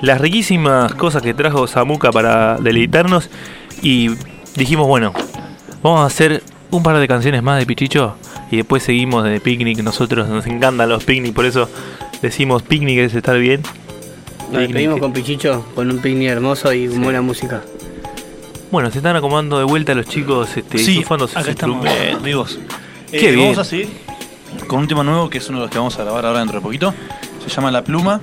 las 0.01 0.19
riquísimas 0.19 0.95
cosas 0.95 1.21
que 1.21 1.35
trajo 1.35 1.67
Samuca 1.67 2.11
para 2.11 2.57
deleitarnos 2.57 3.29
y 3.83 4.09
dijimos, 4.55 4.87
bueno, 4.87 5.13
vamos 5.83 6.01
a 6.01 6.05
hacer 6.05 6.41
un 6.71 6.81
par 6.81 6.97
de 6.97 7.07
canciones 7.07 7.43
más 7.43 7.59
de 7.59 7.67
Pichicho 7.67 8.15
y 8.49 8.57
después 8.57 8.81
seguimos 8.81 9.23
de 9.23 9.39
picnic. 9.39 9.83
Nosotros 9.83 10.27
nos 10.27 10.47
encantan 10.47 10.89
los 10.89 11.03
picnic, 11.03 11.35
por 11.35 11.45
eso 11.45 11.69
decimos 12.23 12.63
picnic 12.63 12.97
es 12.97 13.13
estar 13.13 13.37
bien. 13.37 13.61
Nos 14.51 14.61
despedimos 14.61 14.99
con 14.99 15.13
Pichicho 15.13 15.65
con 15.75 15.89
un 15.91 15.99
picnic 15.99 16.29
hermoso 16.29 16.73
y 16.73 16.87
buena 16.87 17.21
música. 17.21 17.61
Bueno, 18.71 18.91
se 18.91 18.97
están 18.99 19.15
acomodando 19.15 19.57
de 19.57 19.63
vuelta 19.63 19.93
los 19.95 20.05
chicos, 20.07 20.55
este, 20.55 20.77
Sí, 20.77 21.03
acá 21.35 21.49
estamos 21.51 21.85
vivos. 22.23 22.59
Qué 23.11 23.29
Eh, 23.29 23.31
bien. 23.31 23.39
Vamos 23.51 23.57
a 23.59 23.63
seguir 23.63 23.89
con 24.67 24.79
un 24.79 24.87
tema 24.87 25.03
nuevo 25.03 25.29
que 25.29 25.39
es 25.39 25.49
uno 25.49 25.59
de 25.59 25.63
los 25.65 25.71
que 25.71 25.77
vamos 25.77 25.97
a 25.97 26.03
grabar 26.03 26.25
ahora 26.25 26.39
dentro 26.39 26.59
de 26.59 26.63
poquito. 26.63 26.93
Se 27.43 27.49
llama 27.49 27.71
La 27.71 27.83
Pluma. 27.83 28.19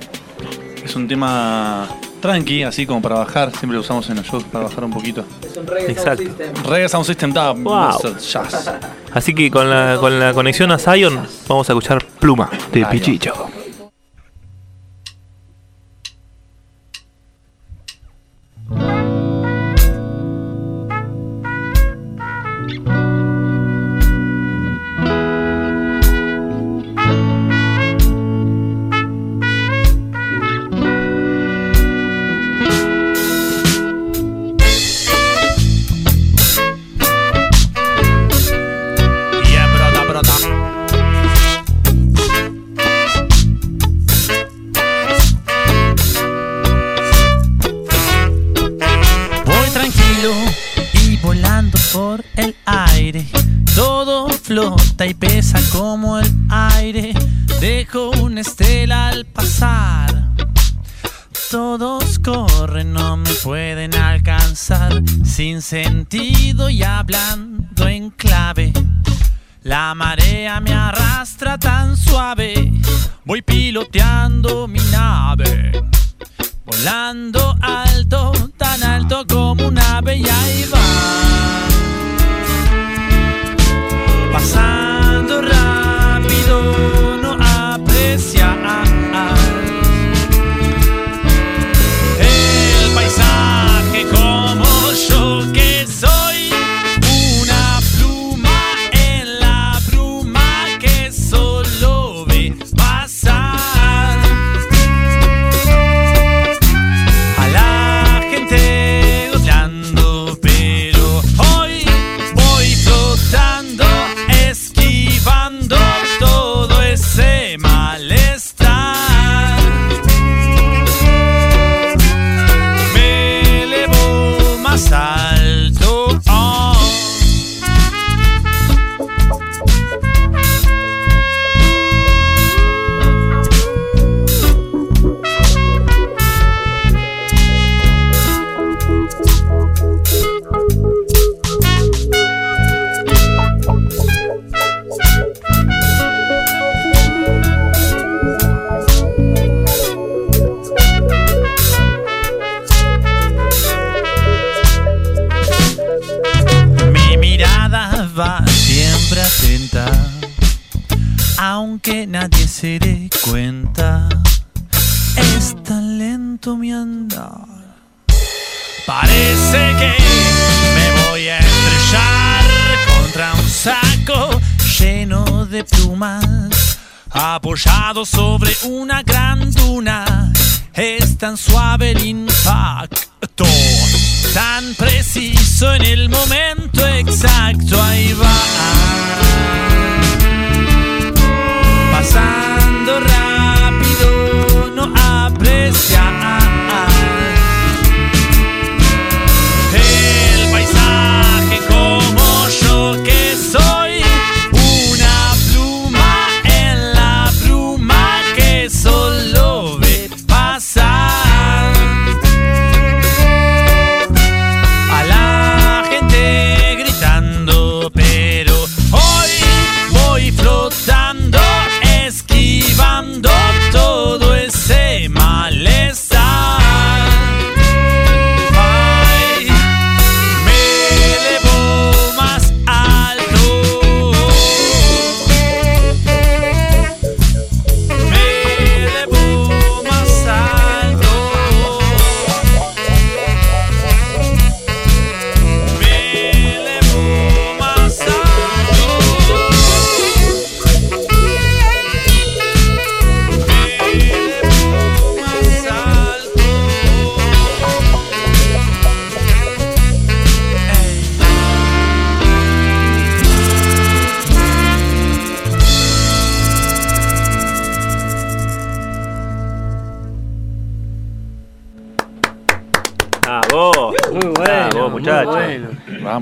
Es 0.83 0.95
un 0.95 1.07
tema 1.07 1.87
tranqui, 2.21 2.63
así 2.63 2.85
como 2.85 3.01
para 3.01 3.15
bajar. 3.15 3.51
Siempre 3.51 3.75
lo 3.75 3.81
usamos 3.81 4.09
en 4.09 4.15
los 4.17 4.25
shows 4.25 4.43
para 4.45 4.65
bajar 4.65 4.83
un 4.85 4.91
poquito. 4.91 5.25
Es 5.43 5.57
un 5.57 5.67
reggae 5.67 5.91
Exacto. 5.91 6.23
sound 6.23 6.37
system. 6.37 6.63
Reggae 6.71 6.89
Sound 6.89 7.05
System 7.05 7.33
da 7.33 7.51
Wow. 7.51 8.15
jazz. 8.19 8.71
Así 9.13 9.33
que 9.33 9.51
con 9.51 9.69
la, 9.69 9.97
con 9.99 10.17
la 10.19 10.33
conexión 10.33 10.71
a 10.71 10.77
Zion 10.77 11.19
vamos 11.47 11.69
a 11.69 11.73
escuchar 11.73 12.05
Pluma 12.19 12.49
de. 12.71 12.85
Pichicho. 12.85 13.33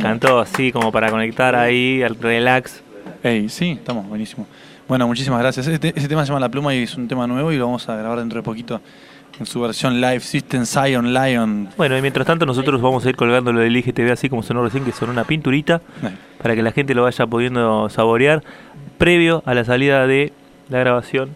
Vamos. 0.05 0.19
Cantó 0.21 0.39
así 0.39 0.71
como 0.71 0.91
para 0.91 1.09
conectar 1.09 1.55
ahí 1.55 2.01
al 2.03 2.15
relax. 2.15 2.81
Ey, 3.23 3.49
sí, 3.49 3.71
estamos 3.71 4.07
buenísimo. 4.07 4.47
Bueno, 4.87 5.07
muchísimas 5.07 5.39
gracias. 5.39 5.67
Este- 5.67 5.93
ese 5.95 6.07
tema 6.07 6.23
se 6.23 6.29
llama 6.29 6.39
La 6.39 6.49
Pluma 6.49 6.73
y 6.75 6.83
es 6.83 6.95
un 6.95 7.07
tema 7.07 7.25
nuevo 7.27 7.51
y 7.51 7.57
lo 7.57 7.65
vamos 7.65 7.87
a 7.89 7.95
grabar 7.95 8.19
dentro 8.19 8.39
de 8.39 8.43
poquito 8.43 8.81
en 9.39 9.45
su 9.45 9.59
versión 9.59 9.99
live 9.99 10.19
System 10.19 10.65
Zion 10.65 11.13
Lion. 11.13 11.69
Bueno, 11.75 11.97
y 11.97 12.01
mientras 12.01 12.25
tanto 12.27 12.45
nosotros 12.45 12.81
vamos 12.81 13.05
a 13.05 13.09
ir 13.09 13.15
colgando 13.15 13.51
lo 13.51 13.59
del 13.61 13.75
IGTV 13.75 14.11
así 14.11 14.29
como 14.29 14.43
sonó 14.43 14.63
recién, 14.63 14.85
que 14.85 14.91
son 14.91 15.09
una 15.09 15.23
pinturita, 15.25 15.81
para 16.41 16.55
que 16.55 16.61
la 16.61 16.71
gente 16.71 16.93
lo 16.93 17.03
vaya 17.03 17.25
pudiendo 17.25 17.89
saborear, 17.89 18.43
previo 18.97 19.41
a 19.45 19.53
la 19.53 19.65
salida 19.65 20.05
de 20.07 20.31
la 20.69 20.79
grabación, 20.79 21.31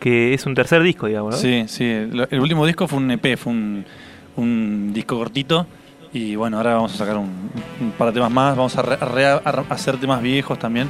que 0.00 0.34
es 0.34 0.44
un 0.46 0.54
tercer 0.54 0.82
disco, 0.82 1.06
digamos, 1.06 1.34
¿no? 1.34 1.40
Sí, 1.40 1.64
sí. 1.68 1.84
El, 1.84 2.26
el 2.30 2.40
último 2.40 2.66
disco 2.66 2.88
fue 2.88 2.98
un 2.98 3.10
EP, 3.10 3.36
fue 3.36 3.52
un, 3.52 3.84
un 4.36 4.92
disco 4.92 5.16
cortito. 5.16 5.66
Y 6.14 6.36
bueno, 6.36 6.56
ahora 6.56 6.74
vamos 6.76 6.94
a 6.94 6.96
sacar 6.96 7.16
un, 7.18 7.28
un 7.80 7.90
par 7.98 8.08
de 8.08 8.14
temas 8.14 8.30
más. 8.30 8.56
Vamos 8.56 8.76
a, 8.78 8.82
re- 8.82 8.98
a 9.00 9.04
re- 9.04 9.26
a 9.26 9.64
hacer 9.68 9.98
temas 9.98 10.22
viejos 10.22 10.58
también, 10.58 10.88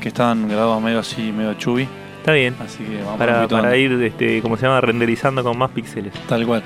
que 0.00 0.08
estaban 0.08 0.48
grabados 0.48 0.80
medio 0.82 0.98
así, 1.00 1.32
medio 1.32 1.54
chubby. 1.54 1.88
Está 2.18 2.32
bien. 2.32 2.54
Así 2.62 2.84
que 2.84 2.98
vamos 3.02 3.18
Para, 3.18 3.48
para 3.48 3.74
ir, 3.76 3.92
este, 4.02 4.42
como 4.42 4.56
se 4.58 4.66
llama, 4.66 4.80
renderizando 4.82 5.42
con 5.42 5.56
más 5.56 5.70
píxeles. 5.70 6.12
Tal 6.28 6.46
cual. 6.46 6.62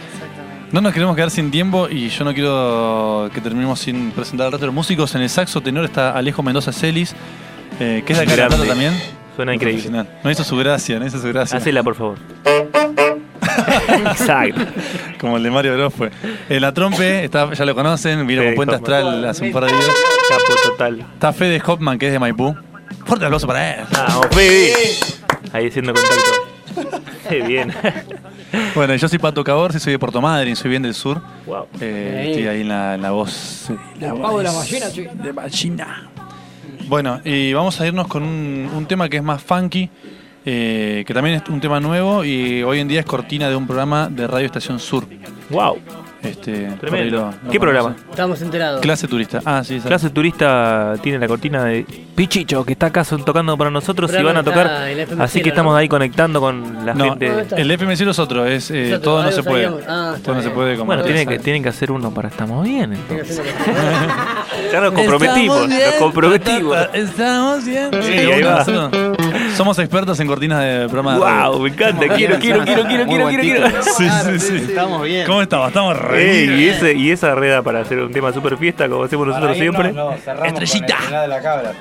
No 0.73 0.81
nos 0.81 0.93
queremos 0.93 1.15
quedar 1.15 1.31
sin 1.31 1.53
tiempo 1.53 1.89
y 1.89 2.09
yo 2.09 2.25
no 2.25 2.35
quiero 2.35 3.31
que 3.33 3.41
terminemos 3.41 3.79
sin 3.79 4.11
presentar 4.11 4.47
al 4.47 4.53
resto 4.53 4.65
de 4.65 4.69
los 4.69 4.75
músicos. 4.75 5.15
En 5.15 5.23
el 5.23 5.31
saxo 5.31 5.61
tenor 5.61 5.85
está 5.85 6.11
Alejo 6.17 6.43
Mendoza 6.43 6.73
Celis, 6.73 7.15
eh, 7.79 8.03
que 8.05 8.13
es 8.13 8.19
de. 8.19 8.27
Plata 8.27 8.57
también. 8.67 8.93
Suena 9.37 9.55
increíble. 9.55 10.05
No 10.25 10.31
hizo 10.33 10.43
su 10.43 10.57
gracia, 10.57 10.99
no 10.99 11.07
hizo 11.07 11.21
su 11.21 11.29
gracia. 11.29 11.59
Hacela, 11.59 11.85
por 11.85 11.95
favor. 11.95 12.19
Exacto. 14.07 14.61
Como 15.21 15.37
el 15.37 15.43
de 15.43 15.51
Mario 15.51 15.75
Bros 15.75 15.95
fue. 15.95 16.11
En 16.49 16.61
la 16.61 16.73
trompe, 16.73 17.25
está, 17.25 17.53
ya 17.53 17.65
lo 17.65 17.75
conocen, 17.75 18.27
vino 18.27 18.43
con 18.45 18.55
Puente 18.55 18.75
Hoffman. 18.77 18.93
Astral 19.01 19.25
hace 19.25 19.45
un 19.45 19.53
par 19.53 19.65
de 19.65 19.73
días. 19.73 19.87
Capo 20.29 20.71
total. 20.71 21.01
Está 21.15 21.33
Fede 21.33 21.63
Hoffman, 21.65 21.99
que 21.99 22.07
es 22.07 22.13
de 22.13 22.19
Maipú. 22.19 22.55
Fuerte 23.05 23.25
aplauso 23.27 23.47
para 23.47 23.75
él. 23.75 23.85
Vamos, 23.93 24.27
Fede. 24.31 24.73
Ahí 25.53 25.69
haciendo 25.69 25.93
contacto. 25.93 27.01
Qué 27.29 27.43
bien. 27.43 27.73
Bueno, 28.75 28.95
yo 28.95 29.09
soy 29.09 29.19
Pato 29.19 29.43
Cabor, 29.45 29.79
soy 29.79 29.93
de 29.93 29.99
Puerto 29.99 30.21
Madryn, 30.21 30.57
soy 30.57 30.71
bien 30.71 30.83
del 30.83 30.95
sur. 30.95 31.21
Wow. 31.47 31.67
Eh, 31.81 32.19
Ahí. 32.21 32.31
estoy 32.31 32.47
ahí 32.49 32.61
en 32.63 32.69
la, 32.69 32.95
en 32.95 33.03
la 33.03 33.11
voz. 33.11 33.69
La 34.01 34.11
pavo 34.15 34.39
de 34.39 34.45
la 34.45 34.53
ballena, 34.53 34.87
sí. 34.87 35.07
De 35.13 35.33
ballena. 35.33 36.09
Bueno, 36.87 37.21
y 37.25 37.53
vamos 37.53 37.81
a 37.81 37.87
irnos 37.87 38.07
con 38.09 38.23
un, 38.23 38.71
un 38.75 38.87
tema 38.87 39.09
que 39.09 39.17
es 39.17 39.23
más 39.23 39.43
funky, 39.43 39.89
eh, 40.45 41.05
que 41.07 41.15
también 41.15 41.37
es 41.37 41.49
un 41.49 41.61
tema 41.61 41.81
nuevo 41.81 42.25
y 42.25 42.63
hoy 42.63 42.81
en 42.81 42.89
día 42.89 43.01
es 43.01 43.07
cortina 43.07 43.49
de 43.49 43.57
un 43.57 43.67
programa 43.67 44.09
de 44.09 44.27
Radio 44.27 44.47
Estación 44.47 44.79
Sur. 44.79 45.07
¡Wow! 45.51 46.04
Este, 46.25 46.69
Tremendo. 46.81 47.17
lo- 47.19 47.31
lo 47.45 47.51
¿Qué 47.51 47.61
programa? 47.61 47.95
Estamos 48.11 48.41
enterados. 48.43 48.81
Clase 48.81 49.07
turista. 49.09 49.41
Ah, 49.45 49.63
sí, 49.65 49.77
esa. 49.77 49.89
Clase 49.89 50.11
Turista 50.11 50.95
tiene 51.03 51.19
la 51.19 51.27
cortina 51.29 51.65
de 51.65 51.85
Pichicho, 52.15 52.65
que 52.65 52.73
está 52.73 52.87
acá 52.87 53.05
son- 53.05 53.25
tocando 53.25 53.57
para 53.59 53.71
nosotros 53.71 54.11
y 54.19 54.23
van 54.23 54.37
a 54.37 54.43
tocar. 54.43 54.71
Así 55.19 55.43
que 55.43 55.51
estamos 55.51 55.73
¿no? 55.73 55.77
ahí 55.77 55.89
conectando 55.89 56.41
con 56.41 56.87
la 56.87 56.95
No, 56.95 57.05
gente. 57.11 57.47
el 57.57 57.71
FM0 57.71 58.11
es 58.11 58.19
otro, 58.19 58.47
es, 58.47 58.71
eh, 58.71 58.89
Es 58.89 58.99
otro, 58.99 59.11
todo 59.13 59.23
no 59.25 59.33
se 59.33 59.43
puede. 59.43 59.67
Ah, 59.89 60.15
todo 60.25 60.35
no 60.37 60.43
se 60.43 60.51
puede 60.51 60.77
Bueno, 60.77 61.03
tienen 61.03 61.29
que, 61.29 61.39
tienen 61.39 61.63
que 61.63 61.69
hacer 61.69 61.91
uno 61.93 62.11
para 62.13 62.29
estamos 62.29 62.65
bien. 62.65 62.93
entonces. 62.95 63.43
ya 64.73 64.81
nos 64.81 64.93
Estamos 64.93 64.95
comprometimos, 64.95 65.69
bien, 65.69 65.81
nos 65.81 65.95
comprometimos. 65.97 66.79
Estamos 66.93 67.65
bien. 67.65 67.91
Sí, 68.03 68.13
ahí 68.13 68.43
va. 68.43 68.65
nosotros 68.65 69.17
Somos 69.57 69.79
expertos 69.79 70.19
en 70.21 70.27
cortinas 70.27 70.61
de 70.63 70.89
programa 70.89 71.15
de 71.15 71.19
Wow, 71.49 71.61
me 71.61 71.69
encanta. 71.71 72.09
Quiero, 72.15 72.39
quiero, 72.39 72.65
quiero, 72.65 72.85
quiero, 72.87 73.07
quiero, 73.07 73.29
quiero, 73.29 73.41
quiero. 73.41 73.83
Sí, 73.83 74.07
sí, 74.25 74.39
sí. 74.41 74.57
Estamos 74.69 75.03
bien. 75.05 75.27
¿Cómo 75.27 75.43
estamos? 75.43 75.69
Estamos 75.69 75.97
re 75.99 76.14
Y, 76.21 76.69
ese, 76.69 76.95
y 76.95 77.11
esa 77.11 77.35
reda 77.35 77.63
para 77.63 77.81
hacer 77.81 77.99
un 78.01 78.13
tema 78.13 78.33
super 78.33 78.57
fiesta 78.57 78.89
como 78.89 79.05
hacemos 79.05 79.27
nosotros 79.27 79.57
siempre. 79.57 79.93
Estrellita. 80.47 80.97
de 81.23 81.29
la 81.29 81.41
cabra. 81.43 81.73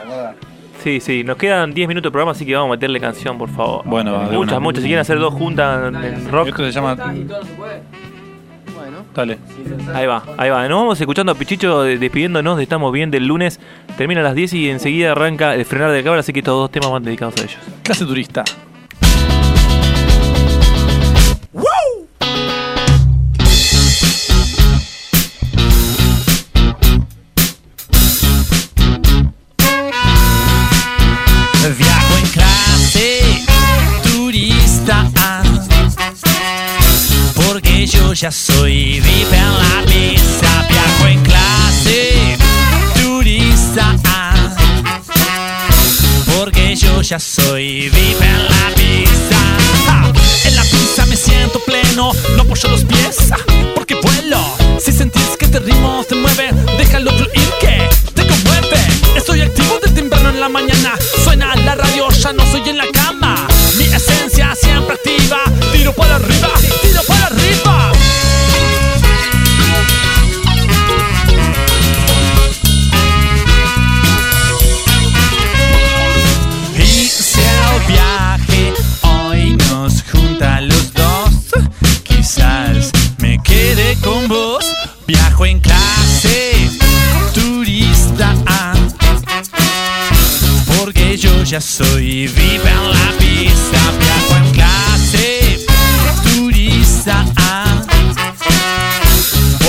Sí, 0.83 0.99
sí, 0.99 1.23
nos 1.23 1.37
quedan 1.37 1.73
10 1.73 1.87
minutos 1.87 2.09
de 2.09 2.11
programa, 2.11 2.31
así 2.33 2.45
que 2.45 2.53
vamos 2.55 2.69
a 2.69 2.71
meterle 2.71 2.99
canción, 2.99 3.37
por 3.37 3.49
favor. 3.49 3.83
Bueno, 3.85 4.17
muchas, 4.31 4.35
una. 4.37 4.59
muchas. 4.59 4.81
Si 4.83 4.87
quieren 4.89 5.01
hacer 5.01 5.17
dos 5.17 5.33
juntas 5.33 5.93
en- 5.93 6.29
rock, 6.29 6.49
Esto 6.49 6.65
se 6.65 6.71
llama. 6.71 6.95
Dale. 9.15 9.37
ahí 9.93 10.07
va, 10.07 10.23
ahí 10.37 10.49
va. 10.49 10.67
Nos 10.67 10.79
vamos 10.81 10.99
escuchando 10.99 11.31
a 11.31 11.35
Pichicho 11.35 11.83
de- 11.83 11.97
despidiéndonos 11.99 12.57
de 12.57 12.63
Estamos 12.63 12.91
Bien 12.91 13.11
del 13.11 13.27
lunes. 13.27 13.59
Termina 13.97 14.21
a 14.21 14.23
las 14.23 14.35
10 14.35 14.53
y 14.53 14.69
enseguida 14.69 15.11
arranca 15.11 15.53
el 15.55 15.63
frenar 15.65 15.91
de 15.91 16.03
cabra, 16.03 16.19
así 16.21 16.33
que 16.33 16.39
estos 16.39 16.55
dos 16.55 16.71
temas 16.71 16.89
van 16.91 17.03
dedicados 17.03 17.35
a 17.39 17.43
ellos. 17.43 17.57
Clase 17.83 18.05
turista. 18.05 18.43
Yo 38.13 38.21
ya 38.21 38.31
soy 38.31 38.99
VIP 38.99 39.33
en 39.33 39.57
la 39.57 39.85
pista 39.87 40.67
Viajo 40.69 41.07
en 41.07 41.23
clase 41.23 42.37
turista. 43.01 43.95
Porque 46.37 46.75
yo 46.75 47.01
ya 47.01 47.19
soy 47.19 47.89
pista 48.75 49.37
Ja, 49.87 50.13
En 50.45 50.55
la 50.55 50.61
pista 50.63 51.05
me 51.07 51.15
siento 51.15 51.59
pleno 51.65 52.11
No 52.35 52.43
apoyo 52.43 52.69
los 52.69 52.83
pies 52.83 53.17
porque 53.75 53.95
vuelo. 53.95 54.57
Si 54.79 54.91
sentís 54.91 55.35
que 55.39 55.47
te 55.47 55.59
ritmo 55.59 56.05
te 56.07 56.13
mueve 56.13 56.51
Déjalo 56.77 57.11
fluir 57.13 57.49
que 57.59 57.89
te 58.13 58.27
conmueve. 58.27 58.77
Estoy 59.15 59.41
activo 59.41 59.79
de 59.83 59.91
temprano 59.91 60.29
en 60.29 60.39
la 60.39 60.49
mañana. 60.49 60.93
Suena 61.23 61.55
la 61.55 61.75
radio, 61.75 62.09
ya 62.09 62.31
no 62.33 62.45
soy 62.51 62.69
en 62.69 62.77
la 62.77 62.85
cama. 62.93 63.47
Mi 63.77 63.85
esencia 63.85 64.53
siempre 64.55 64.95
activa. 64.95 65.39
Tiro 65.71 65.93
para 65.93 66.15
arriba, 66.17 66.49
tiro 66.81 67.01
para 67.07 67.12
ya 91.53 91.61
soy 91.61 92.25
viva 92.29 92.71
en 92.71 92.89
la 92.89 93.11
pista. 93.19 93.79
Viajo 93.99 94.37
en 94.37 94.51
clase, 94.53 95.59
turista. 96.23 97.23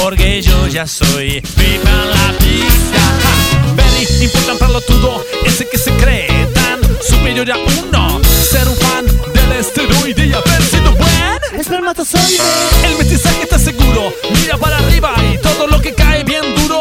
Porque 0.00 0.40
yo 0.40 0.66
ya 0.66 0.86
soy 0.86 1.42
viva 1.58 1.90
en 1.90 2.10
la 2.10 2.38
pista. 2.38 3.02
Ja, 3.22 3.74
Very 3.74 4.24
important 4.24 4.58
para 4.58 4.72
lo 4.72 4.80
todo, 4.80 5.26
ese 5.44 5.68
que 5.68 5.76
se 5.76 5.90
cree 5.96 6.46
tan 6.54 6.80
superior 7.02 7.50
a 7.50 7.58
uno. 7.58 8.18
Ser 8.50 8.66
un 8.66 8.76
fan 8.76 9.04
del 9.34 9.52
esteroide 9.52 10.26
y 10.26 10.32
haber 10.32 10.62
sido 10.62 10.90
buen. 10.92 11.60
Espermatozoide. 11.60 12.38
El 12.86 12.96
mestizaje 12.96 13.42
está 13.42 13.58
seguro, 13.58 14.10
mira 14.40 14.56
para 14.56 14.78
arriba 14.78 15.14
y 15.30 15.36
todo 15.36 15.66
lo 15.66 15.82
que 15.82 15.92
cae 15.92 16.24
bien 16.24 16.44
duro. 16.56 16.80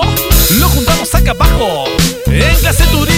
Lo 0.59 0.69
juntamos 0.69 1.13
acá 1.13 1.31
abajo. 1.31 1.89
En 2.27 2.55
clase 2.61 2.85
turista, 2.85 3.12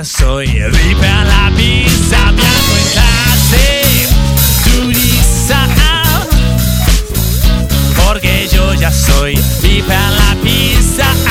ya 0.00 0.04
soy 0.04 0.46
VIP 0.46 1.02
a 1.02 1.24
la 1.24 1.52
pista. 1.54 2.32
Viajo 2.32 2.76
en 2.78 2.88
clase 2.94 4.08
turista. 4.64 5.68
Porque 8.06 8.48
yo 8.50 8.72
ya 8.72 8.90
soy 8.90 9.34
VIP 9.60 9.90
a 9.90 10.10
la 10.10 10.36
pista. 10.42 11.29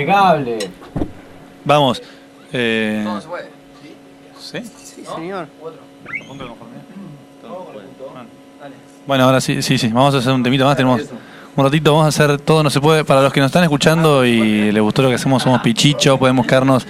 Impecable. 0.00 0.58
Vamos. 1.64 2.02
Eh, 2.52 3.02
No, 3.04 3.20
se 3.20 3.28
puede. 3.28 3.50
¿Sí? 4.38 4.58
Sí, 4.82 5.04
señor. 5.04 5.48
Bueno, 9.06 9.24
ahora 9.24 9.40
sí, 9.40 9.62
sí, 9.62 9.78
sí. 9.78 9.88
Vamos 9.88 10.14
a 10.14 10.18
hacer 10.18 10.32
un 10.32 10.42
temito 10.42 10.64
más. 10.64 10.76
Tenemos 10.76 11.02
un 11.56 11.64
ratito. 11.64 11.92
Vamos 11.92 12.06
a 12.06 12.08
hacer 12.08 12.38
todo 12.40 12.62
no 12.62 12.70
se 12.70 12.80
puede. 12.80 13.04
Para 13.04 13.22
los 13.22 13.32
que 13.32 13.40
nos 13.40 13.48
están 13.48 13.64
escuchando 13.64 14.24
y 14.24 14.70
les 14.70 14.82
gustó 14.82 15.02
lo 15.02 15.08
que 15.08 15.16
hacemos, 15.16 15.42
somos 15.42 15.60
Pichicho. 15.62 16.16
Pueden 16.18 16.36
buscarnos 16.36 16.86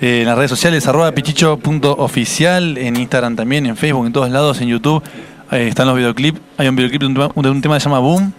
eh, 0.00 0.20
en 0.20 0.26
las 0.26 0.36
redes 0.36 0.50
sociales, 0.50 0.86
arroba 0.86 1.10
pichicho.oficial, 1.12 2.76
en 2.76 2.96
Instagram 2.96 3.34
también, 3.34 3.64
en 3.64 3.76
Facebook, 3.76 4.06
en 4.06 4.12
todos 4.12 4.30
lados, 4.30 4.60
en 4.60 4.68
YouTube. 4.68 5.02
Ahí 5.48 5.68
están 5.68 5.86
los 5.86 5.96
videoclips. 5.96 6.40
Hay 6.58 6.68
un 6.68 6.76
videoclip 6.76 7.00
de 7.00 7.06
un 7.06 7.14
tema, 7.14 7.30
de 7.34 7.50
un 7.50 7.62
tema 7.62 7.76
que 7.76 7.80
se 7.80 7.88
llama 7.88 8.00
Boom. 8.00 8.32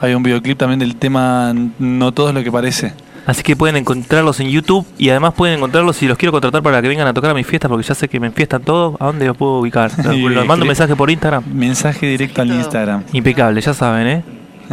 Hay 0.00 0.14
un 0.14 0.22
videoclip 0.22 0.58
también 0.58 0.80
del 0.80 0.96
tema 0.96 1.52
No 1.78 2.12
todo 2.12 2.28
es 2.30 2.34
lo 2.34 2.42
que 2.42 2.50
parece. 2.50 2.92
Así 3.26 3.42
que 3.42 3.54
pueden 3.54 3.76
encontrarlos 3.76 4.40
en 4.40 4.48
YouTube 4.48 4.84
y 4.98 5.10
además 5.10 5.34
pueden 5.34 5.56
encontrarlos 5.56 5.96
si 5.96 6.08
los 6.08 6.18
quiero 6.18 6.32
contratar 6.32 6.62
para 6.62 6.82
que 6.82 6.88
vengan 6.88 7.06
a 7.06 7.14
tocar 7.14 7.30
a 7.30 7.34
mis 7.34 7.46
fiestas 7.46 7.68
porque 7.68 7.86
ya 7.86 7.94
sé 7.94 8.08
que 8.08 8.18
me 8.18 8.26
enfiestan 8.26 8.62
todo. 8.62 8.96
¿A 8.98 9.06
dónde 9.06 9.26
los 9.26 9.36
puedo 9.36 9.60
ubicar? 9.60 9.90
Y 10.12 10.28
¿Los 10.28 10.46
mando 10.46 10.64
un 10.64 10.68
mensaje 10.68 10.96
por 10.96 11.10
Instagram? 11.10 11.44
Mensaje 11.52 12.06
directo 12.06 12.42
al 12.42 12.50
Instagram. 12.52 13.04
Impecable, 13.12 13.60
ya 13.60 13.74
saben, 13.74 14.06
¿eh? 14.06 14.24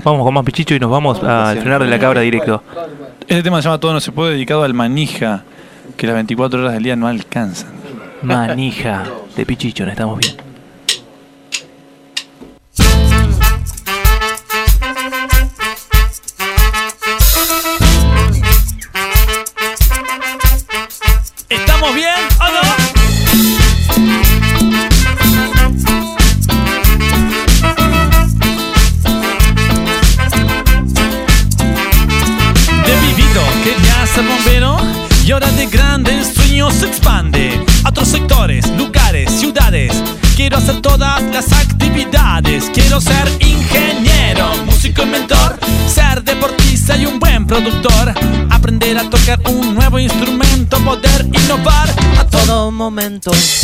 Vamos 0.04 0.24
con 0.24 0.34
más 0.34 0.44
pichicho 0.44 0.74
y 0.76 0.80
nos 0.80 0.90
vamos 0.90 1.22
al 1.24 1.60
frenar 1.60 1.84
de 1.84 1.90
la 1.90 2.00
cabra 2.00 2.22
directo. 2.22 2.64
Este 3.22 3.44
tema 3.44 3.62
se 3.62 3.68
llama 3.68 3.80
Todo 3.80 3.94
no 3.94 4.00
se 4.00 4.12
puede, 4.12 4.34
dedicado 4.34 4.64
al 4.64 4.74
manija, 4.74 5.44
que 5.98 6.08
las 6.08 6.16
24 6.16 6.62
horas 6.62 6.74
del 6.74 6.84
día 6.84 6.96
no 6.96 7.08
alcanzan. 7.08 7.70
Manija 8.22 9.04
de 9.36 9.46
pichicho, 9.46 9.86
estamos 9.86 10.18
bien. 10.18 10.49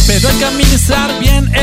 Pero 0.08 0.30
hay 0.30 0.36
que 0.38 0.46
administrar 0.46 1.20
bien 1.20 1.55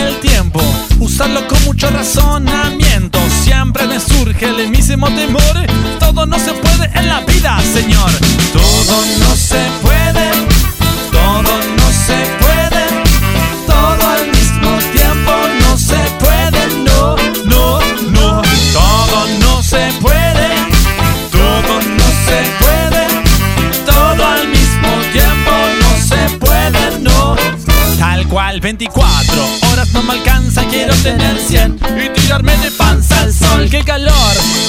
24 28.62 29.34
horas 29.72 29.92
no 29.92 30.04
me 30.04 30.12
alcanza, 30.12 30.62
quiero 30.68 30.94
tener 31.02 31.36
100 31.36 31.80
y 31.98 32.20
tirarme 32.20 32.56
de 32.58 32.70
panza 32.70 33.22
al 33.22 33.34
sol. 33.34 33.68
¡Qué 33.68 33.82
calor! 33.82 34.14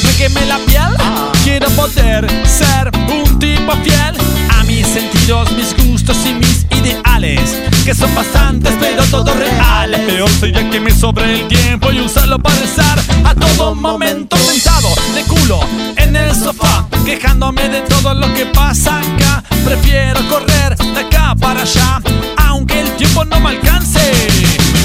Me 0.03 0.11
quemé 0.15 0.43
la 0.47 0.57
piel. 0.65 0.97
Quiero 1.43 1.69
poder 1.71 2.27
ser 2.47 2.91
un 3.07 3.37
tipo 3.37 3.71
fiel 3.83 4.15
a 4.49 4.63
mis 4.63 4.87
sentidos, 4.87 5.51
mis 5.51 5.75
gustos 5.77 6.17
y 6.25 6.33
mis 6.33 6.65
ideales, 6.71 7.55
que 7.85 7.93
son 7.93 8.13
bastantes 8.15 8.73
pero 8.79 9.03
todos 9.05 9.35
reales. 9.35 9.99
Peor 10.01 10.29
sería 10.39 10.67
que 10.71 10.79
me 10.79 10.89
sobre 10.89 11.31
el 11.31 11.47
tiempo 11.47 11.91
y 11.91 11.99
usarlo 11.99 12.39
para 12.39 12.63
estar 12.63 12.99
a 13.25 13.35
todo 13.35 13.75
momento 13.75 14.35
sentado 14.37 14.89
de 15.13 15.21
culo 15.23 15.59
en 15.97 16.15
el 16.15 16.33
sofá, 16.35 16.87
quejándome 17.05 17.69
de 17.69 17.81
todo 17.81 18.15
lo 18.15 18.33
que 18.33 18.47
pasa 18.47 18.99
acá. 18.99 19.43
Prefiero 19.63 20.27
correr 20.29 20.75
de 20.77 20.99
acá 20.99 21.35
para 21.39 21.61
allá, 21.61 22.01
aunque 22.63 22.79
el 22.79 22.95
tiempo 22.95 23.25
no 23.25 23.39
me 23.41 23.49
alcance. 23.49 23.99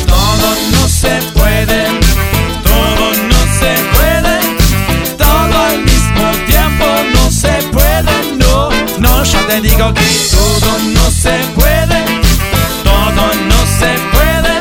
Todo 0.06 0.48
no 0.72 0.88
se 0.88 1.20
puede, 1.32 1.84
todo 2.64 3.12
no 3.30 3.40
se 3.60 3.72
puede, 3.94 4.38
todo 5.16 5.64
al 5.64 5.78
mismo 5.84 6.30
tiempo 6.46 6.86
no 7.14 7.30
se 7.30 7.52
puede, 7.70 8.36
no, 8.36 8.70
no, 8.98 9.22
ya 9.22 9.46
te 9.46 9.60
digo 9.60 9.94
que 9.94 10.06
todo 10.30 10.78
no 10.92 11.10
se 11.10 11.38
puede, 11.54 12.04
todo 12.82 13.22
no 13.46 13.60
se 13.78 13.94
puede, 14.12 14.54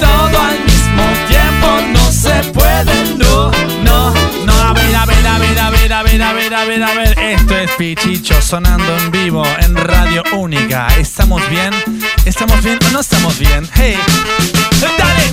todo 0.00 0.40
al 0.40 0.60
mismo 0.64 1.04
tiempo 1.28 1.68
no 1.92 2.12
se 2.12 2.42
puede, 2.54 3.16
no, 3.18 3.50
no, 3.84 4.14
no, 4.46 4.52
a 4.52 4.72
ver, 4.72 4.96
a 4.96 5.04
ver, 5.04 5.26
a 5.26 5.38
ver, 5.38 5.58
a 5.58 5.70
ver, 5.70 5.92
a 5.92 6.02
ver, 6.02 6.22
a 6.22 6.32
ver, 6.32 6.54
a 6.54 6.64
ver, 6.64 6.82
a 6.84 6.94
ver, 6.94 7.18
esto 7.18 7.58
es 7.58 7.70
Pichicho 7.72 8.40
sonando 8.40 8.96
en 8.96 9.10
vivo 9.10 9.44
en 9.60 9.76
Radio 9.76 10.22
Única, 10.32 10.86
¿estamos 10.96 11.42
bien? 11.50 11.99
¿Estamos 12.30 12.62
bien 12.62 12.78
o 12.86 12.90
no 12.92 13.00
estamos 13.00 13.38
bien? 13.40 13.68
Hey, 13.74 13.96
dale. 14.80 15.24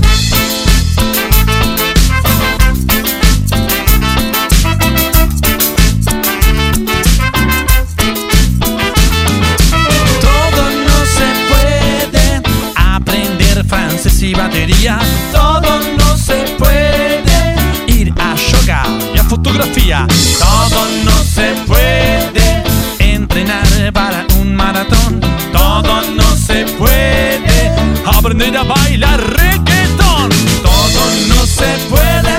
Todo 10.19 10.63
no 10.87 11.05
se 11.05 11.27
puede 11.49 12.41
aprender 12.75 13.63
francés 13.65 14.21
y 14.23 14.33
batería. 14.33 14.99
Todo 15.31 15.79
no 15.99 16.17
se 16.17 16.55
puede 16.57 17.55
ir 17.87 18.11
a 18.17 18.35
yoga 18.35 18.83
y 19.13 19.19
a 19.19 19.23
fotografía. 19.23 20.07
Todo 20.39 20.87
no 21.05 21.23
se 21.23 21.53
puede 21.67 22.63
entrenar 22.99 23.93
para 23.93 24.25
un 24.39 24.55
maratón. 24.55 25.21
Todo 25.53 26.01
no 26.15 26.36
se 26.47 26.63
puede 26.77 27.75
aprender 28.05 28.55
a 28.55 28.63
bailar 28.63 29.19
reggaetón. 29.37 30.29
Todo 30.63 31.01
no 31.27 31.45
se 31.45 31.69
puede. 31.89 32.35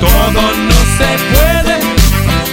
Todo 0.00 0.42
no 0.68 0.78
se 0.98 1.10
puede. 1.32 1.76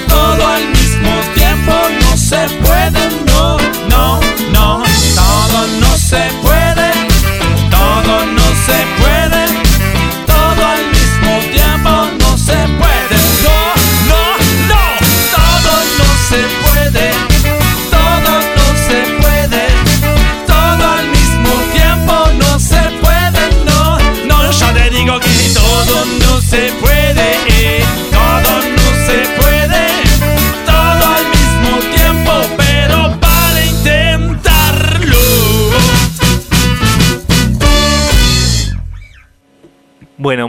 Todo 0.08 0.48
al 0.48 0.68
mismo 0.70 1.10
tiempo 1.34 1.74
no 2.02 2.16
se 2.16 2.48
puede. 2.62 3.10
No, 3.26 3.58
no, 3.90 4.20
no. 4.54 4.84
Todo 5.16 5.68
no 5.82 5.98
se 5.98 6.24
puede. 6.44 6.92
Todo 7.72 8.26
no 8.38 8.48
se 8.66 8.78
puede. 8.86 8.97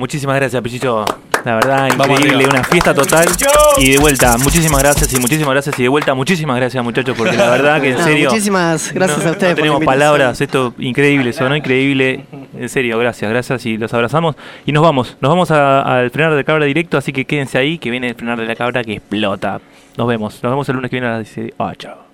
Muchísimas 0.09 0.37
gracias, 0.37 0.63
Pichicho. 0.63 1.05
La 1.45 1.55
verdad, 1.57 1.87
increíble, 1.87 2.47
una 2.47 2.65
fiesta 2.65 2.95
total. 2.95 3.27
Y 3.77 3.91
de 3.93 3.99
vuelta, 3.99 4.39
muchísimas 4.39 4.83
gracias 4.83 5.13
y 5.13 5.21
muchísimas 5.21 5.51
gracias 5.53 5.79
y 5.79 5.83
de 5.83 5.89
vuelta, 5.91 6.15
muchísimas 6.15 6.57
gracias, 6.57 6.83
muchachos, 6.83 7.15
porque 7.17 7.37
la 7.37 7.51
verdad 7.51 7.79
que 7.81 7.91
en 7.91 7.99
No, 7.99 8.05
serio. 8.05 8.31
muchísimas 8.31 8.93
gracias 8.95 9.19
no- 9.23 9.29
a 9.29 9.33
ustedes 9.33 9.51
No 9.53 9.57
tenemos 9.63 9.85
palabras, 9.85 10.41
esto 10.41 10.73
increíble, 10.79 11.35
sonó 11.35 11.55
increíble. 11.55 12.25
En 12.59 12.69
serio, 12.71 12.99
gracias, 12.99 13.31
gracias 13.31 13.67
y 13.67 13.77
los 13.77 13.93
abrazamos. 13.93 14.35
Y 14.65 14.73
nos 14.73 14.83
vamos, 14.83 15.17
nos 15.21 15.29
vamos 15.29 15.51
a- 15.51 15.83
al 15.83 16.11
frenar 16.11 16.31
de 16.33 16.39
la 16.39 16.45
cabra 16.45 16.65
directo, 16.65 16.97
así 16.97 17.13
que 17.13 17.27
quédense 17.27 17.59
ahí, 17.59 17.77
que 17.79 17.91
viene 17.91 18.09
el 18.09 18.15
frenar 18.15 18.41
de 18.41 18.47
la 18.47 18.57
cabra 18.57 18.83
que 18.83 18.95
explota. 18.95 19.61
Nos 19.99 20.09
vemos, 20.09 20.43
nos 20.43 20.51
vemos 20.53 20.67
el 20.71 20.75
lunes 20.77 20.91
que 20.91 20.97
viene 20.97 21.09
a 21.09 21.19
las 21.19 21.35
18. 21.35 22.08